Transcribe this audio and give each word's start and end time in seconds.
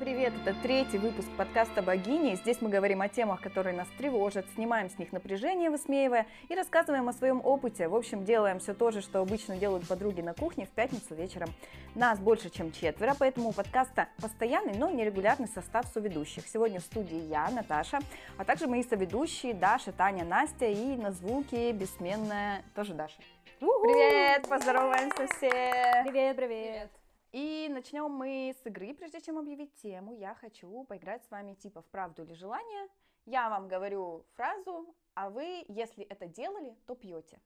Привет, 0.00 0.32
это 0.44 0.56
третий 0.60 0.98
выпуск 0.98 1.28
подкаста 1.36 1.80
«Богини». 1.80 2.34
Здесь 2.34 2.60
мы 2.60 2.68
говорим 2.68 3.00
о 3.00 3.08
темах, 3.08 3.40
которые 3.40 3.76
нас 3.76 3.86
тревожат, 3.96 4.44
снимаем 4.54 4.90
с 4.90 4.98
них 4.98 5.12
напряжение, 5.12 5.70
высмеивая, 5.70 6.26
и 6.48 6.54
рассказываем 6.54 7.08
о 7.08 7.12
своем 7.12 7.40
опыте. 7.44 7.86
В 7.86 7.94
общем, 7.94 8.24
делаем 8.24 8.58
все 8.58 8.74
то 8.74 8.90
же, 8.90 9.02
что 9.02 9.20
обычно 9.20 9.56
делают 9.56 9.86
подруги 9.86 10.20
на 10.20 10.34
кухне 10.34 10.66
в 10.66 10.70
пятницу 10.70 11.14
вечером. 11.14 11.48
Нас 11.94 12.18
больше, 12.18 12.50
чем 12.50 12.72
четверо, 12.72 13.14
поэтому 13.16 13.50
у 13.50 13.52
подкаста 13.52 14.08
постоянный, 14.20 14.76
но 14.76 14.90
нерегулярный 14.90 15.48
состав 15.48 15.86
соведущих. 15.86 16.48
Сегодня 16.48 16.80
в 16.80 16.84
студии 16.84 17.28
я, 17.28 17.48
Наташа, 17.50 18.00
а 18.36 18.44
также 18.44 18.66
мои 18.66 18.82
соведущие 18.82 19.54
Даша, 19.54 19.92
Таня, 19.92 20.24
Настя 20.24 20.66
и 20.66 20.96
на 20.96 21.12
звуки 21.12 21.70
бессменная 21.70 22.62
тоже 22.74 22.94
Даша. 22.94 23.16
Привет, 23.60 24.48
поздороваемся 24.48 25.28
все! 25.28 26.02
Привет, 26.04 26.36
привет! 26.36 27.03
И 27.34 27.68
начнем 27.68 28.12
мы 28.12 28.54
с 28.56 28.64
игры. 28.64 28.94
Прежде 28.94 29.20
чем 29.20 29.38
объявить 29.38 29.74
тему, 29.82 30.12
я 30.12 30.36
хочу 30.36 30.84
поиграть 30.84 31.24
с 31.24 31.30
вами 31.32 31.54
типа 31.54 31.82
в 31.82 31.86
правду 31.86 32.22
или 32.22 32.32
желание. 32.32 32.86
Я 33.26 33.50
вам 33.50 33.66
говорю 33.66 34.24
фразу, 34.34 34.94
а 35.14 35.30
вы, 35.30 35.64
если 35.66 36.04
это 36.04 36.28
делали, 36.28 36.76
то 36.86 36.94
пьете. 36.94 37.40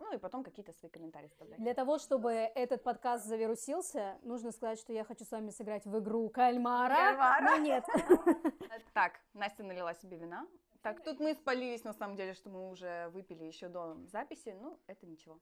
Ну 0.00 0.12
и 0.12 0.18
потом 0.18 0.42
какие-то 0.42 0.72
свои 0.72 0.90
комментарии 0.90 1.28
вставляйте. 1.28 1.62
Для 1.62 1.74
того, 1.74 1.98
чтобы 1.98 2.32
этот 2.32 2.82
подкаст 2.82 3.26
завирусился, 3.26 4.18
нужно 4.22 4.50
сказать, 4.50 4.80
что 4.80 4.92
я 4.92 5.04
хочу 5.04 5.24
с 5.24 5.30
вами 5.30 5.50
сыграть 5.50 5.86
в 5.86 5.96
игру 6.00 6.28
кальмара. 6.30 6.96
Кальмара? 6.96 7.44
Но 7.44 7.56
нет. 7.58 7.84
Так, 8.92 9.20
Настя 9.34 9.62
налила 9.62 9.94
себе 9.94 10.16
вина. 10.16 10.48
Так, 10.82 11.04
тут 11.04 11.20
мы 11.20 11.34
спалились, 11.34 11.84
на 11.84 11.92
самом 11.92 12.16
деле, 12.16 12.34
что 12.34 12.50
мы 12.50 12.68
уже 12.68 13.08
выпили 13.10 13.44
еще 13.44 13.68
до 13.68 13.94
записи, 14.06 14.56
ну, 14.60 14.80
это 14.88 15.06
ничего. 15.06 15.38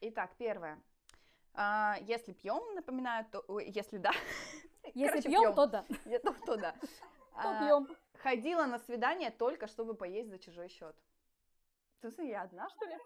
Итак, 0.00 0.30
первое. 0.38 0.80
А, 1.54 1.96
если 2.00 2.32
пьем, 2.32 2.74
напоминаю, 2.74 3.26
то 3.30 3.44
ой, 3.48 3.70
если 3.70 3.98
да. 3.98 4.12
Если 4.94 5.20
Короче, 5.20 5.28
пьем, 5.28 5.54
то 5.54 5.66
да. 5.66 5.84
то, 6.22 6.32
то 6.46 6.56
да. 6.56 6.72
То 7.42 7.48
А, 7.50 7.64
пьем. 7.64 7.88
Ходила 8.22 8.66
на 8.66 8.78
свидание 8.78 9.30
только 9.30 9.66
чтобы 9.66 9.94
поесть 9.94 10.30
за 10.30 10.38
чужой 10.38 10.68
счет. 10.68 10.96
Ты 12.00 12.26
я 12.26 12.42
одна, 12.42 12.68
что 12.70 12.86
ли? 12.86 12.98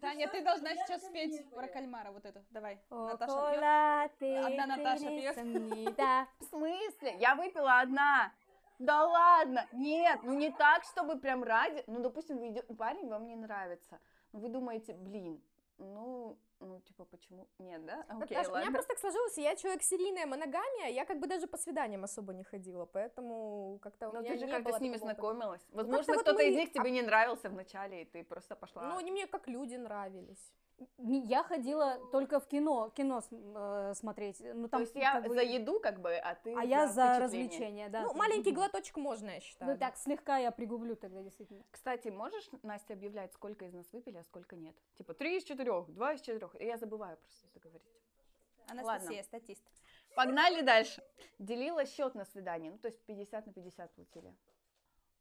Таня, 0.00 0.28
ты 0.28 0.42
должна 0.42 0.74
сейчас 0.76 1.04
спеть 1.04 1.50
про 1.50 1.66
кальмара 1.68 2.12
вот 2.12 2.24
это. 2.24 2.44
Давай. 2.50 2.80
Наташа 2.90 4.10
пьет. 4.18 4.44
Одна 4.46 4.66
Наташа 4.66 5.08
пьет. 5.08 5.36
В 5.36 6.44
смысле? 6.44 7.16
Я 7.18 7.34
выпила 7.34 7.80
одна. 7.80 8.32
Да 8.78 9.04
ладно, 9.06 9.64
нет, 9.72 10.20
ну 10.24 10.34
не 10.34 10.50
так, 10.50 10.82
чтобы 10.82 11.16
прям 11.16 11.44
ради, 11.44 11.84
ну, 11.86 12.00
допустим, 12.00 12.38
вы 12.38 12.48
идё- 12.48 12.62
парень 12.74 13.08
вам 13.08 13.28
не 13.28 13.36
нравится, 13.36 14.00
вы 14.32 14.48
думаете, 14.48 14.92
блин, 14.92 15.40
ну, 15.78 16.36
ну, 16.62 16.80
типа, 16.80 17.04
почему, 17.04 17.46
нет, 17.58 17.84
да? 17.84 18.04
Окей, 18.08 18.36
Наташ, 18.36 18.48
у 18.52 18.56
меня 18.56 18.70
просто 18.70 18.88
так 18.88 18.98
сложилось, 18.98 19.38
я 19.38 19.56
человек 19.56 19.82
серийная 19.82 20.26
моногамия, 20.26 20.88
я 20.88 21.04
как 21.04 21.18
бы 21.18 21.26
даже 21.26 21.46
по 21.46 21.56
свиданиям 21.56 22.04
особо 22.04 22.32
не 22.32 22.44
ходила, 22.44 22.86
поэтому 22.86 23.78
как-то 23.82 24.08
у 24.08 24.12
Ну, 24.12 24.20
меня 24.20 24.32
ты 24.32 24.38
же 24.38 24.46
не 24.46 24.52
как-то 24.52 24.72
с 24.72 24.80
ними 24.80 24.96
знакомилась. 24.96 25.62
Возможно, 25.72 26.14
вот 26.14 26.22
кто-то 26.22 26.38
мы- 26.38 26.48
из 26.48 26.56
них 26.56 26.72
тебе 26.72 26.90
не 26.90 27.02
нравился 27.02 27.48
вначале, 27.48 28.02
и 28.02 28.04
ты 28.04 28.24
просто 28.24 28.56
пошла. 28.56 28.82
Ну, 28.88 28.96
они 28.98 29.10
мне 29.10 29.26
как 29.26 29.48
люди 29.48 29.76
нравились. 29.76 30.52
Я 30.98 31.42
ходила 31.42 31.98
только 32.10 32.40
в 32.40 32.46
кино, 32.46 32.90
кино 32.90 33.22
э, 33.30 33.94
смотреть. 33.94 34.40
Ну, 34.40 34.64
То 34.64 34.68
там, 34.68 34.80
есть 34.82 34.94
я 34.94 35.12
как 35.12 35.28
бы- 35.28 35.34
за 35.34 35.42
еду, 35.42 35.80
как 35.80 36.00
бы, 36.00 36.14
а 36.14 36.34
ты 36.34 36.54
А 36.54 36.64
я 36.64 36.86
за 36.88 37.18
развлечения, 37.18 37.88
да. 37.88 38.02
ну, 38.02 38.14
маленький 38.14 38.52
глоточек 38.52 38.96
можно, 38.96 39.30
я 39.30 39.40
считаю. 39.40 39.72
Ну, 39.72 39.78
так, 39.78 39.96
слегка 39.96 40.38
я 40.38 40.50
пригублю 40.50 40.96
тогда, 40.96 41.22
действительно. 41.22 41.62
Кстати, 41.70 42.08
можешь, 42.08 42.48
Настя, 42.62 42.94
объявлять, 42.94 43.32
сколько 43.32 43.64
из 43.64 43.72
нас 43.72 43.86
выпили, 43.92 44.18
а 44.18 44.24
сколько 44.24 44.56
нет? 44.56 44.74
Типа, 44.96 45.14
три 45.14 45.38
из 45.38 45.44
четырех, 45.44 45.92
два 45.92 46.14
из 46.14 46.20
четырех. 46.20 46.54
Я 46.60 46.76
забываю 46.76 47.16
просто 47.16 47.46
это 47.48 47.60
говорить. 47.60 47.82
Анастасия, 48.68 49.08
Ладно. 49.08 49.22
статист. 49.24 49.62
Погнали 50.14 50.62
дальше. 50.62 51.02
Делила 51.38 51.86
счет 51.86 52.14
на 52.14 52.24
свидание, 52.24 52.70
ну, 52.70 52.78
то 52.78 52.88
есть 52.88 53.00
50 53.06 53.46
на 53.46 53.52
50 53.52 53.92
платили. 53.94 54.34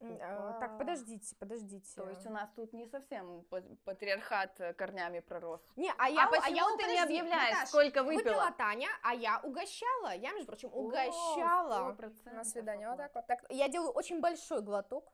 М, 0.01 0.17
э, 0.19 0.57
Так, 0.59 0.77
подождите, 0.77 1.35
подождите. 1.39 1.95
То 1.95 2.09
есть 2.09 2.25
у 2.25 2.29
нас 2.31 2.49
тут 2.55 2.73
не 2.73 2.87
совсем 2.87 3.43
па- 3.49 3.61
патриархат 3.85 4.59
э, 4.59 4.73
корнями 4.73 5.19
пророс. 5.19 5.61
Не, 5.75 5.93
а 5.97 6.09
я, 6.09 6.23
а 6.25 6.27
почему 6.31 6.55
я, 6.55 6.65
ты 6.65 6.71
не 6.71 6.77
подожди, 6.77 6.97
объявляешь, 7.03 7.53
Наташ, 7.53 7.69
сколько 7.69 8.03
выпила? 8.03 8.17
Выпила 8.33 8.51
Таня, 8.57 8.89
а 9.03 9.13
я 9.13 9.39
угощала. 9.43 10.15
Я, 10.15 10.31
между 10.33 10.47
прочим, 10.47 10.69
угощала 10.73 11.95
100%. 11.97 12.33
на 12.33 12.43
свидание. 12.43 12.89
Вот 12.89 12.97
так 12.97 13.13
вот. 13.15 13.27
Так, 13.27 13.39
я 13.49 13.67
делаю 13.69 13.91
очень 13.91 14.19
большой 14.21 14.61
глоток. 14.61 15.11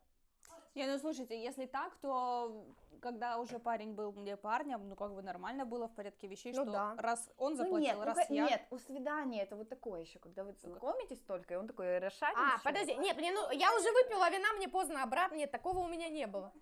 Не, 0.78 0.86
ну 0.86 1.00
слушайте, 1.00 1.42
если 1.44 1.66
так, 1.66 1.96
то 2.02 2.66
когда 3.02 3.40
уже 3.40 3.58
парень 3.58 3.94
был 3.94 4.12
мне 4.12 4.38
парнем, 4.38 4.88
ну 4.90 4.96
как 4.96 5.12
бы 5.16 5.24
нормально 5.24 5.66
было 5.66 5.88
в 5.88 5.96
порядке 5.96 6.28
вещей, 6.28 6.54
Ну 6.54 6.64
что 6.64 6.72
да. 6.72 6.96
раз 7.00 7.30
он 7.38 7.54
Ну 7.54 7.58
заплатил, 7.58 7.80
нет, 7.80 8.06
раз 8.06 8.18
уга- 8.18 8.26
я. 8.30 8.46
нет, 8.48 8.62
у 8.70 8.78
свидания 8.78 9.42
это 9.42 9.56
вот 9.56 9.70
такое 9.70 10.02
еще, 10.02 10.20
когда 10.20 10.44
вы 10.44 10.54
знакомитесь 10.54 11.20
только, 11.22 11.56
и 11.56 11.58
он 11.58 11.68
такой 11.68 11.98
расшарен. 11.98 12.38
А, 12.38 12.60
подожди, 12.64 12.94
нет, 12.96 13.18
мне, 13.18 13.32
ну, 13.32 13.50
я 13.52 13.74
уже 13.76 13.92
выпила 13.92 14.30
вина, 14.30 14.54
мне 14.54 14.68
поздно 14.68 15.02
обратно, 15.02 15.36
нет, 15.36 15.52
такого 15.52 15.80
у 15.80 15.88
меня 15.88 16.10
не 16.10 16.28
было. 16.28 16.54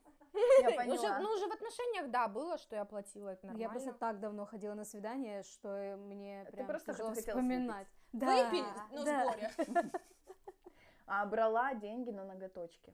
я 0.62 0.72
поняла. 0.78 0.96
Уже, 0.96 1.20
ну, 1.20 1.30
уже 1.34 1.48
в 1.48 1.52
отношениях, 1.52 2.10
да, 2.10 2.30
было, 2.30 2.58
что 2.58 2.76
я 2.78 2.86
платила, 2.86 3.30
это 3.30 3.48
нормально. 3.48 3.62
Я 3.64 3.70
просто 3.70 3.94
так 3.94 4.20
давно 4.22 4.46
ходила 4.46 4.76
на 4.76 4.86
свидание, 4.86 5.44
что 5.44 5.68
э, 5.70 5.96
мне 5.98 6.46
Ты 6.46 6.54
прям 6.54 6.68
просто 6.68 6.94
тяжело 6.94 7.10
хотела 7.10 7.38
вспоминать. 7.38 7.88
Да, 8.14 8.46
Выпили, 8.46 8.66
ну 8.92 9.04
да. 9.04 9.26
сборе. 9.26 9.52
А 11.08 11.26
брала 11.26 11.74
деньги 11.74 12.12
на 12.12 12.24
ноготочки. 12.24 12.94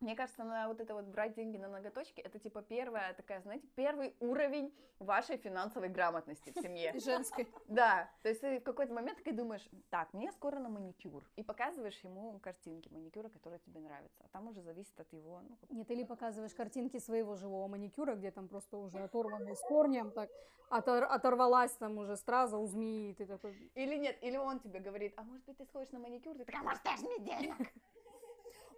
Мне 0.00 0.16
кажется, 0.16 0.44
на 0.44 0.66
вот 0.68 0.80
это 0.80 0.94
вот 0.94 1.04
брать 1.04 1.34
деньги 1.34 1.58
на 1.58 1.68
ноготочки, 1.68 2.22
это 2.22 2.38
типа 2.38 2.62
первая 2.62 3.12
такая, 3.14 3.40
знаете, 3.42 3.68
первый 3.76 4.16
уровень 4.20 4.74
вашей 4.98 5.36
финансовой 5.36 5.90
грамотности 5.90 6.50
в 6.50 6.60
семье. 6.60 6.92
Женской. 6.98 7.46
Да, 7.68 8.10
то 8.22 8.30
есть 8.30 8.40
ты 8.40 8.60
в 8.60 8.62
какой-то 8.62 8.94
момент 8.94 9.18
такой 9.18 9.34
думаешь, 9.34 9.68
так, 9.90 10.12
мне 10.14 10.32
скоро 10.32 10.58
на 10.58 10.70
маникюр. 10.70 11.22
И 11.36 11.42
показываешь 11.42 11.98
ему 12.00 12.38
картинки 12.40 12.88
маникюра, 12.88 13.28
которые 13.28 13.58
тебе 13.60 13.80
нравятся. 13.80 14.24
А 14.24 14.28
там 14.28 14.48
уже 14.48 14.62
зависит 14.62 14.98
от 14.98 15.12
его, 15.12 15.42
ну, 15.42 15.58
Нет, 15.68 15.90
или 15.90 16.04
показываешь 16.04 16.54
картинки 16.54 16.98
своего 16.98 17.34
живого 17.34 17.68
маникюра, 17.68 18.14
где 18.14 18.30
там 18.30 18.48
просто 18.48 18.78
уже 18.78 18.98
оторванный 18.98 19.54
с 19.54 19.60
корнем, 19.60 20.12
так 20.12 20.30
отор- 20.70 21.04
оторвалась 21.04 21.72
там 21.72 21.98
уже 21.98 22.16
страза 22.16 22.56
у 22.56 22.66
змеи, 22.66 23.10
и 23.10 23.14
ты 23.14 23.26
такой, 23.26 23.52
Или 23.74 23.96
нет, 23.96 24.16
или 24.22 24.36
он 24.36 24.60
тебе 24.60 24.80
говорит, 24.80 25.12
а 25.16 25.22
может 25.22 25.44
быть 25.44 25.58
ты 25.58 25.64
сходишь 25.66 25.90
на 25.92 25.98
маникюр? 25.98 26.36
Ты 26.36 26.44
такая, 26.44 26.62
может, 26.62 26.82
дашь 26.82 27.00
мне 27.02 27.18
денег? 27.18 27.72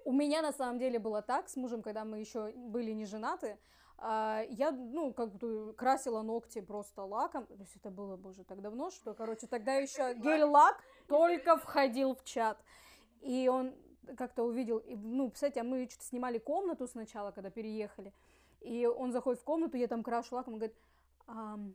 У 0.04 0.12
меня 0.12 0.42
на 0.42 0.52
самом 0.52 0.78
деле 0.78 0.98
было 0.98 1.22
так 1.22 1.48
с 1.48 1.56
мужем, 1.56 1.82
когда 1.82 2.04
мы 2.04 2.18
еще 2.18 2.52
были 2.52 2.92
не 2.92 3.04
женаты. 3.06 3.58
а, 3.98 4.42
Я, 4.48 4.70
ну, 4.72 5.12
как 5.12 5.34
бы 5.34 5.74
красила 5.74 6.22
ногти 6.22 6.60
просто 6.60 7.04
лаком. 7.04 7.46
То 7.46 7.54
есть 7.54 7.76
это 7.76 7.90
было, 7.90 8.16
боже, 8.16 8.44
так 8.44 8.60
давно, 8.60 8.90
что, 8.90 9.14
короче, 9.14 9.46
тогда 9.46 9.74
еще 9.74 10.14
гель-лак 10.14 10.82
только 11.08 11.56
входил 11.56 12.14
в 12.14 12.24
чат. 12.24 12.58
И 13.20 13.48
он 13.48 13.74
как-то 14.16 14.42
увидел, 14.42 14.78
и, 14.78 14.96
ну, 14.96 15.30
кстати, 15.30 15.60
а 15.60 15.62
мы 15.62 15.88
что-то 15.88 16.04
снимали 16.04 16.38
комнату 16.38 16.88
сначала, 16.88 17.30
когда 17.30 17.50
переехали. 17.50 18.12
И 18.60 18.86
он 18.86 19.12
заходит 19.12 19.40
в 19.40 19.44
комнату, 19.44 19.76
я 19.76 19.86
там 19.86 20.02
крашу 20.02 20.34
лаком, 20.34 20.54
он 20.54 20.58
говорит, 20.58 20.76
«Ам, 21.26 21.74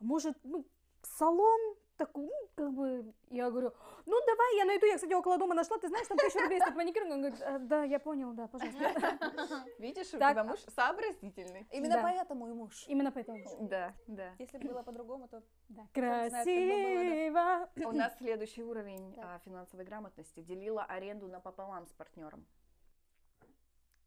может, 0.00 0.38
ну, 0.44 0.66
салон 1.02 1.75
ну, 1.98 2.30
как 2.54 2.72
бы, 2.72 3.14
я 3.30 3.50
говорю, 3.50 3.72
ну, 4.06 4.20
давай, 4.26 4.56
я 4.56 4.64
найду, 4.64 4.86
я, 4.86 4.96
кстати, 4.96 5.12
около 5.14 5.38
дома 5.38 5.54
нашла, 5.54 5.78
ты 5.78 5.88
знаешь, 5.88 6.06
там 6.06 6.18
тысячу 6.18 6.40
рублей 6.40 6.60
стоит 6.60 6.76
маникюр, 6.76 7.02
он 7.04 7.22
говорит, 7.22 7.42
«А, 7.42 7.58
да, 7.58 7.84
я 7.84 7.98
понял, 7.98 8.32
да, 8.32 8.46
пожалуйста. 8.48 8.80
Видишь, 9.78 10.14
у 10.14 10.18
Так. 10.18 10.32
тебя 10.32 10.44
муж 10.44 10.60
сообразительный. 10.74 11.66
Именно 11.72 11.94
Да. 11.94 12.02
поэтому 12.02 12.48
и 12.48 12.52
муж. 12.52 12.84
Именно 12.88 13.12
поэтому. 13.12 13.38
Да, 13.60 13.94
да. 14.06 14.34
Если 14.38 14.58
бы 14.58 14.68
было 14.68 14.82
по-другому, 14.82 15.28
то 15.28 15.42
Да. 15.68 15.86
Красиво. 15.92 17.68
У 17.76 17.92
нас 17.92 18.16
следующий 18.18 18.62
уровень 18.62 19.14
а, 19.18 19.38
финансовой 19.44 19.84
грамотности. 19.84 20.40
Делила 20.40 20.84
аренду 20.84 21.28
напополам 21.28 21.86
с 21.86 21.92
партнером. 21.92 22.46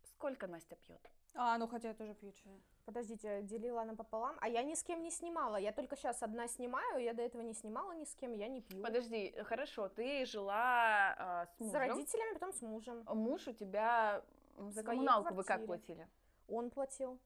Сколько 0.03 0.47
Настя 0.47 0.75
пьет? 0.75 1.09
А, 1.35 1.57
ну 1.57 1.67
хотя 1.67 1.89
я 1.89 1.93
тоже 1.93 2.13
пью 2.13 2.31
чай. 2.31 2.61
Подождите, 2.89 3.43
делила 3.43 3.83
напополам, 3.83 4.35
а 4.41 4.49
я 4.49 4.63
ни 4.63 4.73
с 4.73 4.81
кем 4.81 5.03
не 5.03 5.11
снимала, 5.11 5.57
я 5.57 5.71
только 5.71 5.95
сейчас 5.95 6.23
одна 6.23 6.47
снимаю, 6.47 6.97
я 7.03 7.13
до 7.13 7.21
этого 7.21 7.43
не 7.43 7.53
снимала 7.53 7.91
ни 7.91 8.03
с 8.03 8.15
кем, 8.15 8.33
я 8.33 8.47
не 8.47 8.61
пью. 8.61 8.81
Подожди, 8.81 9.31
хорошо, 9.43 9.89
ты 9.89 10.25
жила 10.25 11.13
а, 11.15 11.45
с 11.45 11.57
С 11.57 11.59
мужем. 11.59 11.79
родителями, 11.81 12.33
потом 12.33 12.51
с 12.51 12.61
мужем. 12.63 13.03
Муж 13.05 13.47
у 13.47 13.53
тебя 13.53 14.23
за 14.57 14.81
коммуналку 14.81 15.35
вы 15.35 15.43
как 15.43 15.67
платили? 15.67 16.07
Он 16.47 16.71
платил, 16.71 17.19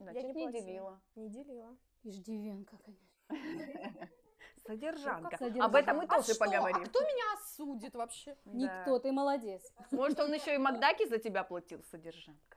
Значит, 0.00 0.24
не 0.24 0.32
не, 0.32 0.42
платила. 0.42 0.60
делила. 0.64 1.00
не 1.14 1.28
делила. 1.28 1.76
Иждивенка, 2.02 2.76
конечно. 2.78 3.06
Содержанка. 4.66 5.36
Содержанка. 5.36 5.64
Об 5.66 5.74
этом 5.76 5.96
мы 5.98 6.04
А 6.06 6.16
тоже 6.16 6.34
что? 6.34 6.44
поговорим. 6.44 6.82
А 6.82 6.86
кто 6.86 7.00
меня 7.00 7.24
осудит 7.34 7.94
вообще? 7.94 8.36
Да. 8.44 8.52
Никто, 8.58 8.98
ты 8.98 9.12
молодец. 9.12 9.62
Может, 9.92 10.18
он 10.18 10.32
еще 10.34 10.52
и 10.56 10.58
Макдаки 10.58 11.06
за 11.06 11.18
тебя 11.18 11.44
платил, 11.44 11.80
содержанка. 11.84 12.55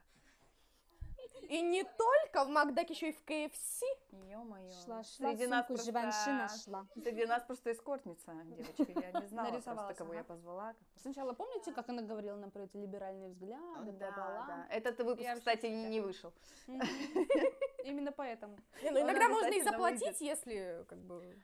И 1.41 1.61
не 1.61 1.83
только 1.83 2.45
в 2.45 2.49
Макдаке, 2.49 2.93
еще 2.93 3.09
и 3.09 3.11
в 3.11 3.23
КФС. 3.23 3.81
Ё-моё. 4.11 4.71
Шла, 4.71 5.03
шла, 5.03 5.31
Среди 5.31 5.47
нас 5.47 5.65
просто- 5.65 5.85
Живанши 5.85 6.31
нашла. 6.31 6.87
Среди 6.95 7.25
нас 7.25 7.43
просто 7.43 7.71
эскортница, 7.71 8.33
девочки. 8.45 8.91
Я 8.99 9.21
не 9.21 9.27
знала 9.27 9.59
просто, 9.59 9.93
кого 9.95 10.13
я 10.13 10.23
позвала. 10.23 10.75
Сначала 10.95 11.33
помните, 11.33 11.71
как 11.71 11.89
она 11.89 12.01
говорила 12.01 12.37
нам 12.37 12.51
про 12.51 12.63
эти 12.63 12.77
либеральные 12.77 13.29
взгляды, 13.29 13.91
Да, 13.93 14.11
да. 14.11 14.67
Этот 14.69 14.99
выпуск, 14.99 15.27
кстати, 15.35 15.67
не, 15.67 16.01
вышел. 16.01 16.33
Именно 17.83 18.11
поэтому. 18.11 18.57
Ну 18.83 18.99
иногда 19.01 19.29
можно 19.29 19.53
и 19.53 19.61
заплатить, 19.61 20.21
если 20.21 20.85
как 20.87 20.99
бы... 20.99 21.35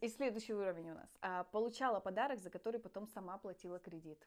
И 0.00 0.08
следующий 0.08 0.54
уровень 0.54 0.90
у 0.90 0.94
нас. 0.94 1.08
А, 1.20 1.44
получала 1.44 2.00
подарок, 2.00 2.40
за 2.40 2.50
который 2.50 2.80
потом 2.80 3.06
сама 3.06 3.38
платила 3.38 3.78
кредит. 3.78 4.26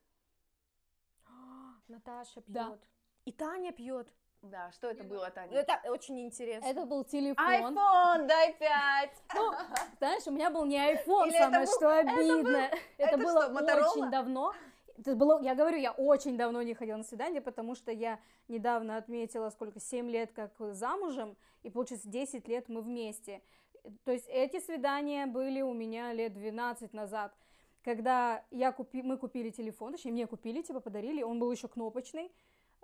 Наташа 1.87 2.41
пьет. 2.41 2.53
Да. 2.53 2.77
И 3.25 3.31
Таня 3.31 3.71
пьет. 3.73 4.13
Да, 4.41 4.71
что 4.71 4.87
это 4.87 5.03
было, 5.03 5.29
Таня? 5.31 5.57
Это 5.57 5.79
очень 5.89 6.19
интересно. 6.21 6.67
Это 6.67 6.85
был 6.85 7.03
телефон. 7.03 7.45
Айфон, 7.45 8.27
дай 8.27 8.53
пять! 8.53 9.11
Ну, 9.35 9.51
знаешь, 9.99 10.27
у 10.27 10.31
меня 10.31 10.49
был 10.49 10.65
не 10.65 10.77
iPhone, 10.77 11.27
Или 11.27 11.35
это 11.35 11.43
самое 11.45 11.65
был- 11.65 11.73
что 11.73 11.89
это 11.89 12.11
обидно. 12.11 12.57
Это, 12.57 12.77
это 12.97 13.17
было 13.17 13.43
что, 13.43 13.51
Motorola? 13.51 13.89
очень 13.91 14.11
давно. 14.11 14.53
Это 14.97 15.15
было, 15.15 15.41
я 15.41 15.53
говорю, 15.53 15.77
я 15.77 15.91
очень 15.91 16.37
давно 16.37 16.61
не 16.63 16.73
ходила 16.73 16.97
на 16.97 17.03
свидание, 17.03 17.41
потому 17.41 17.75
что 17.75 17.91
я 17.91 18.19
недавно 18.47 18.97
отметила, 18.97 19.49
сколько, 19.51 19.79
7 19.79 20.09
лет 20.09 20.31
как 20.33 20.51
замужем, 20.73 21.37
и 21.63 21.69
получается 21.69 22.07
10 22.07 22.47
лет 22.47 22.67
мы 22.67 22.81
вместе. 22.81 23.41
То 24.05 24.11
есть 24.11 24.27
эти 24.27 24.59
свидания 24.59 25.27
были 25.27 25.61
у 25.61 25.73
меня 25.73 26.13
лет 26.13 26.33
12 26.33 26.93
назад, 26.93 27.33
когда 27.83 28.43
я 28.49 28.71
купи, 28.71 29.01
мы 29.01 29.17
купили 29.17 29.49
телефон, 29.49 29.93
точнее, 29.93 30.11
мне 30.11 30.27
купили, 30.27 30.61
типа 30.61 30.79
подарили, 30.79 31.21
он 31.23 31.39
был 31.39 31.51
еще 31.51 31.67
кнопочный, 31.67 32.31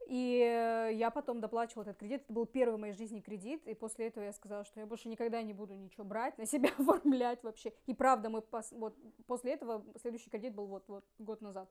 и 0.07 0.39
э, 0.39 0.93
я 0.93 1.09
потом 1.11 1.41
доплачивала 1.41 1.83
этот 1.83 1.97
кредит. 1.97 2.23
Это 2.23 2.33
был 2.33 2.45
первый 2.45 2.75
в 2.75 2.79
моей 2.79 2.93
жизни 2.93 3.19
кредит. 3.19 3.65
И 3.67 3.73
после 3.73 4.07
этого 4.07 4.23
я 4.23 4.33
сказала, 4.33 4.63
что 4.63 4.79
я 4.79 4.85
больше 4.85 5.09
никогда 5.09 5.41
не 5.41 5.53
буду 5.53 5.73
ничего 5.73 6.03
брать, 6.03 6.37
на 6.37 6.45
себя 6.45 6.69
оформлять 6.77 7.43
вообще. 7.43 7.73
И 7.85 7.93
правда, 7.93 8.29
мы 8.29 8.39
пос- 8.39 8.75
вот 8.77 8.95
после 9.27 9.53
этого 9.53 9.83
следующий 10.01 10.29
кредит 10.29 10.53
был 10.53 10.67
вот, 10.67 10.87
вот 10.87 11.05
год 11.19 11.41
назад. 11.41 11.69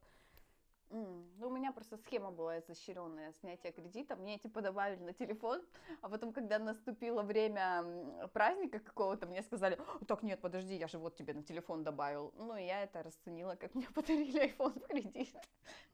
М, 0.93 1.25
Ну, 1.39 1.49
у 1.49 1.50
меня 1.50 1.73
просто 1.73 1.97
схема 1.97 2.31
была 2.31 2.59
изощренная 2.59 3.33
снятия 3.33 3.73
кредита. 3.73 4.15
Мне 4.17 4.39
типа 4.39 4.61
добавили 4.61 5.03
на 5.03 5.12
телефон, 5.12 5.61
а 6.03 6.09
потом, 6.09 6.33
когда 6.33 6.59
наступило 6.59 7.23
время 7.23 7.85
праздника 8.33 8.79
какого-то, 8.79 9.27
мне 9.27 9.43
сказали, 9.43 9.77
«О, 10.00 10.05
так 10.05 10.23
нет, 10.23 10.41
подожди, 10.41 10.77
я 10.77 10.87
же 10.89 10.99
вот 10.99 11.17
тебе 11.17 11.35
на 11.35 11.43
телефон 11.43 11.83
добавил. 11.85 12.33
Ну, 12.37 12.56
и 12.56 12.62
я 12.65 12.83
это 12.83 13.03
расценила, 13.03 13.56
как 13.56 13.75
мне 13.75 13.87
подарили 13.94 14.55
iPhone 14.55 14.79
в 14.79 14.87
кредит. 14.87 15.35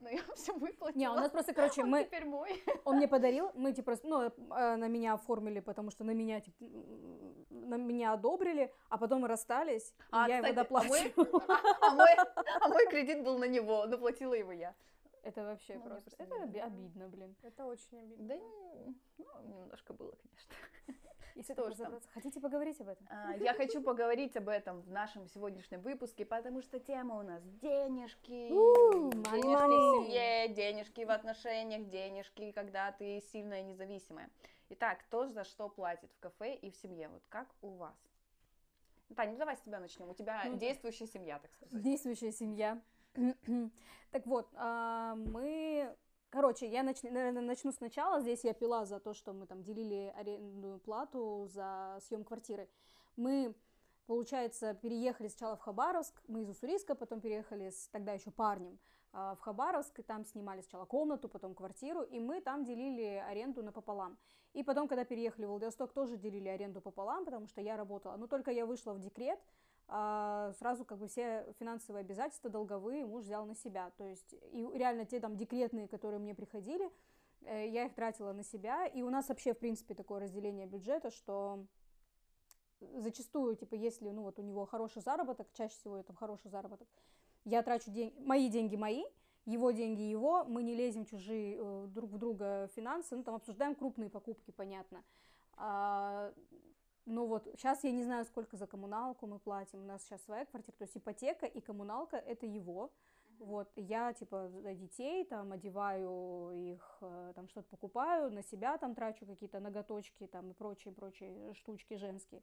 Но 0.01 0.09
я 0.11 0.21
все 0.35 0.53
выплатила. 0.53 0.99
Не, 0.99 1.09
у 1.11 1.15
нас 1.15 1.31
просто, 1.31 1.55
короче, 1.55 1.83
Он 1.83 1.91
мы, 1.91 2.05
теперь 2.05 2.25
мой. 2.25 2.63
он 2.85 2.97
мне 2.97 3.07
подарил, 3.09 3.51
мы 3.55 3.73
типа, 3.73 3.95
ну, 4.03 4.23
э, 4.23 4.77
на 4.77 4.89
меня 4.89 5.15
оформили, 5.15 5.61
потому 5.61 5.91
что 5.91 6.05
на 6.05 6.15
меня, 6.15 6.41
типа, 6.41 6.65
на 7.51 7.77
меня 7.77 8.13
одобрили, 8.15 8.73
а 8.89 8.99
потом 8.99 9.25
расстались, 9.25 9.89
и 9.91 9.93
А, 10.11 10.29
я 10.29 10.39
его 10.39 10.49
кстати, 10.49 10.73
а 10.73 10.85
мой-. 10.85 11.13
А 11.81 11.95
мой, 11.95 12.15
а 12.61 12.69
мой 12.69 12.87
кредит 12.87 13.23
был 13.23 13.39
на 13.39 13.47
него, 13.49 13.87
но 13.87 13.99
платила 13.99 14.35
его 14.35 14.53
я. 14.53 14.75
Это 15.29 15.45
вообще 15.45 15.75
Ну, 15.75 15.83
просто, 15.83 16.03
просто 16.11 16.23
это 16.23 16.35
не 16.37 16.43
оби- 16.45 16.59
надо. 16.59 16.67
обидно, 16.75 17.09
блин. 17.09 17.37
Это 17.43 17.67
очень 17.67 18.01
обидно. 18.01 18.27
Да, 18.29 18.35
н- 18.35 18.97
ну, 19.19 19.43
немножко 19.61 19.93
было, 19.93 20.13
конечно. 20.23 20.55
Если 21.35 21.53
там. 21.55 21.69
разобраться. 21.69 22.09
Хотите 22.15 22.41
поговорить 22.41 22.81
об 22.81 22.89
этом? 22.89 23.07
А, 23.11 23.35
Я 23.37 23.53
хочу 23.53 23.83
поговорить 23.83 24.37
об 24.39 24.49
этом 24.49 24.81
в 24.81 24.91
нашем 24.91 25.29
сегодняшнем 25.29 25.83
выпуске, 25.83 26.25
потому 26.25 26.63
что 26.63 26.81
тема 26.81 27.19
у 27.19 27.23
нас 27.23 27.43
денежки. 27.61 28.51
У, 28.51 29.11
Денежки 29.11 29.77
в 29.77 30.05
семье, 30.07 30.49
денежки 30.49 31.05
в 31.05 31.11
отношениях, 31.11 31.89
денежки, 31.91 32.51
когда 32.53 32.91
ты 32.93 33.21
сильная 33.31 33.61
и 33.61 33.65
независимая. 33.65 34.31
Итак, 34.71 34.99
кто 35.01 35.29
за 35.29 35.45
что 35.45 35.69
платит 35.69 36.11
в 36.13 36.19
кафе 36.21 36.55
и 36.55 36.71
в 36.71 36.77
семье? 36.77 37.09
Вот 37.09 37.23
как 37.29 37.49
у 37.61 37.69
вас? 37.77 37.95
Тань, 39.15 39.33
ну 39.33 39.37
давай 39.39 39.57
с 39.57 39.61
тебя 39.61 39.79
начнем. 39.79 40.09
У 40.09 40.15
тебя 40.15 40.43
Ну, 40.47 40.57
действующая 40.57 41.07
семья, 41.07 41.39
так 41.39 41.53
сказать. 41.53 41.83
Действующая 41.83 42.33
семья. 42.33 42.81
Так 44.11 44.27
вот, 44.27 44.49
а, 44.55 45.15
мы... 45.17 45.95
Короче, 46.31 46.67
я, 46.67 46.83
нач... 46.83 47.03
наверное, 47.03 47.43
начну 47.43 47.73
сначала. 47.73 48.21
Здесь 48.21 48.45
я 48.45 48.53
пила 48.53 48.85
за 48.85 49.01
то, 49.01 49.15
что 49.15 49.33
мы 49.33 49.47
там 49.47 49.63
делили 49.63 50.13
арендную 50.17 50.79
плату 50.79 51.47
за 51.51 51.99
съем 52.03 52.25
квартиры. 52.25 52.69
Мы, 53.17 53.55
получается, 54.07 54.75
переехали 54.75 55.29
сначала 55.29 55.57
в 55.57 55.61
Хабаровск. 55.61 56.23
Мы 56.27 56.43
из 56.43 56.49
Уссурийска, 56.51 56.95
потом 56.95 57.21
переехали 57.21 57.71
с 57.71 57.89
тогда 57.89 58.13
еще 58.13 58.31
парнем 58.31 58.79
а, 59.13 59.35
в 59.35 59.41
Хабаровск, 59.41 59.99
и 59.99 60.03
там 60.03 60.25
снимали 60.25 60.61
сначала 60.61 60.85
комнату, 60.85 61.29
потом 61.29 61.55
квартиру, 61.55 62.03
и 62.03 62.21
мы 62.21 62.41
там 62.41 62.65
делили 62.65 63.23
аренду 63.27 63.63
напополам. 63.63 64.19
И 64.53 64.63
потом, 64.63 64.89
когда 64.89 65.05
переехали 65.05 65.47
в 65.47 65.51
Владивосток, 65.51 65.93
тоже 65.93 66.17
делили 66.17 66.49
аренду 66.49 66.81
пополам, 66.81 67.25
потому 67.25 67.47
что 67.47 67.61
я 67.61 67.77
работала. 67.77 68.17
Но 68.17 68.27
только 68.27 68.51
я 68.51 68.67
вышла 68.67 68.93
в 68.93 69.01
декрет, 69.01 69.39
сразу 69.89 70.85
как 70.85 70.99
бы 70.99 71.09
все 71.09 71.47
финансовые 71.59 72.03
обязательства 72.03 72.51
долговые 72.51 73.07
муж 73.07 73.25
взял 73.25 73.47
на 73.47 73.55
себя. 73.55 73.91
То 73.97 74.05
есть 74.05 74.35
и 74.53 74.67
реально 74.75 75.07
те 75.07 75.19
там 75.19 75.37
декретные, 75.37 75.89
которые 75.89 76.21
мне 76.21 76.35
приходили, 76.35 76.91
э, 77.43 77.69
я 77.69 77.87
их 77.87 77.95
тратила 77.95 78.33
на 78.33 78.45
себя. 78.45 78.87
И 78.87 79.03
у 79.03 79.09
нас 79.09 79.29
вообще, 79.29 79.55
в 79.55 79.59
принципе, 79.59 79.95
такое 79.95 80.21
разделение 80.21 80.67
бюджета, 80.67 81.11
что 81.11 81.65
зачастую, 82.81 83.57
типа, 83.57 83.75
если, 83.75 84.11
ну, 84.11 84.23
вот 84.23 84.39
у 84.39 84.43
него 84.43 84.67
хороший 84.67 85.01
заработок, 85.01 85.49
чаще 85.55 85.75
всего 85.75 85.97
это 85.97 86.13
хороший 86.13 86.51
заработок, 86.51 86.89
я 87.45 87.63
трачу 87.63 87.91
деньги, 87.91 88.15
мои 88.21 88.49
деньги 88.51 88.77
мои, 88.77 89.05
его 89.47 89.71
деньги 89.71 90.03
его, 90.03 90.45
мы 90.45 90.63
не 90.63 90.75
лезем 90.75 91.07
чужие 91.07 91.57
э, 91.59 91.87
друг 91.89 92.11
в 92.11 92.19
друга 92.19 92.69
финансы, 92.77 93.17
ну, 93.17 93.23
там 93.23 93.37
обсуждаем 93.37 93.75
крупные 93.75 94.11
покупки, 94.11 94.51
понятно. 94.51 95.03
А, 95.57 96.33
ну 97.09 97.27
вот, 97.27 97.45
сейчас 97.57 97.85
я 97.85 97.91
не 97.91 98.05
знаю, 98.05 98.25
сколько 98.25 98.57
за 98.57 98.67
коммуналку 98.67 99.27
мы 99.27 99.39
платим, 99.39 99.81
у 99.81 99.87
нас 99.87 100.05
сейчас 100.05 100.23
своя 100.25 100.45
квартира, 100.45 100.75
то 100.77 100.85
есть 100.85 100.97
ипотека 100.97 101.47
и 101.47 101.61
коммуналка 101.61 102.17
это 102.17 102.47
его, 102.47 102.91
вот, 103.39 103.71
я, 103.77 104.13
типа, 104.13 104.49
за 104.49 104.75
детей, 104.75 105.25
там, 105.25 105.53
одеваю 105.53 106.51
их, 106.53 106.99
э, 107.01 107.33
там, 107.35 107.49
что-то 107.49 107.69
покупаю, 107.69 108.31
на 108.31 108.43
себя, 108.43 108.77
там, 108.79 108.95
трачу 108.95 109.27
какие-то 109.27 109.61
ноготочки, 109.61 110.27
там, 110.27 110.51
и 110.51 110.55
прочие-прочие 110.55 111.55
штучки 111.55 111.95
женские. 111.97 112.43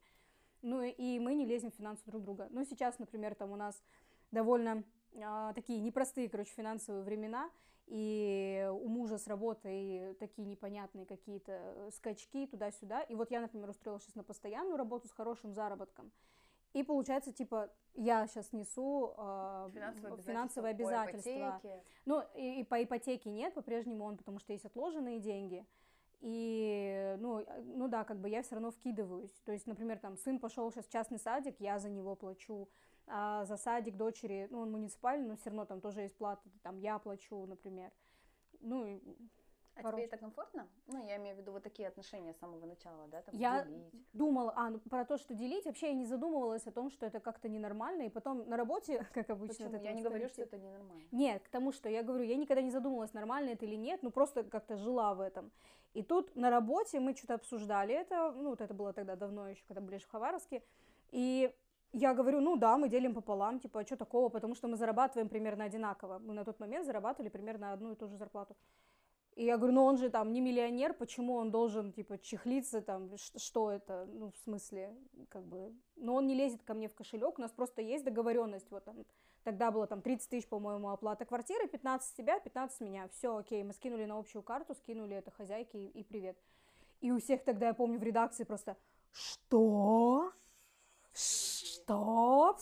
Ну, 0.62 0.82
и- 0.82 1.20
мы 1.20 1.36
не 1.36 1.46
лезем 1.46 1.70
в 1.70 1.76
финансы 1.76 2.02
друг 2.06 2.24
друга. 2.24 2.48
Ну, 2.50 2.64
сейчас, 2.66 2.98
например, 2.98 3.36
там 3.36 3.52
у 3.52 3.56
нас 3.56 3.84
довольно 4.32 4.84
такие 5.54 5.80
непростые, 5.80 6.30
короче, 6.30 6.52
финансовые 6.52 7.04
времена, 7.04 7.50
и 7.88 8.68
у 8.72 8.88
мужа 8.88 9.18
с 9.18 9.28
работой 9.28 10.16
такие 10.16 10.48
непонятные 10.48 11.06
какие-то 11.06 11.52
э, 11.52 11.90
скачки 11.92 12.48
туда-сюда. 12.48 13.02
И 13.02 13.16
вот 13.16 13.30
я, 13.30 13.42
например, 13.42 13.70
устроилась 13.70 14.04
сейчас 14.04 14.16
на 14.16 14.24
постоянную 14.24 14.76
работу 14.76 15.08
с 15.08 15.12
хорошим 15.12 15.54
заработком. 15.54 16.12
И 16.74 16.84
получается, 16.84 17.32
типа, 17.32 17.70
я 17.94 18.28
сейчас 18.28 18.52
несу 18.52 19.14
а, 19.18 19.70
Финансовые 19.74 20.22
финансовые 20.24 20.72
обязательства 20.72 21.32
по 21.32 21.38
обязательства. 21.38 21.70
ипотеке. 21.70 21.84
Ну, 22.06 22.24
и, 22.36 22.60
и 22.60 22.64
по 22.66 22.84
ипотеке 22.84 23.30
нет, 23.30 23.54
по-прежнему 23.54 24.04
он, 24.04 24.18
потому 24.18 24.40
что 24.40 24.52
есть 24.52 24.66
отложенные 24.66 25.20
деньги. 25.20 25.66
И, 26.22 27.16
ну, 27.20 27.40
э, 27.40 27.62
ну 27.62 27.88
да, 27.88 28.04
как 28.04 28.20
бы 28.20 28.28
я 28.30 28.42
все 28.42 28.56
равно 28.56 28.72
вкидываюсь. 28.72 29.32
То 29.46 29.52
есть, 29.52 29.68
например, 29.68 30.00
там 30.00 30.18
сын 30.18 30.40
пошел 30.40 30.70
сейчас 30.72 30.86
в 30.88 30.92
частный 30.92 31.20
садик, 31.20 31.56
я 31.60 31.80
за 31.80 31.90
него 31.90 32.16
плачу. 32.16 32.68
А 33.08 33.46
за 33.46 33.58
садик 33.58 33.98
дочери, 33.98 34.48
ну, 34.50 34.60
он 34.62 34.72
муниципальный, 34.72 35.28
но 35.28 35.36
все 35.36 35.50
равно 35.50 35.66
там 35.66 35.82
тоже 35.82 36.02
есть 36.02 36.18
плата, 36.18 36.42
там 36.64 36.78
я 36.78 36.98
плачу, 36.98 37.46
например. 37.46 37.92
Ну, 38.62 39.00
А 39.76 39.82
короче. 39.84 39.98
тебе 39.98 40.06
это 40.06 40.18
комфортно? 40.18 40.68
Ну, 40.88 41.06
я 41.06 41.18
имею 41.18 41.36
в 41.36 41.40
виду 41.40 41.52
вот 41.52 41.62
такие 41.62 41.88
отношения 41.88 42.34
с 42.34 42.38
самого 42.38 42.66
начала, 42.66 43.08
да, 43.08 43.22
там, 43.22 43.36
Я 43.36 43.64
делить. 43.64 43.94
думала, 44.14 44.54
а, 44.56 44.70
ну, 44.72 44.80
про 44.80 45.06
то, 45.06 45.18
что 45.18 45.36
делить, 45.36 45.66
вообще 45.66 45.88
я 45.88 45.94
не 45.94 46.06
задумывалась 46.06 46.66
о 46.66 46.72
том, 46.72 46.90
что 46.90 47.06
это 47.06 47.20
как-то 47.20 47.48
ненормально, 47.48 48.04
и 48.04 48.10
потом 48.10 48.50
на 48.50 48.58
работе, 48.58 49.06
как 49.14 49.30
обычно, 49.30 49.66
Почему? 49.68 49.84
Я 49.84 49.94
не 49.94 50.02
говорю, 50.02 50.28
что 50.30 50.42
это 50.42 50.58
ненормально. 50.58 51.04
Нет, 51.12 51.44
к 51.44 51.50
тому, 51.50 51.72
что 51.72 51.90
я 51.90 52.02
говорю, 52.02 52.24
я 52.24 52.38
никогда 52.38 52.64
не 52.64 52.72
задумывалась, 52.72 53.14
нормально 53.14 53.52
это 53.52 53.66
или 53.66 53.76
нет, 53.76 54.02
ну 54.02 54.10
просто 54.10 54.44
как-то 54.44 54.78
жила 54.78 55.14
в 55.14 55.20
этом. 55.22 55.52
И 55.94 56.02
тут 56.02 56.36
на 56.36 56.50
работе 56.50 57.00
мы 57.00 57.14
что-то 57.16 57.36
обсуждали 57.36 57.94
это, 57.94 58.32
ну 58.32 58.50
вот 58.50 58.62
это 58.62 58.74
было 58.74 58.94
тогда 58.94 59.16
давно 59.16 59.50
еще, 59.50 59.64
когда 59.68 59.82
были 59.82 59.98
в 60.00 60.08
Хабаровске, 60.08 60.64
и 61.12 61.54
я 61.98 62.14
говорю, 62.14 62.42
ну 62.42 62.58
да, 62.58 62.78
мы 62.78 62.90
делим 62.90 63.14
пополам, 63.14 63.60
типа, 63.60 63.80
а 63.80 63.86
что 63.86 63.96
такого, 63.96 64.30
потому 64.30 64.54
что 64.54 64.68
мы 64.68 64.76
зарабатываем 64.76 65.30
примерно 65.30 65.64
одинаково. 65.64 66.20
Мы 66.20 66.34
на 66.34 66.44
тот 66.44 66.60
момент 66.60 66.86
зарабатывали 66.86 67.30
примерно 67.30 67.72
одну 67.72 67.94
и 67.94 67.96
ту 67.96 68.08
же 68.08 68.18
зарплату. 68.18 68.56
И 69.36 69.46
я 69.46 69.58
говорю, 69.58 69.74
ну 69.74 69.84
он 69.84 69.98
же 69.98 70.10
там 70.10 70.34
не 70.34 70.42
миллионер, 70.42 70.94
почему 70.94 71.36
он 71.36 71.52
должен, 71.52 71.94
типа, 71.94 72.18
чехлиться 72.18 72.82
там, 72.82 73.12
что 73.18 73.72
это, 73.72 74.06
ну, 74.08 74.32
в 74.32 74.38
смысле, 74.38 74.94
как 75.30 75.46
бы, 75.46 75.74
но 75.96 76.16
он 76.16 76.28
не 76.28 76.36
лезет 76.36 76.64
ко 76.64 76.74
мне 76.74 76.88
в 76.88 76.94
кошелек, 76.94 77.38
у 77.38 77.42
нас 77.42 77.52
просто 77.52 77.82
есть 77.82 78.04
договоренность, 78.04 78.72
вот 78.72 78.84
там, 78.86 79.06
тогда 79.44 79.72
было 79.72 79.88
там 79.88 80.02
30 80.02 80.30
тысяч, 80.30 80.48
по-моему, 80.48 80.90
оплата 80.90 81.26
квартиры, 81.26 81.68
15 81.68 82.10
с 82.10 82.14
тебя, 82.14 82.40
15 82.40 82.78
с 82.78 82.80
меня, 82.82 83.08
все, 83.10 83.38
окей, 83.38 83.64
мы 83.64 83.74
скинули 83.74 84.06
на 84.06 84.18
общую 84.18 84.42
карту, 84.44 84.74
скинули 84.74 85.16
это 85.16 85.32
хозяйке 85.32 85.86
и, 85.86 86.00
и 86.00 86.04
привет. 86.04 86.38
И 87.02 87.12
у 87.12 87.20
всех 87.20 87.44
тогда, 87.44 87.68
я 87.68 87.74
помню, 87.74 88.00
в 88.00 88.04
редакции 88.04 88.44
просто, 88.46 88.78
что? 89.12 90.32
Что? 91.86 92.58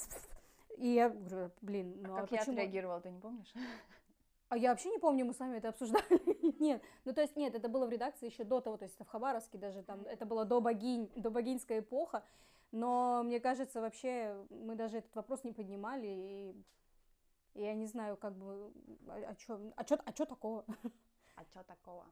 И 0.78 0.88
я 0.90 1.10
говорю, 1.10 1.52
блин, 1.62 1.96
ну 2.02 2.16
а 2.16 2.18
а, 2.18 2.22
как 2.22 2.32
я 2.32 2.40
почему? 2.40 2.58
отреагировала, 2.58 3.00
ты 3.00 3.10
не 3.10 3.20
помнишь? 3.20 3.54
А 4.50 4.58
я 4.58 4.70
вообще 4.70 4.90
не 4.90 5.00
помню, 5.00 5.26
мы 5.26 5.34
с 5.34 5.40
вами 5.40 5.58
это 5.58 5.70
обсуждали 5.70 6.60
нет. 6.60 6.84
Ну, 7.06 7.14
то 7.14 7.22
есть, 7.22 7.36
нет, 7.36 7.56
это 7.56 7.70
было 7.70 7.88
в 7.88 7.90
редакции 7.90 8.30
еще 8.30 8.44
до 8.44 8.60
того, 8.60 8.78
то 8.78 8.84
есть 8.84 8.96
это 8.96 9.06
в 9.06 9.08
Хабаровске 9.08 9.58
даже, 9.58 9.82
там, 9.82 10.02
это 10.02 10.26
было 10.26 10.46
до 10.46 10.60
богинь, 10.62 11.10
до 11.16 11.32
богинская 11.32 11.80
эпоха, 11.80 12.24
но 12.72 13.24
мне 13.24 13.40
кажется, 13.40 13.82
вообще 13.82 14.36
мы 14.50 14.76
даже 14.76 14.98
этот 14.98 15.16
вопрос 15.16 15.44
не 15.44 15.54
поднимали, 15.54 16.08
и 16.08 16.56
я 17.56 17.74
не 17.74 17.88
знаю, 17.88 18.18
как 18.18 18.36
бы, 18.36 18.72
а 19.08 19.36
что 19.40 19.60
а 19.76 19.84
чё, 19.86 19.98
а 20.06 20.14
чё 20.14 20.26
такого? 20.26 20.66
А 21.36 21.44
что 21.46 21.64
такого? 21.64 22.06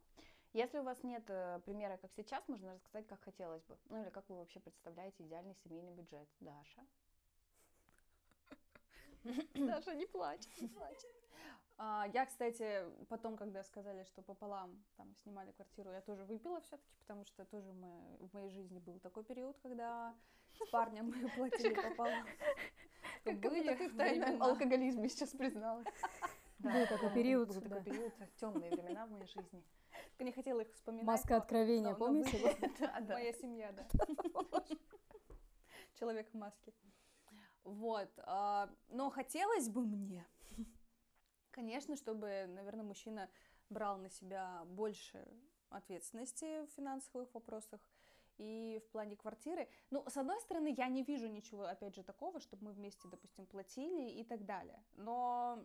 Если 0.53 0.79
у 0.79 0.83
вас 0.83 1.01
нет 1.03 1.23
э, 1.29 1.59
примера, 1.65 1.97
как 1.97 2.11
сейчас, 2.13 2.45
можно 2.49 2.73
рассказать, 2.73 3.07
как 3.07 3.23
хотелось 3.23 3.63
бы. 3.63 3.77
Ну 3.89 4.01
или 4.01 4.09
как 4.09 4.27
вы 4.29 4.35
вообще 4.35 4.59
представляете 4.59 5.23
идеальный 5.23 5.55
семейный 5.63 5.93
бюджет, 5.93 6.27
Даша? 6.41 6.85
Даша, 9.53 9.93
не 9.95 10.05
плачь, 10.07 10.47
не 10.59 10.67
плачь. 10.67 11.05
А, 11.77 12.05
я, 12.13 12.25
кстати, 12.25 12.83
потом, 13.07 13.37
когда 13.37 13.63
сказали, 13.63 14.03
что 14.03 14.21
пополам 14.21 14.83
там 14.97 15.15
снимали 15.23 15.51
квартиру, 15.53 15.91
я 15.91 16.01
тоже 16.01 16.25
выпила 16.25 16.59
все-таки, 16.61 16.93
потому 16.99 17.25
что 17.25 17.45
тоже 17.45 17.71
мы, 17.71 18.17
в 18.19 18.33
моей 18.33 18.49
жизни 18.49 18.79
был 18.79 18.99
такой 18.99 19.23
период, 19.23 19.57
когда 19.63 20.13
с 20.53 20.69
парнем 20.69 21.07
мы 21.07 21.29
платили 21.29 21.73
пополам. 21.73 22.27
Как 23.23 23.39
будто 23.39 23.75
ты 23.75 23.89
в 23.89 23.95
тайном 23.95 24.43
алкоголизме 24.43 25.07
сейчас 25.07 25.29
призналась. 25.29 25.87
Был 26.59 26.85
такой 26.87 27.13
период, 27.13 27.47
Был 27.47 27.61
такой 27.61 27.83
период, 27.83 28.13
темные 28.35 28.71
времена 28.71 29.05
в 29.05 29.11
моей 29.11 29.27
жизни. 29.27 29.63
Только 30.21 30.29
не 30.29 30.33
хотела 30.33 30.59
их 30.59 30.71
вспоминать. 30.71 31.05
Маска 31.05 31.37
откровения, 31.37 31.93
но- 31.93 31.97
помните? 31.97 32.37
Моя 33.09 33.33
семья, 33.33 33.71
да. 33.71 33.87
Человек 35.99 36.29
в 36.29 36.35
маске. 36.35 36.73
Вот. 37.63 38.07
а, 38.17 38.69
Но 38.89 39.09
хотелось 39.09 39.67
бы 39.67 39.83
мне, 39.83 40.23
конечно, 41.51 41.95
чтобы, 41.95 42.45
наверное, 42.49 42.83
мужчина 42.83 43.31
брал 43.69 43.97
на 43.97 44.11
себя 44.11 44.61
больше 44.65 45.27
ответственности 45.71 46.67
в 46.67 46.69
финансовых 46.75 47.33
вопросах 47.33 47.81
и 48.37 48.79
в 48.85 48.91
плане 48.91 49.15
квартиры. 49.15 49.67
Ну, 49.89 50.07
с 50.07 50.17
одной 50.17 50.39
стороны, 50.41 50.71
я 50.77 50.87
не 50.87 51.01
вижу 51.01 51.29
ничего, 51.29 51.63
опять 51.63 51.95
же, 51.95 52.03
такого, 52.03 52.39
чтобы 52.39 52.65
мы 52.65 52.73
вместе, 52.73 53.07
допустим, 53.07 53.47
платили 53.47 54.11
и 54.11 54.23
так 54.23 54.45
далее. 54.45 54.83
Но, 54.97 55.63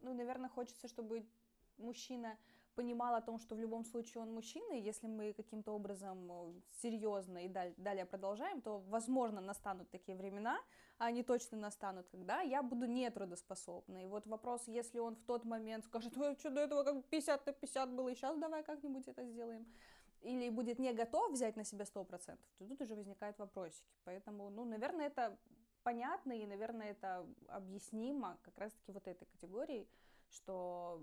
ну, 0.00 0.14
наверное, 0.14 0.48
хочется, 0.48 0.86
чтобы 0.86 1.26
мужчина 1.76 2.38
понимал 2.74 3.14
о 3.14 3.20
том, 3.20 3.38
что 3.38 3.54
в 3.54 3.60
любом 3.60 3.84
случае 3.84 4.22
он 4.22 4.34
мужчина, 4.34 4.72
и 4.74 4.82
если 4.82 5.06
мы 5.06 5.32
каким-то 5.32 5.72
образом 5.72 6.62
серьезно 6.82 7.44
и 7.44 7.48
далее 7.48 8.04
продолжаем, 8.04 8.60
то, 8.60 8.78
возможно, 8.88 9.40
настанут 9.40 9.90
такие 9.90 10.16
времена, 10.16 10.58
а 10.98 11.06
они 11.06 11.22
точно 11.22 11.58
настанут, 11.58 12.08
когда 12.08 12.40
я 12.40 12.62
буду 12.62 12.86
нетрудоспособна. 12.86 14.04
И 14.04 14.06
вот 14.06 14.26
вопрос, 14.26 14.68
если 14.68 15.00
он 15.00 15.14
в 15.14 15.24
тот 15.24 15.44
момент 15.44 15.84
скажет, 15.84 16.16
ой, 16.16 16.36
что 16.36 16.50
до 16.50 16.60
этого 16.60 16.84
как 16.84 17.04
50 17.04 17.46
на 17.46 17.52
50 17.52 17.90
было, 17.94 18.08
и 18.08 18.14
сейчас 18.14 18.38
давай 18.38 18.62
как-нибудь 18.62 19.08
это 19.08 19.24
сделаем, 19.24 19.66
или 20.22 20.50
будет 20.50 20.78
не 20.78 20.92
готов 20.92 21.32
взять 21.32 21.56
на 21.56 21.64
себя 21.64 21.84
100%, 21.84 22.38
то 22.58 22.66
тут 22.66 22.80
уже 22.80 22.94
возникают 22.94 23.38
вопросики. 23.38 23.92
Поэтому, 24.04 24.50
ну, 24.50 24.64
наверное, 24.64 25.06
это 25.06 25.36
понятно, 25.82 26.32
и, 26.32 26.46
наверное, 26.46 26.90
это 26.90 27.26
объяснимо 27.48 28.38
как 28.42 28.58
раз-таки 28.58 28.92
вот 28.92 29.06
этой 29.06 29.26
категории, 29.26 29.86
что 30.30 31.00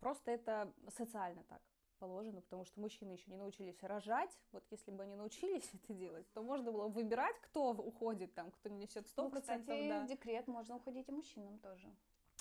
просто 0.00 0.30
это 0.30 0.72
социально 0.96 1.42
так 1.44 1.62
положено, 1.98 2.40
потому 2.40 2.64
что 2.64 2.80
мужчины 2.80 3.12
еще 3.12 3.30
не 3.30 3.36
научились 3.36 3.82
рожать. 3.82 4.30
Вот 4.52 4.64
если 4.70 4.90
бы 4.90 5.02
они 5.02 5.14
научились 5.16 5.70
это 5.74 5.92
делать, 5.94 6.26
то 6.32 6.42
можно 6.42 6.72
было 6.72 6.88
выбирать, 6.88 7.36
кто 7.42 7.70
уходит 7.72 8.34
там, 8.34 8.50
кто 8.50 8.68
несет 8.70 9.06
100%, 9.06 9.10
Ну, 9.16 9.30
кстати, 9.40 9.88
да. 9.88 10.04
в 10.04 10.06
декрет 10.08 10.48
можно 10.48 10.76
уходить 10.76 11.08
и 11.08 11.12
мужчинам 11.12 11.58
тоже. 11.58 11.88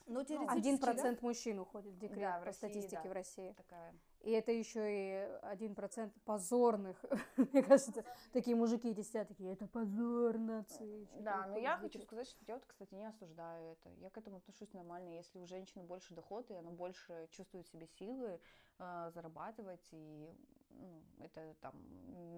Ну, 0.09 0.23
теоретически, 0.23 0.57
Один 0.59 0.77
да. 0.77 0.85
процент 0.87 1.21
мужчин 1.21 1.59
уходит 1.59 1.93
в 1.93 1.99
декрет 1.99 2.19
Да, 2.21 2.37
в 2.37 2.39
по 2.39 2.45
России, 2.47 2.57
статистике 2.57 3.01
да. 3.03 3.09
в 3.09 3.11
России. 3.13 3.53
Такая. 3.53 3.93
И 4.21 4.31
это 4.31 4.51
еще 4.51 4.81
и 4.91 5.39
один 5.43 5.75
процент 5.75 6.13
позорных. 6.25 6.97
Мне 7.37 7.61
кажется, 7.63 8.03
такие 8.33 8.55
мужики 8.55 8.89
эти 8.89 9.01
сидят, 9.01 9.27
такие, 9.27 9.53
это 9.53 9.67
позор 9.67 10.37
нации. 10.39 11.05
чё 11.05 11.21
Да, 11.21 11.45
но 11.47 11.57
я 11.57 11.77
хочу 11.77 11.99
декрет?» 11.99 12.07
сказать, 12.07 12.27
что 12.27 12.43
я 12.47 12.55
вот, 12.55 12.65
кстати, 12.65 12.93
не 12.95 13.05
осуждаю 13.05 13.71
это. 13.73 13.89
Я 14.01 14.09
к 14.09 14.17
этому 14.17 14.37
отношусь 14.37 14.73
нормально. 14.73 15.09
Если 15.09 15.39
у 15.39 15.45
женщины 15.45 15.83
больше 15.83 16.13
доход, 16.15 16.49
и 16.49 16.55
она 16.55 16.71
больше 16.71 17.27
чувствует 17.31 17.67
себе 17.67 17.85
силы 17.87 18.39
э, 18.79 19.11
зарабатывать, 19.13 19.87
и 19.91 20.33
ну, 20.71 21.01
это 21.19 21.55
там 21.61 21.73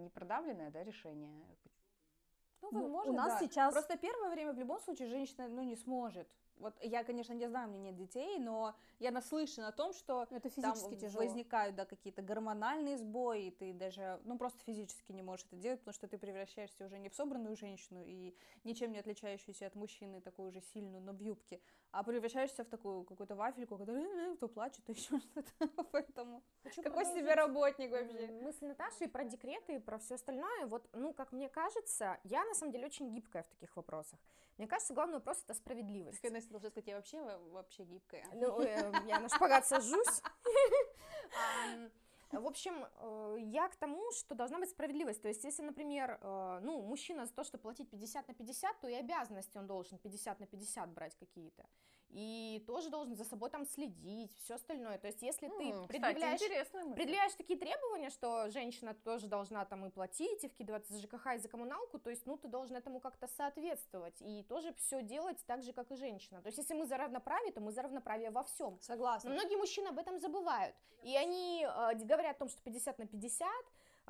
не 0.02 0.10
продавленное 0.10 0.72
да, 0.72 0.84
решение. 0.84 1.46
Ну, 2.62 2.70
Ну, 2.72 2.82
возможно, 2.82 3.12
у 3.12 3.16
нас 3.16 3.34
да. 3.34 3.40
сейчас- 3.40 3.74
Просто 3.74 3.98
первое 3.98 4.30
время 4.30 4.54
в 4.54 4.58
любом 4.60 4.80
случае 4.82 5.08
женщина, 5.08 5.48
ну, 5.48 5.64
не 5.64 5.76
сможет. 5.76 6.28
Вот 6.62 6.74
я, 6.82 7.04
конечно, 7.04 7.34
не 7.34 7.48
знаю, 7.48 7.68
у 7.68 7.72
меня 7.72 7.92
нет 7.92 7.96
детей, 7.96 8.40
но 8.40 8.76
я 9.00 9.12
наслышана 9.12 9.68
о 9.68 9.72
том, 9.72 9.94
что 9.94 10.28
Это 10.30 10.50
там 10.50 10.74
физически 10.74 10.96
тяжело. 10.96 11.24
возникают, 11.24 11.76
да, 11.76 11.86
какие-то 11.86 12.22
гормональные 12.22 12.98
сбои, 12.98 13.48
и 13.48 13.52
ты 13.52 13.74
даже, 13.74 14.20
ну, 14.24 14.38
просто 14.38 14.64
физически 14.64 15.12
не 15.12 15.24
можешь 15.24 15.46
это 15.48 15.56
делать, 15.56 15.80
потому 15.80 15.94
что 15.94 16.08
ты 16.08 16.18
превращаешься 16.18 16.86
уже 16.86 17.00
не 17.00 17.10
в 17.10 17.16
собранную 17.16 17.56
женщину 17.56 18.04
и 18.06 18.36
ничем 18.64 18.92
не 18.92 19.00
отличающуюся 19.00 19.68
от 19.68 19.76
мужчины, 19.76 20.22
такую 20.22 20.52
же 20.52 20.62
сильную, 20.62 21.02
но 21.02 21.14
в 21.14 21.20
юбке, 21.20 21.60
а 21.92 22.04
превращаешься 22.04 22.64
в 22.64 22.68
такую 22.68 23.04
какую-то 23.04 23.36
вафельку, 23.36 23.78
которая 23.78 24.06
э, 24.06 24.36
то 24.38 24.48
плачет, 24.48 24.84
то 24.86 24.92
еще 24.92 25.20
что-то. 25.20 25.68
Поэтому 25.92 26.44
Хочу 26.64 26.82
какой 26.82 27.06
себе 27.06 27.34
работник 27.34 27.92
вообще? 27.92 28.28
Мысль 28.42 28.68
Наташи 28.68 29.06
и 29.06 29.08
про 29.08 29.24
декреты, 29.24 29.76
и 29.76 29.80
про 29.80 29.98
все 29.98 30.16
остальное. 30.16 30.66
Вот, 30.68 30.88
ну, 30.94 31.14
как 31.14 31.32
мне 31.32 31.50
кажется, 31.50 32.20
я 32.24 32.44
на 32.46 32.54
самом 32.54 32.72
деле 32.72 32.86
очень 32.86 33.10
гибкая 33.12 33.44
в 33.44 33.48
таких 33.48 33.76
вопросах. 33.76 34.20
Мне 34.58 34.68
кажется, 34.68 34.94
главный 34.94 35.16
вопрос 35.16 35.44
это 35.44 35.54
справедливость. 35.54 36.24
Настя 36.24 36.52
должна 36.52 36.70
сказать, 36.70 36.88
я 36.88 36.96
вообще, 36.96 37.38
вообще 37.52 37.84
гибкая. 37.84 38.26
Ну, 38.34 38.62
э, 38.62 38.92
я 39.06 39.20
на 39.20 39.30
шпагат 39.30 39.66
сажусь. 39.68 40.22
В 42.32 42.48
общем, 42.48 42.86
э, 42.86 43.36
я 43.40 43.68
к 43.68 43.76
тому, 43.76 44.12
что 44.12 44.36
должна 44.36 44.60
быть 44.60 44.70
справедливость. 44.70 45.22
То 45.22 45.28
есть, 45.28 45.44
если, 45.44 45.64
например, 45.64 46.18
э, 46.22 46.60
ну, 46.64 46.82
мужчина 46.82 47.26
за 47.26 47.34
то, 47.34 47.44
что 47.44 47.58
платить 47.58 47.90
50 47.90 48.28
на 48.28 48.34
50, 48.34 48.80
то 48.80 48.88
и 48.88 48.94
обязанности 48.94 49.58
он 49.58 49.68
должен 49.68 49.98
50 49.98 50.40
на 50.40 50.46
50 50.46 50.90
брать 50.90 51.16
какие-то. 51.16 51.66
И 52.14 52.64
тоже 52.68 52.90
должен 52.90 53.16
за 53.16 53.24
собой 53.24 53.50
там 53.50 53.66
следить, 53.66 54.36
все 54.38 54.56
остальное. 54.56 54.98
То 54.98 55.08
есть, 55.08 55.22
если 55.22 55.48
ты 55.48 55.54
М, 55.70 55.72
кстати, 55.72 55.88
предъявляешь 55.88 56.40
предъявляешь 56.96 57.34
такие 57.34 57.58
требования, 57.58 58.10
что 58.10 58.50
женщина 58.50 58.94
тоже 58.94 59.28
должна 59.28 59.64
там 59.66 59.86
и 59.86 59.90
платить, 59.90 60.44
и 60.44 60.50
вкидываться 60.50 60.94
за 60.94 61.00
ЖКХ, 61.00 61.36
и 61.36 61.38
за 61.38 61.48
коммуналку, 61.48 62.00
то 62.00 62.10
есть, 62.10 62.26
ну, 62.26 62.38
ты 62.38 62.50
должен 62.50 62.76
этому 62.76 63.00
как-то 63.00 63.28
соответствовать, 63.28 64.22
и 64.22 64.44
тоже 64.44 64.74
все 64.74 65.02
делать 65.02 65.38
так 65.46 65.64
же, 65.64 65.72
как 65.72 65.92
и 65.92 65.96
женщина. 65.96 66.42
То 66.42 66.48
есть, 66.48 66.58
если 66.58 66.74
мы 66.74 66.86
за 66.86 66.98
равноправие, 66.98 67.54
то 67.54 67.62
мы 67.62 67.72
за 67.72 67.82
равноправие 67.82 68.30
во 68.30 68.44
всем. 68.44 68.74
Но 68.74 68.82
Согласна. 68.82 69.30
многие 69.30 69.56
мужчины 69.56 69.88
об 69.88 69.98
этом 69.98 70.20
забывают, 70.20 70.76
и 71.04 71.16
они 71.16 71.66
э, 71.66 71.96
говорят 71.96 72.36
о 72.36 72.40
том, 72.40 72.50
что 72.50 72.62
50 72.62 73.00
на 73.00 73.08
50, 73.08 73.48
а, 73.48 73.54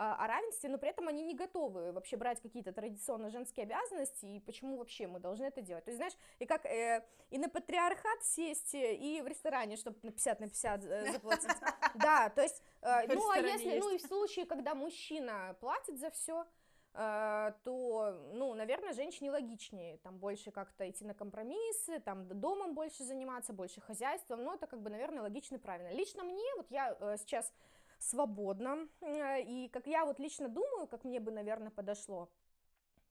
о 0.02 0.28
равенстве, 0.28 0.70
но 0.70 0.78
при 0.78 0.90
этом 0.90 1.08
они 1.08 1.24
не 1.24 1.36
готовы 1.36 1.92
вообще 1.92 2.18
брать 2.18 2.42
какие-то 2.42 2.72
традиционно 2.72 3.30
женские 3.30 3.66
обязанности, 3.66 4.26
и 4.26 4.40
почему 4.40 4.78
вообще 4.78 5.08
мы 5.08 5.20
должны 5.20 5.46
это 5.46 5.62
делать. 5.62 5.86
То 5.86 5.92
есть, 5.92 5.98
знаешь, 5.98 6.18
и 6.40 6.46
как 6.46 6.66
э, 6.66 7.06
и 7.30 7.38
на 7.38 7.50
патриархат 7.50 8.24
сесть, 8.24 8.74
э, 8.74 8.96
и 8.96 9.22
в 9.22 9.28
ресторане, 9.28 9.78
чтобы 9.78 10.00
на 10.02 10.12
50 10.12 10.40
на 10.40 10.48
50 10.48 10.86
э, 10.86 11.12
заплатить. 11.14 11.50
Да, 11.96 12.30
то 12.30 12.42
есть, 12.42 12.64
э, 12.82 13.14
ну 13.14 13.30
а 13.30 13.38
если, 13.38 13.80
ну 13.80 13.94
и 13.94 13.98
в 13.98 14.02
случае, 14.02 14.46
когда 14.46 14.74
мужчина 14.74 15.56
платит 15.60 16.00
за 16.00 16.10
все, 16.10 16.46
то, 16.94 18.30
ну, 18.34 18.54
наверное, 18.54 18.92
женщине 18.92 19.32
логичнее, 19.32 19.98
там, 20.00 20.18
больше 20.18 20.52
как-то 20.52 20.90
идти 20.90 21.06
на 21.06 21.14
компромиссы, 21.14 22.02
там, 22.02 22.28
домом 22.28 22.74
больше 22.74 23.06
заниматься, 23.06 23.54
больше 23.54 23.80
хозяйством, 23.80 24.44
ну, 24.44 24.54
это, 24.54 24.68
как 24.68 24.82
бы, 24.82 24.90
наверное, 24.90 25.22
логично 25.22 25.56
и 25.56 25.58
правильно. 25.58 25.94
Лично 25.94 26.26
мне, 26.26 26.44
вот 26.58 26.70
я 26.70 26.98
э, 27.00 27.16
сейчас 27.18 27.54
свободна, 28.02 28.88
э, 29.02 29.42
и 29.44 29.70
как 29.70 29.88
я 29.88 30.06
вот 30.06 30.20
лично 30.20 30.50
думаю, 30.50 30.88
как 30.88 31.04
мне 31.04 31.20
бы, 31.20 31.32
наверное, 31.32 31.70
подошло, 31.70 32.30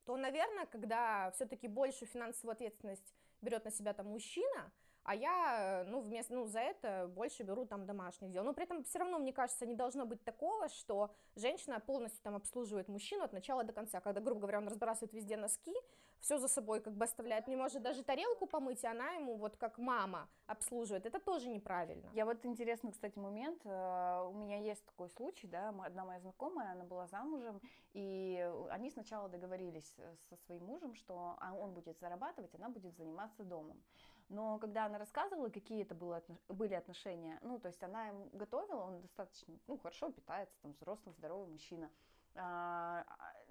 то, 0.04 0.16
наверное, 0.16 0.66
когда 0.66 1.30
все-таки 1.30 1.68
большую 1.68 2.08
финансовую 2.08 2.52
ответственность 2.54 3.14
берет 3.40 3.64
на 3.64 3.70
себя 3.70 3.92
там 3.94 4.06
мужчина, 4.06 4.72
а 5.02 5.14
я, 5.14 5.82
э, 5.82 5.90
ну, 5.90 6.00
вместо, 6.00 6.34
ну, 6.34 6.46
за 6.46 6.60
это 6.60 7.10
больше 7.14 7.42
беру 7.42 7.64
там 7.64 7.86
домашних 7.86 8.30
дел. 8.30 8.44
Но 8.44 8.52
при 8.52 8.64
этом 8.64 8.84
все 8.84 8.98
равно, 8.98 9.18
мне 9.18 9.32
кажется, 9.32 9.66
не 9.66 9.74
должно 9.74 10.06
быть 10.06 10.22
такого, 10.24 10.68
что 10.68 11.14
женщина 11.36 11.80
полностью 11.80 12.22
там 12.22 12.34
обслуживает 12.36 12.88
мужчину 12.88 13.24
от 13.24 13.32
начала 13.32 13.64
до 13.64 13.72
конца. 13.72 14.00
Когда, 14.00 14.20
грубо 14.20 14.40
говоря, 14.42 14.58
он 14.58 14.68
разбрасывает 14.68 15.12
везде 15.12 15.36
носки, 15.36 15.74
все 16.20 16.38
за 16.38 16.48
собой 16.48 16.80
как 16.80 16.94
бы 16.94 17.04
оставляет, 17.04 17.48
не 17.48 17.56
может 17.56 17.82
даже 17.82 18.02
тарелку 18.02 18.46
помыть, 18.46 18.84
и 18.84 18.86
она 18.86 19.12
ему 19.12 19.36
вот 19.36 19.56
как 19.56 19.78
мама 19.78 20.28
обслуживает. 20.46 21.06
Это 21.06 21.18
тоже 21.18 21.48
неправильно. 21.48 22.10
Я 22.12 22.26
вот 22.26 22.44
интересный, 22.44 22.92
кстати, 22.92 23.18
момент. 23.18 23.60
э, 23.64 24.28
У 24.28 24.34
меня 24.34 24.58
есть 24.58 24.84
такой 24.84 25.08
случай, 25.08 25.46
да, 25.46 25.70
одна 25.84 26.04
моя 26.04 26.20
знакомая, 26.20 26.72
она 26.72 26.84
была 26.84 27.06
замужем, 27.06 27.60
и 27.94 28.48
они 28.70 28.90
сначала 28.90 29.28
договорились 29.28 29.94
э, 29.98 30.14
со 30.28 30.36
своим 30.36 30.66
мужем, 30.66 30.94
что 30.94 31.36
а, 31.40 31.54
он 31.54 31.72
будет 31.72 31.98
зарабатывать, 31.98 32.54
она 32.54 32.68
будет 32.68 32.94
заниматься 32.96 33.42
домом. 33.42 33.82
Но 34.30 34.58
когда 34.60 34.86
она 34.86 34.96
рассказывала, 34.98 35.50
какие 35.50 35.82
это 35.82 35.94
было, 35.96 36.22
были 36.48 36.74
отношения, 36.74 37.38
ну, 37.42 37.58
то 37.58 37.66
есть 37.66 37.82
она 37.82 38.06
ему 38.06 38.30
готовила, 38.32 38.84
он 38.84 39.00
достаточно, 39.00 39.58
ну, 39.66 39.76
хорошо 39.76 40.12
питается, 40.12 40.56
там, 40.62 40.72
взрослый, 40.72 41.12
здоровый 41.16 41.48
мужчина. 41.48 41.90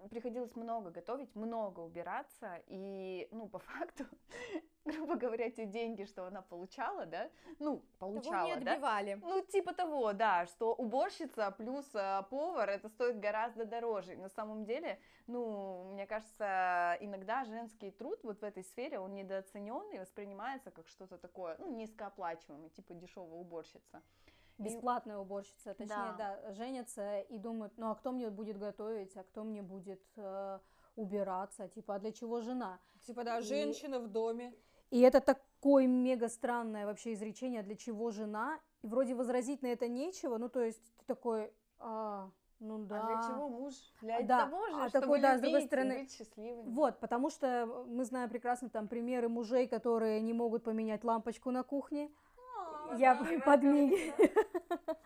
Приходилось 0.09 0.55
много 0.55 0.91
готовить, 0.91 1.35
много 1.35 1.81
убираться, 1.81 2.61
и, 2.67 3.27
ну, 3.31 3.47
по 3.47 3.59
факту, 3.59 4.05
грубо 4.85 5.15
говоря, 5.15 5.49
те 5.51 5.65
деньги, 5.65 6.05
что 6.05 6.25
она 6.25 6.41
получала, 6.41 7.05
да, 7.05 7.29
ну, 7.59 7.83
Того 7.99 8.13
получала, 8.13 8.47
не 8.47 8.65
да, 8.65 8.73
отбивали. 8.73 9.19
ну, 9.21 9.41
типа 9.41 9.73
того, 9.73 10.13
да, 10.13 10.45
что 10.45 10.73
уборщица 10.73 11.51
плюс 11.51 11.85
а, 11.93 12.23
повар 12.23 12.69
это 12.69 12.89
стоит 12.89 13.19
гораздо 13.19 13.65
дороже. 13.65 14.15
На 14.15 14.29
самом 14.29 14.65
деле, 14.65 14.99
ну, 15.27 15.91
мне 15.91 16.07
кажется, 16.07 16.97
иногда 17.01 17.43
женский 17.45 17.91
труд 17.91 18.19
вот 18.23 18.39
в 18.39 18.43
этой 18.43 18.63
сфере, 18.63 18.99
он 18.99 19.13
недооценен 19.13 19.91
и 19.91 19.99
воспринимается 19.99 20.71
как 20.71 20.87
что-то 20.87 21.17
такое, 21.17 21.55
ну, 21.59 21.69
низкооплачиваемое, 21.75 22.69
типа 22.69 22.93
дешевая 22.93 23.39
уборщица. 23.39 24.01
Бесплатная 24.59 25.17
уборщица, 25.17 25.73
точнее, 25.73 25.87
Да. 26.17 26.39
да. 26.43 26.51
женятся 26.53 27.19
и 27.21 27.37
думают, 27.37 27.73
ну 27.77 27.89
а 27.89 27.95
кто 27.95 28.11
мне 28.11 28.29
будет 28.29 28.57
готовить, 28.57 29.15
а 29.15 29.23
кто 29.23 29.43
мне 29.43 29.61
будет 29.61 30.01
э, 30.17 30.59
убираться, 30.95 31.67
типа, 31.69 31.95
а 31.95 31.99
для 31.99 32.11
чего 32.11 32.41
жена? 32.41 32.79
Типа, 33.07 33.23
да, 33.23 33.39
И- 33.39 33.41
женщина 33.43 33.99
в 33.99 34.07
доме. 34.07 34.53
И 34.91 34.99
это 34.99 35.21
такое 35.21 35.87
мега 35.87 36.27
странное 36.29 36.85
вообще 36.85 37.13
изречение, 37.13 37.63
для 37.63 37.75
чего 37.75 38.11
жена, 38.11 38.59
и 38.81 38.87
вроде 38.87 39.15
возразить 39.15 39.61
на 39.61 39.67
это 39.67 39.87
нечего, 39.87 40.37
ну 40.37 40.49
то 40.49 40.61
есть 40.61 40.83
ты 40.97 41.05
такой, 41.05 41.53
а, 41.79 42.29
ну 42.59 42.79
да. 42.79 43.01
А 43.01 43.05
для 43.05 43.27
чего 43.35 43.47
муж? 43.49 43.73
Для 44.01 44.21
Да, 44.23 44.45
того 44.45 44.67
же, 44.69 44.75
а 44.81 44.89
чтобы 44.89 45.01
такой, 45.01 45.21
да, 45.21 45.37
с 45.37 45.41
другой 45.41 45.61
стороны, 45.61 45.99
быть 45.99 46.11
счастливыми. 46.11 46.69
Вот, 46.69 46.99
потому 46.99 47.29
что 47.29 47.65
мы 47.87 48.03
знаем 48.03 48.29
прекрасно 48.29 48.69
там 48.69 48.87
примеры 48.89 49.29
мужей, 49.29 49.67
которые 49.67 50.19
не 50.21 50.33
могут 50.33 50.63
поменять 50.63 51.03
лампочку 51.05 51.51
на 51.51 51.63
кухне. 51.63 52.11
Я 52.97 53.15
подмигиваю. 53.45 54.13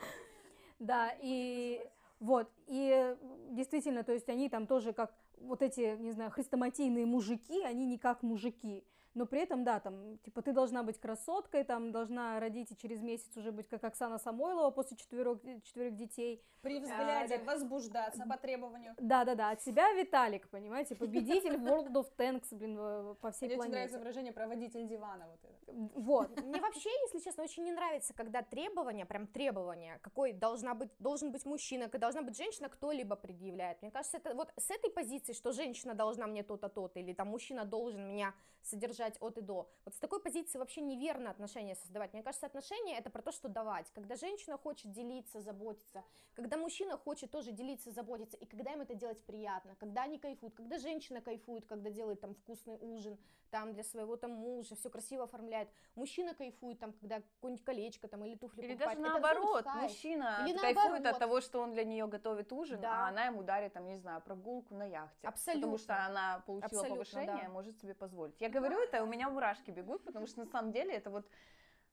Да, 0.80 1.16
и 1.22 1.82
вот, 2.20 2.50
и 2.68 3.16
действительно, 3.52 4.04
то 4.04 4.12
есть 4.12 4.28
они 4.28 4.50
там 4.50 4.68
тоже 4.68 4.92
как 4.92 5.14
вот 5.38 5.62
эти, 5.62 5.96
не 5.98 6.12
знаю, 6.12 6.30
хрестоматийные 6.32 7.06
мужики, 7.06 7.64
они 7.64 7.86
не 7.86 7.98
как 7.98 8.22
мужики. 8.22 8.84
Но 9.16 9.26
при 9.26 9.42
этом, 9.42 9.64
да, 9.64 9.80
там, 9.80 10.18
типа, 10.20 10.42
ты 10.42 10.54
должна 10.54 10.84
быть 10.84 11.00
красоткой, 11.00 11.64
там, 11.64 11.92
должна 11.92 12.40
родить 12.40 12.72
и 12.72 12.78
через 12.78 13.02
месяц 13.02 13.36
уже 13.38 13.52
быть 13.52 13.68
как 13.70 13.84
Оксана 13.84 14.18
Самойлова 14.18 14.72
после 14.72 14.98
четверых, 14.98 15.40
четверых 15.64 15.96
детей. 15.96 16.44
При 16.62 16.80
взгляде 16.80 17.40
возбуждаться 17.40 18.26
по 18.26 18.38
требованию. 18.38 18.96
Да-да-да, 18.98 19.52
от 19.52 19.62
себя 19.62 19.92
Виталик, 19.94 20.50
понимаете, 20.50 20.96
победитель 20.96 21.54
World 21.58 21.94
of 21.94 22.08
Tanks, 22.18 22.56
блин, 22.56 23.16
по 23.22 23.32
всей 23.32 23.48
Мне 23.48 23.58
очень 23.58 23.72
нравится 23.72 23.98
планете. 23.98 23.98
выражение 24.00 24.34
про 24.34 24.48
водитель 24.48 24.88
дивана 24.88 25.28
вот 25.28 25.40
это. 25.44 25.74
Вот, 25.96 26.42
Мне 26.44 26.62
вообще, 26.62 26.90
если 27.06 27.20
честно, 27.20 27.44
очень 27.44 27.64
не 27.64 27.72
нравится, 27.72 28.14
когда 28.14 28.42
требования, 28.42 29.06
прям 29.06 29.28
требования, 29.28 30.00
какой 30.02 30.34
должна 30.34 30.74
быть, 30.74 30.90
должен 31.00 31.32
быть 31.32 31.46
мужчина, 31.46 31.86
какая 31.86 32.00
должна 32.00 32.22
быть 32.22 32.38
женщина, 32.38 32.70
кто-либо 32.70 33.16
предъявляет. 33.16 33.82
Мне 33.82 33.92
кажется, 33.92 34.18
это 34.18 34.34
вот 34.34 34.52
с 34.58 34.72
этой 34.72 34.90
позиции, 34.90 35.34
что 35.34 35.52
женщина 35.52 35.94
должна 35.94 36.28
мне 36.28 36.44
то-то, 36.44 36.70
то-то, 36.70 37.00
или 37.00 37.14
там 37.14 37.28
мужчина 37.28 37.66
должен 37.66 38.08
меня 38.08 38.34
содержать 38.62 39.03
от 39.20 39.38
и 39.38 39.42
до. 39.42 39.70
Вот 39.86 39.94
с 39.94 40.00
такой 40.00 40.22
позиции 40.22 40.58
вообще 40.58 40.82
неверно 40.82 41.30
отношения 41.30 41.76
создавать. 41.76 42.14
Мне 42.14 42.24
кажется, 42.24 42.46
отношения 42.46 42.98
это 42.98 43.10
про 43.10 43.22
то, 43.22 43.32
что 43.32 43.50
давать. 43.50 43.92
Когда 43.94 44.16
женщина 44.16 44.58
хочет 44.58 44.92
делиться, 44.92 45.42
заботиться, 45.42 46.04
когда 46.34 46.58
мужчина 46.58 46.98
хочет 46.98 47.32
тоже 47.32 47.52
делиться, 47.52 47.92
заботиться, 47.92 48.38
и 48.38 48.46
когда 48.46 48.72
им 48.74 48.82
это 48.82 48.94
делать 48.96 49.24
приятно, 49.26 49.76
когда 49.76 50.04
они 50.04 50.18
кайфуют, 50.18 50.56
когда 50.56 50.78
женщина 50.78 51.22
кайфует, 51.22 51.66
когда 51.66 51.90
делает 51.90 52.22
там 52.22 52.34
вкусный 52.36 52.78
ужин, 52.80 53.18
там 53.52 53.74
для 53.74 53.84
своего 53.84 54.16
там 54.18 54.32
мужа, 54.32 54.76
все 54.76 54.90
красиво 54.90 55.26
оформляет. 55.26 55.70
Мужчина 55.94 56.34
кайфует 56.34 56.80
там, 56.80 56.92
когда 56.94 57.22
какое-нибудь 57.22 57.64
колечко 57.64 58.08
там 58.08 58.26
или 58.26 58.36
туфли 58.36 58.62
Или 58.64 58.74
покупает. 58.74 58.98
даже 58.98 59.02
Это 59.02 59.22
наоборот, 59.22 59.66
мужчина 59.76 60.46
Или 60.48 60.58
кайфует 60.58 60.76
наоборот. 61.04 61.06
от 61.14 61.20
того, 61.20 61.42
что 61.42 61.60
он 61.62 61.72
для 61.74 61.84
нее 61.84 62.08
готовит 62.08 62.52
ужин, 62.52 62.82
Да. 62.82 63.06
а 63.06 63.10
она 63.10 63.26
ему 63.26 63.44
дарит, 63.44 63.74
там, 63.74 63.86
не 63.88 63.98
знаю, 63.98 64.22
прогулку 64.22 64.74
на 64.74 64.84
яхте. 64.86 65.28
Абсолютно. 65.28 65.62
Потому 65.68 65.78
что 65.78 66.06
она 66.06 66.44
получила 66.48 66.66
Абсолютно, 66.66 66.96
повышение, 66.96 67.44
да. 67.44 67.50
может 67.50 67.78
себе 67.80 67.94
позволить. 67.94 68.42
Я 68.42 68.50
говорю 68.50 68.80
это, 68.80 68.93
у 69.02 69.06
меня 69.08 69.30
мурашки 69.30 69.72
бегут, 69.72 70.04
потому 70.04 70.28
что 70.28 70.40
на 70.42 70.46
самом 70.46 70.72
деле 70.72 70.94
это 70.94 71.10
вот 71.10 71.26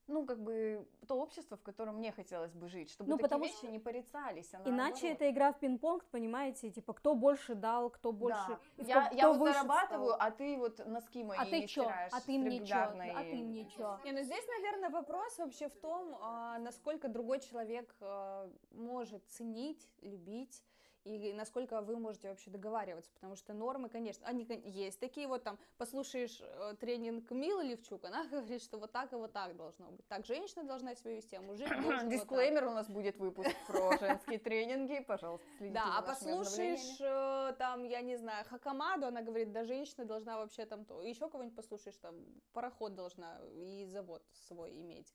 ну, 0.07 0.27
как 0.27 0.41
бы, 0.43 0.89
то 1.07 1.15
общество, 1.15 1.57
в 1.57 1.63
котором 1.63 1.99
мне 1.99 2.11
хотелось 2.11 2.53
бы 2.53 2.67
жить, 2.67 2.91
чтобы 2.91 3.11
Ну, 3.11 3.17
такие 3.17 3.23
потому 3.29 3.45
вещи 3.45 3.57
что 3.59 3.69
не 3.71 3.79
порицались, 3.79 4.53
а 4.55 4.69
иначе 4.69 5.03
наоборот. 5.07 5.17
это 5.21 5.31
игра 5.31 5.53
в 5.53 5.61
пинг-понг, 5.61 6.05
понимаете, 6.11 6.69
типа, 6.71 6.95
кто 6.95 7.15
больше 7.15 7.55
дал, 7.55 7.91
кто 7.91 8.11
больше... 8.11 8.37
Да. 8.49 8.61
Я, 8.79 9.05
кто- 9.07 9.15
я 9.15 9.29
кто 9.29 9.39
вот 9.39 9.49
зарабатываю, 9.55 10.13
встал. 10.15 10.27
а 10.27 10.31
ты 10.33 10.57
вот 10.57 10.85
носки 10.85 11.23
мои 11.23 11.39
А 11.39 11.45
ты 11.45 11.61
не 11.61 11.69
чё? 11.69 11.83
стираешь 11.83 12.13
А 12.13 12.21
ты 12.23 12.39
мне 12.39 12.59
чё? 12.67 12.75
А 12.75 13.23
ты 13.23 13.37
и- 13.37 13.43
мне 13.45 13.65
чё? 13.71 14.01
Не, 14.05 14.11
ну 14.13 14.23
здесь, 14.23 14.45
наверное, 14.49 14.91
вопрос 14.91 15.39
вообще 15.39 15.69
в 15.69 15.77
том, 15.77 16.17
а, 16.21 16.59
насколько 16.59 17.09
другой 17.09 17.39
человек 17.39 17.95
а, 18.01 18.51
может 18.73 19.25
ценить, 19.29 19.89
любить, 20.03 20.65
и 21.05 21.33
насколько 21.33 21.81
вы 21.81 21.99
можете 21.99 22.29
вообще 22.29 22.51
договариваться, 22.51 23.11
потому 23.15 23.37
что 23.37 23.53
нормы, 23.53 23.89
конечно, 23.89 24.27
они 24.27 24.47
есть 24.65 25.01
такие 25.01 25.27
вот 25.27 25.43
там, 25.43 25.59
послушаешь 25.79 26.41
э, 26.41 26.75
тренинг 26.79 27.31
Милы 27.31 27.65
Левчук, 27.65 28.05
она 28.05 28.25
говорит, 28.31 28.63
что 28.63 28.79
вот 28.79 28.93
так 28.93 29.13
и 29.13 29.17
вот 29.17 29.33
так 29.33 29.57
должно 29.57 29.91
быть, 29.91 30.07
так 30.09 30.27
женщина 30.27 30.65
должна 30.65 30.95
себя 30.95 31.17
вести, 31.17 31.37
а 31.37 31.41
мужик 31.41 31.69
должен 31.69 32.05
вот. 32.05 32.09
Дисклеймер 32.11 32.67
у 32.67 32.73
нас 32.73 32.89
будет 32.89 33.17
выпуск 33.17 33.51
про 33.67 33.97
женские 34.01 34.39
тренинги, 34.39 35.01
пожалуйста, 35.07 35.47
следите 35.57 35.75
Да, 35.75 35.99
а 35.99 36.03
послушаешь 36.03 37.01
э, 37.01 37.55
там, 37.59 37.85
я 37.85 38.01
не 38.03 38.17
знаю, 38.17 38.45
Хакамаду, 38.47 39.07
она 39.07 39.23
говорит, 39.23 39.53
да, 39.53 39.65
женщина 39.65 40.05
должна 40.05 40.37
вообще 40.37 40.67
там 40.67 40.85
то. 40.85 41.03
Еще 41.03 41.29
кого-нибудь 41.29 41.57
послушаешь, 41.57 41.97
там, 41.97 42.15
пароход 42.53 42.95
должна 42.95 43.41
и 43.55 43.87
завод 43.87 44.23
свой 44.33 44.73
иметь. 44.73 45.15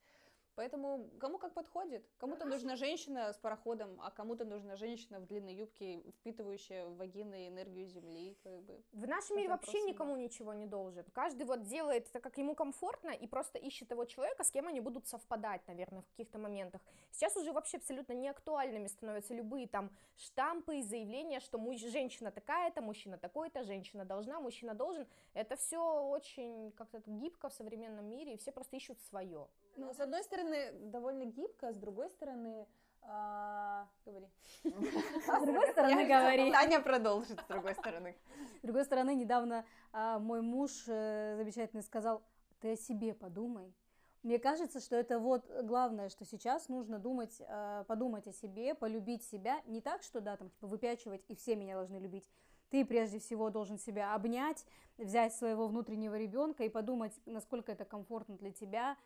Поэтому 0.56 1.10
кому 1.20 1.38
как 1.38 1.54
подходит. 1.54 2.06
Кому-то 2.18 2.46
нужна 2.46 2.76
женщина 2.76 3.34
с 3.34 3.38
пароходом, 3.38 4.00
а 4.02 4.12
кому-то 4.12 4.46
нужна 4.46 4.76
женщина 4.76 5.20
в 5.20 5.26
длинной 5.26 5.54
юбке, 5.54 6.02
впитывающая 6.20 6.86
в 6.86 6.98
вагины 6.98 7.48
энергию 7.48 7.88
земли, 7.88 8.38
как 8.44 8.62
бы. 8.64 8.82
В 8.94 9.08
нашем 9.08 9.38
мире 9.38 9.50
вообще 9.50 9.72
вопросов 9.72 9.90
никому 9.90 10.16
ничего 10.16 10.54
не 10.54 10.66
должен. 10.66 11.04
Каждый 11.14 11.46
вот 11.46 11.64
делает 11.64 12.08
это, 12.08 12.20
как 12.20 12.38
ему 12.38 12.56
комфортно, 12.56 13.10
и 13.10 13.28
просто 13.28 13.60
ищет 13.60 13.90
того 13.90 14.06
человека, 14.06 14.44
с 14.44 14.52
кем 14.52 14.68
они 14.68 14.80
будут 14.80 15.08
совпадать, 15.08 15.68
наверное, 15.68 16.02
в 16.02 16.08
каких-то 16.08 16.40
моментах. 16.40 16.82
Сейчас 17.12 17.36
уже 17.36 17.52
вообще 17.52 17.78
абсолютно 17.78 18.14
неактуальными 18.14 18.88
становятся 18.88 19.34
любые 19.34 19.68
там 19.68 19.92
штампы 20.16 20.78
и 20.78 20.84
заявления, 20.84 21.40
что 21.42 21.58
муж, 21.58 21.80
женщина 21.82 22.32
такая-то, 22.32 22.82
мужчина 22.82 23.18
такой-то, 23.18 23.64
женщина 23.64 24.06
должна, 24.06 24.40
мужчина 24.40 24.74
должен. 24.74 25.06
Это 25.34 25.58
все 25.58 25.80
очень 26.02 26.72
как-то 26.72 27.02
гибко 27.06 27.50
в 27.50 27.54
современном 27.54 28.06
мире, 28.06 28.34
и 28.34 28.38
все 28.38 28.52
просто 28.52 28.78
ищут 28.78 29.02
свое. 29.02 29.48
Ну, 29.78 29.94
с 29.94 30.00
одной 30.00 30.24
стороны, 30.24 30.72
довольно 30.92 31.26
гибко, 31.26 31.70
а 31.70 31.74
с 31.74 31.78
другой 31.78 32.10
стороны, 32.10 32.68
а, 33.02 33.88
говори. 34.06 34.28
С 34.64 35.42
другой 35.46 35.68
стороны, 35.72 36.08
говори. 36.08 36.52
Таня 36.52 36.80
продолжит 36.80 37.40
с 37.40 37.46
другой 37.46 37.76
стороны. 37.76 38.16
С 38.60 38.62
другой 38.66 38.86
стороны, 38.86 39.14
недавно 39.14 39.64
а, 39.92 40.18
мой 40.18 40.42
муж 40.42 40.86
э, 40.88 41.36
замечательный 41.38 41.84
сказал, 41.84 42.24
ты 42.62 42.72
о 42.72 42.76
себе 42.76 43.14
подумай. 43.14 43.76
Мне 44.24 44.40
кажется, 44.40 44.80
что 44.80 44.96
это 44.96 45.20
вот 45.20 45.46
главное, 45.62 46.10
что 46.10 46.26
сейчас 46.26 46.68
нужно 46.68 46.98
думать, 46.98 47.40
э, 47.40 47.84
подумать 47.88 48.26
о 48.26 48.34
себе, 48.34 48.74
полюбить 48.74 49.24
себя. 49.24 49.62
Не 49.68 49.82
так, 49.82 50.02
что 50.02 50.20
да, 50.20 50.36
там 50.36 50.50
типа 50.50 50.66
выпячивать 50.66 51.24
и 51.28 51.36
все 51.36 51.56
меня 51.56 51.76
должны 51.76 51.98
любить. 51.98 52.28
Ты 52.72 52.86
прежде 52.86 53.20
всего 53.20 53.52
должен 53.52 53.78
себя 53.78 54.16
обнять, 54.16 54.66
взять 54.98 55.36
своего 55.36 55.68
внутреннего 55.68 56.18
ребенка 56.18 56.64
и 56.64 56.70
подумать, 56.70 57.14
насколько 57.28 57.72
это 57.72 57.86
комфортно 57.86 58.36
для 58.36 58.52
тебя, 58.52 58.98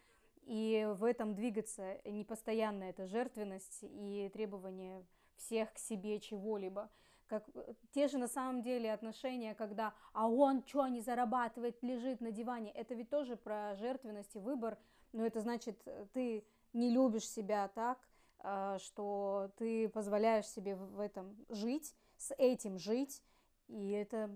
и 0.44 0.88
в 0.96 1.04
этом 1.04 1.36
двигаться. 1.36 2.00
Не 2.06 2.24
постоянно 2.24 2.86
это 2.86 3.08
жертвенность 3.08 3.80
и 3.82 4.30
требование 4.34 5.06
всех 5.36 5.74
к 5.74 5.78
себе 5.78 6.20
чего-либо. 6.20 6.90
Как 7.28 7.48
э, 7.54 7.74
те 7.92 8.08
же 8.08 8.18
на 8.18 8.28
самом 8.28 8.62
деле 8.62 8.92
отношения, 8.92 9.54
когда 9.54 9.94
«а 10.14 10.28
он 10.28 10.66
что 10.66 10.88
не 10.88 11.02
зарабатывает, 11.02 11.82
лежит 11.84 12.22
на 12.22 12.32
диване», 12.32 12.72
это 12.72 12.96
ведь 12.96 13.10
тоже 13.10 13.38
про 13.38 13.76
жертвенность 13.76 14.36
и 14.36 14.40
выбор, 14.40 14.78
но 15.14 15.26
это 15.26 15.40
значит, 15.42 15.80
э, 15.86 16.08
ты 16.14 16.46
не 16.74 16.90
любишь 16.90 17.28
себя 17.28 17.68
так, 17.70 18.00
э, 18.44 18.78
что 18.80 19.52
ты 19.58 19.90
позволяешь 19.90 20.48
себе 20.48 20.76
в 20.76 21.00
этом 21.00 21.38
жить, 21.50 21.96
с 22.18 22.34
этим 22.38 22.80
жить, 22.80 23.22
и 23.70 23.92
это 23.92 24.30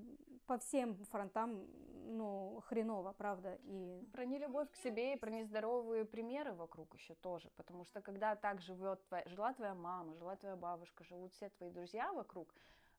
по 0.45 0.57
всем 0.57 0.95
фронтам, 1.05 1.67
ну, 2.05 2.61
хреново, 2.67 3.13
правда, 3.13 3.57
и 3.63 4.05
Про 4.11 4.25
нелюбовь 4.25 4.69
к 4.71 4.75
себе 4.75 5.13
и 5.13 5.17
про 5.17 5.29
нездоровые 5.29 6.05
примеры 6.05 6.53
вокруг 6.53 6.93
еще 6.95 7.15
тоже, 7.15 7.49
потому 7.55 7.85
что 7.85 8.01
когда 8.01 8.35
так 8.35 8.61
живет 8.61 9.03
твоя, 9.07 9.23
жила 9.27 9.53
твоя 9.53 9.73
мама, 9.73 10.13
жила 10.15 10.35
твоя 10.35 10.55
бабушка, 10.55 11.03
живут 11.03 11.33
все 11.33 11.49
твои 11.49 11.69
друзья 11.69 12.11
вокруг, 12.13 12.53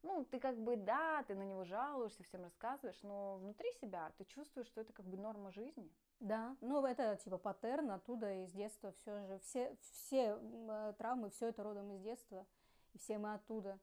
ну, 0.04 0.24
ты 0.24 0.38
как 0.38 0.58
бы, 0.58 0.76
да, 0.76 1.22
ты 1.22 1.34
на 1.34 1.44
него 1.44 1.64
жалуешься, 1.64 2.22
всем 2.24 2.42
рассказываешь, 2.42 2.98
но 3.02 3.36
внутри 3.36 3.72
себя 3.80 4.12
ты 4.18 4.24
чувствуешь, 4.24 4.66
что 4.66 4.82
это 4.82 4.92
как 4.92 5.06
бы 5.06 5.16
норма 5.16 5.50
жизни. 5.50 5.90
Да, 6.20 6.56
ну 6.60 6.84
это 6.84 7.16
типа 7.16 7.38
паттерн 7.38 7.90
оттуда 7.90 8.32
из 8.44 8.52
детства 8.52 8.92
все 8.92 9.26
же. 9.26 9.38
Все, 9.40 9.76
все 9.80 10.38
э, 10.40 10.94
травмы, 10.98 11.30
все 11.30 11.48
это 11.48 11.62
родом 11.62 11.90
из 11.92 12.00
детства. 12.02 12.46
И 12.92 12.98
все 12.98 13.18
мы 13.18 13.34
оттуда. 13.34 13.78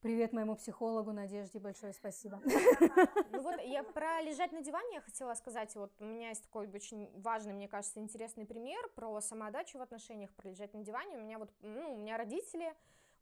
Привет 0.00 0.32
моему 0.32 0.54
психологу 0.54 1.12
Надежде, 1.12 1.58
большое 1.58 1.92
спасибо. 1.92 2.40
Ну 3.32 3.42
вот 3.42 3.60
я 3.64 3.82
про 3.82 4.20
лежать 4.22 4.52
на 4.52 4.62
диване 4.62 4.94
я 4.94 5.00
хотела 5.00 5.34
сказать, 5.34 5.74
вот 5.74 5.90
у 5.98 6.04
меня 6.04 6.28
есть 6.28 6.44
такой 6.44 6.68
очень 6.68 7.10
важный, 7.20 7.52
мне 7.52 7.66
кажется, 7.66 7.98
интересный 7.98 8.46
пример 8.46 8.88
про 8.94 9.20
самоотдачу 9.20 9.76
в 9.78 9.82
отношениях, 9.82 10.32
про 10.34 10.50
лежать 10.50 10.72
на 10.72 10.84
диване. 10.84 11.16
У 11.16 11.20
меня 11.20 11.40
вот, 11.40 11.50
ну, 11.62 11.94
у 11.94 11.96
меня 11.96 12.16
родители, 12.16 12.76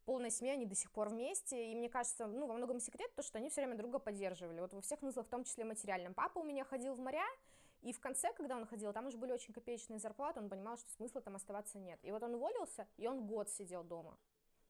полная 0.05 0.29
семья, 0.29 0.53
они 0.53 0.67
до 0.67 0.75
сих 0.75 0.91
пор 0.91 1.09
вместе, 1.09 1.71
и 1.71 1.75
мне 1.75 1.89
кажется, 1.89 2.27
ну, 2.27 2.45
во 2.45 2.53
многом 2.53 2.79
секрет 2.79 3.09
то, 3.15 3.23
что 3.23 3.39
они 3.39 3.49
все 3.49 3.61
время 3.61 3.75
друга 3.75 3.97
поддерживали, 3.97 4.59
вот 4.59 4.71
во 4.71 4.81
всех 4.81 4.99
смыслах, 4.99 5.25
в 5.25 5.29
том 5.29 5.43
числе 5.45 5.65
материальном. 5.65 6.13
Папа 6.13 6.37
у 6.37 6.43
меня 6.43 6.63
ходил 6.63 6.93
в 6.93 6.99
моря, 6.99 7.25
и 7.81 7.91
в 7.91 7.99
конце, 7.99 8.31
когда 8.33 8.55
он 8.55 8.67
ходил, 8.67 8.93
там 8.93 9.07
уже 9.07 9.17
были 9.17 9.31
очень 9.31 9.51
копеечные 9.51 9.97
зарплаты, 9.97 10.41
он 10.41 10.47
понимал, 10.47 10.77
что 10.77 10.91
смысла 10.91 11.21
там 11.21 11.35
оставаться 11.37 11.79
нет. 11.79 11.99
И 12.03 12.11
вот 12.11 12.21
он 12.21 12.35
уволился, 12.35 12.87
и 12.97 13.07
он 13.07 13.25
год 13.25 13.49
сидел 13.49 13.83
дома, 13.83 14.15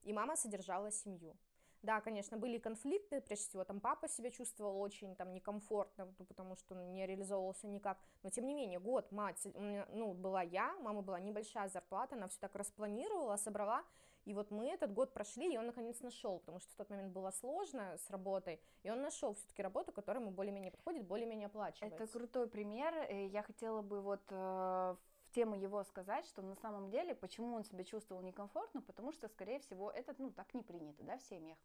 и 0.04 0.14
мама 0.14 0.36
содержала 0.36 0.90
семью. 0.90 1.36
Да, 1.82 2.00
конечно, 2.00 2.36
были 2.36 2.58
конфликты, 2.58 3.20
прежде 3.20 3.48
всего, 3.48 3.64
там 3.64 3.80
папа 3.80 4.08
себя 4.08 4.30
чувствовал 4.30 4.80
очень 4.80 5.14
там 5.14 5.32
некомфортно, 5.32 6.12
ну, 6.18 6.24
потому 6.24 6.56
что 6.56 6.74
он 6.74 6.92
не 6.92 7.06
реализовывался 7.06 7.68
никак, 7.68 7.98
но 8.22 8.30
тем 8.30 8.46
не 8.46 8.54
менее, 8.54 8.80
год 8.80 9.12
мать, 9.12 9.46
у 9.54 9.60
меня, 9.60 9.86
ну, 9.92 10.12
была 10.12 10.42
я, 10.42 10.76
мама 10.80 11.02
была 11.02 11.20
небольшая 11.20 11.68
зарплата, 11.68 12.16
она 12.16 12.28
все 12.28 12.38
так 12.40 12.56
распланировала, 12.56 13.36
собрала, 13.36 13.84
и 14.24 14.34
вот 14.34 14.50
мы 14.50 14.66
этот 14.66 14.92
год 14.92 15.14
прошли, 15.14 15.54
и 15.54 15.56
он 15.56 15.66
наконец 15.66 16.00
нашел, 16.02 16.40
потому 16.40 16.58
что 16.60 16.70
в 16.72 16.74
тот 16.74 16.90
момент 16.90 17.12
было 17.12 17.30
сложно 17.30 17.96
с 17.96 18.10
работой, 18.10 18.60
и 18.82 18.90
он 18.90 19.00
нашел 19.00 19.32
все-таки 19.32 19.62
работу, 19.62 19.90
которая 19.90 20.22
ему 20.22 20.32
более-менее 20.32 20.70
подходит, 20.70 21.06
более-менее 21.06 21.46
оплачивается. 21.46 22.04
Это 22.04 22.12
крутой 22.12 22.46
пример. 22.46 22.94
Я 23.10 23.42
хотела 23.42 23.80
бы 23.80 24.02
вот 24.02 24.20
э, 24.28 24.96
в 25.28 25.34
тему 25.34 25.56
его 25.56 25.84
сказать, 25.84 26.26
что 26.26 26.42
на 26.42 26.54
самом 26.56 26.88
деле, 26.90 27.14
почему 27.14 27.54
он 27.54 27.64
себя 27.64 27.84
чувствовал 27.84 28.22
некомфортно, 28.22 28.80
потому 28.80 29.12
что, 29.12 29.28
скорее 29.28 29.58
всего, 29.60 29.90
это, 29.90 30.14
ну, 30.18 30.30
так 30.30 30.54
не 30.54 30.62
принято, 30.62 31.04
да, 31.04 31.18
в 31.18 31.22
семьях. 31.22 31.58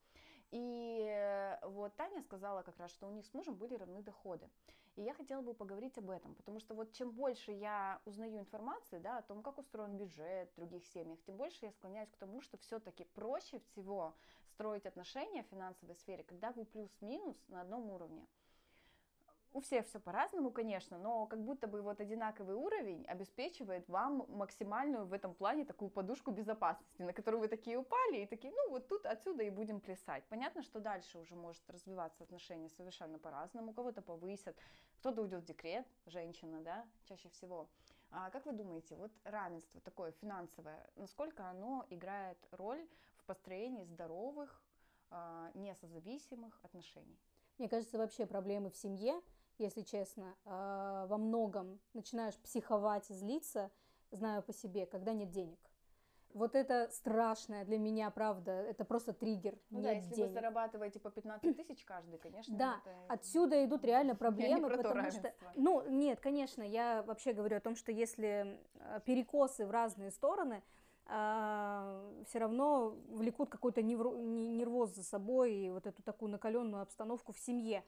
И 0.52 1.08
э, 1.10 1.66
вот 1.68 1.96
Таня 1.96 2.22
сказала 2.22 2.62
как 2.62 2.78
раз, 2.78 2.92
что 2.92 3.08
у 3.08 3.12
них 3.12 3.26
с 3.26 3.34
мужем 3.34 3.56
были 3.56 3.76
равны 3.76 4.04
доходы. 4.04 4.50
И 4.96 5.02
я 5.02 5.14
хотела 5.14 5.42
бы 5.42 5.54
поговорить 5.54 5.98
об 5.98 6.12
этом, 6.12 6.36
потому 6.36 6.60
что 6.60 6.76
вот 6.76 6.92
чем 6.92 7.10
больше 7.12 7.52
я 7.52 8.00
узнаю 8.06 8.38
информации, 8.38 9.00
да, 9.00 9.18
о 9.18 9.22
том, 9.24 9.42
как 9.42 9.58
устроен 9.58 9.98
бюджет 9.98 10.52
в 10.52 10.56
других 10.58 10.86
семьях, 10.86 11.20
тем 11.24 11.38
больше 11.38 11.66
я 11.66 11.72
склоняюсь 11.72 12.12
к 12.12 12.18
тому, 12.18 12.42
что 12.42 12.58
все-таки 12.58 13.06
проще 13.16 13.60
всего 13.60 14.14
строить 14.50 14.86
отношения 14.86 15.42
в 15.44 15.48
финансовой 15.48 15.96
сфере, 15.96 16.24
когда 16.24 16.52
вы 16.52 16.66
плюс-минус 16.66 17.38
на 17.48 17.62
одном 17.62 17.90
уровне 17.90 18.28
у 19.54 19.62
всех 19.62 19.86
все 19.86 20.00
по-разному, 20.00 20.52
конечно, 20.52 20.98
но 20.98 21.28
как 21.28 21.40
будто 21.40 21.68
бы 21.68 21.82
вот 21.82 22.02
одинаковый 22.02 22.56
уровень 22.56 23.06
обеспечивает 23.06 23.88
вам 23.88 24.26
максимальную 24.30 25.06
в 25.06 25.14
этом 25.14 25.36
плане 25.36 25.64
такую 25.64 25.90
подушку 25.90 26.32
безопасности, 26.32 27.04
на 27.04 27.14
которую 27.14 27.42
вы 27.42 27.48
такие 27.48 27.78
упали 27.78 28.24
и 28.24 28.26
такие, 28.26 28.52
ну 28.52 28.72
вот 28.72 28.88
тут 28.88 29.06
отсюда 29.06 29.44
и 29.44 29.52
будем 29.52 29.80
плясать. 29.80 30.24
Понятно, 30.30 30.64
что 30.64 30.80
дальше 30.80 31.20
уже 31.20 31.36
может 31.36 31.70
развиваться 31.70 32.24
отношения 32.24 32.70
совершенно 32.70 33.20
по-разному, 33.20 33.74
кого-то 33.74 34.02
повысят, 34.02 34.58
кто-то 35.00 35.22
уйдет 35.22 35.44
в 35.44 35.46
декрет, 35.46 35.86
женщина, 36.08 36.62
да, 36.62 36.86
чаще 37.06 37.30
всего. 37.30 37.70
А 38.10 38.30
как 38.32 38.46
вы 38.46 38.54
думаете, 38.54 38.96
вот 38.96 39.12
равенство 39.24 39.82
такое 39.82 40.12
финансовое, 40.14 40.90
насколько 40.96 41.48
оно 41.50 41.86
играет 41.90 42.38
роль 42.52 42.88
в 43.18 43.26
построении 43.26 43.84
здоровых, 43.84 44.62
а, 45.10 45.52
несозависимых 45.54 46.60
отношений? 46.64 47.20
Мне 47.60 47.70
кажется, 47.70 47.98
вообще 47.98 48.26
проблемы 48.26 48.72
в 48.72 48.76
семье 48.76 49.22
если 49.58 49.82
честно, 49.82 50.36
а, 50.46 51.06
во 51.08 51.18
многом 51.18 51.80
начинаешь 51.94 52.38
психовать 52.38 53.10
и 53.10 53.14
злиться, 53.14 53.72
знаю 54.12 54.44
по 54.44 54.54
себе, 54.54 54.86
когда 54.86 55.14
нет 55.14 55.32
денег. 55.32 55.60
Вот 56.34 56.56
это 56.56 56.90
страшное 56.92 57.64
для 57.64 57.78
меня, 57.78 58.10
правда, 58.10 58.52
это 58.52 58.86
просто 58.86 59.14
триггер. 59.14 59.56
Ну 59.70 59.80
нет 59.80 59.84
да, 59.84 59.92
если 59.92 60.16
денег. 60.16 60.28
вы 60.30 60.34
зарабатываете 60.34 61.00
по 61.00 61.12
15 61.12 61.56
тысяч 61.56 61.86
каждый, 61.86 62.18
конечно. 62.18 62.58
Да, 62.58 62.82
это... 62.84 63.14
отсюда 63.14 63.64
идут 63.64 63.86
реально 63.86 64.16
проблемы, 64.16 64.70
потому 64.70 65.12
что... 65.12 65.32
Ну, 65.56 65.88
нет, 65.88 66.20
конечно, 66.20 66.64
я 66.64 67.04
вообще 67.04 67.34
говорю 67.34 67.58
о 67.58 67.60
том, 67.60 67.76
что 67.76 67.92
если 67.92 68.60
а, 68.80 69.00
перекосы 69.02 69.68
в 69.68 69.72
разные 69.72 70.10
стороны, 70.10 70.64
э, 71.06 72.24
все 72.28 72.40
равно 72.40 72.96
влекут 73.10 73.50
какой-то 73.50 73.84
нервоз 73.84 74.96
за 74.96 75.04
собой 75.04 75.54
и 75.54 75.70
вот 75.70 75.86
эту 75.86 76.02
такую 76.02 76.32
накаленную 76.32 76.82
обстановку 76.82 77.32
в 77.32 77.40
семье. 77.40 77.84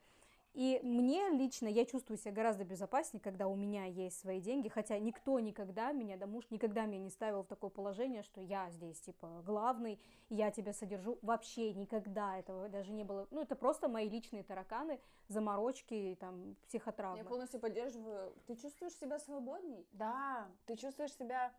И 0.55 0.79
мне 0.83 1.29
лично, 1.31 1.67
я 1.67 1.83
чувствую 1.83 2.17
себя 2.17 2.31
гораздо 2.31 2.63
безопаснее, 2.63 3.21
когда 3.21 3.47
у 3.47 3.55
меня 3.55 3.83
есть 3.83 4.17
свои 4.21 4.39
деньги, 4.39 4.69
хотя 4.69 4.97
никто 4.99 5.37
никогда 5.41 5.91
меня, 5.91 6.15
да 6.15 6.27
муж 6.27 6.45
никогда 6.49 6.85
меня 6.85 6.99
не 7.03 7.09
ставил 7.09 7.43
в 7.43 7.47
такое 7.47 7.69
положение, 7.69 8.23
что 8.23 8.39
я 8.39 8.69
здесь, 8.69 9.01
типа, 9.01 9.43
главный, 9.45 9.99
я 10.29 10.51
тебя 10.51 10.71
содержу. 10.71 11.19
Вообще 11.21 11.73
никогда 11.73 12.39
этого 12.39 12.69
даже 12.69 12.93
не 12.93 13.03
было. 13.03 13.27
Ну, 13.31 13.41
это 13.41 13.57
просто 13.57 13.89
мои 13.89 14.07
личные 14.07 14.43
тараканы, 14.43 15.01
заморочки, 15.27 16.15
там, 16.21 16.55
психотравмы. 16.67 17.17
Я 17.17 17.25
полностью 17.25 17.59
поддерживаю. 17.59 18.33
Ты 18.47 18.55
чувствуешь 18.55 18.93
себя 18.93 19.19
свободней? 19.19 19.85
Да, 19.91 20.47
ты 20.67 20.77
чувствуешь 20.77 21.13
себя 21.13 21.51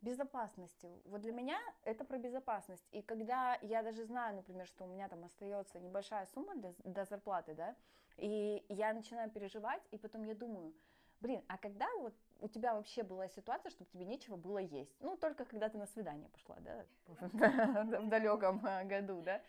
безопасности. 0.00 0.88
Вот 1.06 1.22
для 1.22 1.32
меня 1.32 1.58
это 1.82 2.04
про 2.04 2.18
безопасность. 2.18 2.86
И 2.92 3.02
когда 3.02 3.58
я 3.62 3.82
даже 3.82 4.04
знаю, 4.04 4.36
например, 4.36 4.66
что 4.66 4.84
у 4.84 4.86
меня 4.86 5.08
там 5.08 5.24
остается 5.24 5.80
небольшая 5.80 6.26
сумма 6.26 6.54
для, 6.54 6.72
до 6.84 7.04
зарплаты, 7.04 7.54
да, 7.54 7.74
и 8.16 8.64
я 8.68 8.92
начинаю 8.92 9.30
переживать, 9.30 9.82
и 9.90 9.98
потом 9.98 10.24
я 10.24 10.34
думаю, 10.34 10.72
блин, 11.20 11.42
а 11.48 11.58
когда 11.58 11.88
вот 11.98 12.14
у 12.40 12.48
тебя 12.48 12.74
вообще 12.74 13.02
была 13.02 13.28
ситуация, 13.28 13.70
чтобы 13.70 13.90
тебе 13.90 14.04
нечего 14.04 14.36
было 14.36 14.58
есть? 14.58 14.94
Ну, 15.00 15.16
только 15.16 15.44
когда 15.44 15.68
ты 15.68 15.78
на 15.78 15.86
свидание 15.86 16.28
пошла, 16.28 16.56
да, 16.60 16.84
в 18.00 18.08
далеком 18.08 18.64
э, 18.66 18.84
году, 18.84 19.22
да. 19.22 19.40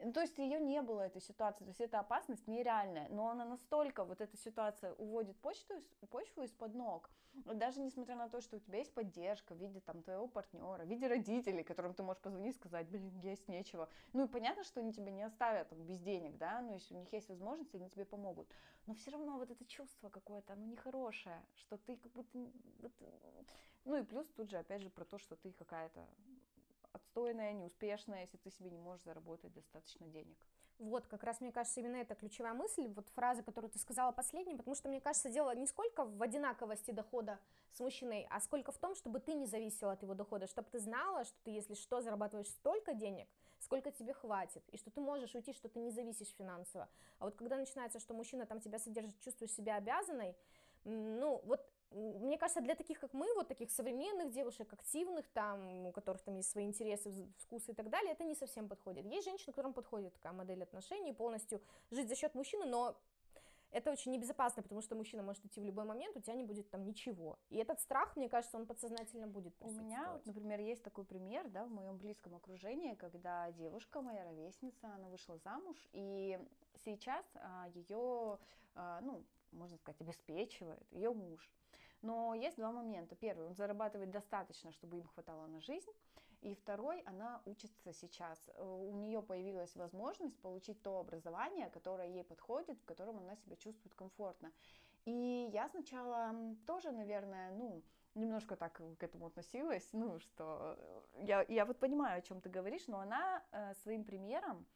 Ну, 0.00 0.12
то 0.12 0.20
есть 0.20 0.38
ее 0.38 0.60
не 0.60 0.80
было, 0.80 1.00
этой 1.00 1.20
ситуации, 1.20 1.64
то 1.64 1.70
есть 1.70 1.80
эта 1.80 1.98
опасность 1.98 2.46
нереальная, 2.46 3.08
но 3.08 3.30
она 3.30 3.44
настолько, 3.44 4.04
вот 4.04 4.20
эта 4.20 4.36
ситуация 4.36 4.92
уводит 4.94 5.36
почту, 5.40 5.74
почву 6.10 6.42
из-под 6.44 6.74
ног, 6.74 7.10
даже 7.44 7.80
несмотря 7.80 8.14
на 8.14 8.28
то, 8.28 8.40
что 8.40 8.56
у 8.56 8.60
тебя 8.60 8.78
есть 8.78 8.94
поддержка 8.94 9.54
в 9.54 9.58
виде 9.58 9.80
там 9.80 10.02
твоего 10.02 10.28
партнера, 10.28 10.84
в 10.84 10.88
виде 10.88 11.08
родителей, 11.08 11.64
которым 11.64 11.94
ты 11.94 12.02
можешь 12.02 12.22
позвонить 12.22 12.54
и 12.54 12.58
сказать, 12.58 12.88
блин, 12.88 13.10
есть 13.20 13.48
нечего. 13.48 13.88
Ну 14.12 14.24
и 14.24 14.28
понятно, 14.28 14.62
что 14.62 14.80
они 14.80 14.92
тебя 14.92 15.10
не 15.10 15.22
оставят 15.22 15.68
там, 15.68 15.84
без 15.84 15.98
денег, 15.98 16.36
да, 16.38 16.60
но 16.60 16.74
если 16.74 16.94
у 16.94 16.98
них 16.98 17.12
есть 17.12 17.28
возможность, 17.28 17.74
они 17.74 17.90
тебе 17.90 18.04
помогут. 18.04 18.48
Но 18.86 18.94
все 18.94 19.10
равно 19.10 19.36
вот 19.36 19.50
это 19.50 19.64
чувство 19.64 20.08
какое-то, 20.10 20.52
оно 20.52 20.64
нехорошее, 20.64 21.42
что 21.56 21.76
ты 21.76 21.96
как 21.96 22.12
будто... 22.12 22.38
Ну 23.84 23.96
и 23.96 24.02
плюс 24.04 24.28
тут 24.28 24.50
же, 24.50 24.58
опять 24.58 24.82
же, 24.82 24.90
про 24.90 25.04
то, 25.04 25.18
что 25.18 25.34
ты 25.36 25.52
какая-то 25.52 26.06
отстойная, 27.18 27.52
неуспешная, 27.52 28.20
если 28.22 28.36
ты 28.36 28.50
себе 28.50 28.70
не 28.70 28.78
можешь 28.78 29.04
заработать 29.04 29.52
достаточно 29.52 30.06
денег. 30.06 30.36
Вот, 30.78 31.08
как 31.08 31.24
раз, 31.24 31.40
мне 31.40 31.50
кажется, 31.50 31.80
именно 31.80 31.96
это 31.96 32.14
ключевая 32.14 32.54
мысль, 32.54 32.86
вот 32.94 33.08
фраза, 33.08 33.42
которую 33.42 33.68
ты 33.68 33.80
сказала 33.80 34.12
последней, 34.12 34.54
потому 34.54 34.76
что, 34.76 34.88
мне 34.88 35.00
кажется, 35.00 35.28
дело 35.28 35.52
не 35.56 35.66
сколько 35.66 36.04
в 36.04 36.22
одинаковости 36.22 36.92
дохода 36.92 37.40
с 37.72 37.80
мужчиной, 37.80 38.28
а 38.30 38.40
сколько 38.40 38.70
в 38.70 38.78
том, 38.78 38.94
чтобы 38.94 39.18
ты 39.18 39.34
не 39.34 39.46
зависела 39.46 39.92
от 39.92 40.02
его 40.02 40.14
дохода, 40.14 40.46
чтобы 40.46 40.68
ты 40.70 40.78
знала, 40.78 41.24
что 41.24 41.36
ты, 41.42 41.50
если 41.50 41.74
что, 41.74 42.00
зарабатываешь 42.00 42.48
столько 42.48 42.94
денег, 42.94 43.26
сколько 43.58 43.90
тебе 43.90 44.12
хватит, 44.12 44.62
и 44.70 44.76
что 44.76 44.92
ты 44.92 45.00
можешь 45.00 45.34
уйти, 45.34 45.52
что 45.52 45.68
ты 45.68 45.80
не 45.80 45.90
зависишь 45.90 46.32
финансово. 46.38 46.88
А 47.18 47.24
вот 47.24 47.34
когда 47.34 47.56
начинается, 47.56 47.98
что 47.98 48.14
мужчина 48.14 48.46
там 48.46 48.60
тебя 48.60 48.78
содержит, 48.78 49.18
чувствуешь 49.18 49.52
себя 49.52 49.74
обязанной, 49.74 50.36
ну, 50.84 51.40
вот 51.44 51.68
мне 51.90 52.36
кажется, 52.38 52.60
для 52.60 52.74
таких, 52.74 53.00
как 53.00 53.12
мы, 53.14 53.32
вот 53.34 53.48
таких 53.48 53.70
современных 53.70 54.30
девушек, 54.30 54.72
активных, 54.72 55.28
там, 55.28 55.86
у 55.86 55.92
которых 55.92 56.22
там 56.22 56.36
есть 56.36 56.50
свои 56.50 56.64
интересы, 56.64 57.10
вкусы 57.38 57.72
и 57.72 57.74
так 57.74 57.88
далее, 57.88 58.12
это 58.12 58.24
не 58.24 58.34
совсем 58.34 58.68
подходит. 58.68 59.06
Есть 59.06 59.24
женщины, 59.24 59.52
которым 59.52 59.72
подходит 59.72 60.12
такая 60.14 60.32
модель 60.32 60.62
отношений, 60.62 61.12
полностью 61.12 61.60
жить 61.90 62.08
за 62.08 62.14
счет 62.14 62.34
мужчины, 62.34 62.66
но 62.66 62.96
это 63.70 63.90
очень 63.90 64.12
небезопасно, 64.12 64.62
потому 64.62 64.80
что 64.80 64.94
мужчина 64.96 65.22
может 65.22 65.44
идти 65.44 65.60
в 65.60 65.64
любой 65.64 65.84
момент, 65.84 66.16
у 66.16 66.20
тебя 66.20 66.34
не 66.34 66.42
будет 66.42 66.70
там 66.70 66.84
ничего. 66.84 67.38
И 67.50 67.56
этот 67.56 67.80
страх, 67.80 68.16
мне 68.16 68.28
кажется, 68.28 68.56
он 68.56 68.66
подсознательно 68.66 69.26
будет 69.26 69.54
У 69.60 69.70
меня, 69.70 70.12
вот, 70.12 70.24
например, 70.26 70.60
есть 70.60 70.82
такой 70.82 71.04
пример, 71.04 71.48
да, 71.48 71.64
в 71.64 71.70
моем 71.70 71.98
близком 71.98 72.34
окружении, 72.34 72.94
когда 72.94 73.50
девушка, 73.52 74.00
моя 74.00 74.24
ровесница, 74.24 74.88
она 74.94 75.08
вышла 75.08 75.36
замуж, 75.38 75.76
и 75.92 76.38
сейчас 76.84 77.24
а, 77.34 77.68
ее, 77.74 78.38
а, 78.74 79.00
ну, 79.02 79.24
можно 79.52 79.76
сказать, 79.76 80.00
обеспечивает 80.00 80.82
ее 80.90 81.12
муж. 81.12 81.50
Но 82.02 82.34
есть 82.34 82.56
два 82.56 82.70
момента. 82.72 83.16
Первый, 83.16 83.46
он 83.46 83.54
зарабатывает 83.54 84.10
достаточно, 84.10 84.72
чтобы 84.72 84.98
им 84.98 85.06
хватало 85.08 85.46
на 85.46 85.60
жизнь. 85.60 85.90
И 86.40 86.54
второй, 86.54 87.00
она 87.00 87.42
учится 87.46 87.92
сейчас. 87.92 88.38
Э, 88.54 88.62
у 88.62 88.92
нее 88.92 89.20
появилась 89.22 89.74
возможность 89.74 90.38
получить 90.40 90.80
то 90.82 91.00
образование, 91.00 91.68
которое 91.70 92.08
ей 92.08 92.22
подходит, 92.22 92.78
в 92.78 92.84
котором 92.84 93.18
она 93.18 93.34
себя 93.36 93.56
чувствует 93.56 93.94
комфортно. 93.94 94.52
И 95.04 95.48
я 95.52 95.68
сначала 95.68 96.32
тоже, 96.66 96.92
наверное, 96.92 97.50
ну, 97.52 97.82
немножко 98.14 98.56
так 98.56 98.80
к 98.98 99.02
этому 99.02 99.26
относилась, 99.26 99.88
ну, 99.92 100.18
что 100.20 100.76
э, 101.14 101.24
я, 101.24 101.44
я 101.48 101.64
вот 101.64 101.78
понимаю, 101.78 102.18
о 102.18 102.22
чем 102.22 102.40
ты 102.40 102.48
говоришь, 102.48 102.86
но 102.86 103.00
она 103.00 103.42
э, 103.50 103.74
своим 103.82 104.04
примером 104.04 104.66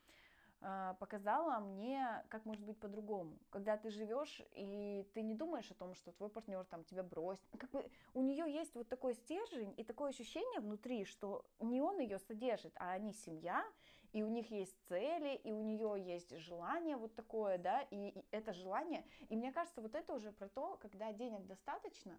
показала 1.01 1.59
мне, 1.59 2.25
как 2.29 2.45
может 2.45 2.65
быть 2.65 2.79
по-другому. 2.79 3.37
Когда 3.51 3.77
ты 3.77 3.91
живешь, 3.91 4.43
и 4.53 5.07
ты 5.13 5.23
не 5.23 5.35
думаешь 5.35 5.71
о 5.71 5.75
том, 5.75 5.95
что 5.95 6.13
твой 6.13 6.29
партнер 6.29 6.65
там 6.65 6.85
тебя 6.85 7.03
бросит. 7.03 7.45
Как 7.59 7.71
бы 7.71 7.85
у 8.15 8.23
нее 8.23 8.53
есть 8.53 8.75
вот 8.75 8.89
такой 8.89 9.15
стержень 9.15 9.75
и 9.77 9.85
такое 9.85 10.11
ощущение 10.11 10.61
внутри, 10.61 11.05
что 11.05 11.45
не 11.61 11.81
он 11.81 11.99
ее 11.99 12.19
содержит, 12.19 12.73
а 12.77 12.93
они 12.93 13.13
семья, 13.13 13.65
и 14.13 14.23
у 14.23 14.29
них 14.29 14.51
есть 14.51 14.77
цели, 14.89 15.37
и 15.37 15.53
у 15.53 15.63
нее 15.63 15.97
есть 15.99 16.37
желание 16.39 16.97
вот 16.97 17.15
такое, 17.15 17.59
да, 17.59 17.83
и, 17.91 18.11
и 18.11 18.25
это 18.31 18.53
желание. 18.53 19.05
И 19.29 19.37
мне 19.37 19.53
кажется, 19.53 19.81
вот 19.81 19.95
это 19.95 20.15
уже 20.15 20.33
про 20.33 20.49
то, 20.49 20.77
когда 20.77 21.13
денег 21.13 21.47
достаточно 21.47 22.19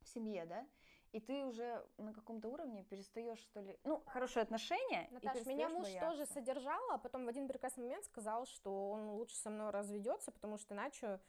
в 0.00 0.08
семье, 0.08 0.44
да, 0.46 0.66
и 1.12 1.20
ты 1.20 1.44
уже 1.44 1.84
на 1.98 2.12
каком-то 2.12 2.48
уровне 2.48 2.84
перестаешь, 2.84 3.38
что 3.38 3.60
ли, 3.60 3.78
ну, 3.84 4.02
хорошие 4.06 4.42
отношения. 4.42 5.08
Наташа, 5.10 5.48
меня 5.48 5.68
муж 5.68 5.84
бояться. 5.84 6.08
тоже 6.08 6.26
содержал, 6.26 6.90
а 6.90 6.98
потом 6.98 7.24
в 7.24 7.28
один 7.28 7.48
прекрасный 7.48 7.84
момент 7.84 8.04
сказал, 8.04 8.46
что 8.46 8.90
он 8.90 9.10
лучше 9.10 9.36
со 9.36 9.50
мной 9.50 9.70
разведется, 9.70 10.30
потому 10.30 10.58
что 10.58 10.74
иначе 10.74 11.20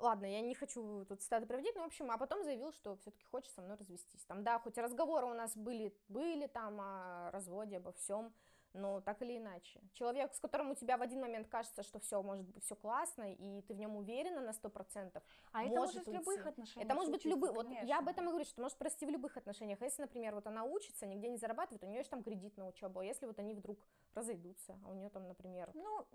Ладно, 0.00 0.24
я 0.24 0.40
не 0.40 0.54
хочу 0.54 1.04
тут 1.04 1.20
статы 1.20 1.44
проводить, 1.44 1.76
но, 1.76 1.82
в 1.82 1.86
общем, 1.86 2.10
а 2.10 2.16
потом 2.16 2.42
заявил, 2.42 2.72
что 2.72 2.96
все-таки 2.96 3.24
хочет 3.26 3.52
со 3.52 3.60
мной 3.60 3.76
развестись. 3.76 4.24
Там, 4.24 4.42
да, 4.42 4.58
хоть 4.58 4.78
разговоры 4.78 5.26
у 5.26 5.34
нас 5.34 5.54
были, 5.54 5.94
были 6.08 6.46
там 6.46 6.80
о 6.80 7.30
разводе, 7.32 7.76
обо 7.76 7.92
всем, 7.92 8.32
но 8.72 9.00
так 9.00 9.22
или 9.22 9.38
иначе. 9.38 9.80
Человек, 9.92 10.32
с 10.34 10.40
которым 10.40 10.70
у 10.70 10.74
тебя 10.74 10.96
в 10.96 11.02
один 11.02 11.20
момент 11.20 11.48
кажется, 11.48 11.82
что 11.82 11.98
все 11.98 12.22
может 12.22 12.46
быть 12.46 12.64
все 12.64 12.76
классно, 12.76 13.32
и 13.32 13.62
ты 13.62 13.74
в 13.74 13.78
нем 13.78 13.96
уверена 13.96 14.40
на 14.40 14.52
сто 14.52 14.68
процентов. 14.68 15.22
А 15.52 15.64
это 15.64 15.74
может 15.74 15.94
в 15.94 16.08
уйти. 16.08 16.12
любых 16.12 16.46
отношениях. 16.46 16.86
Это 16.86 16.94
может 16.94 17.12
быть 17.12 17.24
любые. 17.24 17.52
Вот 17.52 17.68
я 17.82 17.98
об 17.98 18.08
этом 18.08 18.26
и 18.26 18.28
говорю, 18.28 18.44
что 18.44 18.60
может 18.60 18.76
прости 18.78 19.06
в 19.06 19.10
любых 19.10 19.36
отношениях. 19.36 19.80
Если, 19.80 20.02
например, 20.02 20.34
вот 20.34 20.46
она 20.46 20.64
учится, 20.64 21.06
нигде 21.06 21.28
не 21.28 21.36
зарабатывает, 21.36 21.82
у 21.82 21.86
нее 21.86 22.02
же 22.02 22.08
там 22.08 22.22
кредит 22.22 22.56
на 22.56 22.66
учебу, 22.66 23.00
а 23.00 23.04
если 23.04 23.26
вот 23.26 23.38
они 23.38 23.54
вдруг 23.54 23.78
разойдутся, 24.14 24.78
а 24.84 24.90
у 24.90 24.94
нее 24.94 25.08
там, 25.10 25.26
например, 25.28 25.70
Ну, 25.74 26.06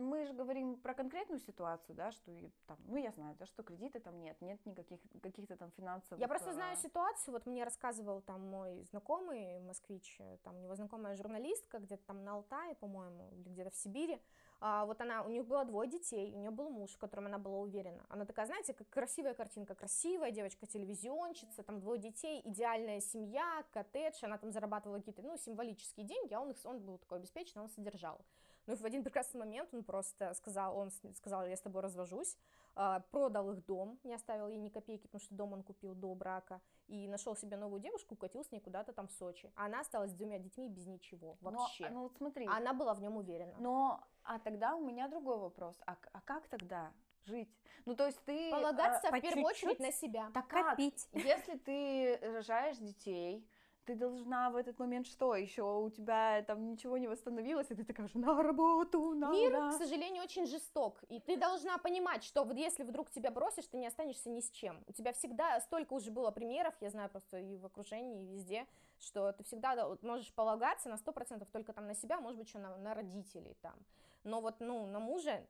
мы 0.00 0.24
же 0.26 0.32
говорим 0.32 0.76
про 0.76 0.94
конкретную 0.94 1.40
ситуацию, 1.40 1.96
да, 1.96 2.12
что 2.12 2.30
и 2.30 2.50
там, 2.66 2.78
ну, 2.84 2.96
я 2.96 3.10
знаю, 3.10 3.36
да, 3.38 3.46
что 3.46 3.62
кредита 3.62 4.00
там 4.00 4.18
нет, 4.20 4.40
нет 4.40 4.64
никаких 4.66 5.00
каких-то 5.22 5.56
там 5.56 5.70
финансовых. 5.72 6.20
Я 6.20 6.28
просто 6.28 6.52
знаю 6.52 6.74
а, 6.74 6.76
ситуацию, 6.76 7.32
вот 7.32 7.46
мне 7.46 7.64
рассказывал 7.64 8.20
там 8.20 8.40
мой 8.48 8.82
знакомый 8.84 9.60
москвич, 9.60 10.16
э, 10.20 10.38
там 10.42 10.56
у 10.56 10.60
него 10.60 10.74
знакомая 10.74 11.16
журналистка 11.16 11.78
где-то 11.78 12.04
там 12.04 12.24
на 12.24 12.32
Алтае, 12.32 12.74
по-моему, 12.76 13.30
или 13.32 13.48
где-то 13.48 13.70
в 13.70 13.74
Сибири, 13.74 14.20
А, 14.64 14.84
вот 14.84 15.00
она, 15.00 15.24
у 15.24 15.28
них 15.28 15.44
было 15.44 15.64
двое 15.64 15.90
детей, 15.90 16.32
у 16.32 16.38
нее 16.38 16.52
был 16.52 16.70
муж, 16.70 16.92
в 16.92 16.98
котором 16.98 17.26
она 17.26 17.36
была 17.36 17.58
уверена. 17.58 18.06
Она 18.08 18.24
такая, 18.24 18.46
знаете, 18.46 18.72
как 18.72 18.88
красивая 18.90 19.34
картинка, 19.34 19.74
красивая 19.74 20.30
девочка, 20.30 20.66
телевизионщица, 20.68 21.64
там 21.64 21.80
двое 21.80 22.00
детей, 22.00 22.40
идеальная 22.44 23.00
семья, 23.00 23.64
коттедж, 23.72 24.18
она 24.22 24.38
там 24.38 24.52
зарабатывала 24.52 24.98
какие-то, 24.98 25.22
ну, 25.22 25.36
символические 25.36 26.06
деньги, 26.06 26.32
а 26.32 26.40
он 26.40 26.52
их, 26.52 26.56
он 26.62 26.78
был 26.78 26.98
такой 26.98 27.18
обеспеченный, 27.18 27.64
он 27.64 27.70
содержал. 27.70 28.20
Ну 28.66 28.74
и 28.74 28.76
в 28.76 28.84
один 28.84 29.02
прекрасный 29.02 29.38
момент 29.38 29.74
он 29.74 29.82
просто 29.82 30.32
сказал, 30.34 30.78
он 30.78 30.92
сказал, 31.16 31.44
я 31.44 31.56
с 31.56 31.60
тобой 31.60 31.82
развожусь, 31.82 32.36
продал 33.10 33.52
их 33.52 33.64
дом, 33.64 33.98
не 34.04 34.14
оставил 34.14 34.48
ей 34.48 34.58
ни 34.58 34.68
копейки, 34.68 35.06
потому 35.06 35.20
что 35.20 35.34
дом 35.34 35.52
он 35.52 35.62
купил 35.62 35.94
до 35.94 36.14
брака, 36.14 36.60
и 36.88 37.08
нашел 37.08 37.34
себе 37.36 37.56
новую 37.56 37.80
девушку, 37.80 38.14
укатил 38.14 38.44
с 38.44 38.50
ней 38.50 38.60
куда-то 38.60 38.92
там 38.92 39.08
в 39.08 39.12
Сочи. 39.12 39.50
А 39.56 39.66
она 39.66 39.80
осталась 39.80 40.10
с 40.10 40.14
двумя 40.14 40.38
детьми 40.38 40.68
без 40.68 40.86
ничего 40.86 41.38
но- 41.40 41.50
вообще. 41.50 41.88
ну, 41.90 42.02
вот 42.02 42.16
смотри. 42.16 42.46
А 42.46 42.58
она 42.58 42.72
была 42.72 42.94
в 42.94 43.00
нем 43.00 43.16
уверена. 43.16 43.54
Но, 43.58 44.04
а 44.22 44.38
тогда 44.38 44.74
у 44.74 44.84
меня 44.84 45.08
другой 45.08 45.38
вопрос. 45.38 45.80
А, 45.86 45.96
а 46.12 46.20
как 46.20 46.48
тогда 46.48 46.92
жить? 47.24 47.50
Ну, 47.84 47.94
то 47.94 48.06
есть 48.06 48.22
ты... 48.24 48.50
Полагаться 48.50 49.08
а, 49.08 49.10
в 49.10 49.14
по 49.14 49.20
первую 49.20 49.46
чуть-чуть? 49.54 49.70
очередь 49.70 49.80
на 49.80 49.92
себя. 49.92 50.30
Так 50.34 50.48
как? 50.48 50.70
Копить. 50.70 51.08
Если 51.12 51.56
ты 51.56 52.18
рожаешь 52.22 52.76
детей, 52.78 53.48
ты 53.84 53.94
должна 53.94 54.50
в 54.50 54.56
этот 54.56 54.78
момент 54.78 55.06
что? 55.06 55.34
Еще 55.34 55.62
у 55.62 55.90
тебя 55.90 56.42
там 56.42 56.70
ничего 56.70 56.98
не 56.98 57.08
восстановилось, 57.08 57.70
и 57.70 57.74
ты 57.74 57.84
такая 57.84 58.06
уже 58.06 58.18
на 58.18 58.42
работу, 58.42 59.14
надо. 59.14 59.34
Мир, 59.34 59.52
к 59.52 59.72
сожалению, 59.72 60.22
очень 60.22 60.46
жесток, 60.46 61.02
и 61.08 61.20
ты 61.20 61.36
должна 61.36 61.78
понимать, 61.78 62.24
что 62.24 62.44
вот 62.44 62.56
если 62.56 62.84
вдруг 62.84 63.10
тебя 63.10 63.30
бросишь, 63.30 63.66
ты 63.66 63.76
не 63.76 63.86
останешься 63.86 64.30
ни 64.30 64.40
с 64.40 64.50
чем. 64.50 64.82
У 64.86 64.92
тебя 64.92 65.12
всегда 65.12 65.60
столько 65.60 65.94
уже 65.94 66.10
было 66.10 66.30
примеров, 66.30 66.74
я 66.80 66.90
знаю 66.90 67.10
просто 67.10 67.38
и 67.38 67.56
в 67.56 67.66
окружении, 67.66 68.24
и 68.24 68.26
везде, 68.26 68.66
что 68.98 69.32
ты 69.32 69.44
всегда 69.44 69.96
можешь 70.02 70.32
полагаться 70.32 70.88
на 70.88 70.94
100% 70.94 71.46
только 71.52 71.72
там 71.72 71.86
на 71.86 71.94
себя, 71.94 72.20
может 72.20 72.38
быть, 72.38 72.48
еще 72.48 72.58
на, 72.58 72.76
на 72.76 72.94
родителей 72.94 73.56
там. 73.60 73.74
Но 74.24 74.40
вот, 74.40 74.60
ну, 74.60 74.86
на 74.86 75.00
мужа, 75.00 75.44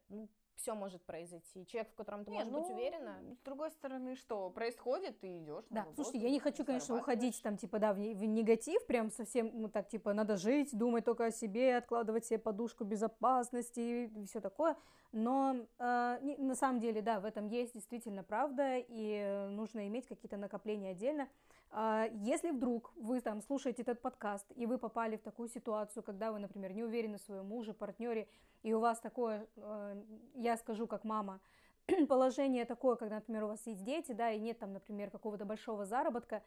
все 0.62 0.74
может 0.74 1.02
произойти. 1.02 1.66
Человек, 1.66 1.90
в 1.90 1.94
котором 1.94 2.24
ты 2.24 2.30
Не, 2.30 2.38
можешь 2.38 2.52
быть 2.52 2.68
ну, 2.68 2.74
уверена, 2.74 3.20
С 3.34 3.40
другой 3.40 3.70
стороны, 3.72 4.14
что 4.14 4.48
происходит, 4.50 5.20
ты 5.20 5.38
идешь. 5.38 5.64
Да, 5.70 5.80
работу, 5.80 6.04
слушайте, 6.04 6.26
я 6.26 6.30
не 6.30 6.38
хочу, 6.38 6.64
конечно, 6.64 6.96
уходить 6.96 7.42
там, 7.42 7.56
типа, 7.56 7.78
да, 7.78 7.92
в, 7.92 7.96
в 7.96 8.24
негатив, 8.24 8.86
прям 8.86 9.10
совсем, 9.10 9.50
ну, 9.54 9.68
так, 9.68 9.88
типа, 9.88 10.12
надо 10.12 10.36
жить, 10.36 10.76
думать 10.76 11.04
только 11.04 11.26
о 11.26 11.30
себе, 11.32 11.76
откладывать 11.76 12.26
себе 12.26 12.38
подушку 12.38 12.84
безопасности 12.84 14.06
и 14.06 14.24
все 14.26 14.40
такое, 14.40 14.76
но 15.10 15.56
э, 15.78 16.18
не- 16.22 16.36
на 16.36 16.54
самом 16.54 16.80
деле, 16.80 17.02
да, 17.02 17.18
в 17.20 17.24
этом 17.24 17.48
есть 17.48 17.74
действительно 17.74 18.22
правда, 18.22 18.76
и 18.78 19.48
нужно 19.50 19.88
иметь 19.88 20.06
какие-то 20.06 20.36
накопления 20.36 20.90
отдельно. 20.92 21.28
А, 21.74 22.06
Если 22.12 22.50
вдруг 22.50 22.92
вы 22.96 23.22
там 23.22 23.40
слушаете 23.40 23.80
этот 23.80 24.02
подкаст, 24.02 24.44
и 24.56 24.66
вы 24.66 24.76
попали 24.76 25.16
в 25.16 25.22
такую 25.22 25.48
ситуацию, 25.48 26.02
когда 26.02 26.30
вы, 26.30 26.38
например, 26.38 26.72
не 26.74 26.84
уверены 26.84 27.16
в 27.16 27.22
своем 27.22 27.46
муже, 27.46 27.72
партнере, 27.72 28.28
и 28.62 28.74
у 28.74 28.80
вас 28.80 29.00
такое, 29.00 29.46
э, 29.56 30.02
я 30.34 30.58
скажу 30.58 30.86
как 30.86 31.04
мама, 31.04 31.40
положение 32.08 32.66
такое, 32.66 32.96
когда, 32.96 33.16
например, 33.16 33.44
у 33.44 33.48
вас 33.48 33.66
есть 33.66 33.84
дети, 33.84 34.12
да, 34.12 34.30
и 34.30 34.38
нет 34.38 34.58
там, 34.58 34.74
например, 34.74 35.10
какого-то 35.10 35.46
большого 35.46 35.86
заработка, 35.86 36.42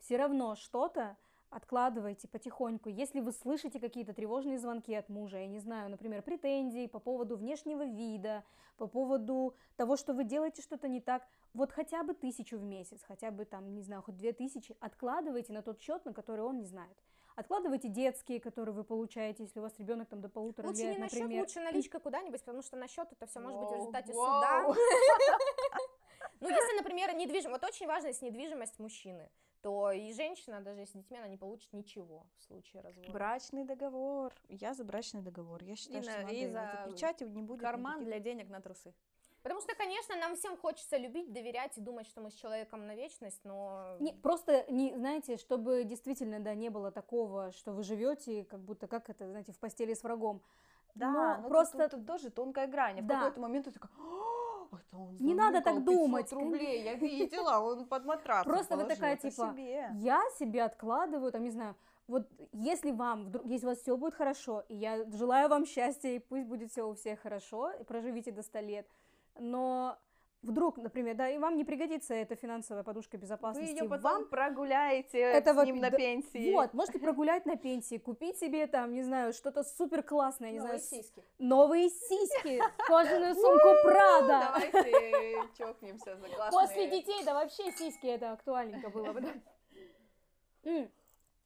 все 0.00 0.16
равно 0.16 0.56
что-то 0.56 1.16
откладывайте 1.54 2.26
потихоньку. 2.26 2.88
Если 2.88 3.20
вы 3.20 3.30
слышите 3.30 3.78
какие-то 3.78 4.12
тревожные 4.12 4.58
звонки 4.58 4.92
от 4.92 5.08
мужа, 5.08 5.38
я 5.38 5.46
не 5.46 5.60
знаю, 5.60 5.88
например, 5.88 6.20
претензий 6.22 6.88
по 6.88 6.98
поводу 6.98 7.36
внешнего 7.36 7.84
вида, 7.84 8.42
по 8.76 8.88
поводу 8.88 9.54
того, 9.76 9.96
что 9.96 10.14
вы 10.14 10.24
делаете 10.24 10.62
что-то 10.62 10.88
не 10.88 11.00
так, 11.00 11.22
вот 11.52 11.70
хотя 11.70 12.02
бы 12.02 12.12
тысячу 12.14 12.58
в 12.58 12.64
месяц, 12.64 13.02
хотя 13.06 13.30
бы 13.30 13.44
там, 13.44 13.72
не 13.72 13.82
знаю, 13.82 14.02
хоть 14.02 14.16
две 14.16 14.32
тысячи, 14.32 14.76
откладывайте 14.80 15.52
на 15.52 15.62
тот 15.62 15.80
счет, 15.80 16.04
на 16.04 16.12
который 16.12 16.44
он 16.44 16.58
не 16.58 16.64
знает. 16.64 16.96
Откладывайте 17.36 17.88
детские, 17.88 18.40
которые 18.40 18.74
вы 18.74 18.82
получаете, 18.82 19.44
если 19.44 19.60
у 19.60 19.62
вас 19.62 19.78
ребенок 19.78 20.08
там 20.08 20.20
до 20.20 20.28
полутора 20.28 20.68
лучше 20.68 20.82
лет, 20.82 20.96
не 20.96 21.02
на 21.02 21.08
счет, 21.08 21.30
лучше 21.30 21.60
наличка 21.60 22.00
куда-нибудь, 22.00 22.40
потому 22.40 22.62
что 22.62 22.76
на 22.76 22.88
счет 22.88 23.08
это 23.12 23.26
все 23.26 23.38
может 23.38 23.60
быть 23.60 23.70
в 23.70 23.74
результате 23.74 24.12
воу. 24.12 24.26
суда. 24.26 24.74
Ну, 26.40 26.50
если, 26.50 26.76
например, 26.76 27.14
недвижимость, 27.14 27.62
вот 27.62 27.70
очень 27.70 27.86
важно, 27.86 28.08
если 28.08 28.26
недвижимость 28.26 28.78
мужчины, 28.78 29.30
то 29.64 29.90
и 29.92 30.12
женщина, 30.12 30.60
даже 30.60 30.80
если 30.80 30.98
с 30.98 31.02
детьми, 31.02 31.16
она 31.16 31.26
не 31.28 31.38
получит 31.38 31.72
ничего 31.72 32.26
в 32.38 32.42
случае 32.44 32.82
развода. 32.82 33.10
Брачный 33.12 33.64
договор. 33.64 34.34
Я 34.50 34.74
за 34.74 34.84
брачный 34.84 35.22
договор. 35.22 35.64
Я 35.64 35.74
считаю, 35.74 36.00
И 36.00 36.02
что 36.02 36.12
на- 36.12 36.18
надо 36.22 36.34
и 36.34 36.40
его 36.42 36.52
за 36.52 36.70
заключать, 36.84 37.22
и 37.22 37.24
не 37.24 37.42
будет 37.42 37.60
Карман 37.62 38.00
никаких- 38.00 38.08
для 38.08 38.18
денег 38.20 38.50
на 38.50 38.60
трусы. 38.60 38.92
Потому 39.42 39.60
что, 39.62 39.74
конечно, 39.74 40.16
нам 40.16 40.36
всем 40.36 40.56
хочется 40.58 40.98
любить, 40.98 41.32
доверять 41.32 41.78
и 41.78 41.80
думать, 41.80 42.06
что 42.06 42.20
мы 42.20 42.30
с 42.30 42.34
человеком 42.34 42.86
на 42.86 42.94
вечность, 42.94 43.40
но... 43.44 43.96
Не, 44.00 44.12
просто, 44.12 44.66
не, 44.70 44.94
знаете, 44.96 45.38
чтобы 45.38 45.84
действительно, 45.84 46.40
да, 46.40 46.54
не 46.54 46.68
было 46.68 46.90
такого, 46.90 47.50
что 47.52 47.72
вы 47.72 47.82
живете, 47.84 48.44
как 48.44 48.60
будто, 48.60 48.86
как 48.86 49.08
это, 49.08 49.26
знаете, 49.30 49.52
в 49.52 49.58
постели 49.58 49.94
с 49.94 50.02
врагом. 50.02 50.42
Да, 50.94 51.10
Но 51.10 51.36
но 51.36 51.42
тут- 51.42 51.48
просто 51.48 51.78
тут, 51.88 51.90
тут 52.00 52.06
тоже 52.06 52.30
тонкая 52.30 52.66
грань. 52.68 53.00
В 53.00 53.06
Да. 53.06 53.14
какой-то 53.20 53.40
момент 53.40 53.64
ты 53.64 53.70
такая, 53.72 53.90
«А, 53.98 54.33
это 54.80 54.96
он 54.96 55.16
Не 55.18 55.34
надо 55.34 55.60
так 55.60 55.74
заныкал 55.74 55.94
500 55.94 56.04
думать, 56.04 56.32
рублей, 56.32 56.84
я 56.84 56.94
видела, 56.94 57.58
он 57.58 57.86
под 57.86 58.04
матрасом 58.04 58.52
Просто 58.52 58.76
вы 58.76 58.84
такая, 58.84 59.14
это 59.14 59.30
типа, 59.30 59.54
я 59.94 60.22
себе 60.38 60.62
откладываю, 60.62 61.32
там, 61.32 61.42
не 61.42 61.50
знаю, 61.50 61.76
вот 62.06 62.28
если 62.52 62.90
вам, 62.90 63.26
вдруг, 63.26 63.46
если 63.46 63.66
у 63.66 63.70
вас 63.70 63.78
все 63.78 63.96
будет 63.96 64.14
хорошо, 64.14 64.64
и 64.68 64.74
я 64.74 65.04
желаю 65.10 65.48
вам 65.48 65.64
счастья, 65.64 66.10
и 66.10 66.18
пусть 66.18 66.46
будет 66.46 66.70
все 66.70 66.82
у 66.84 66.94
всех 66.94 67.20
хорошо, 67.20 67.70
и 67.70 67.84
проживите 67.84 68.30
до 68.30 68.42
100 68.42 68.60
лет, 68.60 68.86
но 69.38 69.98
вдруг, 70.44 70.78
например, 70.78 71.16
да, 71.16 71.28
и 71.28 71.38
вам 71.38 71.56
не 71.56 71.64
пригодится 71.64 72.14
эта 72.14 72.36
финансовая 72.36 72.82
подушка 72.84 73.16
Вы 73.16 73.22
безопасности, 73.22 73.70
ее 73.82 73.88
потом 73.88 74.02
вам 74.02 74.28
прогуляете 74.28 75.18
этого 75.18 75.62
с 75.62 75.66
ним 75.66 75.78
на 75.80 75.90
пенсии. 75.90 76.52
Вот, 76.52 76.74
можете 76.74 76.98
прогулять 76.98 77.46
на 77.46 77.56
пенсии, 77.56 77.98
купить 77.98 78.38
себе 78.38 78.66
там, 78.66 78.92
не 78.92 79.02
знаю, 79.02 79.32
что-то 79.32 79.64
супер 79.64 80.02
классное, 80.02 80.52
не 80.52 80.58
Новые 80.58 80.78
знаю, 80.78 80.80
с- 80.80 80.88
сиськи. 81.06 81.22
новые 81.38 81.88
сиськи, 81.90 82.60
кожаную 82.86 83.34
сумку 83.34 83.68
Прада. 83.82 84.54
Давайте 84.72 85.48
чокнемся 85.58 86.16
за 86.16 86.28
классные... 86.28 86.50
После 86.66 86.90
детей, 86.90 87.24
да 87.24 87.34
вообще 87.34 87.72
сиськи 87.72 88.06
это 88.06 88.32
актуальненько 88.32 88.90
было 88.90 89.12
бы, 89.12 89.20
да. 89.20 89.32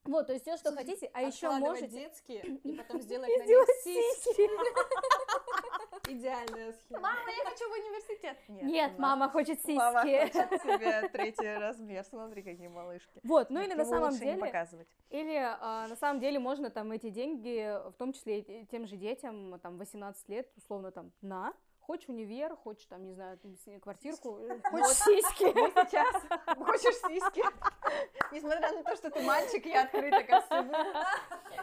Вот, 0.09 0.27
то 0.27 0.33
есть 0.33 0.47
все, 0.47 0.57
что 0.57 0.75
хотите, 0.75 1.11
а 1.13 1.21
еще 1.21 1.51
можете 1.51 1.87
детские 1.87 2.41
и 2.65 2.73
потом 2.79 3.01
сделать 3.03 3.29
на 3.39 3.45
них 3.45 3.67
сиськи. 3.85 4.49
Идеальная 6.11 6.73
схема. 6.73 7.01
Мама, 7.03 7.31
я 7.37 7.45
хочу 7.45 7.69
в 7.69 7.73
университет. 7.73 8.39
Нет, 8.49 8.93
у 8.97 9.03
мама 9.03 9.29
хочет 9.29 9.59
Мама 9.69 10.03
сиськи. 10.03 10.39
хочет 10.39 10.63
себе 10.63 11.09
третий 11.11 11.59
размер. 11.59 12.03
Смотри, 12.05 12.43
какие 12.43 12.69
малышки. 12.69 13.21
Вот, 13.23 13.51
ну 13.51 13.61
или 13.61 13.75
на 13.75 13.85
самом 13.85 14.17
деле, 14.17 14.39
показывать. 14.41 14.89
или 15.11 15.37
а, 15.37 15.87
на 15.89 15.97
самом 15.97 16.21
деле 16.21 16.39
можно 16.39 16.71
там 16.71 16.91
эти 16.93 17.11
деньги, 17.11 17.79
в 17.91 17.95
том 17.99 18.15
числе 18.15 18.41
и 18.41 18.65
тем 18.65 18.87
же 18.87 18.97
детям, 18.97 19.61
там 19.61 19.77
18 19.77 20.27
лет, 20.31 20.51
условно 20.57 20.91
там, 20.91 21.13
на, 21.21 21.53
хочешь 21.89 22.09
универ, 22.11 22.55
хочешь 22.55 22.85
там, 22.85 23.03
не 23.03 23.15
знаю, 23.15 23.39
квартирку, 23.81 24.39
э, 24.43 24.61
хочешь 24.71 24.99
сиськи. 24.99 25.47
Сейчас 25.89 26.23
хочешь 26.59 26.97
сиськи. 27.09 27.43
Несмотря 28.31 28.73
на 28.73 28.83
то, 28.83 28.95
что 28.95 29.11
ты 29.11 29.23
мальчик, 29.23 29.65
я 29.65 29.85
открыта 29.85 30.23
ко 30.23 30.43
всему. 30.43 30.75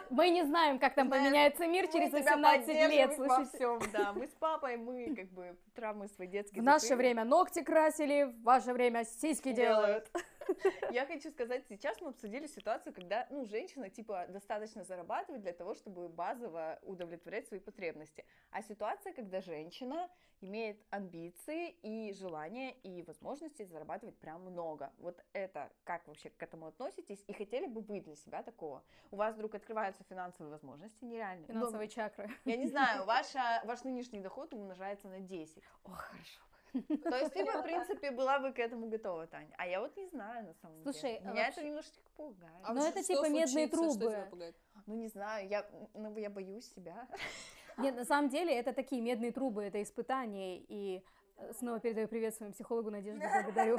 Мы 0.10 0.30
не 0.30 0.44
знаем, 0.44 0.80
как 0.80 0.96
там 0.96 1.12
поменяется 1.12 1.68
мир 1.68 1.86
через 1.88 2.12
Мы 2.12 2.22
тебя 2.22 2.38
18 2.38 2.68
лет, 2.68 3.18
во 3.20 3.46
всем, 3.46 3.80
да. 3.94 4.14
Мы 4.14 4.26
с 4.26 4.32
папой, 4.32 4.78
мы 4.78 5.16
как 5.16 5.30
бы 5.30 5.56
травмы 5.76 6.08
свои 6.08 6.28
детские. 6.28 6.64
В 6.64 6.66
наше 6.66 6.96
время 6.96 7.24
ногти 7.24 7.62
красили, 7.62 8.24
в 8.24 8.42
ваше 8.42 8.74
время 8.74 9.06
сиськи 9.06 9.52
делают. 9.52 10.10
Я 10.92 11.06
хочу 11.06 11.32
сказать, 11.32 11.66
сейчас 11.68 12.02
мы 12.02 12.10
обсудили 12.10 12.48
ситуацию, 12.48 12.94
когда, 12.94 13.28
ну, 13.30 13.46
женщина, 13.46 13.90
типа, 13.90 14.26
достаточно 14.30 14.84
зарабатывает 14.84 15.42
для 15.42 15.54
того, 15.54 15.74
чтобы 15.74 16.10
базово 16.10 16.80
удовлетворять 16.82 17.48
свои 17.48 17.60
потребности. 17.60 18.26
А 18.52 18.62
ситуация, 18.62 19.14
когда 19.14 19.42
женщина 19.42 20.10
имеет 20.42 20.82
амбиции 20.90 21.72
и 21.82 22.14
желание 22.14 22.74
и 22.84 23.02
возможности 23.04 23.64
зарабатывать 23.64 24.18
прям 24.18 24.42
много. 24.42 24.92
Вот 24.98 25.24
это, 25.34 25.72
как 25.84 26.08
вообще 26.08 26.30
к 26.30 26.44
этому 26.44 26.68
относитесь? 26.68 27.24
И 27.28 27.34
хотели 27.34 27.68
бы 27.68 27.82
вы 27.82 28.02
для 28.02 28.16
себя 28.16 28.44
такого? 28.44 28.84
У 29.12 29.16
вас 29.16 29.36
вдруг 29.36 29.56
открываются 29.56 30.04
финансовые 30.04 30.52
возможности 30.52 31.04
нереальные. 31.06 31.48
Ну, 31.48 31.54
Финансовые 31.54 31.88
чакры. 31.88 32.30
я 32.46 32.58
не 32.58 32.68
знаю, 32.68 33.06
ваша, 33.06 33.62
ваш 33.66 33.84
нынешний 33.84 34.20
доход 34.20 34.54
умножается 34.54 35.08
на 35.08 35.20
10. 35.20 35.64
О, 35.84 35.92
хорошо. 35.92 36.42
То 37.04 37.18
есть 37.18 37.34
ты 37.34 37.46
бы, 37.46 37.52
в 37.52 37.64
принципе, 37.64 38.12
была 38.12 38.40
бы 38.40 38.52
к 38.52 38.60
этому 38.60 38.88
готова, 38.90 39.28
Таня. 39.28 39.54
А 39.58 39.68
я 39.68 39.80
вот 39.80 39.96
не 39.98 40.08
знаю, 40.08 40.46
на 40.46 40.54
самом 40.56 40.82
Слушай, 40.84 41.02
деле. 41.02 41.22
а 41.26 41.32
Меня 41.32 41.44
вообще- 41.46 41.52
это 41.62 41.64
немножечко 41.68 42.10
пугает. 42.16 42.54
А 42.64 42.74
Ну, 42.74 42.82
вот 42.82 42.90
это 42.90 43.04
типа 43.04 43.30
медные 43.30 43.68
трубы. 43.68 44.54
Ну, 44.86 44.96
не 44.96 45.08
знаю, 45.08 45.48
я, 45.48 45.66
ну, 45.94 46.16
я 46.18 46.30
боюсь 46.30 46.72
себя. 46.74 47.08
Нет, 47.78 47.96
на 47.96 48.06
самом 48.06 48.30
деле 48.30 48.54
это 48.54 48.74
такие 48.74 49.02
медные 49.02 49.32
трубы, 49.32 49.64
это 49.64 49.82
испытания, 49.82 50.60
и 50.60 51.04
э, 51.38 51.54
снова 51.54 51.80
передаю 51.80 52.08
привет 52.08 52.34
своему 52.36 52.54
психологу 52.54 52.90
Надежде, 52.92 53.28
благодарю. 53.44 53.78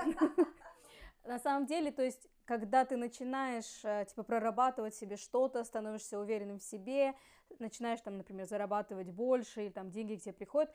На 1.25 1.39
самом 1.39 1.67
деле, 1.67 1.91
то 1.91 2.03
есть, 2.03 2.29
когда 2.45 2.85
ты 2.85 2.97
начинаешь, 2.97 3.85
э, 3.85 4.05
типа, 4.09 4.23
прорабатывать 4.23 4.95
себе 4.95 5.17
что-то, 5.17 5.65
становишься 5.65 6.19
уверенным 6.21 6.59
в 6.59 6.63
себе, 6.63 7.15
начинаешь, 7.59 8.01
там, 8.01 8.19
например, 8.19 8.47
зарабатывать 8.47 9.11
больше, 9.11 9.67
и 9.67 9.71
там 9.71 9.91
деньги 9.91 10.17
к 10.17 10.23
тебе 10.23 10.35
приходят, 10.35 10.73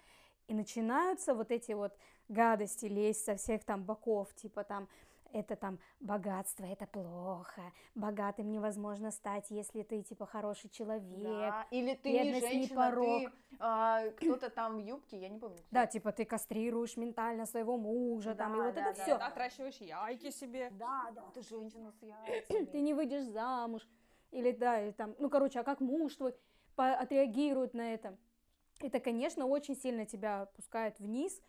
и 0.52 0.54
начинаются 0.54 1.34
вот 1.34 1.50
эти 1.50 1.72
вот 1.72 1.94
гадости 2.28 2.86
лезть 2.86 3.24
со 3.24 3.36
всех 3.38 3.64
там 3.64 3.86
боков, 3.86 4.34
типа 4.36 4.66
там, 4.66 4.90
это 5.32 5.56
там 5.56 5.80
богатство, 6.02 6.66
это 6.66 6.86
плохо, 6.88 7.62
богатым 7.96 8.52
невозможно 8.52 9.12
стать, 9.12 9.50
если 9.50 9.84
ты 9.84 10.04
типа 10.04 10.26
хороший 10.26 10.70
человек. 10.70 11.24
Да, 11.24 11.68
или 11.72 11.96
ты 11.96 12.12
не 12.12 12.34
не 12.34 12.40
женщина, 12.42 12.90
порог. 12.90 13.22
ты 13.22 13.32
а, 13.60 14.10
кто-то 14.18 14.50
там 14.50 14.76
в 14.76 14.80
юбке, 14.80 15.22
я 15.22 15.30
не 15.30 15.40
помню. 15.40 15.56
кто. 15.56 15.68
Да, 15.72 15.86
типа 15.88 16.12
ты 16.12 16.26
кастрируешь 16.26 16.98
ментально 16.98 17.46
своего 17.46 17.78
мужа, 17.78 18.36
там, 18.36 18.54
и 18.54 18.58
Да, 18.58 18.64
вот 18.66 18.76
да, 18.76 18.82
это 18.90 18.98
да, 18.98 19.04
все. 19.04 19.18
да. 19.18 19.28
Отращиваешь 19.28 19.78
яйки 19.78 20.32
себе. 20.32 20.70
Да, 20.72 21.12
да, 21.16 21.24
ты 21.34 21.44
женщина 21.44 21.94
с 21.94 22.02
яйцами. 22.04 22.66
Ты 22.66 22.82
не 22.82 22.94
выйдешь 22.94 23.24
замуж. 23.24 23.88
Или 24.32 24.52
да, 24.52 24.82
или 24.82 24.92
там, 24.92 25.16
ну, 25.18 25.30
короче, 25.30 25.62
а 25.62 25.64
как 25.64 25.80
муж 25.80 26.16
твой 26.16 26.34
отреагирует 26.76 27.74
на 27.74 27.94
это? 27.94 28.18
Это, 28.82 29.00
конечно, 29.00 29.46
очень 29.46 29.76
сильно 29.76 30.06
тебя 30.06 30.42
опускает 30.42 31.00
вниз, 31.00 31.40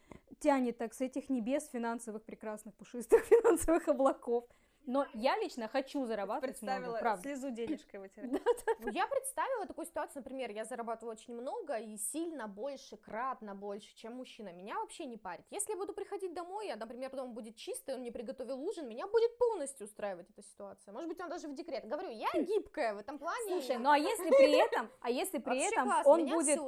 тянет 0.40 0.79
так 0.79 0.95
с 0.95 1.01
этих 1.01 1.31
небес 1.31 1.68
финансовых 1.68 2.23
прекрасных 2.25 2.75
пушистых 2.75 3.25
финансовых 3.27 3.88
облаков. 3.88 4.45
Но 4.87 5.07
я 5.14 5.37
лично 5.38 5.68
хочу 5.68 6.05
зарабатывать 6.07 6.61
много, 6.62 6.77
Представила 6.77 6.99
правда. 6.99 7.23
слезу 7.23 7.51
денежкой 7.51 8.01
вытирать. 8.01 8.31
Я 8.92 9.07
представила 9.07 9.66
такую 9.66 9.87
ситуацию, 9.87 10.23
например, 10.23 10.51
я 10.51 10.64
зарабатываю 10.64 11.12
очень 11.12 11.35
много 11.35 11.77
и 11.77 11.97
сильно 11.97 12.49
больше, 12.49 12.97
кратно 12.97 13.55
больше, 13.55 13.95
чем 13.95 14.14
мужчина. 14.14 14.53
Меня 14.53 14.79
вообще 14.79 15.07
не 15.07 15.16
парит. 15.16 15.45
Если 15.51 15.73
я 15.73 15.79
буду 15.79 15.92
приходить 15.92 16.35
домой, 16.35 16.71
а, 16.71 16.77
например, 16.77 17.11
дом 17.11 17.33
будет 17.33 17.57
чистый, 17.57 17.95
он 17.95 18.01
мне 18.01 18.12
приготовил 18.12 18.61
ужин, 18.61 18.88
меня 18.88 19.07
будет 19.07 19.38
полностью 19.38 19.87
устраивать 19.87 20.29
эта 20.31 20.42
ситуация. 20.42 20.92
Может 20.92 21.09
быть, 21.09 21.21
он 21.21 21.29
даже 21.29 21.49
в 21.49 21.55
декрет. 21.55 21.87
Говорю, 21.87 22.11
я 22.11 22.29
гибкая 22.35 22.95
в 22.95 22.99
этом 22.99 23.18
плане. 23.18 23.61
Слушай, 23.61 23.79
ну 23.79 23.90
а 23.90 23.99
если 23.99 24.29
при 24.29 24.53
этом, 24.53 24.90
а 25.01 25.11
если 25.11 25.38
при 25.38 25.59
этом 25.59 25.92
он 26.05 26.29
будет 26.29 26.59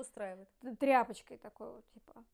тряпочкой 0.78 1.38
такой 1.38 1.72
вот, 1.72 1.84
типа. 1.90 2.24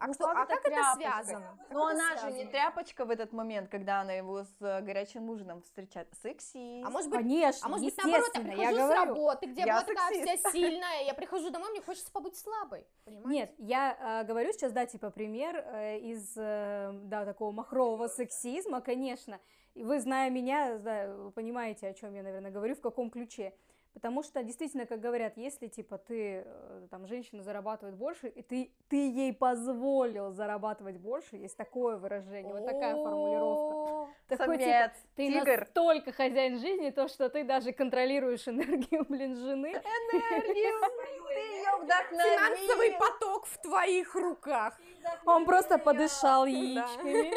А, 0.00 0.06
Ну, 0.06 0.14
кто- 0.14 0.28
а 0.28 0.34
как 0.46 0.48
как 0.48 0.66
это 0.66 0.82
связано? 0.94 1.58
Как 1.58 1.70
Но 1.72 1.90
это 1.90 1.98
она 2.00 2.08
же 2.16 2.26
не 2.26 2.30
связано? 2.32 2.50
тряпочка 2.52 3.04
в 3.04 3.10
этот 3.10 3.32
момент, 3.32 3.68
когда 3.68 4.00
она 4.00 4.12
его 4.12 4.44
с 4.44 4.54
э, 4.60 4.80
горячим 4.80 5.28
ужином 5.28 5.60
встречает. 5.62 6.08
Сексист. 6.22 6.86
А 6.86 6.90
может 6.90 7.10
быть, 7.10 7.18
Конечно, 7.20 7.66
а 7.66 7.68
может 7.68 7.84
быть, 7.84 7.96
наоборот, 7.96 8.30
я 8.34 8.40
прихожу 8.40 8.60
я 8.62 8.70
с 8.70 8.76
говорю. 8.76 9.00
работы, 9.06 9.46
где 9.46 9.62
Я 9.62 9.66
была 9.74 9.84
такая 9.84 10.10
вся 10.36 10.50
сильная, 10.52 11.02
я 11.04 11.14
прихожу 11.14 11.50
домой, 11.50 11.70
мне 11.70 11.80
хочется 11.82 12.12
побыть 12.12 12.36
слабой. 12.36 12.86
Понимаете? 13.04 13.28
Нет, 13.28 13.54
я 13.58 14.20
э, 14.22 14.24
говорю 14.24 14.52
сейчас, 14.52 14.72
да, 14.72 14.86
типа 14.86 15.10
пример 15.10 15.56
э, 15.56 15.98
из, 15.98 16.32
э, 16.36 16.92
да, 17.04 17.24
такого 17.24 17.50
махрового 17.50 18.06
сексизма, 18.06 18.80
конечно. 18.80 19.40
И 19.74 19.84
вы, 19.84 20.00
зная 20.00 20.30
меня, 20.30 20.78
да, 20.78 21.08
вы 21.14 21.30
понимаете, 21.32 21.88
о 21.88 21.94
чем 21.94 22.14
я, 22.14 22.22
наверное, 22.22 22.50
говорю, 22.50 22.74
в 22.76 22.80
каком 22.80 23.10
ключе. 23.10 23.52
Потому 23.94 24.22
что, 24.22 24.42
действительно, 24.42 24.86
как 24.86 25.00
говорят, 25.00 25.36
если, 25.36 25.66
типа, 25.66 25.98
ты, 25.98 26.44
э, 26.44 26.86
там, 26.90 27.06
женщина 27.06 27.42
зарабатывает 27.42 27.96
больше, 27.96 28.28
и 28.28 28.42
ты, 28.42 28.70
ты 28.88 29.10
ей 29.10 29.32
позволил 29.32 30.30
зарабатывать 30.30 30.98
больше, 30.98 31.36
есть 31.36 31.56
такое 31.56 31.96
выражение, 31.96 32.52
вот 32.52 32.64
такая 32.64 32.94
формулировка. 32.94 34.12
Такой, 34.28 34.58
типа, 34.58 34.92
ты 35.16 35.28
тигр. 35.28 35.60
настолько 35.60 36.12
хозяин 36.12 36.58
жизни, 36.58 36.90
то, 36.90 37.08
что 37.08 37.28
ты 37.28 37.44
даже 37.44 37.72
контролируешь 37.72 38.46
энергию, 38.48 39.04
блин, 39.08 39.36
жены. 39.36 39.72
Энергию. 39.72 40.80
Ты 41.28 41.40
ее 41.40 41.68
Финансовый 42.08 42.90
вдохновил. 42.90 42.98
поток 42.98 43.46
в 43.46 43.58
твоих 43.62 44.14
руках. 44.14 44.78
Он 45.26 45.44
просто 45.44 45.78
подышал 45.78 46.46
яичками, 46.46 47.32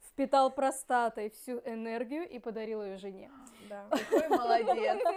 впитал 0.08 0.50
простатой 0.50 1.30
всю 1.30 1.58
энергию 1.64 2.28
и 2.28 2.38
подарил 2.38 2.82
ее 2.82 2.96
жене. 2.96 3.30
Да. 3.68 3.88
Какой 3.90 4.28
молодец. 4.28 5.02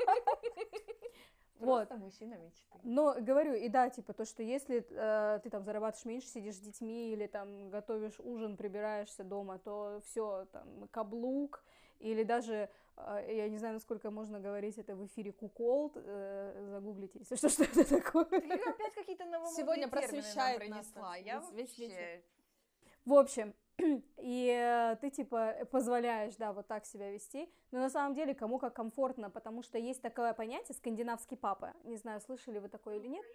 Вот. 1.62 1.92
Мужчина 1.92 2.36
мечты. 2.40 2.80
Но 2.84 3.16
говорю, 3.20 3.54
и 3.54 3.70
да, 3.70 3.90
типа, 3.90 4.14
то, 4.14 4.26
что 4.26 4.42
если 4.42 4.84
э, 4.90 5.40
ты 5.44 5.50
там 5.52 5.64
зарабатываешь 5.64 6.06
меньше, 6.06 6.28
сидишь 6.28 6.56
с 6.56 6.60
детьми 6.60 7.14
или 7.14 7.28
там 7.28 7.70
готовишь 7.70 8.20
ужин, 8.20 8.58
прибираешься 8.58 9.24
дома, 9.24 9.60
то 9.60 10.02
все, 10.04 10.48
там, 10.52 10.88
каблук, 10.90 11.64
или 12.00 12.24
даже, 12.24 12.68
э, 12.98 13.26
я 13.28 13.48
не 13.48 13.60
знаю, 13.60 13.76
насколько 13.76 14.10
можно 14.10 14.40
говорить 14.40 14.80
это 14.80 14.96
в 14.96 15.06
эфире, 15.06 15.32
куколд, 15.32 15.94
э, 15.98 16.68
загуглите, 16.72 17.20
если 17.20 17.36
что, 17.36 17.50
что 17.50 17.64
это 17.64 17.88
такое. 17.88 18.26
Ты 18.26 18.38
опять 18.38 18.94
какие-то 18.96 19.26
новомодные 19.26 19.56
Сегодня 19.56 19.88
просвещает 19.88 20.68
нас 20.68 20.88
принесла. 20.88 21.16
Я 21.18 21.42
вообще... 21.42 22.24
В 23.06 23.14
общем, 23.14 23.54
и 24.18 24.48
э, 24.48 24.96
ты 25.02 25.10
типа 25.10 25.56
позволяешь, 25.72 26.36
да, 26.36 26.54
вот 26.54 26.68
так 26.68 26.86
себя 26.86 27.12
вести, 27.12 27.50
но 27.72 27.80
на 27.80 27.90
самом 27.90 28.14
деле 28.14 28.34
кому 28.34 28.60
как 28.60 28.74
комфортно, 28.76 29.30
потому 29.30 29.64
что 29.64 29.78
есть 29.78 30.02
такое 30.02 30.34
понятие 30.34 30.76
скандинавский 30.76 31.38
папа. 31.38 31.74
Не 31.84 31.98
знаю, 31.98 32.22
слышали 32.22 32.60
вы 32.60 32.70
такое 32.70 32.98
или 32.98 33.08
нет. 33.08 33.26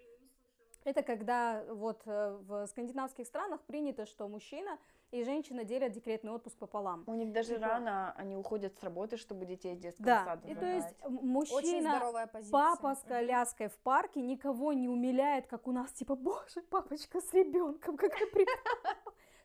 Это 0.83 1.03
когда 1.03 1.65
вот 1.69 2.01
э, 2.05 2.37
в 2.47 2.65
скандинавских 2.67 3.25
странах 3.25 3.61
принято, 3.63 4.05
что 4.05 4.27
мужчина 4.29 4.77
и 5.11 5.23
женщина 5.23 5.63
делят 5.63 5.91
декретный 5.91 6.31
отпуск 6.31 6.57
пополам. 6.57 7.03
У 7.07 7.13
них 7.13 7.31
даже 7.31 7.55
Прикольно. 7.55 7.67
рано 7.67 8.13
они 8.17 8.35
уходят 8.35 8.77
с 8.77 8.83
работы, 8.83 9.17
чтобы 9.17 9.45
детей 9.45 9.73
из 9.73 9.79
детского 9.79 10.05
Да, 10.05 10.25
сада 10.25 10.47
и 10.47 10.55
то 10.55 10.65
есть 10.65 10.95
мужчина, 11.03 12.29
папа 12.51 12.95
с 12.95 13.01
коляской 13.03 13.67
в 13.67 13.77
парке 13.79 14.21
никого 14.21 14.73
не 14.73 14.87
умиляет, 14.87 15.47
как 15.47 15.67
у 15.67 15.71
нас, 15.71 15.91
типа, 15.91 16.15
боже, 16.15 16.61
папочка 16.69 17.19
с 17.19 17.33
ребенком, 17.33 17.97
как 17.97 18.17
ты 18.17 18.27
припала. 18.27 18.95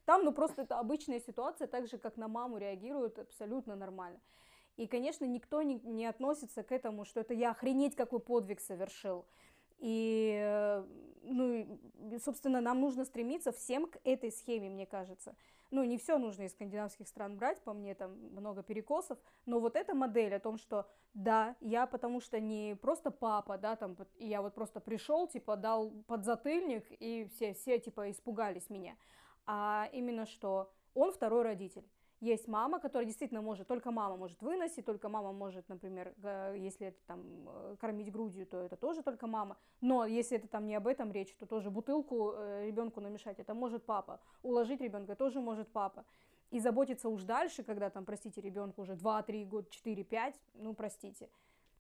Там, 0.05 0.25
ну, 0.25 0.33
просто 0.33 0.63
это 0.63 0.79
обычная 0.79 1.21
ситуация, 1.21 1.67
так 1.67 1.87
же, 1.87 1.99
как 1.99 2.17
на 2.17 2.29
маму 2.29 2.59
реагируют, 2.59 3.19
абсолютно 3.19 3.77
нормально. 3.77 4.21
И, 4.77 4.87
конечно, 4.87 5.25
никто 5.25 5.63
не, 5.63 5.81
не 5.85 6.07
относится 6.07 6.63
к 6.63 6.73
этому, 6.73 7.05
что 7.05 7.21
это 7.21 7.35
я 7.35 7.51
охренеть 7.51 7.95
какой 7.95 8.21
подвиг 8.21 8.61
совершил. 8.61 9.27
И, 9.79 10.39
э, 10.41 10.85
ну, 11.23 11.79
собственно, 12.25 12.61
нам 12.61 12.81
нужно 12.81 13.05
стремиться 13.05 13.53
всем 13.53 13.87
к 13.87 13.99
этой 14.05 14.31
схеме, 14.31 14.71
мне 14.71 14.87
кажется. 14.87 15.35
Ну, 15.73 15.83
не 15.85 15.99
все 15.99 16.19
нужно 16.19 16.43
из 16.45 16.53
скандинавских 16.53 17.09
стран 17.09 17.37
брать, 17.37 17.61
по 17.63 17.73
мне 17.73 17.95
там 17.95 18.13
много 18.33 18.63
перекосов, 18.63 19.19
но 19.47 19.59
вот 19.59 19.75
эта 19.75 19.95
модель 19.95 20.35
о 20.35 20.39
том, 20.39 20.57
что 20.59 20.87
да, 21.15 21.57
я 21.61 21.87
потому 21.87 22.21
что 22.21 22.39
не 22.39 22.77
просто 22.81 23.11
папа, 23.11 23.59
да, 23.59 23.77
там, 23.77 23.97
я 24.19 24.43
вот 24.43 24.55
просто 24.55 24.81
пришел, 24.81 25.27
типа, 25.27 25.57
дал 25.57 25.91
подзатыльник, 26.07 26.85
и 26.91 27.29
все, 27.35 27.55
все, 27.55 27.79
типа, 27.79 28.11
испугались 28.11 28.71
меня, 28.71 28.97
а 29.47 29.89
именно 29.93 30.27
что 30.27 30.73
он 30.95 31.13
второй 31.13 31.43
родитель. 31.43 31.85
Есть 32.21 32.47
мама, 32.47 32.79
которая 32.79 33.07
действительно 33.07 33.43
может, 33.43 33.67
только 33.67 33.91
мама 33.91 34.17
может 34.17 34.41
выносить, 34.43 34.85
только 34.85 35.09
мама 35.09 35.33
может, 35.33 35.69
например, 35.69 36.15
если 36.55 36.89
это 36.89 36.99
там 37.07 37.21
э, 37.49 37.77
кормить 37.81 38.13
грудью, 38.13 38.47
то 38.47 38.59
это 38.59 38.77
тоже 38.77 39.03
только 39.03 39.27
мама. 39.27 39.57
Но 39.81 40.07
если 40.07 40.37
это 40.37 40.47
там 40.47 40.67
не 40.67 40.77
об 40.77 40.87
этом 40.87 41.11
речь, 41.11 41.35
то 41.35 41.47
тоже 41.47 41.71
бутылку 41.71 42.35
ребенку 42.63 43.01
намешать, 43.01 43.41
это 43.41 43.55
может 43.55 43.85
папа. 43.85 44.21
Уложить 44.45 44.81
ребенка 44.81 45.17
тоже 45.17 45.41
может 45.41 45.69
папа. 45.69 46.05
И 46.53 46.61
заботиться 46.61 47.09
уж 47.09 47.23
дальше, 47.23 47.65
когда 47.65 47.89
там, 47.89 48.05
простите, 48.05 48.41
ребенку 48.43 48.83
уже 48.83 48.93
2-3 48.93 49.47
года, 49.47 49.69
4-5, 49.71 50.35
ну, 50.55 50.75
простите. 50.75 51.31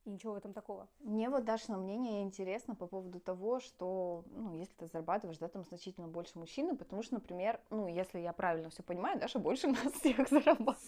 И 0.04 0.10
ничего 0.10 0.32
в 0.32 0.36
этом 0.36 0.52
такого. 0.52 0.88
Мне 1.00 1.30
вот 1.30 1.44
Дашина 1.44 1.78
мнение 1.78 2.22
интересно 2.22 2.74
по 2.74 2.86
поводу 2.86 3.20
того, 3.20 3.60
что, 3.60 4.24
ну, 4.30 4.52
если 4.54 4.74
ты 4.74 4.86
зарабатываешь, 4.86 5.38
да, 5.38 5.46
там 5.46 5.62
значительно 5.64 6.08
больше 6.08 6.38
мужчины, 6.38 6.76
потому 6.76 7.02
что, 7.02 7.14
например, 7.14 7.60
ну, 7.70 7.86
если 7.86 8.18
я 8.18 8.32
правильно 8.32 8.70
все 8.70 8.82
понимаю, 8.82 9.20
Даша 9.20 9.38
больше 9.38 9.68
нас 9.68 9.92
всех 9.92 10.28
зарабатывает. 10.28 10.78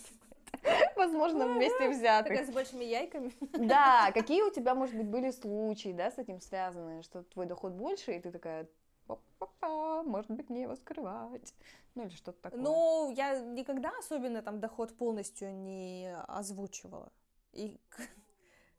Возможно, 0.97 1.47
вместе 1.47 1.91
взятых. 1.91 2.33
Такая 2.33 2.47
с 2.47 2.51
большими 2.51 2.85
яйками. 2.85 3.33
Да, 3.53 4.11
какие 4.13 4.43
у 4.43 4.51
тебя, 4.51 4.75
может 4.75 4.97
быть, 4.97 5.09
были 5.09 5.31
случаи, 5.31 5.93
да, 5.93 6.11
с 6.11 6.19
этим 6.19 6.41
связанные, 6.41 7.03
что 7.03 7.23
твой 7.23 7.47
доход 7.47 7.73
больше, 7.73 8.13
и 8.17 8.21
ты 8.21 8.33
такая, 8.33 8.69
«Па-па-па, 9.07 10.03
может 10.03 10.31
быть, 10.31 10.49
мне 10.49 10.63
его 10.63 10.75
скрывать, 10.77 11.55
ну 11.95 12.03
или 12.05 12.11
что-то 12.11 12.41
такое. 12.41 12.61
Ну, 12.61 13.11
я 13.11 13.39
никогда 13.39 13.93
особенно 13.99 14.43
там 14.43 14.61
доход 14.61 14.97
полностью 14.97 15.55
не 15.55 16.17
озвучивала. 16.27 17.13
И 17.53 17.79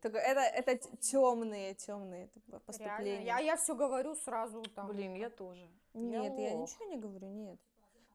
только 0.05 0.19
это, 0.19 0.41
это 0.41 0.77
темные, 0.99 1.73
темные 1.73 2.29
Реально. 2.35 2.59
поступления. 2.59 3.25
Я, 3.25 3.39
я 3.39 3.57
все 3.57 3.73
говорю 3.73 4.13
сразу 4.13 4.61
там. 4.75 4.87
Блин, 4.87 5.15
я 5.15 5.31
тоже. 5.31 5.67
Нет, 5.95 6.37
я, 6.37 6.53
лох. 6.53 6.69
ничего 6.69 6.85
не 6.85 6.97
говорю, 6.97 7.27
нет. 7.27 7.59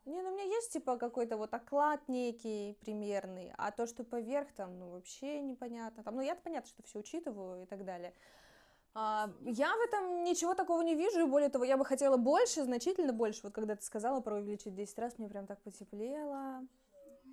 Не, 0.07 0.23
ну 0.23 0.31
у 0.31 0.33
меня 0.33 0.45
есть 0.45 0.73
типа 0.73 0.97
какой-то 0.97 1.37
вот 1.37 1.53
оклад 1.53 2.01
некий 2.09 2.77
примерный, 2.81 3.53
а 3.59 3.73
то, 3.73 3.87
что 3.87 4.05
поверх 4.05 4.53
там, 4.53 4.79
ну 4.79 4.91
вообще 4.91 5.41
непонятно. 5.41 6.05
Там, 6.05 6.15
ну 6.15 6.23
я 6.23 6.37
понятно, 6.37 6.69
что 6.69 6.83
все 6.85 7.01
учитываю 7.01 7.65
и 7.65 7.67
так 7.67 7.85
далее. 7.85 8.15
А, 8.95 9.29
я 9.43 9.77
в 9.77 9.81
этом 9.81 10.23
ничего 10.23 10.55
такого 10.55 10.83
не 10.83 10.95
вижу, 10.95 11.21
и 11.21 11.29
более 11.29 11.49
того, 11.49 11.65
я 11.65 11.77
бы 11.77 11.85
хотела 11.85 12.17
больше, 12.17 12.63
значительно 12.63 13.13
больше. 13.13 13.41
Вот 13.43 13.53
когда 13.53 13.75
ты 13.75 13.83
сказала 13.83 14.21
про 14.21 14.37
увеличить 14.37 14.77
10 14.77 14.99
раз, 15.01 15.19
мне 15.19 15.29
прям 15.29 15.47
так 15.47 15.61
потеплело. 15.63 16.65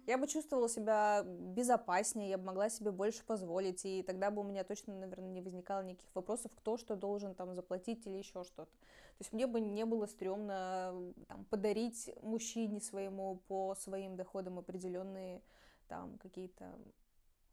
Я 0.08 0.18
бы 0.18 0.26
чувствовала 0.26 0.70
себя 0.70 1.22
безопаснее, 1.26 2.30
я 2.30 2.38
бы 2.38 2.46
могла 2.46 2.70
себе 2.70 2.92
больше 2.92 3.26
позволить, 3.26 3.84
и 3.84 4.02
тогда 4.04 4.32
бы 4.32 4.40
у 4.40 4.46
меня 4.46 4.64
точно, 4.64 4.96
наверное, 4.96 5.28
не 5.28 5.42
возникало 5.42 5.82
никаких 5.82 6.16
вопросов, 6.16 6.50
кто 6.56 6.78
что 6.78 6.96
должен 6.96 7.36
там 7.36 7.54
заплатить 7.54 8.08
или 8.08 8.16
еще 8.16 8.46
что-то. 8.46 8.72
То 8.72 9.22
есть 9.22 9.34
мне 9.34 9.48
бы 9.48 9.60
не 9.60 9.84
было 9.86 10.06
стрёмно 10.06 11.14
там, 11.28 11.44
подарить 11.46 12.10
мужчине 12.22 12.80
своему 12.80 13.42
по 13.50 13.76
своим 13.76 14.16
доходам 14.16 14.60
определенные 14.60 15.42
там 15.90 16.18
какие-то 16.20 16.74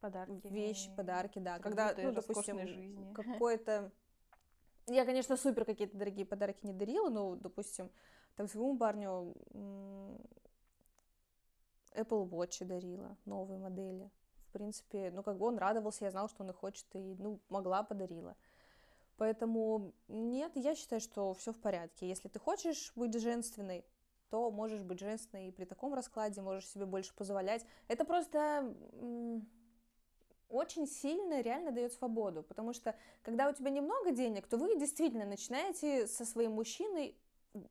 Подарки. 0.01 0.47
вещи, 0.47 0.95
подарки, 0.95 1.41
да. 1.41 1.59
Когда, 1.59 1.93
ну, 1.97 2.13
допустим, 2.13 2.61
жизни. 2.61 3.15
какой-то... 3.15 3.91
Я, 4.87 5.05
конечно, 5.05 5.37
супер 5.37 5.65
какие-то 5.65 5.97
дорогие 5.97 6.25
подарки 6.25 6.65
не 6.65 6.73
дарила, 6.73 7.09
но, 7.09 7.35
допустим, 7.35 7.91
там 8.37 8.47
своему 8.47 8.77
парню 8.77 9.35
Apple 11.95 12.29
Watch 12.29 12.65
дарила, 12.65 13.17
новые 13.25 13.59
модели. 13.59 14.11
В 14.49 14.53
принципе, 14.53 15.11
ну, 15.11 15.23
как 15.23 15.39
бы 15.39 15.47
он 15.47 15.59
радовался, 15.59 16.05
я 16.05 16.11
знала, 16.11 16.29
что 16.29 16.45
он 16.45 16.51
их 16.51 16.57
хочет, 16.57 16.87
и, 16.95 17.17
ну, 17.19 17.41
могла, 17.49 17.83
подарила. 17.83 18.37
Поэтому 19.17 19.93
нет, 20.09 20.53
я 20.55 20.75
считаю, 20.75 21.01
что 21.01 21.35
все 21.35 21.53
в 21.53 21.61
порядке. 21.61 22.09
Если 22.09 22.29
ты 22.29 22.39
хочешь 22.39 22.93
быть 22.97 23.19
женственной, 23.19 23.85
то 24.31 24.51
можешь 24.51 24.83
быть 24.83 24.99
женственной 24.99 25.49
и 25.49 25.53
при 25.53 25.65
таком 25.65 25.95
раскладе 25.95 26.41
можешь 26.43 26.69
себе 26.69 26.87
больше 26.87 27.15
позволять. 27.15 27.65
Это 27.87 28.05
просто 28.05 28.75
очень 30.49 30.87
сильно 30.87 31.41
реально 31.41 31.73
дает 31.73 31.93
свободу, 31.93 32.43
потому 32.43 32.73
что 32.73 32.97
когда 33.23 33.49
у 33.49 33.53
тебя 33.53 33.71
немного 33.71 34.13
денег, 34.13 34.47
то 34.47 34.57
вы 34.57 34.77
действительно 34.77 35.27
начинаете 35.27 36.07
со 36.07 36.25
своим 36.25 36.53
мужчиной 36.53 37.17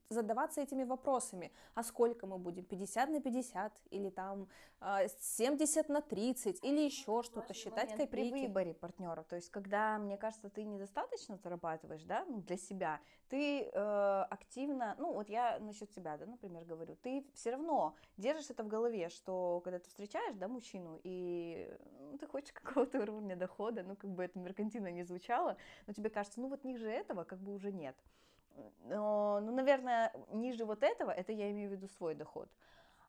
задаваться 0.10 0.62
этими 0.62 0.84
вопросами. 0.84 1.52
А 1.76 1.84
сколько 1.84 2.28
мы 2.28 2.38
будем? 2.38 2.64
50 2.64 3.10
на 3.10 3.22
50? 3.22 3.74
Или 3.92 4.10
там 4.10 4.48
а, 4.80 5.08
70 5.08 5.90
на 5.90 6.02
30? 6.02 6.64
Или 6.64 6.82
еще 6.82 7.24
что-то? 7.24 7.54
Считать 7.54 7.92
Момент 7.92 8.12
При 8.12 8.30
копейки? 8.30 8.48
выборе 8.48 8.74
партнера, 8.74 9.24
то 9.24 9.36
есть 9.36 9.50
когда, 9.50 9.98
мне 9.98 10.18
кажется, 10.18 10.50
ты 10.50 10.64
недостаточно 10.64 11.38
зарабатываешь, 11.38 12.04
да, 12.04 12.26
ну, 12.26 12.42
для 12.42 12.58
себя, 12.58 13.00
ты 13.30 13.64
э, 13.64 14.26
активно, 14.30 14.96
ну, 15.00 15.14
вот 15.14 15.30
я 15.30 15.60
насчет 15.60 15.92
себя, 15.92 16.18
да, 16.18 16.26
например, 16.26 16.66
говорю, 16.66 16.96
ты 16.96 17.26
все 17.34 17.52
равно 17.52 17.96
держишь 18.18 18.50
это 18.50 18.64
в 18.64 18.68
голове, 18.68 19.10
что 19.10 19.62
когда 19.64 19.80
ты 19.80 19.90
встречаешь, 19.90 20.36
да, 20.36 20.48
мужчину, 20.48 21.00
и 21.04 21.70
ну, 22.00 22.18
ты 22.18 22.28
хочешь 22.28 22.52
какого-то 22.54 23.00
уровня 23.02 23.36
дохода, 23.36 23.84
ну, 23.84 23.96
как 23.96 24.12
бы 24.12 24.24
это 24.24 24.40
меркантильно 24.40 24.92
не 24.92 25.04
звучало, 25.04 25.58
но 25.88 25.94
тебе 25.94 26.10
кажется, 26.10 26.40
ну, 26.40 26.48
вот 26.48 26.64
ниже 26.64 26.90
этого 26.90 27.24
как 27.24 27.40
бы 27.40 27.54
уже 27.54 27.72
нет. 27.72 27.96
Ну, 28.86 29.40
наверное, 29.52 30.12
ниже 30.32 30.66
вот 30.66 30.84
этого, 30.84 31.12
это 31.12 31.32
я 31.32 31.50
имею 31.52 31.70
в 31.70 31.74
виду 31.74 31.88
свой 31.88 32.16
доход. 32.16 32.50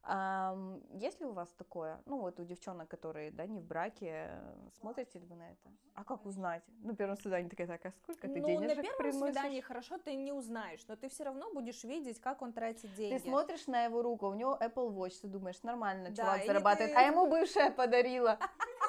Ам, 0.07 0.83
есть 0.91 1.21
ли 1.21 1.27
у 1.27 1.33
вас 1.33 1.49
такое? 1.55 1.99
Ну, 2.05 2.19
вот 2.21 2.39
у 2.39 2.45
девчонок, 2.45 2.89
которые, 2.89 3.31
да, 3.31 3.47
не 3.47 3.59
в 3.59 3.65
браке, 3.65 4.29
э, 4.29 4.69
смотрите 4.79 5.19
ли 5.19 5.25
вы 5.27 5.35
на 5.35 5.51
это? 5.51 5.71
А 5.95 6.05
как 6.05 6.27
узнать? 6.27 6.63
На 6.83 6.95
первом 6.95 7.17
свидании 7.17 7.49
такая, 7.49 7.67
так, 7.67 7.87
а 7.87 7.91
сколько 7.91 8.29
ты 8.29 8.41
Ну, 8.41 8.47
денежек 8.47 8.77
на 8.77 8.83
первом 8.83 8.99
приносишь? 8.99 9.35
свидании 9.35 9.61
хорошо 9.63 9.97
ты 9.97 10.15
не 10.17 10.33
узнаешь, 10.33 10.85
но 10.89 10.97
ты 10.97 11.09
все 11.09 11.25
равно 11.25 11.51
будешь 11.55 11.85
видеть, 11.85 12.21
как 12.21 12.43
он 12.43 12.53
тратит 12.53 12.93
деньги. 12.95 13.17
Ты 13.19 13.25
смотришь 13.29 13.67
на 13.67 13.85
его 13.85 14.03
руку, 14.03 14.27
у 14.29 14.35
него 14.35 14.59
Apple 14.61 14.91
Watch, 14.93 15.21
ты 15.23 15.27
думаешь, 15.29 15.63
нормально, 15.63 16.11
Да, 16.11 16.17
чувак 16.23 16.45
зарабатывает, 16.47 16.93
ты- 16.93 16.99
а 16.99 17.03
ему 17.03 17.27
бывшая 17.27 17.71
подарила. 17.71 18.39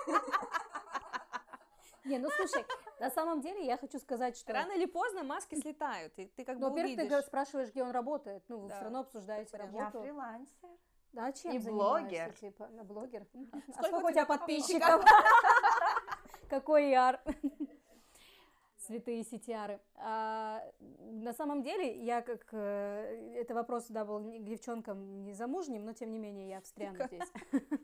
Не, 2.04 2.20
ну 2.20 2.30
слушай, 2.30 2.66
на 3.00 3.10
самом 3.10 3.42
деле 3.42 3.66
я 3.66 3.78
хочу 3.78 4.00
сказать, 4.00 4.38
что... 4.38 4.54
Рано 4.54 4.72
или 4.74 4.86
поздно 4.86 5.24
маски 5.24 5.56
слетают, 5.56 6.14
и 6.18 6.26
ты 6.28 6.46
как 6.46 6.58
Ну, 6.58 6.70
бы 6.70 6.82
во-первых, 6.82 7.10
ты 7.10 7.22
спрашиваешь, 7.24 7.70
где 7.70 7.84
он 7.84 7.92
работает. 7.92 8.44
Ну, 8.48 8.60
вы 8.60 8.70
все 8.70 8.82
равно 8.82 9.00
обсуждаете 9.00 9.52
как 9.52 9.62
вариант. 9.62 9.76
Я 9.76 9.84
работу. 9.86 10.04
фрилансер. 10.04 10.70
Да, 11.14 11.32
чем 11.32 11.54
и 11.54 11.60
блогер. 11.60 12.34
типа, 12.34 12.68
на 12.68 12.84
блогер? 12.84 13.26
А 13.78 13.84
Сколько 13.84 14.06
у 14.06 14.12
тебя 14.12 14.26
подписчиков? 14.26 15.06
Какой 16.50 16.90
яр. 16.90 17.22
Святые 18.78 19.24
сетиары. 19.24 19.80
А, 19.96 20.62
на 21.00 21.34
самом 21.34 21.64
деле, 21.64 22.04
я 22.04 22.22
как... 22.22 22.46
э, 22.52 23.38
Это 23.42 23.56
вопрос, 23.56 23.88
да, 23.90 24.06
был 24.06 24.20
к 24.20 24.44
девчонкам 24.44 25.24
не 25.24 25.34
замужним, 25.34 25.86
но 25.86 25.94
тем 25.94 26.12
не 26.12 26.20
менее 26.20 26.50
я 26.50 26.62
встряну 26.62 27.04
здесь. 27.08 27.32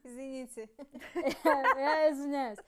Извините. 0.04 0.70
Я 1.44 2.12
извиняюсь. 2.12 2.60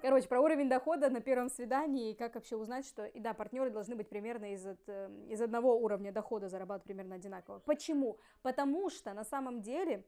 Короче, 0.00 0.28
про 0.28 0.40
уровень 0.40 0.68
дохода 0.68 1.08
на 1.08 1.20
первом 1.20 1.48
свидании 1.48 2.10
и 2.10 2.14
как 2.14 2.34
вообще 2.34 2.56
узнать, 2.56 2.86
что, 2.86 3.06
и 3.06 3.20
да, 3.20 3.32
партнеры 3.32 3.70
должны 3.70 3.96
быть 3.96 4.08
примерно 4.08 4.52
из, 4.52 4.66
от, 4.66 4.80
э, 4.86 5.10
из 5.28 5.40
одного 5.40 5.76
уровня 5.76 6.12
дохода 6.12 6.48
зарабатывать 6.48 6.84
примерно 6.84 7.14
одинаково. 7.14 7.58
Почему? 7.60 8.18
Потому 8.42 8.90
что 8.90 9.14
на 9.14 9.24
самом 9.24 9.62
деле 9.62 10.04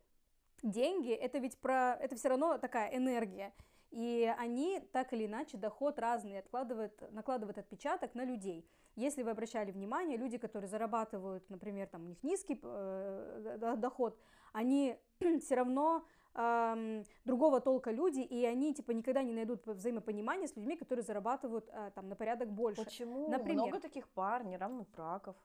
деньги 0.62 1.12
это 1.12 1.38
ведь 1.38 1.58
про, 1.58 1.94
это 2.00 2.16
все 2.16 2.28
равно 2.28 2.58
такая 2.58 2.94
энергия. 2.94 3.54
И 3.90 4.30
они 4.38 4.80
так 4.92 5.12
или 5.12 5.26
иначе 5.26 5.56
доход 5.56 5.98
разный 5.98 6.38
откладывают, 6.38 7.00
накладывают 7.12 7.56
отпечаток 7.56 8.14
на 8.14 8.24
людей. 8.24 8.68
Если 8.96 9.22
вы 9.22 9.30
обращали 9.30 9.70
внимание, 9.70 10.16
люди, 10.16 10.38
которые 10.38 10.68
зарабатывают, 10.68 11.48
например, 11.48 11.86
там 11.86 12.04
у 12.04 12.06
них 12.08 12.22
низкий 12.22 12.60
э, 12.62 13.56
до- 13.58 13.76
доход, 13.76 14.18
они 14.52 14.98
все 15.40 15.54
равно 15.54 16.04
другого 17.24 17.60
толка 17.60 17.90
люди, 17.90 18.20
и 18.20 18.44
они 18.44 18.74
типа 18.74 18.90
никогда 18.90 19.22
не 19.22 19.32
найдут 19.32 19.66
взаимопонимания 19.66 20.46
с 20.46 20.56
людьми, 20.56 20.76
которые 20.76 21.02
зарабатывают 21.02 21.68
а, 21.72 21.90
там 21.90 22.08
на 22.08 22.16
порядок 22.16 22.50
больше. 22.50 22.84
Почему? 22.84 23.28
Например. 23.28 23.62
Много 23.62 23.80
таких 23.80 24.08
пар, 24.08 24.44
неравных 24.44 24.88
браков. 24.90 25.36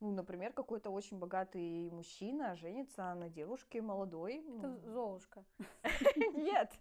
Ну, 0.00 0.10
например, 0.10 0.52
какой-то 0.52 0.90
очень 0.90 1.20
богатый 1.20 1.88
мужчина 1.90 2.56
женится 2.56 3.14
на 3.14 3.28
девушке 3.28 3.80
молодой. 3.80 4.38
Это 4.38 4.68
Ну, 4.68 4.90
Золушка. 4.90 5.44
Нет, 6.34 6.72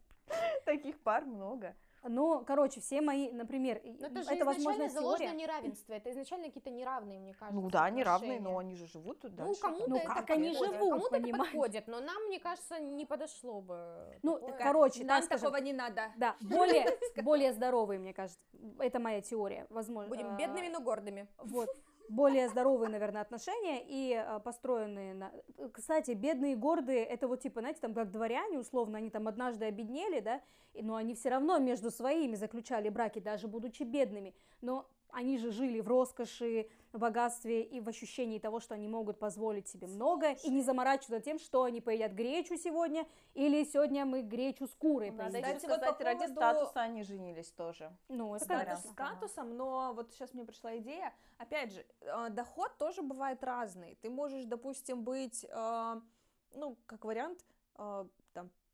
таких 0.66 1.00
пар 1.00 1.26
много. 1.26 1.76
Ну, 2.04 2.44
короче, 2.46 2.82
все 2.82 3.00
мои, 3.02 3.32
например, 3.32 3.82
Но 3.84 4.08
это 4.08 4.24
же 4.24 4.32
это 4.32 4.46
возможно 4.46 4.88
изначально 4.88 4.90
заложено 4.90 5.18
теория. 5.28 5.38
неравенство. 5.42 5.94
Это 5.94 6.12
изначально 6.12 6.46
какие-то 6.48 6.70
неравные, 6.72 7.20
мне 7.20 7.34
кажется, 7.34 7.62
Ну 7.62 7.70
да, 7.70 7.84
они 7.84 8.04
равные, 8.04 8.40
но 8.40 8.50
отношения. 8.52 8.60
они 8.60 8.76
же 8.76 8.88
живут 8.88 9.20
тут 9.20 9.32
Ну, 9.32 9.38
дальше. 9.46 9.62
кому-то 9.62 9.90
Ну, 9.90 9.96
это 9.98 10.08
как 10.08 10.30
они 10.32 10.50
подходит, 10.50 10.74
живут, 10.74 10.90
кому-то 10.92 11.16
это 11.16 11.38
подходит, 11.38 11.88
но 11.88 12.00
нам, 12.00 12.24
мне 12.26 12.40
кажется, 12.40 12.80
не 12.80 13.06
подошло 13.06 13.62
бы. 13.62 14.20
Ну, 14.24 14.40
такое. 14.40 14.58
короче, 14.58 15.04
Нам 15.06 15.22
скажем, 15.24 15.46
такого 15.52 15.62
не 15.62 15.74
надо. 15.74 16.12
да, 16.18 16.36
более, 16.42 16.86
более 17.24 17.54
здоровые, 17.54 18.00
мне 18.00 18.14
кажется. 18.14 18.40
Это 18.80 19.00
моя 19.00 19.22
теория, 19.22 19.68
возможно. 19.70 20.10
Будем 20.10 20.34
а, 20.34 20.38
бедными, 20.38 20.68
но 20.70 20.80
гордыми. 20.82 21.28
Вот. 21.38 21.70
Более 22.10 22.50
здоровые, 22.50 22.90
наверное, 22.90 23.22
отношения 23.22 23.84
и 23.86 24.14
а, 24.14 24.40
построенные 24.40 25.14
на... 25.14 25.32
Кстати, 25.72 26.12
бедные 26.12 26.54
и 26.54 26.56
гордые, 26.56 27.06
это 27.06 27.28
вот 27.28 27.42
типа, 27.42 27.62
знаете, 27.62 27.80
там 27.80 27.94
как 27.94 28.12
дворяне, 28.12 28.60
условно, 28.60 28.98
они 28.98 29.10
там 29.10 29.28
однажды 29.28 29.66
обеднели, 29.66 30.20
да, 30.20 30.42
но 30.74 30.96
они 30.96 31.16
все 31.16 31.30
равно 31.30 31.58
между 31.60 31.92
своими 31.92 32.36
заключали 32.36 32.90
браки, 32.90 33.20
даже 33.20 33.48
будучи 33.48 33.84
бедными, 33.84 34.36
но 34.62 34.88
они 35.14 35.38
же 35.38 35.52
жили 35.52 35.80
в 35.82 35.88
роскоши, 35.88 36.68
в 36.92 37.00
богатстве 37.00 37.64
и 37.64 37.80
в 37.80 37.88
ощущении 37.88 38.38
того, 38.40 38.60
что 38.60 38.76
они 38.76 38.88
могут 38.88 39.18
позволить 39.20 39.68
себе 39.68 39.88
много 39.88 40.32
и 40.44 40.50
не 40.50 40.62
заморачиваться 40.62 41.22
тем, 41.22 41.40
что 41.40 41.64
они 41.64 41.80
поедят 41.82 42.12
гречу 42.12 42.58
сегодня 42.58 43.08
или 43.34 43.64
сегодня 43.64 44.06
мы 44.06 44.22
гречу 44.22 44.68
с 44.68 44.74
курой 44.76 45.12
Надо 45.12 45.32
поедим. 45.32 45.40
еще 45.50 45.56
Кстати, 45.58 45.70
вот 45.70 45.80
сказать, 45.80 45.98
по 45.98 46.04
ради 46.04 46.20
поводу- 46.20 46.36
статуса 46.36 46.82
они 46.82 47.04
женились 47.04 47.52
тоже. 47.52 47.92
Ну, 48.10 48.36
это 48.36 48.46
конечно. 48.46 48.92
статусом, 48.92 49.56
но 49.56 49.94
вот 49.94 50.12
сейчас 50.12 50.34
мне 50.34 50.44
пришла 50.46 50.78
идея. 50.78 51.14
Опять 51.38 51.72
же, 51.74 51.86
э, 52.02 52.28
доход 52.32 52.78
тоже 52.78 53.02
бывает 53.02 53.42
разный. 53.44 53.98
Ты 54.02 54.10
можешь, 54.10 54.44
допустим, 54.46 55.04
быть, 55.04 55.46
э, 55.50 56.02
ну, 56.54 56.78
как 56.86 57.06
вариант, 57.06 57.46
э, 57.78 58.06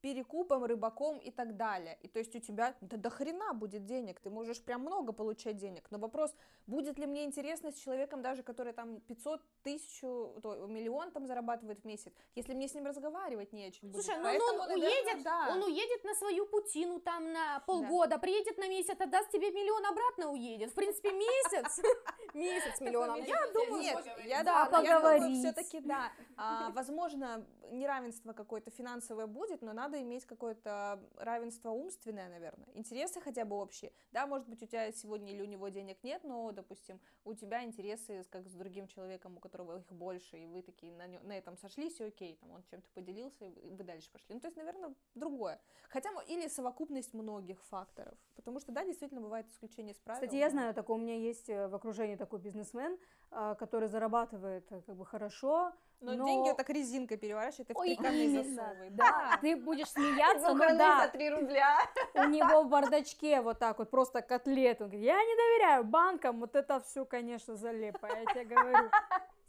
перекупом, 0.01 0.63
рыбаком 0.63 1.17
и 1.19 1.31
так 1.31 1.57
далее. 1.57 1.97
И 2.01 2.07
то 2.07 2.19
есть 2.19 2.35
у 2.35 2.39
тебя 2.39 2.75
да 2.81 2.97
до 2.97 3.09
хрена 3.09 3.53
будет 3.53 3.85
денег, 3.85 4.19
ты 4.19 4.29
можешь 4.29 4.61
прям 4.61 4.81
много 4.81 5.13
получать 5.13 5.57
денег. 5.57 5.87
Но 5.89 5.97
вопрос, 5.97 6.35
будет 6.67 6.99
ли 6.99 7.05
мне 7.05 7.25
интересно 7.25 7.71
с 7.71 7.75
человеком 7.75 8.21
даже, 8.21 8.43
который 8.43 8.73
там 8.73 8.99
500 9.01 9.41
тысяч, 9.63 9.99
то, 10.01 10.67
миллион 10.67 11.11
там 11.11 11.25
зарабатывает 11.25 11.81
в 11.81 11.85
месяц, 11.85 12.13
если 12.35 12.53
мне 12.53 12.67
с 12.67 12.73
ним 12.73 12.85
разговаривать 12.85 13.53
не 13.53 13.65
о 13.65 13.71
чем 13.71 13.89
будет. 13.89 14.05
Слушай, 14.05 14.17
ну 14.17 14.23
Поэтому, 14.23 14.51
он 14.51 14.57
наверное, 14.57 14.89
уедет, 14.89 15.23
да. 15.23 15.49
он 15.51 15.63
уедет 15.63 16.03
на 16.03 16.15
свою 16.15 16.45
путину 16.45 16.99
там 16.99 17.31
на 17.31 17.59
полгода, 17.61 18.17
приедет 18.17 18.57
на 18.57 18.67
месяц, 18.67 18.99
отдаст 18.99 19.31
тебе 19.31 19.51
миллион, 19.51 19.85
обратно 19.85 20.31
уедет. 20.31 20.71
В 20.71 20.75
принципе, 20.75 21.11
месяц, 21.11 21.81
месяц 22.33 22.81
миллионом. 22.81 23.23
Я 23.23 23.47
думаю, 23.53 23.81
Нет, 23.81 24.05
я, 24.25 24.43
Да, 24.43 24.65
да, 24.65 24.77
поговорить. 24.77 25.39
все-таки 25.39 25.79
да. 25.79 26.11
А, 26.35 26.69
возможно, 26.71 27.45
неравенство 27.71 28.33
какое-то 28.33 28.71
финансовое 28.71 29.27
будет, 29.27 29.61
но 29.61 29.73
надо 29.73 29.86
иметь 29.95 30.25
какое-то 30.25 30.99
равенство 31.15 31.69
умственное, 31.71 32.29
наверное. 32.29 32.67
Интересы 32.73 33.21
хотя 33.21 33.45
бы 33.45 33.55
общие. 33.55 33.91
Да, 34.11 34.27
может 34.27 34.47
быть, 34.47 34.61
у 34.61 34.65
тебя 34.65 34.91
сегодня 34.91 35.31
или 35.31 35.41
у 35.41 35.45
него 35.45 35.69
денег 35.69 36.03
нет, 36.03 36.23
но, 36.23 36.51
допустим, 36.51 36.99
у 37.23 37.33
тебя 37.33 37.63
интересы 37.63 38.25
как 38.29 38.47
с 38.47 38.53
другим 38.53 38.87
человеком, 38.87 39.37
у 39.37 39.39
которого 39.39 39.79
их 39.79 39.91
больше, 39.91 40.37
и 40.37 40.45
вы 40.45 40.61
такие 40.61 40.91
на, 40.93 41.07
нё- 41.07 41.21
на 41.23 41.37
этом 41.37 41.57
сошлись, 41.57 41.99
и 41.99 42.03
окей, 42.03 42.35
там 42.35 42.51
он 42.51 42.63
чем-то 42.63 42.89
поделился, 42.93 43.45
и 43.45 43.69
вы 43.69 43.83
дальше 43.83 44.11
пошли. 44.11 44.33
Ну, 44.35 44.39
то 44.39 44.47
есть, 44.47 44.57
наверное, 44.57 44.93
другое. 45.15 45.59
Хотя, 45.89 46.09
или 46.27 46.47
совокупность 46.47 47.13
многих 47.13 47.63
факторов. 47.65 48.17
Потому 48.35 48.59
что, 48.59 48.71
да, 48.71 48.83
действительно, 48.83 49.21
бывает 49.21 49.47
исключение 49.49 49.93
из 49.93 49.99
правил. 49.99 50.21
Кстати, 50.21 50.35
я 50.37 50.49
знаю, 50.49 50.73
такой 50.73 50.95
у 50.95 50.99
меня 50.99 51.15
есть 51.15 51.49
э, 51.49 51.67
в 51.67 51.75
окружении 51.75 52.15
такой 52.15 52.39
бизнесмен, 52.39 52.97
а, 53.29 53.55
который 53.55 53.87
зарабатывает 53.87 54.71
э, 54.71 54.81
как 54.81 54.95
бы 54.95 55.05
хорошо, 55.05 55.73
Но, 55.99 56.13
Но- 56.13 56.25
деньги 56.27 56.49
вот 56.49 56.57
так 56.57 56.69
резинкой 56.69 57.17
переворачивает 57.17 57.71
и 57.71 57.73
в 57.73 57.77
Ой, 57.77 57.87
прикладной 57.89 58.25
именно, 58.25 58.43
засовывает. 58.43 58.95
да. 58.95 59.37
Ты 59.41 59.55
будешь 59.55 59.89
смеяться, 59.89 60.47
но 60.49 60.53
Буханы 60.53 60.77
да, 60.77 61.05
за 61.05 61.11
3 61.11 61.29
рубля. 61.31 61.77
у 62.13 62.23
него 62.25 62.63
в 62.63 62.69
бардачке 62.69 63.41
вот 63.41 63.57
так 63.57 63.79
вот 63.79 63.89
просто 63.89 64.21
котлет. 64.21 64.79
Он 64.81 64.89
говорит, 64.89 65.05
я 65.05 65.15
не 65.17 65.35
доверяю 65.35 65.83
банкам, 65.85 66.39
вот 66.39 66.55
это 66.55 66.79
все, 66.81 67.03
конечно, 67.03 67.55
залепо, 67.55 68.05
я 68.07 68.25
тебе 68.31 68.45
говорю. 68.45 68.89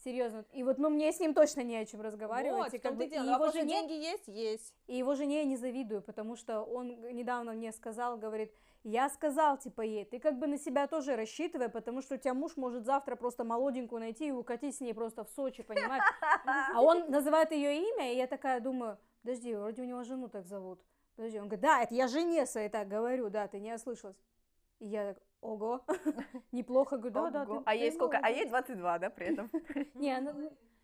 Серьезно. 0.02 0.44
И 0.52 0.62
вот, 0.62 0.78
ну, 0.78 0.88
мне 0.90 1.12
с 1.12 1.20
ним 1.20 1.34
точно 1.34 1.60
не 1.62 1.76
о 1.76 1.84
чем 1.84 2.00
разговаривать. 2.00 2.56
Вот, 2.56 2.72
и 2.74 2.78
в 2.78 2.82
как 2.82 2.94
бы 2.96 3.04
и 3.04 3.08
дело. 3.10 3.24
Но 3.24 3.34
его 3.34 3.48
что 3.48 3.58
жене, 3.58 3.68
деньги 3.86 3.92
есть? 3.92 4.28
Есть. 4.28 4.74
и 4.86 4.96
его 4.96 5.14
жене 5.16 5.40
я 5.40 5.44
не 5.44 5.56
завидую, 5.56 6.02
потому 6.02 6.36
что 6.36 6.62
он 6.62 6.88
недавно 7.14 7.52
мне 7.52 7.72
сказал, 7.72 8.16
говорит, 8.16 8.52
я 8.84 9.08
сказал, 9.08 9.58
типа, 9.58 9.82
ей, 9.82 10.04
ты 10.04 10.18
как 10.18 10.38
бы 10.38 10.46
на 10.46 10.58
себя 10.58 10.86
тоже 10.86 11.16
рассчитывай, 11.16 11.68
потому 11.68 12.02
что 12.02 12.14
у 12.14 12.18
тебя 12.18 12.34
муж 12.34 12.56
может 12.56 12.84
завтра 12.84 13.16
просто 13.16 13.44
молоденькую 13.44 14.00
найти 14.00 14.28
и 14.28 14.32
укатить 14.32 14.76
с 14.76 14.80
ней 14.80 14.94
просто 14.94 15.24
в 15.24 15.30
Сочи, 15.30 15.62
понимаешь? 15.62 16.04
А 16.74 16.80
он 16.80 17.10
называет 17.10 17.52
ее 17.52 17.76
имя, 17.76 18.12
и 18.12 18.16
я 18.16 18.26
такая 18.26 18.60
думаю, 18.60 18.98
подожди, 19.22 19.54
вроде 19.54 19.82
у 19.82 19.84
него 19.84 20.02
жену 20.04 20.28
так 20.28 20.46
зовут. 20.46 20.80
Подожди, 21.16 21.38
он 21.40 21.48
говорит, 21.48 21.62
да, 21.62 21.82
это 21.82 21.94
я 21.94 22.06
жене 22.06 22.46
своей 22.46 22.68
так 22.68 22.88
говорю, 22.88 23.28
да, 23.28 23.48
ты 23.48 23.58
не 23.58 23.74
ослышалась. 23.74 24.16
И 24.78 24.86
я 24.86 25.14
так, 25.14 25.22
ого, 25.40 25.84
неплохо, 26.52 26.96
говорю, 26.96 27.30
да, 27.32 27.44
да, 27.44 27.62
А 27.66 27.74
ей 27.74 27.90
сколько? 27.90 28.18
А 28.18 28.20
молодец». 28.20 28.42
ей 28.42 28.48
22, 28.48 28.98
да, 28.98 29.10
при 29.10 29.26
этом? 29.26 29.50
Не, 29.94 30.12
она, 30.16 30.32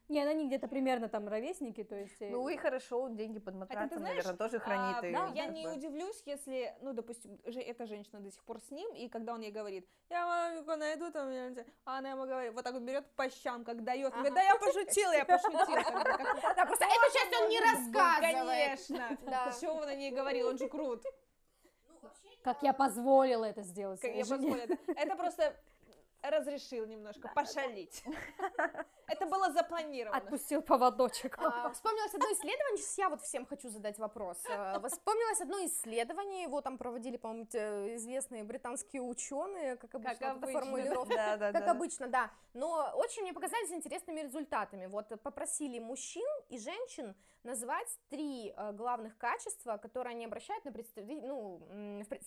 не, 0.08 0.20
она 0.22 0.32
не 0.34 0.46
где-то 0.46 0.68
примерно 0.68 1.08
там 1.08 1.26
ровесники, 1.28 1.82
то 1.84 1.94
есть... 1.96 2.20
э, 2.20 2.30
Ну 2.30 2.48
и 2.48 2.56
хорошо, 2.56 3.08
деньги 3.08 3.38
под 3.38 3.54
матрацем, 3.54 3.98
знаешь, 3.98 4.16
наверное, 4.24 4.36
тоже 4.36 4.58
хранит. 4.60 4.96
А, 5.02 5.06
и 5.06 5.12
да, 5.12 5.26
я 5.34 5.46
не 5.46 5.64
бы- 5.66 5.72
удивлюсь, 5.74 6.22
если, 6.26 6.74
ну, 6.82 6.92
допустим, 6.92 7.38
же, 7.46 7.60
эта 7.60 7.86
женщина 7.86 8.20
до 8.20 8.30
сих 8.30 8.44
пор 8.44 8.60
с 8.60 8.70
ним, 8.70 8.92
и 8.94 9.08
когда 9.08 9.32
он 9.34 9.40
ей 9.40 9.50
говорит, 9.50 9.88
я 10.10 10.26
мамику 10.26 10.76
найду, 10.76 11.10
там, 11.10 11.30
я 11.30 11.46
не 11.48 11.52
знаю», 11.54 11.68
а 11.84 11.98
она 11.98 12.10
ему 12.10 12.26
говорит, 12.26 12.52
вот 12.54 12.64
так 12.64 12.74
вот 12.74 12.82
берет 12.82 13.06
по 13.16 13.30
щам, 13.30 13.64
как 13.64 13.82
дает, 13.82 14.12
Ага. 14.12 14.16
говорит, 14.16 14.34
да 14.34 14.42
я 14.42 14.56
пошутила, 14.56 15.12
я 15.12 15.24
пошутила. 15.24 15.82
как- 15.82 16.56
Да, 16.56 16.66
просто 16.66 16.84
эту 16.84 17.12
часть 17.14 17.40
он 17.42 17.48
не 17.48 17.60
рассказывает. 17.60 18.80
Конечно. 18.88 19.18
Да. 19.24 19.52
Что 19.52 19.72
он 19.72 19.88
о 19.88 19.94
ней 19.94 20.10
говорил, 20.10 20.48
он 20.48 20.58
же 20.58 20.68
крут. 20.68 21.02
Как 22.42 22.62
я 22.62 22.74
позволила 22.74 23.44
это 23.46 23.62
сделать 23.62 24.00
Как 24.02 24.14
я 24.14 24.24
позволю 24.26 24.60
это. 24.62 24.76
Это 24.96 25.16
просто 25.16 25.56
разрешил 26.30 26.86
немножко 26.86 27.28
пошалить. 27.34 28.04
Это 29.06 29.26
было 29.26 29.52
запланировано. 29.52 30.16
Отпустил 30.16 30.62
поводочек. 30.62 31.38
А, 31.38 31.70
Вспомнилось 31.70 32.14
одно 32.14 32.26
исследование, 32.32 32.78
сейчас 32.78 32.98
я 32.98 33.08
вот 33.08 33.22
всем 33.22 33.46
хочу 33.46 33.68
задать 33.68 33.98
вопрос. 33.98 34.42
А, 34.48 34.80
Вспомнилось 34.88 35.40
одно 35.40 35.64
исследование, 35.66 36.44
его 36.44 36.60
там 36.60 36.78
проводили, 36.78 37.16
по-моему, 37.16 37.44
известные 37.44 38.44
британские 38.44 39.02
ученые, 39.02 39.76
как 39.76 39.94
обычно, 39.94 40.14
Как 40.18 40.36
обычно, 40.36 40.60
формулировка. 40.60 41.14
Да, 41.14 41.36
да, 41.36 41.52
Как 41.52 41.64
да. 41.64 41.70
обычно, 41.70 42.08
да. 42.08 42.30
Но 42.54 42.92
очень 42.94 43.22
мне 43.22 43.32
показались 43.32 43.72
интересными 43.72 44.20
результатами. 44.20 44.86
Вот 44.86 45.08
попросили 45.22 45.80
мужчин 45.80 46.26
и 46.48 46.58
женщин 46.58 47.16
назвать 47.42 47.88
три 48.08 48.54
э, 48.56 48.72
главных 48.72 49.18
качества, 49.18 49.76
которые 49.76 50.12
они 50.12 50.24
обращают 50.24 50.64
на 50.64 50.70
представи- 50.70 51.20
ну, 51.20 51.60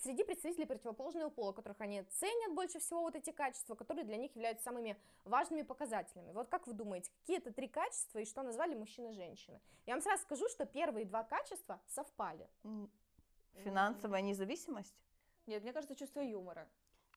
среди 0.02 0.24
представителей 0.24 0.66
противоположного 0.66 1.30
пола, 1.30 1.52
которых 1.52 1.80
они 1.80 2.02
ценят 2.02 2.54
больше 2.54 2.78
всего 2.78 3.00
вот 3.00 3.16
эти 3.16 3.30
качества, 3.30 3.74
которые 3.74 4.04
для 4.04 4.18
них 4.18 4.34
являются 4.36 4.64
самыми 4.64 4.96
важными 5.24 5.62
показателями. 5.62 6.30
Вот 6.32 6.50
как 6.50 6.66
вы 6.66 6.74
думаете, 6.74 7.10
какие 7.20 7.38
это 7.38 7.50
три 7.50 7.66
качества 7.66 8.18
и 8.18 8.26
что 8.26 8.42
назвали 8.42 8.74
мужчины 8.74 9.10
и 9.10 9.14
женщины? 9.14 9.60
Я 9.86 9.94
вам 9.94 10.02
сразу 10.02 10.22
скажу, 10.24 10.46
что 10.50 10.66
первые 10.66 11.06
два 11.06 11.24
качества 11.24 11.80
совпали. 11.86 12.48
Финансовая 13.54 14.20
независимость? 14.20 14.94
Нет, 15.46 15.62
мне 15.62 15.72
кажется, 15.72 15.96
чувство 15.96 16.20
юмора. 16.20 16.68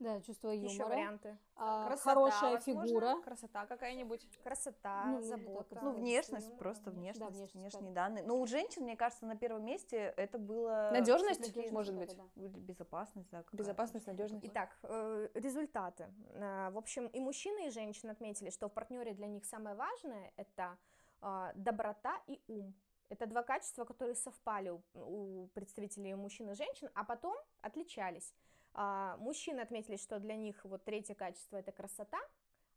Да, 0.02 0.20
чувство 0.22 0.50
юмора. 0.50 0.74
Еще 0.74 0.84
варианты. 0.86 1.38
а, 1.56 1.86
Красота, 1.88 2.10
хорошая 2.10 2.54
возможно, 2.56 2.88
фигура. 2.88 3.22
Красота 3.22 3.66
какая-нибудь. 3.68 4.28
Красота, 4.44 5.06
Ну, 5.06 5.22
забота. 5.22 5.80
Ну, 5.82 5.92
Да, 5.94 5.98
внешность, 6.00 6.50
да, 6.50 6.56
просто 6.56 6.86
да, 6.86 6.92
внешность, 6.92 7.32
внешность, 7.38 7.54
внешние 7.54 7.94
да. 7.94 8.08
данные. 8.08 8.24
Но 8.24 8.40
у 8.42 8.48
женщин, 8.48 8.82
мне 8.84 8.98
кажется, 8.98 9.28
на 9.28 9.36
первом 9.36 9.64
месте 9.64 10.12
это 10.18 10.40
было... 10.40 10.90
Надежность, 10.92 11.56
может 11.72 11.96
быть. 11.96 12.18
Безопасность, 12.36 13.30
да. 13.30 13.44
какая-то. 13.44 13.58
Безопасность, 13.58 14.08
надежность. 14.08 14.44
Итак, 14.48 14.76
э, 14.84 15.30
результаты. 15.36 16.12
Э, 16.34 16.72
В 16.72 16.78
общем, 16.80 17.06
и 17.06 17.20
мужчины, 17.20 17.68
и 17.68 17.70
женщины 17.70 18.10
отметили, 18.10 18.50
что 18.50 18.70
в 18.70 18.74
партнере 18.74 19.14
для 19.14 19.28
них 19.28 19.46
самое 19.46 19.76
важное 19.76 20.34
это 20.36 20.78
а, 21.22 21.52
доброта 21.54 22.20
и 22.26 22.42
ум. 22.48 22.74
Это 23.10 23.28
два 23.28 23.44
качества, 23.44 23.86
которые 23.86 24.16
совпали 24.16 24.70
у, 24.70 24.82
у 24.96 25.48
представителей 25.54 26.16
мужчин 26.16 26.50
и 26.50 26.56
женщин, 26.56 26.90
а 26.96 27.04
потом 27.04 27.36
отличались. 27.62 28.34
А, 28.74 29.18
Мужчины 29.18 29.60
отметили, 29.62 29.98
что 29.98 30.20
для 30.20 30.36
них 30.36 30.64
вот 30.64 30.84
третье 30.84 31.16
качество 31.16 31.58
это 31.58 31.72
красота, 31.72 32.20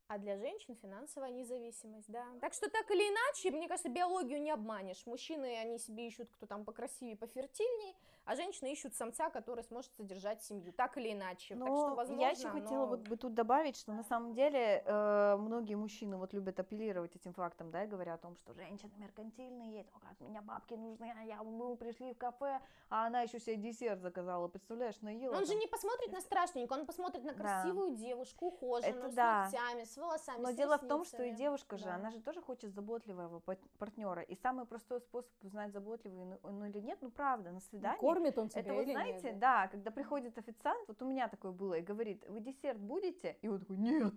а 0.06 0.18
для 0.18 0.36
женщин 0.36 0.76
финансовая 0.76 1.30
независимость, 1.30 2.10
да. 2.10 2.26
Так 2.40 2.52
что 2.52 2.68
так 2.68 2.90
или 2.90 3.00
иначе, 3.00 3.50
мне 3.50 3.68
кажется, 3.68 3.88
биологию 3.88 4.40
не 4.42 4.50
обманешь. 4.50 5.06
Мужчины, 5.06 5.56
они 5.58 5.78
себе 5.78 6.06
ищут, 6.06 6.30
кто 6.30 6.46
там 6.46 6.64
покрасивее, 6.64 7.16
пофертильней, 7.16 7.96
а 8.24 8.36
женщины 8.36 8.72
ищут 8.72 8.94
самца, 8.94 9.30
который 9.30 9.64
сможет 9.64 9.92
содержать 9.96 10.42
семью, 10.42 10.72
так 10.72 10.96
или 10.96 11.12
иначе. 11.12 11.54
так 11.54 11.66
что, 11.66 11.88
Но 11.88 11.94
возможно, 11.94 12.22
я 12.22 12.30
еще 12.30 12.48
хотела 12.48 12.84
но- 12.84 12.86
вот 12.86 13.00
бы 13.08 13.16
тут 13.16 13.34
добавить, 13.34 13.76
что 13.76 13.92
на 13.92 14.02
самом 14.04 14.32
деле 14.34 14.82
э, 14.84 15.36
многие 15.36 15.74
мужчины 15.74 16.16
вот 16.16 16.32
любят 16.32 16.58
апеллировать 16.58 17.14
этим 17.16 17.32
фактом, 17.34 17.70
да, 17.70 17.84
и 17.84 17.86
говорят 17.86 18.20
о 18.20 18.22
том, 18.22 18.36
что 18.36 18.54
женщины 18.54 18.90
меркантильные, 18.96 19.84
только 19.84 20.08
от 20.10 20.20
меня 20.20 20.42
бабки 20.42 20.74
нужны, 20.74 21.12
а 21.18 21.22
я, 21.24 21.42
мы 21.42 21.76
пришли 21.76 22.14
в 22.14 22.18
кафе, 22.18 22.60
а 22.90 23.06
она 23.06 23.22
еще 23.22 23.38
себе 23.40 23.56
десерт 23.56 24.00
заказала, 24.00 24.48
представляешь, 24.48 25.00
наела. 25.00 25.34
Он 25.36 25.44
же 25.44 25.52
там. 25.52 25.58
не 25.58 25.66
посмотрит 25.66 26.12
на 26.12 26.20
страшненькую, 26.20 26.80
он 26.80 26.86
посмотрит 26.86 27.24
на 27.24 27.32
Да. 27.32 27.38
красивую 27.38 27.96
девушку, 27.96 28.46
ухоженную, 28.46 28.98
Это 29.00 29.10
с 29.10 29.14
да. 29.14 29.42
ногтями, 29.44 29.84
с 29.84 29.96
волосами, 29.96 30.40
Но 30.40 30.52
с 30.52 30.54
дело 30.54 30.78
в 30.78 30.86
том, 30.86 31.04
что 31.04 31.22
и 31.22 31.30
девушка 31.32 31.76
же, 31.76 31.84
Да. 31.84 31.94
она 31.96 32.10
же 32.10 32.20
тоже 32.20 32.40
хочет 32.40 32.72
заботливого 32.74 33.40
партнера. 33.78 34.22
И 34.22 34.34
самый 34.36 34.64
простой 34.66 35.00
способ 35.00 35.30
узнать, 35.42 35.72
заботливый 35.72 36.22
он- 36.22 36.38
он 36.42 36.64
или 36.64 36.80
нет, 36.80 36.98
ну 37.02 37.10
правда, 37.10 37.50
на 37.50 37.60
свидании. 37.60 37.98
Кормит 38.14 38.38
он 38.38 38.48
тебя 38.48 38.60
Это 38.60 38.74
вот 38.74 38.86
нет, 38.86 38.96
знаете, 38.96 39.32
да? 39.32 39.62
да, 39.62 39.68
когда 39.68 39.90
приходит 39.90 40.38
официант, 40.38 40.86
вот 40.86 41.02
у 41.02 41.06
меня 41.06 41.28
такое 41.28 41.52
было, 41.52 41.74
и 41.74 41.82
говорит, 41.82 42.24
вы 42.28 42.40
десерт 42.40 42.78
будете? 42.78 43.36
И 43.42 43.48
он 43.48 43.58
такой, 43.58 43.76
нет. 43.76 44.14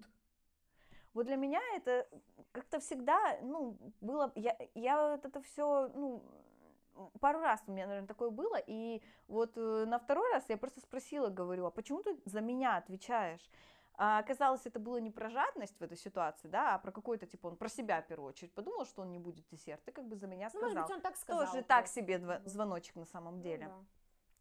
Вот 1.14 1.26
для 1.26 1.36
меня 1.36 1.62
это 1.76 2.08
как-то 2.52 2.80
всегда, 2.80 3.40
ну, 3.42 3.76
было, 4.02 4.32
я, 4.36 4.56
я 4.76 5.14
вот 5.14 5.26
это 5.26 5.42
все, 5.42 5.92
ну, 5.96 6.22
пару 7.20 7.40
раз 7.40 7.64
у 7.66 7.72
меня, 7.72 7.88
наверное, 7.88 8.08
такое 8.08 8.30
было, 8.30 8.58
и 8.68 9.02
вот 9.28 9.54
э, 9.56 9.86
на 9.88 9.98
второй 9.98 10.32
раз 10.32 10.46
я 10.48 10.58
просто 10.58 10.80
спросила, 10.82 11.30
говорю, 11.30 11.66
а 11.66 11.72
почему 11.72 12.04
ты 12.04 12.16
за 12.26 12.42
меня 12.42 12.78
отвечаешь? 12.78 13.50
А 14.00 14.20
оказалось, 14.20 14.62
это 14.66 14.80
было 14.80 14.98
не 14.98 15.10
про 15.10 15.30
жадность 15.30 15.80
в 15.80 15.82
этой 15.84 15.98
ситуации, 15.98 16.48
да, 16.48 16.76
а 16.76 16.80
про 16.80 16.92
какой-то, 16.92 17.26
типа, 17.26 17.48
он 17.48 17.58
про 17.58 17.68
себя 17.68 18.02
в 18.02 18.08
первую 18.08 18.30
очередь 18.30 18.54
подумал, 18.54 18.86
что 18.86 19.02
он 19.02 19.12
не 19.12 19.18
будет 19.18 19.48
десерт, 19.50 19.82
и 19.88 19.92
как 19.92 20.06
бы 20.08 20.16
за 20.16 20.28
меня 20.28 20.46
Ну, 20.54 20.60
сказал. 20.60 20.70
может 20.70 20.82
быть, 20.88 20.96
он 20.98 21.02
так 21.02 21.16
сказал. 21.16 21.46
Тоже 21.48 21.64
так 21.64 21.80
просто. 21.86 22.02
себе 22.02 22.18
дво- 22.18 22.48
звоночек 22.48 22.96
на 22.96 23.06
самом 23.06 23.38
Ну 23.38 23.42
деле. 23.44 23.66
да. 23.68 23.76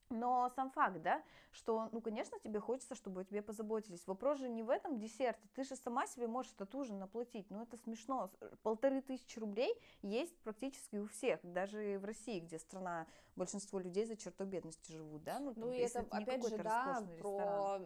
Но 0.09 0.51
сам 0.55 0.71
факт, 0.71 1.01
да, 1.03 1.21
что, 1.51 1.89
ну, 1.91 2.01
конечно, 2.01 2.39
тебе 2.39 2.61
хочется, 2.61 2.95
чтобы 2.95 3.23
о 3.23 3.25
тебе 3.25 3.43
позаботились. 3.43 4.07
Вопрос 4.07 4.39
же 4.39 4.49
не 4.49 4.63
в 4.63 4.71
этом 4.71 4.99
десерте. 5.01 5.49
Ты 5.55 5.65
же 5.65 5.75
сама 5.75 6.07
себе 6.07 6.29
можешь 6.29 6.53
этот 6.53 6.73
ужин 6.77 6.99
наплатить. 7.01 7.51
Ну, 7.51 7.63
это 7.63 7.77
смешно. 7.79 8.31
Полторы 8.63 9.01
тысячи 9.03 9.39
рублей 9.41 9.75
есть 10.03 10.39
практически 10.43 10.97
у 10.97 11.09
всех. 11.09 11.41
Даже 11.43 11.99
в 11.99 12.05
России, 12.05 12.39
где 12.39 12.59
страна, 12.61 13.07
большинство 13.35 13.81
людей 13.81 14.05
за 14.07 14.17
чертой 14.17 14.47
бедности 14.47 14.93
живут, 14.93 15.25
да. 15.25 15.41
Ну, 15.41 15.53
Ну 15.57 15.73
и 15.73 15.79
это, 15.79 16.03
не 16.03 16.09
опять 16.23 16.47
же, 16.47 16.57
да, 16.59 17.01
ресторан. 17.01 17.19
про, 17.19 17.81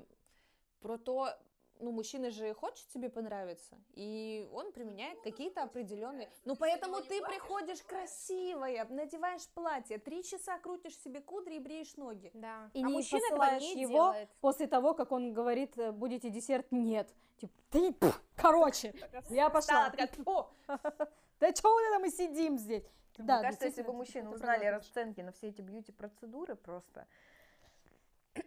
про 0.81 0.99
то, 0.99 1.39
ну, 1.81 1.93
мужчина 1.93 2.31
же 2.31 2.55
хочет 2.55 2.91
себе 2.91 3.09
понравиться, 3.09 3.77
и 3.95 4.49
он 4.53 4.73
применяет 4.73 5.21
какие-то 5.23 5.63
определенные... 5.63 6.31
Ну, 6.45 6.57
поэтому 6.57 7.01
ты 7.01 7.21
приходишь 7.23 7.83
красивая, 7.83 8.87
надеваешь 8.89 9.47
платье, 9.55 9.99
три 9.99 10.23
часа 10.23 10.59
крутишь 10.59 10.97
себе 10.99 11.21
кудри 11.21 11.57
и 11.57 11.59
бреешь 11.59 11.97
ноги. 11.97 12.31
Да. 12.35 12.71
И 12.75 12.83
а 12.83 12.87
не 12.87 12.93
мужчина 12.93 13.21
посылаешь 13.31 13.63
не 13.63 13.83
его 13.83 14.13
делает. 14.13 14.31
после 14.41 14.67
того, 14.67 14.95
как 14.95 15.13
он 15.13 15.33
говорит, 15.33 15.77
э, 15.79 15.93
будете 15.93 16.31
десерт, 16.31 16.71
нет. 16.71 17.13
Типа, 17.39 17.53
ты, 17.71 17.95
короче, 18.37 18.95
я 19.31 19.49
пошла. 19.51 19.93
Да 21.41 21.51
чего 21.55 21.73
вот 21.73 21.81
это 21.81 21.99
мы 21.99 22.11
сидим 22.11 22.59
здесь? 22.59 22.85
Да, 23.17 23.37
Мне 23.37 23.45
кажется, 23.45 23.67
если 23.67 23.83
бы 23.83 23.95
мужчины 23.95 24.29
узнали 24.29 24.67
расценки 24.67 25.23
на 25.23 25.33
все 25.33 25.49
эти 25.49 25.63
бьюти-процедуры 25.63 26.55
просто... 26.55 27.07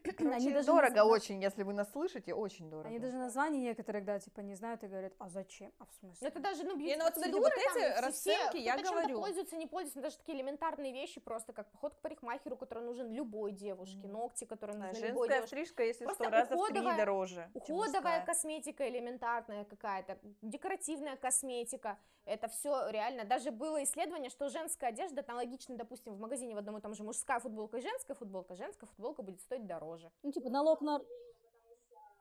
Они 0.06 0.14
Короче, 0.18 0.52
даже 0.52 0.68
дорого 0.68 0.96
назна- 0.96 1.06
очень, 1.06 1.42
если 1.42 1.64
вы 1.64 1.74
нас 1.74 1.90
слышите, 1.92 2.34
очень 2.34 2.70
дорого. 2.70 2.90
Они 2.90 3.00
даже 3.00 3.16
названия 3.16 3.60
некоторых, 3.60 4.04
да, 4.04 4.20
типа 4.20 4.42
не 4.42 4.56
знают 4.56 4.84
и 4.84 4.88
говорят, 4.88 5.14
а 5.18 5.30
зачем? 5.30 5.72
А 5.80 5.86
в 5.86 5.88
Ну, 6.02 6.10
смысле? 6.10 6.28
это 6.28 6.40
даже, 6.40 6.64
ну, 6.64 6.76
Не, 6.76 6.98
ну 6.98 7.04
вот 7.06 7.14
смотри, 7.14 7.32
бьюти-процедуры 7.32 7.42
вот 7.42 7.74
там, 7.74 7.78
эти 7.78 7.92
все- 7.94 8.02
расценки, 8.02 8.58
я 8.58 8.78
говорю. 8.78 9.20
пользуется, 9.22 9.56
не 9.56 9.66
пользуется, 9.68 10.00
ну, 10.00 10.04
даже 10.04 10.18
такие 10.18 10.38
элементарные 10.38 10.92
вещи, 10.92 11.22
просто 11.22 11.54
как 11.54 11.72
поход 11.72 11.96
к 11.96 12.02
парикмахеру, 12.02 12.58
который 12.58 12.84
нужен 12.84 13.12
любой 13.14 13.54
девушке, 13.54 14.08
ногти, 14.08 14.44
которые 14.46 14.78
Да, 14.78 14.88
нужны 14.88 15.06
любой 15.08 15.28
женская 15.30 15.36
девушке. 15.38 15.48
стрижка, 15.56 15.84
если 15.84 16.04
Просто 16.06 16.24
что, 16.26 16.32
раза 16.32 16.56
в 16.58 16.68
три 16.68 16.82
дороже. 16.82 17.50
Уходовая 17.54 18.26
косметика 18.26 18.88
элементарная 18.90 19.64
какая-то, 19.64 20.18
декоративная 20.42 21.16
косметика, 21.16 21.98
это 22.26 22.48
все 22.48 22.90
реально. 22.90 23.24
Даже 23.26 23.52
было 23.52 23.84
исследование, 23.84 24.30
что 24.30 24.50
женская 24.50 24.88
одежда, 24.88 25.24
аналогично, 25.28 25.76
допустим, 25.76 26.14
в 26.14 26.20
магазине 26.20 26.56
в 26.56 26.58
одном 26.58 26.78
и 26.78 26.82
том 26.82 26.94
же 26.94 27.04
мужская 27.04 27.40
футболка 27.40 27.78
и 27.78 27.82
женская 27.82 28.14
футболка, 28.16 28.56
женская 28.56 28.86
футболка 28.88 29.22
будет 29.24 29.42
стоить 29.42 29.66
дороже. 29.66 29.93
Ну, 30.24 30.32
типа, 30.32 30.50
налог 30.50 30.82
на... 30.82 31.02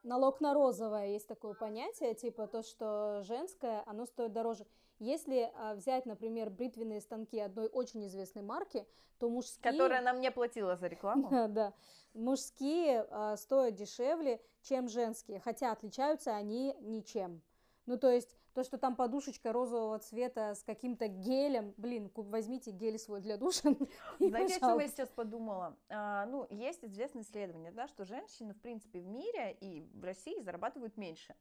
Налог 0.05 0.41
на 0.41 0.53
розовое 0.53 1.09
есть 1.09 1.29
такое 1.29 1.55
понятие, 1.55 2.15
типа 2.15 2.49
то, 2.49 2.63
что 2.63 3.23
женское, 3.23 3.85
оно 3.87 4.05
стоит 4.05 4.33
дороже. 4.33 4.67
Если 4.99 5.53
а, 5.55 5.75
взять, 5.75 6.07
например, 6.07 6.51
бритвенные 6.51 7.01
станки 7.01 7.39
одной 7.39 7.69
очень 7.69 8.05
известной 8.07 8.43
марки, 8.43 8.85
то 9.19 9.29
мужские... 9.29 9.71
Которая 9.71 10.03
нам 10.03 10.21
не 10.21 10.33
платила 10.33 10.77
за 10.77 10.89
рекламу. 10.89 11.29
Да, 11.49 11.73
мужские 12.15 13.07
а, 13.11 13.37
стоят 13.37 13.77
дешевле, 13.77 14.41
чем 14.63 14.89
женские, 14.89 15.39
хотя 15.39 15.71
отличаются 15.71 16.35
они 16.35 16.75
ничем. 16.81 17.43
Ну, 17.87 17.97
то 17.97 18.11
есть, 18.11 18.37
то, 18.55 18.65
что 18.65 18.79
там 18.79 18.97
подушечка 18.97 19.53
розового 19.53 19.99
цвета 19.99 20.55
с 20.55 20.63
каким-то 20.63 21.09
гелем, 21.09 21.75
блин, 21.77 22.11
возьмите 22.15 22.71
гель 22.71 22.99
свой 22.99 23.21
для 23.21 23.37
душа. 23.37 23.71
Знаете, 24.19 24.57
о 24.57 24.61
чем 24.61 24.79
я 24.79 24.89
сейчас 24.89 25.09
подумала? 25.11 25.77
А, 25.89 26.27
ну, 26.27 26.47
есть 26.51 26.85
известное 26.85 27.23
исследование, 27.23 27.73
да, 27.73 27.89
что 27.89 28.05
женщины, 28.05 28.55
в 28.55 28.61
принципе, 28.61 29.01
в 29.01 29.07
мире 29.07 29.57
и 29.61 29.83
в 29.95 30.05
России 30.05 30.41
зарабатывают 30.41 30.97
меньше. 30.97 31.35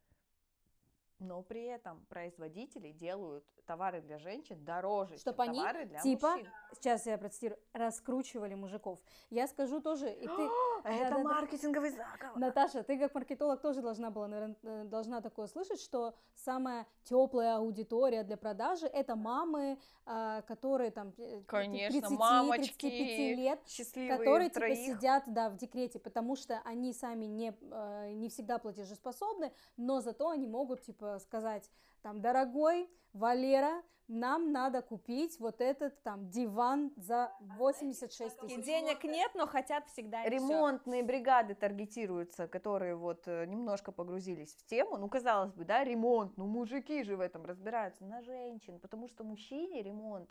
Но 1.22 1.44
при 1.44 1.66
этом 1.66 2.04
производители 2.10 2.92
делают 2.92 3.46
товары 3.68 4.02
для 4.02 4.18
женщин 4.18 4.66
дороже, 4.66 5.18
Чтоб 5.18 5.36
чем 5.36 5.50
они, 5.50 5.60
товары 5.60 5.86
для 5.86 6.00
типа, 6.00 6.32
мужчин. 6.32 6.48
сейчас 6.74 7.06
я 7.06 7.18
процитирую, 7.20 7.60
раскручивали 7.74 8.56
мужиков. 8.56 9.00
Я 9.30 9.48
скажу 9.48 9.82
тоже, 9.82 10.12
и 10.12 10.26
ты, 10.28 10.32
Это 10.84 11.10
Да-да-да. 11.12 11.24
маркетинговый 11.24 11.92
заговор. 11.92 12.38
Наташа, 12.38 12.82
ты 12.82 12.98
как 12.98 13.14
маркетолог 13.14 13.62
тоже 13.62 13.84
должна 13.84 14.10
была, 14.10 14.28
наверное, 14.28 14.86
должна 14.86 15.22
такое 15.22 15.46
слышать, 15.46 15.80
что 15.80 16.16
самая 16.34 16.88
теплая 17.04 17.58
аудитория 17.58 18.24
для 18.24 18.36
продажи 18.36 18.88
это 18.88 19.16
мамы, 19.16 19.78
а, 20.08 20.42
которые 20.42 20.90
там 20.90 21.14
э, 21.20 21.44
Конечно, 21.46 22.02
30, 22.02 22.18
мамочки, 22.18 22.90
35 22.90 23.38
лет, 23.38 23.60
Счастливые 23.68 24.18
которые 24.18 24.50
типа 24.50 24.60
троих. 24.62 24.78
сидят, 24.98 25.24
да, 25.28 25.50
в 25.50 25.58
декрете, 25.58 26.00
потому 26.00 26.36
что 26.36 26.60
они 26.66 26.94
сами 26.94 27.26
не, 27.26 27.54
э, 27.62 28.12
не 28.14 28.28
всегда 28.30 28.58
платежеспособны, 28.58 29.52
но 29.78 30.02
зато 30.02 30.30
они 30.32 30.48
могут, 30.48 30.82
типа, 30.82 31.11
сказать, 31.20 31.70
там, 32.01 32.22
дорогой 32.22 32.89
Валера, 33.14 33.84
нам 34.07 34.51
надо 34.51 34.82
купить 34.82 35.39
вот 35.39 35.62
этот, 35.62 36.01
там, 36.03 36.30
диван 36.30 36.91
за 36.97 37.32
86 37.39 38.36
И 38.43 38.47
тысяч. 38.47 38.66
денег 38.66 39.03
нет, 39.05 39.32
но 39.36 39.47
хотят 39.47 39.88
всегда 39.88 40.24
и. 40.26 40.30
Ремонтные 40.30 41.01
бригады 41.01 41.55
таргетируются, 41.55 42.47
которые 42.47 42.95
вот 42.95 43.24
э, 43.28 43.45
немножко 43.45 43.93
погрузились 43.93 44.53
в 44.53 44.66
тему. 44.66 44.97
Ну, 44.97 45.07
казалось 45.07 45.53
бы, 45.53 45.64
да, 45.64 45.84
ремонт, 45.86 46.36
ну, 46.36 46.45
мужики 46.45 47.03
же 47.03 47.16
в 47.16 47.22
этом 47.22 47.45
разбираются, 47.45 48.03
на 48.03 48.22
женщин, 48.22 48.80
потому 48.80 49.07
что 49.07 49.24
мужчине 49.24 49.82
ремонт 49.82 50.30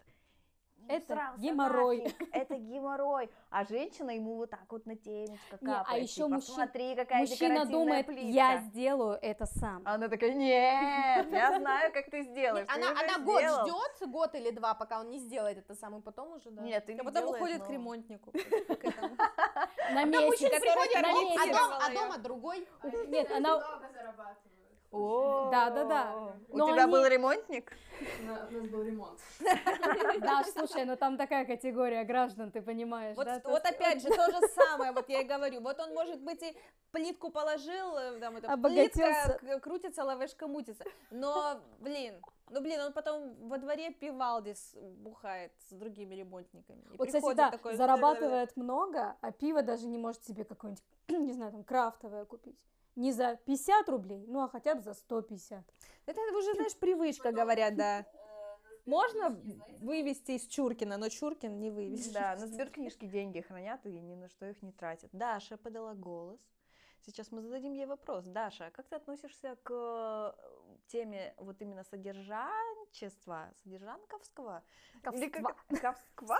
Это 0.89 1.15
срался 1.15 1.41
геморрой. 1.41 2.03
нафиг, 2.03 2.29
это 2.33 2.55
геморрой, 2.57 3.31
а 3.51 3.65
женщина 3.65 4.11
ему 4.11 4.37
вот 4.37 4.51
так 4.51 4.65
вот 4.71 4.87
на 4.87 4.97
темечко 4.97 5.59
Не, 5.61 5.73
а 5.73 5.79
капает, 5.85 6.03
ещё 6.03 6.15
типа, 6.27 6.29
мужчин- 6.37 6.55
смотри, 6.55 6.95
какая 6.97 7.21
Мужчина 7.21 7.65
думает, 7.67 8.07
плитка. 8.07 8.27
я 8.29 8.57
сделаю 8.59 9.19
это 9.23 9.47
сам. 9.47 9.83
А 9.85 9.95
Она 9.95 10.09
такая, 10.09 10.33
нет, 10.35 11.31
я 11.33 11.59
знаю, 11.61 11.93
как 11.93 12.11
ты 12.11 12.23
сделаешь. 12.23 12.67
ты 12.67 12.75
Она, 12.75 12.91
она 12.91 13.19
год 13.25 13.41
сделал». 13.41 13.67
ждет, 13.67 14.09
год 14.11 14.35
или 14.35 14.51
два, 14.51 14.75
пока 14.75 15.01
он 15.01 15.11
не 15.11 15.19
сделает 15.19 15.59
это 15.59 15.75
сам, 15.75 15.97
и 15.99 16.01
потом 16.03 16.33
уже, 16.33 16.51
да. 16.51 16.63
Нет, 16.63 16.87
ты 16.87 16.95
А 16.95 17.05
потом 17.05 17.13
делаешь, 17.25 17.37
уходит 17.37 17.59
но- 17.61 17.65
к 17.67 17.71
ремонтнику. 17.71 18.33
На 19.93 20.05
месяц. 20.05 20.27
Мужчина 20.27 20.57
а, 20.57 21.07
дом- 21.07 21.35
а 21.39 21.47
дом- 21.47 21.81
а 21.83 21.93
дома 21.95 22.19
другой. 22.19 22.69
Нет, 23.09 23.31
она... 23.31 23.59
много 24.93 25.09
зарабатывают. 25.09 25.49
О, 25.49 25.51
Да-да-да. 25.51 26.35
У 26.49 26.57
Но 26.57 26.71
тебя 26.73 26.85
они- 26.85 26.93
был 26.93 27.07
ремонтник? 27.07 27.73
У 28.01 28.27
на- 28.27 28.47
у 28.47 28.51
нас 28.51 28.67
был 28.71 28.83
ремонт. 28.83 29.21
Да, 30.21 30.43
слушай, 30.45 30.85
ну 30.85 30.97
там 30.97 31.17
такая 31.17 31.45
категория 31.45 32.05
граждан, 32.05 32.51
ты 32.51 32.63
понимаешь, 32.63 33.17
Вот, 33.17 33.27
да? 33.27 33.41
вот 33.45 33.65
опять 33.65 34.03
же 34.03 34.09
то 34.09 34.31
же 34.31 34.41
самое, 34.55 34.93
вот 34.93 35.09
я 35.09 35.21
и 35.21 35.25
говорю. 35.25 35.61
Вот 35.61 35.79
он, 35.81 35.93
может 35.95 36.21
быть, 36.21 36.43
и 36.43 36.57
плитку 36.93 37.31
положил, 37.31 37.97
э, 37.97 38.19
там 38.21 38.37
это 38.37 38.57
плитка 38.57 39.39
крутится, 39.61 40.05
лавешка 40.05 40.47
мутится. 40.47 40.85
Но, 41.11 41.61
блин, 41.81 42.15
ну 42.51 42.61
блин, 42.61 42.81
он 42.81 42.93
потом 42.93 43.35
во 43.49 43.59
дворе 43.59 43.91
пивалдис 43.93 44.75
бухает 44.99 45.53
с 45.69 45.73
другими 45.73 46.15
ремонтниками. 46.15 46.83
И 46.95 46.97
Вот, 46.97 47.07
кстати, 47.09 47.35
да, 47.35 47.51
такой, 47.51 47.77
зарабатывает 47.77 48.57
много, 48.57 49.17
а 49.21 49.33
пиво 49.33 49.63
даже 49.63 49.87
не 49.87 49.99
может 49.99 50.25
себе 50.25 50.45
какое-нибудь, 50.45 50.83
не 51.09 51.33
знаю, 51.33 51.53
там, 51.53 51.65
крафтовое 51.65 52.25
купить. 52.25 52.59
Не 52.97 53.13
за 53.13 53.37
50 53.37 53.89
рублей, 53.89 54.25
ну, 54.27 54.41
а 54.41 54.49
хотя 54.49 54.75
бы 54.75 54.83
за 54.83 54.95
150. 54.95 55.65
Это 56.07 56.21
уже, 56.37 56.55
знаешь, 56.55 56.77
привычка, 56.77 57.33
говорят, 57.33 57.77
да. 57.77 58.07
Можно 58.87 59.41
вывести 59.81 60.33
из 60.33 60.47
Чуркина, 60.47 60.97
но 60.97 61.09
Чуркин 61.09 61.59
не 61.61 61.71
вывезет. 61.71 62.13
Да, 62.13 62.37
на 62.37 62.47
сберкнижке 62.47 63.07
деньги 63.07 63.41
хранят 63.41 63.87
и 63.87 64.01
ни 64.01 64.15
на 64.15 64.29
что 64.29 64.47
их 64.47 64.63
не 64.63 64.73
тратят. 64.73 65.11
Даша 65.13 65.57
подала 65.57 65.95
голос. 65.95 66.41
Сейчас 67.03 67.33
мы 67.33 67.41
зададим 67.41 67.73
ей 67.73 67.87
вопрос. 67.87 68.25
Даша, 68.27 68.71
как 68.71 68.87
ты 68.89 68.97
относишься 68.97 69.57
к 69.63 69.71
э, 69.73 70.33
теме 70.89 71.35
вот 71.39 71.61
именно 71.63 71.83
содержанчества, 71.85 73.53
содержанковского? 73.63 74.63
Или 75.15 75.31
как- 75.31 75.67
Ковсква? 75.81 76.39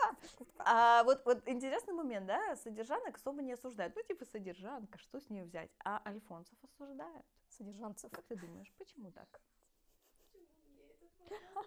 А 0.59 1.03
вот, 1.05 1.25
вот 1.25 1.49
интересный 1.49 1.95
момент, 1.95 2.27
да, 2.27 2.57
содержанок 2.57 3.17
особо 3.17 3.43
не 3.43 3.53
осуждают. 3.55 3.95
Ну, 3.97 4.03
типа 4.03 4.25
содержанка, 4.27 4.99
что 4.99 5.19
с 5.21 5.31
нее 5.31 5.45
взять? 5.45 5.71
А 5.85 6.03
альфонсов 6.07 6.59
осуждают. 6.63 7.27
Содержанцев. 7.49 8.11
Как 8.11 8.25
ты 8.27 8.37
думаешь, 8.37 8.73
почему 8.79 9.11
так? 9.13 9.41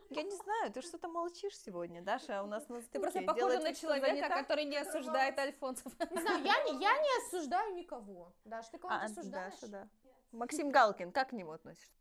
Я 0.09 0.23
не 0.23 0.35
знаю, 0.35 0.71
ты 0.71 0.81
что-то 0.81 1.07
молчишь 1.07 1.57
сегодня, 1.57 2.01
Даша, 2.01 2.43
у 2.43 2.47
нас 2.47 2.67
на 2.69 2.81
Ты 2.81 2.99
просто 2.99 3.21
похожа 3.21 3.59
на 3.59 3.73
человека, 3.73 4.29
который 4.29 4.65
не 4.65 4.77
осуждает 4.77 5.37
альфонсов. 5.39 5.93
Не 6.11 6.21
знаю, 6.21 6.43
я 6.43 6.63
не, 6.63 6.81
я 6.81 6.97
не 6.97 7.25
осуждаю 7.25 7.75
никого. 7.75 8.31
Даш, 8.45 8.67
ты 8.69 8.77
кого-то 8.77 9.01
А, 9.01 9.05
осуждаешь? 9.05 9.53
Даша, 9.53 9.67
да. 9.67 9.87
Максим 10.31 10.71
Галкин, 10.71 11.11
как 11.11 11.29
к 11.29 11.33
нему 11.33 11.51
относишься? 11.51 11.91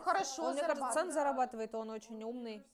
Хорошо 0.00 0.44
Он, 0.44 0.52
мне 0.52 0.60
кажется, 0.62 0.92
сам 0.92 1.10
зарабатывает. 1.10 1.12
зарабатывает, 1.12 1.74
он 1.74 1.90
очень 1.90 2.22
умный. 2.22 2.66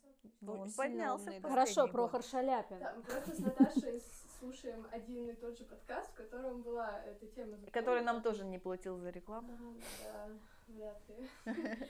Он 0.46 0.70
поднялся 0.72 1.24
умный, 1.24 1.40
да. 1.40 1.48
Хорошо. 1.48 1.88
Прохор 1.88 2.22
Шаляпин. 2.22 2.78
Да, 2.78 2.94
мы 2.96 3.02
просто 3.02 3.34
с 3.34 3.38
Наташей 3.38 4.02
слушаем 4.38 4.86
один 4.92 5.28
и 5.28 5.34
тот 5.34 5.56
же 5.58 5.64
подкаст, 5.64 6.10
в 6.10 6.14
котором 6.14 6.62
была 6.62 7.00
эта 7.04 7.26
тема. 7.26 7.58
Который 7.72 8.02
нам 8.02 8.22
тоже 8.22 8.44
не 8.44 8.58
платил 8.58 8.98
за 8.98 9.10
рекламу. 9.10 9.76
Да, 10.04 10.28
вряд 10.68 11.02
ли. 11.08 11.28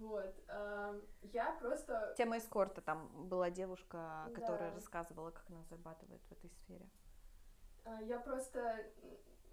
Вот. 0.00 0.34
ам, 0.48 1.02
Я 1.22 1.52
просто... 1.60 2.14
Тема 2.16 2.38
эскорта, 2.38 2.80
там 2.80 3.28
была 3.28 3.50
девушка, 3.50 4.30
которая 4.34 4.70
Да. 4.70 4.74
рассказывала, 4.76 5.30
как 5.30 5.44
она 5.50 5.62
зарабатывает 5.64 6.22
в 6.22 6.32
этой 6.32 6.50
сфере. 6.50 6.88
а, 7.84 8.00
Я 8.02 8.18
просто, 8.18 8.82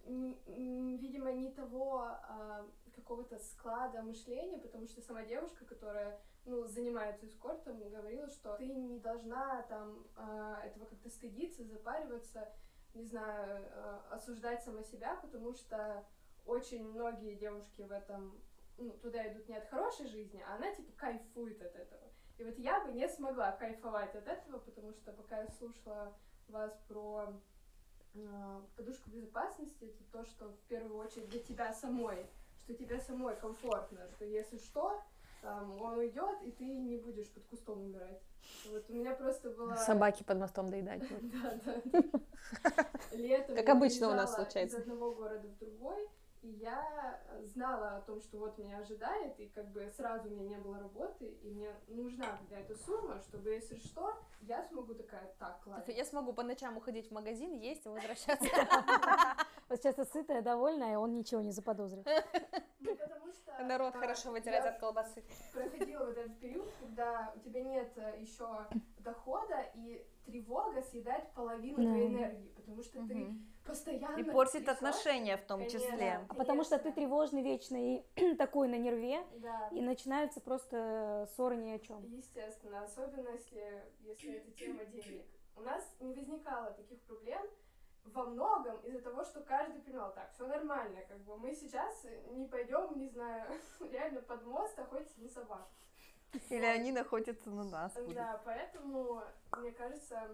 видимо, 0.06 1.34
не 1.34 1.52
того 1.52 2.00
а, 2.00 2.66
какого-то 2.96 3.38
склада 3.40 4.02
мышления, 4.02 4.58
потому 4.58 4.88
что 4.88 5.02
сама 5.02 5.24
девушка, 5.24 5.66
которая 5.66 6.20
ну, 6.46 6.66
занимается 6.66 7.28
эскортом, 7.28 7.78
говорила, 7.90 8.30
что 8.30 8.56
ты 8.56 8.68
не 8.68 9.00
должна 9.00 9.64
там 9.64 10.08
а, 10.16 10.62
этого 10.64 10.86
как-то 10.86 11.10
стыдиться, 11.10 11.66
запариваться, 11.66 12.48
не 12.94 13.04
знаю, 13.04 13.66
а, 13.74 14.08
осуждать 14.12 14.64
сама 14.64 14.82
себя, 14.84 15.16
потому 15.22 15.54
что 15.54 16.06
очень 16.46 16.88
многие 16.88 17.36
девушки 17.36 17.82
в 17.82 17.92
этом 17.92 18.42
ну, 18.78 18.92
туда 18.94 19.28
идут 19.32 19.48
не 19.48 19.56
от 19.56 19.68
хорошей 19.70 20.08
жизни, 20.08 20.44
а 20.48 20.56
она 20.56 20.74
типа 20.74 20.92
кайфует 20.98 21.62
от 21.62 21.76
этого. 21.76 22.04
И 22.38 22.44
вот 22.44 22.58
я 22.60 22.84
бы 22.86 22.92
не 22.92 23.08
смогла 23.10 23.52
кайфовать 23.54 24.14
от 24.16 24.28
этого, 24.28 24.60
потому 24.60 24.94
что 24.94 25.12
пока 25.12 25.42
я 25.42 25.48
слушала 25.58 26.16
вас 26.48 26.72
про 26.88 27.34
э, 28.14 28.62
подушку 28.76 29.10
безопасности, 29.10 29.86
это 29.86 30.04
то, 30.12 30.26
что 30.26 30.50
в 30.50 30.60
первую 30.68 30.98
очередь 30.98 31.30
для 31.30 31.42
тебя 31.42 31.74
самой, 31.74 32.28
что 32.60 32.76
тебе 32.76 33.00
самой 33.00 33.36
комфортно, 33.36 34.08
что 34.12 34.26
если 34.26 34.58
что, 34.60 35.02
там, 35.42 35.82
он 35.82 35.98
уйдет, 35.98 36.42
и 36.44 36.52
ты 36.52 36.66
не 36.66 36.98
будешь 36.98 37.30
под 37.32 37.46
кустом 37.46 37.82
умирать. 37.82 38.22
Вот 38.70 38.90
у 38.90 38.94
меня 38.94 39.14
просто 39.14 39.50
была... 39.52 39.76
Собаки 39.76 40.24
под 40.24 40.38
мостом 40.40 40.70
доедать. 40.70 41.04
Да, 41.22 41.60
да. 41.66 42.12
Летом 43.12 43.56
Как 43.56 43.70
обычно 43.70 44.10
у 44.10 44.14
нас 44.14 44.34
случается. 44.34 44.78
Из 44.78 44.82
одного 44.84 45.14
города 45.14 45.48
в 45.48 45.58
другой, 45.58 46.08
и 46.42 46.50
я 46.50 47.20
знала 47.46 47.98
о 47.98 48.02
том, 48.02 48.22
что 48.22 48.38
вот 48.38 48.58
меня 48.58 48.80
ожидает, 48.80 49.40
и 49.40 49.48
как 49.50 49.68
бы 49.72 49.90
сразу 49.96 50.30
у 50.30 50.32
меня 50.32 50.48
не 50.48 50.58
было 50.58 50.80
работы, 50.80 51.26
и 51.26 51.50
мне 51.50 51.74
нужна 51.88 52.38
какая-то 52.38 52.76
сумма, 52.76 53.20
чтобы, 53.22 53.52
если 53.52 53.78
что, 53.78 54.18
я 54.42 54.64
смогу 54.64 54.94
такая, 54.94 55.34
так, 55.40 55.62
ладно. 55.66 55.92
Я 55.92 56.06
смогу 56.06 56.34
по 56.34 56.44
ночам 56.44 56.78
уходить 56.78 57.10
в 57.10 57.14
магазин, 57.14 57.54
есть 57.54 57.86
и 57.86 57.90
возвращаться. 57.90 58.48
Вот 59.70 59.82
сейчас 59.82 59.96
сытая, 60.12 60.42
довольная, 60.42 60.94
и 60.94 60.96
он 60.96 61.14
ничего 61.14 61.42
не 61.42 61.52
заподозрит. 61.52 62.08
Ну, 62.80 62.96
потому 62.96 63.16
что... 63.16 63.17
Народ 63.60 63.96
а, 63.96 64.00
хорошо 64.00 64.32
вытирать 64.32 64.64
я 64.64 64.72
от 64.72 64.80
колбасы. 64.80 65.24
проходила 65.54 66.06
вот 66.06 66.18
этот 66.18 66.40
период, 66.40 66.70
когда 66.80 67.34
у 67.36 67.40
тебя 67.40 67.64
нет 67.64 67.92
еще 68.20 68.68
дохода, 69.00 69.66
и 69.76 70.06
тревога 70.26 70.82
съедает 70.84 71.32
половину 71.34 71.78
Да. 71.78 71.84
твоей 71.84 72.08
энергии, 72.08 72.50
потому 72.56 72.84
что 72.84 73.06
ты 73.08 73.34
постоянно... 73.66 74.18
И 74.20 74.24
портит 74.24 74.68
отношения 74.70 75.38
в 75.38 75.46
том 75.46 75.60
Конечно. 75.60 75.80
числе. 75.80 76.26
А 76.30 76.34
потому 76.34 76.64
что 76.64 76.78
ты 76.78 76.92
тревожный 76.92 77.42
вечно 77.42 77.78
и 77.78 78.04
такой 78.38 78.68
на 78.68 78.78
нерве, 78.78 79.26
Да. 79.38 79.70
и 79.72 79.82
начинаются 79.82 80.42
просто 80.42 81.28
ссоры 81.36 81.58
ни 81.58 81.72
о 81.72 81.80
чем. 81.80 82.04
Естественно, 82.04 82.84
особенно 82.84 83.30
если, 83.30 83.84
если 84.02 84.36
это 84.36 84.52
тема 84.52 84.86
денег. 84.86 85.26
У 85.56 85.62
нас 85.62 85.84
не 86.00 86.14
возникало 86.14 86.72
таких 86.72 87.02
проблем 87.02 87.42
во 88.14 88.24
многом 88.26 88.78
из-за 88.82 89.02
того, 89.02 89.24
что 89.24 89.42
каждый 89.42 89.82
понимал, 89.82 90.14
так, 90.14 90.32
все 90.34 90.48
нормально, 90.48 91.02
как 91.08 91.20
бы 91.20 91.38
мы 91.38 91.54
сейчас 91.54 92.06
не 92.32 92.48
пойдем, 92.48 92.98
не 92.98 93.08
знаю, 93.10 93.50
реально 93.92 94.22
под 94.22 94.46
мост 94.46 94.78
охотиться 94.80 95.22
на 95.22 95.30
собак. 95.30 95.68
Или 96.50 96.66
они 96.66 96.92
находятся 96.92 97.50
на 97.50 97.64
нас. 97.64 97.94
будут. 97.96 98.16
Да, 98.16 98.42
поэтому, 98.44 99.24
мне 99.58 99.72
кажется, 99.72 100.30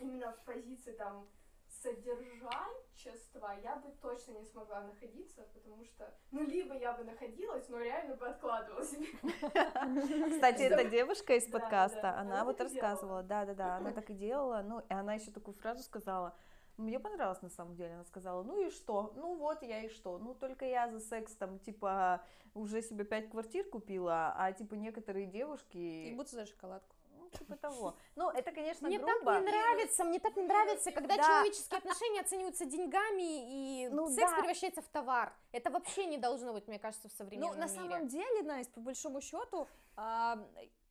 именно 0.00 0.32
в 0.32 0.40
позиции 0.44 0.92
там 0.92 1.26
содержанчества 1.68 3.54
я 3.62 3.76
бы 3.76 3.90
точно 4.00 4.32
не 4.32 4.44
смогла 4.44 4.82
находиться, 4.82 5.42
потому 5.54 5.84
что, 5.84 6.12
ну, 6.30 6.44
либо 6.44 6.74
я 6.74 6.92
бы 6.92 7.04
находилась, 7.04 7.68
но 7.68 7.78
реально 7.78 8.16
бы 8.16 8.28
откладывала 8.28 8.84
себе. 8.84 9.06
Кстати, 10.30 10.62
эта 10.62 10.84
девушка 10.84 11.34
из 11.34 11.46
Да, 11.46 11.58
подкаста, 11.58 12.02
да, 12.02 12.18
она 12.18 12.44
вот 12.44 12.60
рассказывала, 12.60 13.22
да-да-да, 13.22 13.76
она 13.76 13.92
так 13.92 14.10
и 14.10 14.14
делала, 14.14 14.62
ну, 14.62 14.80
и 14.80 14.92
она 14.92 15.14
еще 15.14 15.30
такую 15.30 15.54
фразу 15.54 15.82
сказала, 15.82 16.34
мне 16.76 16.98
понравилось 16.98 17.42
на 17.42 17.50
самом 17.50 17.74
деле, 17.76 17.94
она 17.94 18.04
сказала, 18.04 18.42
ну 18.42 18.60
и 18.66 18.70
что, 18.70 19.12
ну 19.16 19.36
вот 19.36 19.62
я 19.62 19.82
и 19.84 19.88
что, 19.88 20.18
ну 20.18 20.34
только 20.34 20.64
я 20.64 20.88
за 20.90 21.00
секс 21.00 21.34
там, 21.36 21.58
типа, 21.58 22.24
уже 22.54 22.82
себе 22.82 23.04
пять 23.04 23.30
квартир 23.30 23.68
купила, 23.68 24.34
а 24.36 24.52
типа 24.52 24.74
некоторые 24.74 25.26
девушки... 25.26 25.76
И 25.76 26.14
будто 26.14 26.30
за 26.36 26.46
шоколадку. 26.46 26.94
Ну, 27.18 27.28
типа 27.30 27.56
того. 27.56 27.94
Ну, 28.16 28.28
это, 28.30 28.52
конечно, 28.52 28.88
Мне 28.88 28.98
грубо. 28.98 29.24
так 29.24 29.40
не 29.42 29.46
нравится, 29.50 30.04
мне 30.04 30.18
так 30.18 30.36
не 30.36 30.42
нравится, 30.42 30.90
когда 30.92 31.16
Да. 31.16 31.22
человеческие 31.22 31.78
отношения 31.78 32.20
оцениваются 32.20 32.64
деньгами 32.66 33.84
и 33.84 33.88
Ну 33.88 34.08
секс 34.10 34.30
да. 34.30 34.36
превращается 34.38 34.82
в 34.82 34.88
товар. 34.88 35.32
Это 35.52 35.70
вообще 35.70 36.04
не 36.06 36.18
должно 36.18 36.52
быть, 36.52 36.66
мне 36.68 36.78
кажется, 36.78 37.08
в 37.08 37.12
Ну, 37.12 37.16
современном 37.16 37.58
на 37.58 37.64
мире. 37.66 37.74
самом 37.74 38.08
деле, 38.08 38.42
Настя, 38.42 38.72
по 38.74 38.80
большому 38.80 39.20
счету, 39.20 39.66
а, 39.96 40.38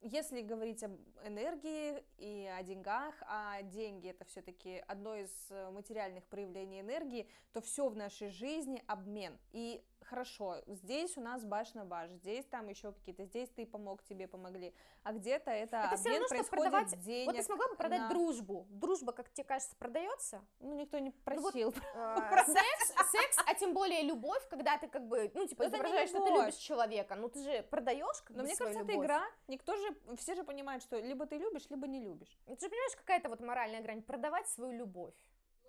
если 0.01 0.41
говорить 0.41 0.83
об 0.83 0.93
энергии 1.23 2.03
и 2.17 2.49
о 2.57 2.63
деньгах, 2.63 3.13
а 3.27 3.61
деньги 3.61 4.09
это 4.09 4.25
все-таки 4.25 4.83
одно 4.87 5.15
из 5.15 5.29
э, 5.49 5.69
материальных 5.71 6.23
проявлений 6.25 6.81
энергии, 6.81 7.27
то 7.53 7.61
все 7.61 7.87
в 7.87 7.95
нашей 7.95 8.29
жизни 8.29 8.83
обмен. 8.87 9.37
И 9.51 9.83
хорошо, 10.11 10.57
здесь 10.67 11.17
у 11.17 11.21
нас 11.21 11.41
баш 11.45 11.73
на 11.73 11.85
баш, 11.85 12.09
здесь 12.11 12.45
там 12.45 12.67
еще 12.67 12.91
какие-то, 12.91 13.23
здесь 13.23 13.49
ты 13.49 13.65
помог, 13.65 14.03
тебе 14.03 14.27
помогли, 14.27 14.73
а 15.03 15.13
где-то 15.13 15.51
это, 15.51 15.77
Это 15.77 15.95
обмен 15.95 16.13
равно, 16.13 16.27
происходит 16.27 16.49
продавать- 16.71 16.99
денег. 16.99 17.27
Вот 17.27 17.35
ты 17.37 17.43
смогла 17.43 17.67
бы 17.69 17.75
продать 17.75 18.01
на- 18.01 18.09
дружбу. 18.09 18.67
Дружба, 18.69 19.13
как 19.13 19.29
тебе 19.31 19.45
кажется, 19.45 19.73
продается? 19.77 20.41
Ну, 20.59 20.75
никто 20.75 20.99
не 20.99 21.11
вот 21.11 21.23
просил. 21.23 21.73
Э, 21.95 22.17
секс, 22.45 22.93
секс, 23.11 23.37
а 23.47 23.55
тем 23.55 23.73
более 23.73 24.01
любовь, 24.01 24.45
когда 24.49 24.77
ты 24.77 24.89
как 24.89 25.07
бы, 25.07 25.31
ну, 25.33 25.47
типа, 25.47 25.63
не 25.63 25.69
изображаешь, 25.69 26.09
что 26.09 26.25
ты 26.25 26.31
любишь 26.33 26.55
человека, 26.55 27.15
ну, 27.15 27.29
ты 27.29 27.41
же 27.41 27.63
продаешь 27.63 28.21
как 28.21 28.35
Но 28.35 28.43
бы 28.43 28.43
мне 28.43 28.55
кажется, 28.57 28.81
это 28.81 28.93
игра. 28.93 29.23
Никто 29.47 29.77
же, 29.77 29.95
все 30.17 30.35
же 30.35 30.43
понимают, 30.43 30.83
что 30.83 30.99
либо 30.99 31.25
ты 31.25 31.37
любишь, 31.37 31.69
либо 31.69 31.87
не 31.87 32.01
любишь. 32.01 32.37
Ну, 32.47 32.55
Ты 32.57 32.65
же 32.65 32.69
понимаешь, 32.69 32.95
какая-то 32.97 33.29
вот 33.29 33.39
моральная 33.39 33.81
грань, 33.81 34.01
продавать 34.01 34.49
свою 34.49 34.73
любовь. 34.73 35.13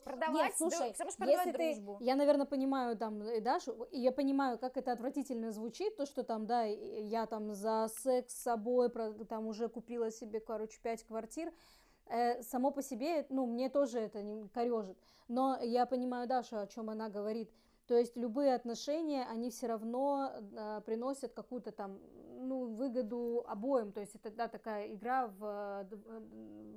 Продавать, 0.05 0.35
Нет, 0.35 0.55
слушай, 0.57 0.93
всё 0.93 1.05
равно, 1.05 1.11
что 1.11 1.19
продавать 1.19 1.47
если 1.47 1.59
ты, 1.59 1.75
дружбу. 1.75 1.97
я, 2.01 2.17
наверное, 2.17 2.47
понимаю 2.47 2.97
там 2.97 3.23
и 3.23 3.41
Дашу, 3.41 3.85
и 3.91 4.01
я 4.01 4.13
понимаю, 4.13 4.59
как 4.59 4.77
это 4.77 4.93
отвратительно 4.93 5.53
звучит, 5.53 5.97
то, 5.97 6.07
что 6.07 6.23
там, 6.23 6.47
да, 6.47 6.65
я 6.65 7.27
там 7.27 7.53
за 7.53 7.89
секс 8.03 8.35
с 8.35 8.43
собой, 8.43 8.91
там 9.29 9.47
уже 9.47 9.69
купила 9.69 10.11
себе, 10.11 10.41
короче, 10.41 10.79
пять 10.83 11.05
квартир, 11.05 11.53
Э, 12.07 12.43
само 12.43 12.71
по 12.71 12.83
себе, 12.83 13.27
ну, 13.31 13.47
мне 13.47 13.69
тоже 13.69 14.01
это 14.01 14.23
не 14.23 14.49
корежит, 14.49 14.99
но 15.29 15.57
я 15.63 15.87
понимаю 15.87 16.27
Дашу, 16.29 16.59
о 16.59 16.67
чем 16.67 16.91
она 16.91 17.09
говорит, 17.09 17.51
то 17.93 17.99
есть 17.99 18.17
любые 18.17 18.55
отношения, 18.55 19.27
они 19.29 19.51
все 19.51 19.67
равно 19.67 20.33
э, 20.35 20.81
приносят 20.87 21.35
какую-то 21.35 21.73
там, 21.73 21.99
ну, 22.41 22.65
выгоду 22.65 23.45
обоим, 23.47 23.93
то 23.93 24.01
есть 24.01 24.15
это, 24.15 24.31
да, 24.31 24.49
такая 24.49 24.95
игра 24.95 25.27
в, 25.27 25.45
э, 25.45 25.95
э, 25.95 26.21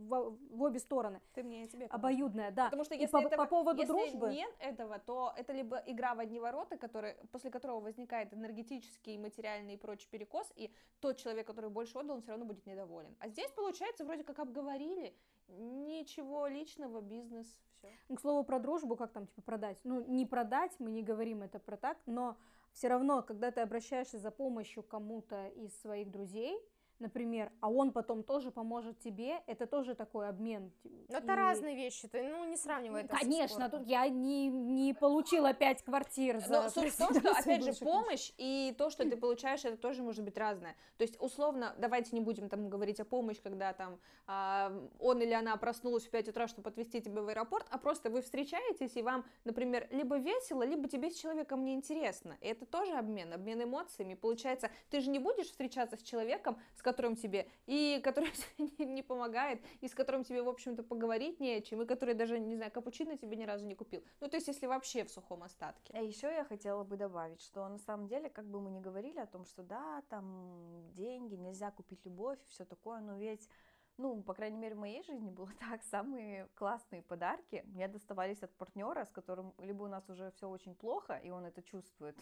в, 0.09 0.37
в 0.49 0.61
обе 0.61 0.77
стороны, 0.77 1.21
Ты 1.33 1.43
мне, 1.43 1.61
я 1.61 1.67
тебе. 1.67 1.85
обоюдная, 1.85 2.51
да. 2.51 2.65
Потому 2.65 2.83
что 2.83 2.95
если, 2.95 3.13
по, 3.13 3.19
этого- 3.19 3.45
по 3.45 3.45
поводу 3.45 3.79
если 3.79 3.93
дружбы, 3.93 4.27
нет 4.27 4.53
этого, 4.59 4.99
то 4.99 5.33
это 5.37 5.53
либо 5.53 5.81
игра 5.85 6.15
в 6.15 6.19
одни 6.19 6.41
ворота, 6.41 6.75
который, 6.75 7.13
после 7.31 7.49
которого 7.49 7.79
возникает 7.79 8.33
энергетический, 8.33 9.17
материальный 9.17 9.75
и 9.75 9.77
прочий 9.77 10.09
перекос, 10.09 10.51
и 10.57 10.69
тот 10.99 11.15
человек, 11.15 11.47
который 11.47 11.69
больше 11.69 11.97
отдал, 11.97 12.17
он 12.17 12.23
все 12.23 12.31
равно 12.31 12.45
будет 12.45 12.65
недоволен. 12.65 13.15
А 13.19 13.29
здесь, 13.29 13.51
получается, 13.51 14.03
вроде 14.03 14.25
как 14.25 14.39
обговорили, 14.39 15.15
ничего 15.47 16.47
личного, 16.47 17.01
бизнес, 17.01 17.47
все. 17.77 17.89
Ну, 18.09 18.15
К 18.15 18.21
слову 18.21 18.43
про 18.43 18.59
дружбу, 18.59 18.95
как 18.95 19.11
там, 19.11 19.27
типа, 19.27 19.41
продать? 19.41 19.77
Ну, 19.83 20.05
не 20.05 20.25
продать, 20.25 20.75
мы 20.79 20.91
не 20.91 21.03
говорим 21.03 21.43
это 21.43 21.59
про 21.59 21.77
так, 21.77 21.97
но 22.05 22.37
все 22.71 22.87
равно, 22.87 23.23
когда 23.23 23.51
ты 23.51 23.61
обращаешься 23.61 24.19
за 24.19 24.31
помощью 24.31 24.83
кому-то 24.83 25.47
из 25.49 25.79
своих 25.79 26.11
друзей, 26.11 26.59
например, 26.99 27.51
а 27.61 27.69
он 27.69 27.91
потом 27.91 28.23
тоже 28.23 28.51
поможет 28.51 28.99
тебе, 28.99 29.41
это 29.47 29.67
тоже 29.67 29.95
такой 29.95 30.29
обмен. 30.29 30.71
Но 31.09 31.17
это 31.17 31.33
И- 31.33 31.35
разные 31.35 31.75
вещи, 31.75 32.07
ты, 32.07 32.23
ну, 32.23 32.45
не 32.45 32.57
сравнивай 32.57 33.03
это 33.03 33.15
со 33.15 33.21
Конечно, 33.21 33.69
тут 33.69 33.87
я 33.87 34.07
не, 34.07 34.47
не 34.47 34.93
получила 34.93 35.53
пять 35.53 35.83
квартир 35.83 36.39
за 36.39 36.63
Но 36.63 36.69
суть 36.69 36.93
в 36.93 36.97
том, 36.97 37.13
что, 37.13 37.31
опять 37.37 37.63
же, 37.63 37.73
помощь 37.73 38.31
и 38.37 38.73
то, 38.77 38.89
что 38.89 39.03
ты 39.03 39.17
получаешь, 39.17 39.65
это 39.65 39.77
тоже 39.77 40.03
может 40.03 40.23
быть 40.23 40.37
разное. 40.37 40.75
То 40.97 41.03
есть, 41.03 41.21
условно, 41.21 41.75
давайте 41.77 42.15
не 42.15 42.21
будем 42.21 42.49
там 42.49 42.69
говорить 42.69 42.99
о 42.99 43.05
помощи, 43.05 43.41
когда 43.41 43.73
там 43.73 43.99
а, 44.27 44.71
он 44.99 45.21
или 45.21 45.33
она 45.33 45.55
проснулась 45.57 46.05
в 46.05 46.09
5 46.09 46.29
утра, 46.29 46.47
чтобы 46.47 46.69
отвезти 46.69 47.01
тебя 47.01 47.21
в 47.21 47.27
аэропорт, 47.27 47.67
а 47.69 47.77
просто 47.77 48.09
вы 48.09 48.21
встречаетесь, 48.21 48.95
и 48.95 49.01
вам, 49.01 49.25
например, 49.43 49.87
либо 49.91 50.17
весело, 50.17 50.63
либо 50.63 50.87
тебе 50.87 51.11
с 51.11 51.19
человеком 51.19 51.63
неинтересно. 51.63 52.37
И 52.41 52.47
это 52.47 52.65
тоже 52.65 52.93
обмен, 52.93 53.33
обмен 53.33 53.63
эмоциями. 53.63 54.15
Получается, 54.15 54.69
ты 54.89 55.01
же 55.01 55.09
не 55.09 55.19
будешь 55.19 55.47
встречаться 55.47 55.97
с 55.97 56.01
человеком, 56.01 56.57
с 56.75 56.81
которым 56.85 57.15
тебе, 57.15 57.49
и 57.65 57.99
который 58.03 58.31
не, 58.77 59.01
помогает, 59.01 59.59
и 59.81 59.87
с 59.87 59.95
которым 59.95 60.23
тебе, 60.23 60.43
в 60.43 60.47
общем-то, 60.47 60.83
поговорить 60.83 61.39
не 61.39 61.55
о 61.55 61.61
чем, 61.61 61.81
и 61.81 61.85
который 61.87 62.13
даже, 62.13 62.39
не 62.39 62.55
знаю, 62.55 62.71
капучино 62.71 63.17
тебе 63.17 63.35
ни 63.35 63.45
разу 63.45 63.65
не 63.65 63.75
купил. 63.75 64.03
Ну, 64.21 64.27
то 64.29 64.37
есть, 64.37 64.47
если 64.47 64.67
вообще 64.67 65.03
в 65.03 65.09
сухом 65.09 65.41
остатке. 65.41 65.93
А 65.93 66.01
еще 66.01 66.27
я 66.27 66.45
хотела 66.45 66.83
бы 66.83 66.95
добавить, 66.95 67.41
что 67.41 67.67
на 67.67 67.79
самом 67.79 68.07
деле, 68.07 68.29
как 68.29 68.45
бы 68.45 68.61
мы 68.61 68.69
ни 68.69 68.79
говорили 68.79 69.19
о 69.19 69.25
том, 69.25 69.45
что 69.45 69.63
да, 69.63 70.03
там 70.09 70.91
деньги, 70.93 71.35
нельзя 71.35 71.71
купить 71.71 72.05
любовь 72.05 72.39
все 72.49 72.65
такое, 72.65 72.99
но 72.99 73.17
ведь, 73.17 73.49
ну, 73.97 74.21
по 74.21 74.35
крайней 74.35 74.59
мере, 74.59 74.75
в 74.75 74.79
моей 74.79 75.01
жизни 75.01 75.31
было 75.31 75.49
так, 75.59 75.81
самые 75.83 76.47
классные 76.53 77.01
подарки 77.01 77.63
мне 77.65 77.87
доставались 77.87 78.43
от 78.43 78.55
партнера, 78.57 79.05
с 79.05 79.09
которым 79.09 79.55
либо 79.57 79.83
у 79.83 79.87
нас 79.87 80.07
уже 80.07 80.29
все 80.31 80.47
очень 80.47 80.75
плохо, 80.75 81.19
и 81.25 81.31
он 81.31 81.45
это 81.45 81.63
чувствует, 81.63 82.15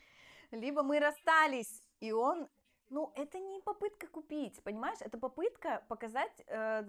либо 0.50 0.82
мы 0.82 1.00
расстались, 1.00 1.88
и 2.00 2.12
он 2.12 2.48
ну, 2.92 3.10
это 3.16 3.38
не 3.38 3.58
попытка 3.60 4.06
купить, 4.06 4.62
понимаешь? 4.62 4.98
Это 5.00 5.18
попытка 5.18 5.82
показать, 5.88 6.44
э, 6.46 6.84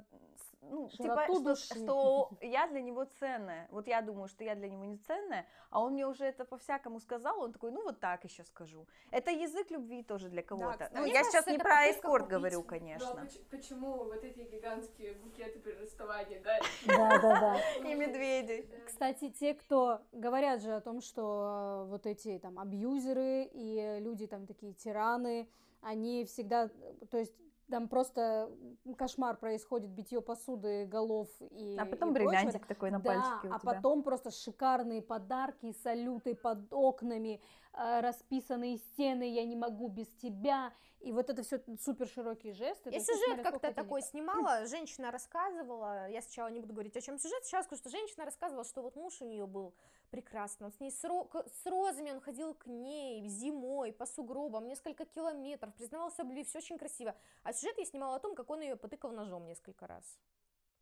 ну, 0.62 0.90
типа, 0.90 1.04
Широту 1.04 1.34
что, 1.34 1.44
души. 1.44 1.84
что 1.84 2.30
я 2.42 2.68
для 2.68 2.82
него 2.82 3.06
ценная. 3.06 3.68
Вот 3.72 3.88
я 3.88 4.02
думаю, 4.02 4.28
что 4.28 4.44
я 4.44 4.56
для 4.56 4.68
него 4.70 4.84
не 4.84 4.98
ценная, 4.98 5.48
а 5.70 5.80
он 5.80 5.94
мне 5.94 6.06
уже 6.06 6.26
это 6.26 6.44
по-всякому 6.44 7.00
сказал, 7.00 7.42
он 7.42 7.54
такой, 7.54 7.72
ну, 7.72 7.84
вот 7.84 8.00
так 8.02 8.24
еще 8.26 8.44
скажу. 8.44 8.86
Это 9.12 9.32
язык 9.32 9.72
любви 9.72 10.04
тоже 10.04 10.30
для 10.30 10.44
кого-то. 10.44 10.86
кстати. 10.86 10.94
ну, 10.94 11.06
я 11.06 11.24
сейчас 11.24 11.48
не 11.48 11.58
про 11.58 11.90
эскорт 11.90 12.26
купить. 12.26 12.38
говорю, 12.38 12.64
конечно. 12.64 13.16
поч- 13.16 13.42
почему 13.50 14.04
вот 14.04 14.24
эти 14.24 14.42
гигантские 14.42 15.14
букеты 15.14 15.60
при 15.60 15.72
расставании, 15.72 16.40
да? 16.44 16.60
Да, 16.86 17.20
да, 17.20 17.40
да. 17.40 17.62
И 17.90 17.96
медведей. 17.96 18.70
Кстати, 18.86 19.30
те, 19.32 19.54
кто 19.54 20.02
говорят 20.12 20.62
же 20.62 20.74
о 20.76 20.82
том, 20.82 21.00
что 21.00 21.86
э, 21.86 21.90
вот 21.90 22.06
эти 22.06 22.40
там 22.40 22.60
абьюзеры 22.60 23.50
и 23.54 24.00
люди 24.02 24.28
там 24.28 24.46
такие 24.46 24.74
тираны, 24.74 25.48
они 25.84 26.26
всегда, 26.26 26.70
то 27.10 27.18
есть 27.18 27.34
там 27.70 27.88
просто 27.88 28.52
кошмар 28.98 29.38
происходит, 29.38 29.90
битье 29.90 30.22
посуды, 30.22 30.86
голов 30.86 31.28
и 31.40 31.78
А 31.80 31.86
потом 31.86 32.12
и 32.12 32.14
прочего. 32.14 32.30
бриллиантик 32.32 32.66
такой 32.66 32.92
на 32.92 33.00
да, 33.00 33.06
пальчике 33.06 33.54
а 33.54 33.60
потом 33.60 34.04
просто 34.04 34.32
шикарные 34.32 35.02
подарки, 35.02 35.72
салюты 35.84 36.36
под 36.36 36.72
окнами, 36.72 37.42
э, 37.74 38.00
расписанные 38.02 38.78
стены, 38.78 39.34
я 39.34 39.46
не 39.46 39.56
могу 39.56 39.88
без 39.88 40.08
тебя, 40.22 40.74
и 41.00 41.12
вот 41.12 41.30
это 41.30 41.42
все 41.42 41.62
супер 41.82 42.08
широкие 42.08 42.54
жесты. 42.54 42.90
Я 42.92 43.00
сюжет 43.00 43.42
как-то 43.42 43.68
денег. 43.68 43.76
такой 43.76 44.02
снимала, 44.02 44.66
женщина 44.68 45.12
рассказывала, 45.12 46.10
я 46.10 46.22
сначала 46.22 46.50
не 46.50 46.60
буду 46.60 46.74
говорить, 46.74 46.96
о 46.96 47.02
чем 47.02 47.18
сюжет, 47.18 47.44
сейчас 47.44 47.66
скажу, 47.66 47.80
что 47.80 47.90
женщина 47.90 48.26
рассказывала, 48.26 48.66
что 48.66 48.82
вот 48.82 48.96
муж 48.96 49.22
у 49.22 49.26
нее 49.26 49.48
был 49.48 49.74
прекрасный, 50.14 50.66
он 50.68 50.72
с 50.72 50.80
ней 50.80 50.92
с, 50.92 51.04
ро- 51.04 51.50
с 51.50 51.66
розами, 51.66 52.12
он 52.12 52.22
ходил 52.22 52.54
к 52.54 52.68
ней 52.68 53.28
зимой 53.28 53.92
по 53.92 54.06
сугробам, 54.06 54.68
несколько 54.68 55.06
километров, 55.06 55.74
признавался 55.74 56.24
в 56.24 56.28
любви, 56.28 56.44
все 56.44 56.60
очень 56.60 56.78
красиво. 56.78 57.16
А 57.42 57.52
сюжет 57.52 57.80
я 57.80 57.86
снимала 57.86 58.18
о 58.18 58.20
том, 58.20 58.36
как 58.36 58.52
он 58.52 58.62
ее 58.62 58.76
потыкал 58.76 59.12
ножом 59.12 59.48
несколько 59.48 59.88
раз 59.88 60.20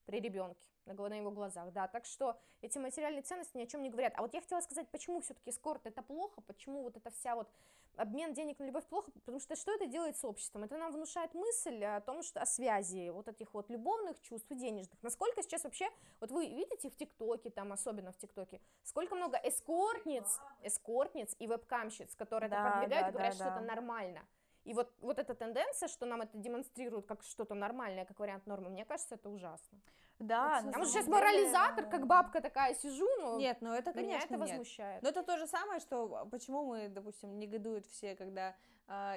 при 0.05 0.19
ребенке 0.19 0.67
на, 0.85 0.93
на 0.93 1.13
его 1.13 1.31
глазах, 1.31 1.71
да, 1.71 1.87
так 1.87 2.05
что 2.05 2.37
эти 2.61 2.77
материальные 2.77 3.21
ценности 3.21 3.55
ни 3.55 3.63
о 3.63 3.67
чем 3.67 3.81
не 3.83 3.89
говорят. 3.89 4.13
А 4.17 4.21
вот 4.21 4.33
я 4.33 4.41
хотела 4.41 4.59
сказать, 4.59 4.89
почему 4.89 5.21
все-таки 5.21 5.51
эскорт 5.51 5.85
это 5.85 6.01
плохо, 6.01 6.41
почему 6.41 6.83
вот 6.83 6.97
эта 6.97 7.09
вся 7.11 7.35
вот 7.35 7.47
обмен 7.95 8.33
денег 8.33 8.59
на 8.59 8.65
любовь 8.65 8.85
плохо, 8.85 9.11
потому 9.11 9.39
что 9.39 9.55
что 9.55 9.71
это 9.73 9.85
делает 9.85 10.17
с 10.17 10.23
обществом? 10.23 10.63
Это 10.63 10.77
нам 10.77 10.91
внушает 10.91 11.33
мысль 11.33 11.83
о 11.83 12.01
том, 12.01 12.23
что 12.23 12.41
о 12.41 12.45
связи 12.45 13.09
вот 13.09 13.27
этих 13.27 13.53
вот 13.53 13.69
любовных 13.69 14.19
чувств 14.21 14.49
и 14.51 14.55
денежных. 14.55 15.01
Насколько 15.01 15.43
сейчас 15.43 15.63
вообще, 15.63 15.89
вот 16.19 16.31
вы 16.31 16.47
видите 16.47 16.89
в 16.89 16.95
ТикТоке, 16.95 17.49
там 17.49 17.71
особенно 17.71 18.11
в 18.11 18.17
ТикТоке, 18.17 18.61
сколько 18.83 19.15
много 19.15 19.37
эскортниц, 19.37 20.39
эскортниц 20.63 21.35
и 21.39 21.47
вебкамщиц, 21.47 22.15
которые 22.15 22.49
Да, 22.49 22.61
это 22.61 22.71
продвигают 22.71 23.05
да, 23.05 23.09
и 23.09 23.13
говорят, 23.13 23.31
да, 23.31 23.35
что 23.35 23.43
да. 23.45 23.55
это 23.55 23.65
нормально. 23.65 24.27
И 24.63 24.73
вот, 24.73 24.93
вот 25.01 25.17
эта 25.17 25.33
тенденция, 25.33 25.87
что 25.87 26.05
нам 26.05 26.21
это 26.21 26.37
демонстрируют 26.37 27.07
как 27.07 27.23
что-то 27.23 27.55
нормальное, 27.55 28.05
как 28.05 28.19
вариант 28.19 28.45
нормы, 28.45 28.69
мне 28.69 28.85
кажется, 28.85 29.15
это 29.15 29.29
ужасно. 29.29 29.79
Да, 30.21 30.61
может 30.61 30.71
самом 30.73 30.87
сейчас 30.87 31.05
деле, 31.05 31.17
морализатор, 31.17 31.85
как 31.85 32.07
бабка 32.07 32.41
такая 32.41 32.73
сижу, 32.75 33.07
но 33.19 33.39
Нет, 33.39 33.57
ну 33.61 33.73
это, 33.73 33.91
меня 33.91 34.19
конечно, 34.19 34.35
это 34.35 34.37
нет. 34.37 34.49
возмущает. 34.49 35.01
Но 35.03 35.09
это 35.09 35.23
то 35.23 35.37
же 35.37 35.47
самое, 35.47 35.79
что 35.79 36.15
а, 36.15 36.25
почему 36.25 36.65
мы, 36.65 36.89
допустим, 36.89 37.37
негодуют 37.39 37.85
все, 37.87 38.15
когда 38.15 38.55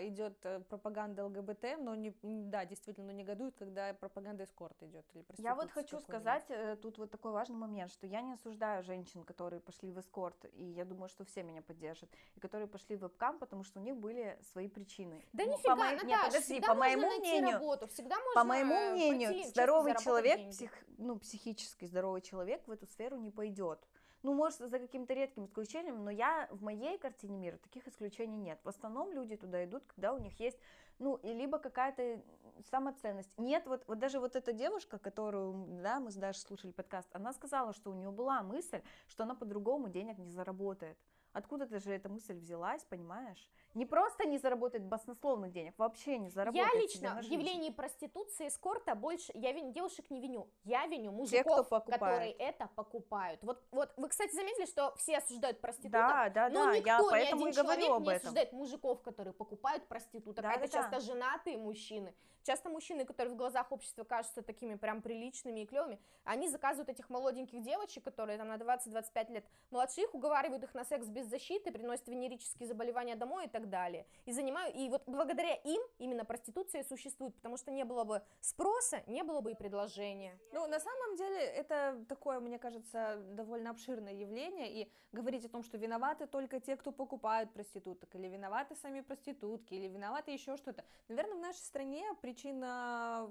идет 0.02 0.34
э, 0.44 0.60
пропаганда 0.60 1.24
ЛГБТ, 1.26 1.78
но 1.78 1.94
не, 1.94 2.14
да, 2.22 2.64
действительно, 2.64 3.06
но 3.06 3.12
негодуют, 3.12 3.56
когда 3.56 3.92
пропаганда 3.94 4.44
эскорт 4.44 4.76
идет. 4.82 5.04
Или 5.14 5.24
я 5.38 5.54
вот 5.54 5.70
хочу 5.70 5.98
сказать 6.00 6.44
э, 6.48 6.76
тут 6.76 6.98
вот 6.98 7.10
такой 7.10 7.32
важный 7.32 7.56
момент, 7.56 7.90
что 7.90 8.06
я 8.06 8.20
не 8.20 8.34
осуждаю 8.34 8.82
женщин, 8.82 9.24
которые 9.24 9.60
пошли 9.60 9.90
в 9.90 9.98
эскорт, 9.98 10.44
и 10.52 10.64
я 10.64 10.84
думаю, 10.84 11.08
что 11.08 11.24
все 11.24 11.42
меня 11.42 11.62
поддержат, 11.62 12.08
и 12.36 12.40
которые 12.40 12.68
пошли 12.68 12.96
в 12.96 13.02
вебкам, 13.02 13.38
потому 13.38 13.64
что 13.64 13.80
у 13.80 13.82
них 13.82 13.96
были 13.96 14.38
свои 14.52 14.68
причины. 14.68 15.24
Да 15.32 15.44
ну, 15.44 15.52
нифига, 15.52 15.76
по 15.76 15.82
Наташ, 15.82 16.04
нет, 16.04 16.20
подожди, 16.26 16.60
по 16.60 16.74
моему 16.74 17.10
мнению, 17.18 17.52
работу, 17.52 17.88
всегда 17.88 18.16
можно 18.20 18.40
по 18.40 18.44
моему 18.46 18.90
мнению, 18.92 19.48
здоровый 19.48 19.94
человек, 19.96 20.50
псих, 20.50 20.70
ну, 20.98 21.18
психически 21.18 21.86
здоровый 21.86 22.20
человек 22.20 22.66
в 22.66 22.70
эту 22.70 22.86
сферу 22.86 23.16
не 23.16 23.30
пойдет. 23.30 23.80
Ну, 24.24 24.32
может, 24.32 24.58
за 24.58 24.78
каким-то 24.78 25.12
редким 25.12 25.44
исключением, 25.44 26.02
но 26.02 26.10
я 26.10 26.48
в 26.50 26.62
моей 26.62 26.96
картине 26.96 27.36
мира 27.36 27.58
таких 27.58 27.86
исключений 27.86 28.38
нет. 28.38 28.58
В 28.64 28.68
основном 28.70 29.12
люди 29.12 29.36
туда 29.36 29.62
идут, 29.66 29.84
когда 29.84 30.14
у 30.14 30.18
них 30.18 30.40
есть, 30.40 30.58
ну, 30.98 31.16
и 31.16 31.30
либо 31.34 31.58
какая-то 31.58 32.22
самоценность. 32.70 33.38
Нет, 33.38 33.66
вот, 33.66 33.84
вот 33.86 33.98
даже 33.98 34.20
вот 34.20 34.34
эта 34.34 34.54
девушка, 34.54 34.98
которую, 34.98 35.66
да, 35.82 36.00
мы 36.00 36.10
с 36.10 36.14
Дашей 36.14 36.40
слушали 36.40 36.72
подкаст, 36.72 37.06
она 37.12 37.34
сказала, 37.34 37.74
что 37.74 37.90
у 37.90 37.94
нее 37.94 38.10
была 38.10 38.42
мысль, 38.42 38.80
что 39.08 39.24
она 39.24 39.34
по-другому 39.34 39.90
денег 39.90 40.16
не 40.16 40.30
заработает. 40.30 40.96
Откуда-то 41.34 41.80
же 41.80 41.92
эта 41.92 42.08
мысль 42.08 42.38
взялась, 42.38 42.84
понимаешь? 42.84 43.50
Не 43.74 43.86
просто 43.86 44.24
не 44.24 44.38
заработать 44.38 44.82
баснословных 44.82 45.50
денег, 45.50 45.74
вообще 45.78 46.16
не 46.16 46.30
заработать. 46.30 46.72
Я 46.72 46.80
лично 46.80 47.20
в 47.20 47.24
явлении 47.24 47.70
проституции, 47.70 48.46
эскорта 48.46 48.94
больше, 48.94 49.32
я 49.34 49.50
виню, 49.50 49.72
девушек 49.72 50.10
не 50.10 50.20
виню, 50.20 50.48
я 50.62 50.86
виню 50.86 51.10
мужиков, 51.10 51.68
Те, 51.68 51.80
которые 51.80 52.30
это 52.34 52.68
покупают. 52.76 53.42
Вот, 53.42 53.60
вот 53.72 53.92
вы, 53.96 54.08
кстати, 54.08 54.32
заметили, 54.32 54.66
что 54.66 54.94
все 54.96 55.18
осуждают 55.18 55.60
проституток, 55.60 55.92
да, 55.92 56.30
да, 56.30 56.48
но 56.50 56.66
да, 56.66 56.78
никто, 56.78 56.90
я 56.90 57.00
поэтому 57.10 57.46
ни 57.46 57.48
один 57.48 57.60
и 57.60 57.62
говорю 57.64 57.80
человек 57.82 57.96
об 57.96 58.02
не 58.02 58.08
этом. 58.10 58.26
осуждает 58.26 58.52
мужиков, 58.52 59.02
которые 59.02 59.34
покупают 59.34 59.88
проституток. 59.88 60.44
Да, 60.44 60.52
это 60.52 60.60
да, 60.60 60.68
часто 60.68 60.90
да. 60.92 61.00
женатые 61.00 61.58
мужчины. 61.58 62.14
Часто 62.44 62.68
мужчины, 62.68 63.06
которые 63.06 63.34
в 63.34 63.38
глазах 63.38 63.72
общества 63.72 64.04
кажутся 64.04 64.42
такими 64.42 64.74
прям 64.74 65.00
приличными 65.00 65.60
и 65.60 65.66
клевыми, 65.66 65.98
они 66.24 66.48
заказывают 66.48 66.90
этих 66.90 67.08
молоденьких 67.08 67.62
девочек, 67.62 68.04
которые 68.04 68.36
там 68.36 68.48
на 68.48 68.56
20-25 68.56 69.32
лет 69.32 69.46
младше 69.70 70.02
их, 70.02 70.14
уговаривают 70.14 70.62
их 70.62 70.74
на 70.74 70.84
секс 70.84 71.06
без 71.06 71.23
защиты, 71.28 71.72
приносят 71.72 72.08
венерические 72.08 72.68
заболевания 72.68 73.16
домой 73.16 73.46
и 73.46 73.48
так 73.48 73.68
далее. 73.68 74.06
И 74.24 74.32
занимаю, 74.32 74.72
и 74.74 74.88
вот 74.88 75.02
благодаря 75.06 75.54
им 75.54 75.80
именно 75.98 76.24
проституция 76.24 76.84
существует, 76.84 77.34
потому 77.34 77.56
что 77.56 77.70
не 77.70 77.84
было 77.84 78.04
бы 78.04 78.22
спроса, 78.40 79.02
не 79.06 79.22
было 79.22 79.40
бы 79.40 79.52
и 79.52 79.54
предложения. 79.54 80.38
Ну, 80.52 80.66
на 80.66 80.80
самом 80.80 81.16
деле, 81.16 81.38
это 81.38 82.04
такое, 82.08 82.40
мне 82.40 82.58
кажется, 82.58 83.18
довольно 83.32 83.70
обширное 83.70 84.12
явление, 84.12 84.82
и 84.82 84.90
говорить 85.12 85.44
о 85.44 85.48
том, 85.48 85.62
что 85.62 85.78
виноваты 85.78 86.26
только 86.26 86.60
те, 86.60 86.76
кто 86.76 86.92
покупают 86.92 87.52
проституток, 87.52 88.14
или 88.14 88.28
виноваты 88.28 88.74
сами 88.76 89.00
проститутки, 89.00 89.74
или 89.74 89.88
виноваты 89.88 90.30
еще 90.32 90.56
что-то. 90.56 90.84
Наверное, 91.08 91.36
в 91.36 91.40
нашей 91.40 91.62
стране 91.62 92.04
причина 92.20 93.30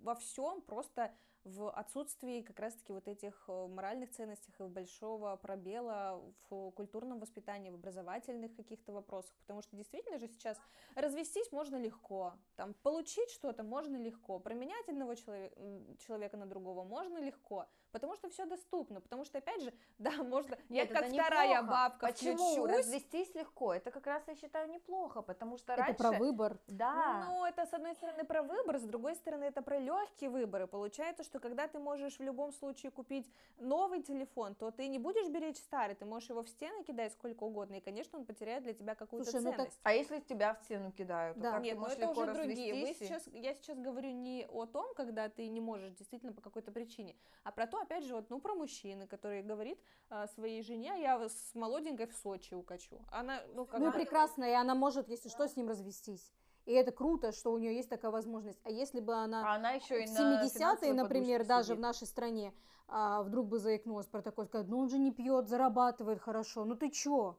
во 0.00 0.14
всем 0.14 0.60
просто 0.62 1.12
в 1.44 1.70
отсутствии 1.70 2.42
как 2.42 2.60
раз-таки 2.60 2.92
вот 2.92 3.08
этих 3.08 3.44
э, 3.48 3.66
моральных 3.66 4.10
ценностях 4.10 4.60
и 4.60 4.64
большого 4.64 5.36
пробела 5.36 6.22
в 6.48 6.70
культурном 6.70 7.18
воспитании, 7.18 7.70
в 7.70 7.74
образовательных 7.74 8.54
каких-то 8.54 8.92
вопросах, 8.92 9.34
потому 9.40 9.62
что 9.62 9.76
действительно 9.76 10.18
же 10.18 10.28
сейчас 10.28 10.58
развестись 10.94 11.50
можно 11.50 11.76
легко, 11.76 12.34
там, 12.56 12.74
получить 12.74 13.30
что-то 13.30 13.62
можно 13.64 13.96
легко, 13.96 14.38
променять 14.38 14.88
одного 14.88 15.14
человека 15.14 16.36
на 16.36 16.46
другого 16.46 16.84
можно 16.84 17.18
легко, 17.18 17.66
потому 17.92 18.16
что 18.16 18.28
все 18.28 18.44
доступно, 18.46 19.00
потому 19.00 19.24
что, 19.24 19.38
опять 19.38 19.62
же, 19.62 19.72
да, 19.98 20.10
можно, 20.22 20.56
Нет, 20.68 20.88
я 20.90 20.94
как 20.94 21.04
это 21.04 21.14
вторая 21.14 21.48
неплохо. 21.62 21.70
бабка 21.70 22.06
Почему? 22.06 22.52
включусь. 22.52 22.78
Развестись 22.78 23.34
легко, 23.34 23.74
это 23.74 23.90
как 23.90 24.06
раз 24.06 24.22
я 24.26 24.34
считаю 24.34 24.70
неплохо, 24.70 25.22
потому 25.22 25.58
что 25.58 25.72
Это 25.74 25.82
раньше... 25.82 25.98
про 25.98 26.12
выбор. 26.12 26.58
Да. 26.66 27.24
Ну, 27.28 27.44
это 27.44 27.66
с 27.66 27.72
одной 27.74 27.94
стороны 27.94 28.24
про 28.24 28.42
выбор, 28.42 28.78
с 28.78 28.82
другой 28.82 29.14
стороны 29.14 29.44
это 29.44 29.62
про 29.62 29.78
легкие 29.78 30.30
выборы. 30.30 30.66
Получается, 30.66 31.22
что 31.22 31.38
когда 31.38 31.68
ты 31.68 31.78
можешь 31.78 32.18
в 32.18 32.22
любом 32.22 32.52
случае 32.52 32.90
купить 32.90 33.30
новый 33.58 34.02
телефон, 34.02 34.54
то 34.54 34.70
ты 34.70 34.88
не 34.88 34.98
будешь 34.98 35.28
беречь 35.28 35.56
старый, 35.58 35.94
ты 35.94 36.04
можешь 36.04 36.30
его 36.30 36.42
в 36.42 36.48
стены 36.48 36.82
кидать 36.84 37.12
сколько 37.12 37.44
угодно, 37.44 37.74
и, 37.76 37.80
конечно, 37.80 38.18
он 38.18 38.24
потеряет 38.24 38.62
для 38.64 38.72
тебя 38.72 38.94
какую-то 38.94 39.30
Слушай, 39.30 39.44
ну 39.44 39.50
так- 39.50 39.58
ценность. 39.60 39.80
А 39.82 39.92
если 39.92 40.20
тебя 40.20 40.54
в 40.54 40.62
стену 40.64 40.90
кидают, 40.92 41.36
то 41.36 41.42
Да. 41.42 41.52
как 41.52 41.62
Нет, 41.62 41.72
ты 41.72 41.76
ну 41.76 41.82
можешь 41.82 41.96
это 41.98 42.06
легко 42.06 42.20
уже 42.22 42.34
другие. 42.34 42.90
И- 42.90 42.94
сейчас, 42.94 43.26
я 43.32 43.54
сейчас 43.54 43.78
говорю 43.78 44.10
не 44.10 44.46
о 44.50 44.66
том, 44.66 44.94
когда 44.94 45.28
ты 45.28 45.48
не 45.48 45.60
можешь 45.60 45.92
действительно 45.92 46.32
по 46.32 46.40
какой-то 46.40 46.70
причине, 46.72 47.14
а 47.44 47.52
про 47.52 47.66
то, 47.66 47.81
опять 47.82 48.04
же, 48.04 48.14
вот, 48.14 48.30
ну, 48.30 48.40
про 48.40 48.54
мужчины, 48.54 49.06
который 49.06 49.42
говорит 49.42 49.78
а, 50.08 50.26
своей 50.28 50.62
жене, 50.62 51.00
я 51.00 51.28
с 51.28 51.54
молоденькой 51.54 52.06
в 52.06 52.14
Сочи 52.14 52.54
укачу. 52.54 53.00
Она, 53.10 53.42
ну, 53.54 53.66
как 53.66 53.80
Ну 53.80 53.86
и 53.88 53.90
бы- 53.90 53.98
прекрасно, 53.98 54.44
и 54.44 54.52
она 54.52 54.74
может, 54.74 55.08
если 55.08 55.28
что, 55.28 55.46
с 55.48 55.56
ним 55.56 55.68
развестись. 55.68 56.32
И 56.64 56.72
это 56.72 56.92
круто, 56.92 57.32
что 57.32 57.52
у 57.52 57.58
нее 57.58 57.74
есть 57.74 57.88
такая 57.88 58.10
возможность. 58.12 58.60
А 58.64 58.70
если 58.70 59.00
бы 59.00 59.14
она 59.14 59.52
А 59.52 59.54
она 59.56 59.72
еще 59.72 60.02
и 60.02 60.06
в 60.06 60.10
на 60.12 60.42
70-е, 60.44 60.48
финансовой 60.50 60.92
например, 60.94 61.44
даже 61.44 61.64
сидит. 61.68 61.78
в 61.78 61.80
нашей 61.80 62.06
стране, 62.06 62.54
а, 62.88 63.22
вдруг 63.22 63.46
бы 63.48 63.58
заикнулась 63.58 64.06
про 64.06 64.22
такое, 64.22 64.46
сказать, 64.46 64.68
ну 64.68 64.78
он 64.78 64.88
же 64.88 64.98
не 64.98 65.10
пьет, 65.10 65.48
зарабатывает 65.48 66.20
хорошо, 66.20 66.64
ну 66.64 66.76
ты 66.76 66.90
чё? 66.90 67.36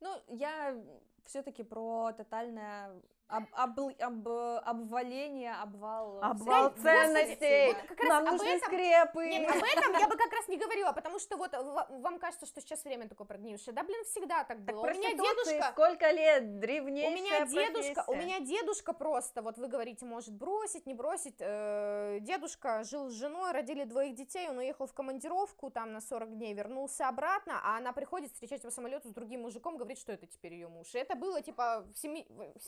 Ну, 0.00 0.10
я 0.28 0.76
все-таки 1.24 1.62
про 1.62 2.12
тотальное 2.12 3.00
об, 3.28 3.44
обл- 3.78 3.96
об- 4.00 4.28
обваление, 4.66 5.52
обвал. 5.54 6.18
Обвал 6.22 6.70
Господи, 6.70 6.82
ценностей. 6.82 7.66
вот 7.66 7.76
как 7.88 7.98
раз 8.00 8.08
Нам 8.08 8.24
об 8.26 8.32
нужны 8.32 8.48
этом- 8.48 8.66
скрепы. 8.68 9.26
Нет, 9.28 9.50
об 9.50 9.56
этом 9.62 9.92
я 10.00 10.08
бы 10.08 10.16
как 10.16 10.32
раз 10.32 10.48
не 10.48 10.56
говорила, 10.56 10.92
потому 10.92 11.18
что 11.18 11.36
вот 11.36 11.52
ва- 11.52 11.86
вам 11.90 12.18
кажется, 12.18 12.46
что 12.46 12.60
сейчас 12.60 12.84
время 12.84 13.08
такое 13.08 13.26
прогнившее. 13.26 13.74
Да, 13.74 13.82
блин, 13.82 14.02
всегда 14.04 14.44
так 14.44 14.58
Так 14.64 14.74
было. 14.74 14.86
У 14.86 14.90
меня 14.90 15.12
дедушка... 15.14 15.70
сколько 15.72 16.10
лет, 16.10 16.42
У 16.42 16.58
древнейшая 16.60 17.14
меня 17.14 17.46
дедушка, 17.46 18.02
у 18.06 18.12
профессия. 18.12 18.24
меня 18.26 18.40
дедушка 18.40 18.92
просто, 18.92 19.42
вот 19.42 19.58
вы 19.58 19.68
говорите, 19.68 20.04
может 20.06 20.32
бросить, 20.34 20.86
не 20.86 20.94
бросить. 20.94 21.36
э, 21.38 22.18
дедушка 22.20 22.82
жил 22.84 23.08
с 23.08 23.12
женой, 23.12 23.52
родили 23.52 23.84
двоих 23.84 24.14
детей, 24.14 24.48
он 24.48 24.58
уехал 24.58 24.86
в 24.86 24.94
командировку 24.94 25.70
там 25.70 25.92
на 25.92 26.00
40 26.00 26.36
дней, 26.36 26.54
вернулся 26.54 27.08
обратно, 27.08 27.60
а 27.62 27.76
она 27.76 27.92
приходит 27.92 28.32
встречать 28.32 28.62
по 28.62 28.70
самолету 28.70 29.08
с 29.08 29.12
другим 29.12 29.42
мужиком, 29.42 29.76
говорит, 29.76 29.98
что 29.98 30.12
это 30.12 30.26
теперь 30.26 30.54
ее 30.54 30.68
муж. 30.68 30.94
И 30.94 30.98
это 30.98 31.14
было 31.14 31.42
типа 31.42 31.84
в, 31.94 31.98
семи- 31.98 32.26
в 32.28 32.60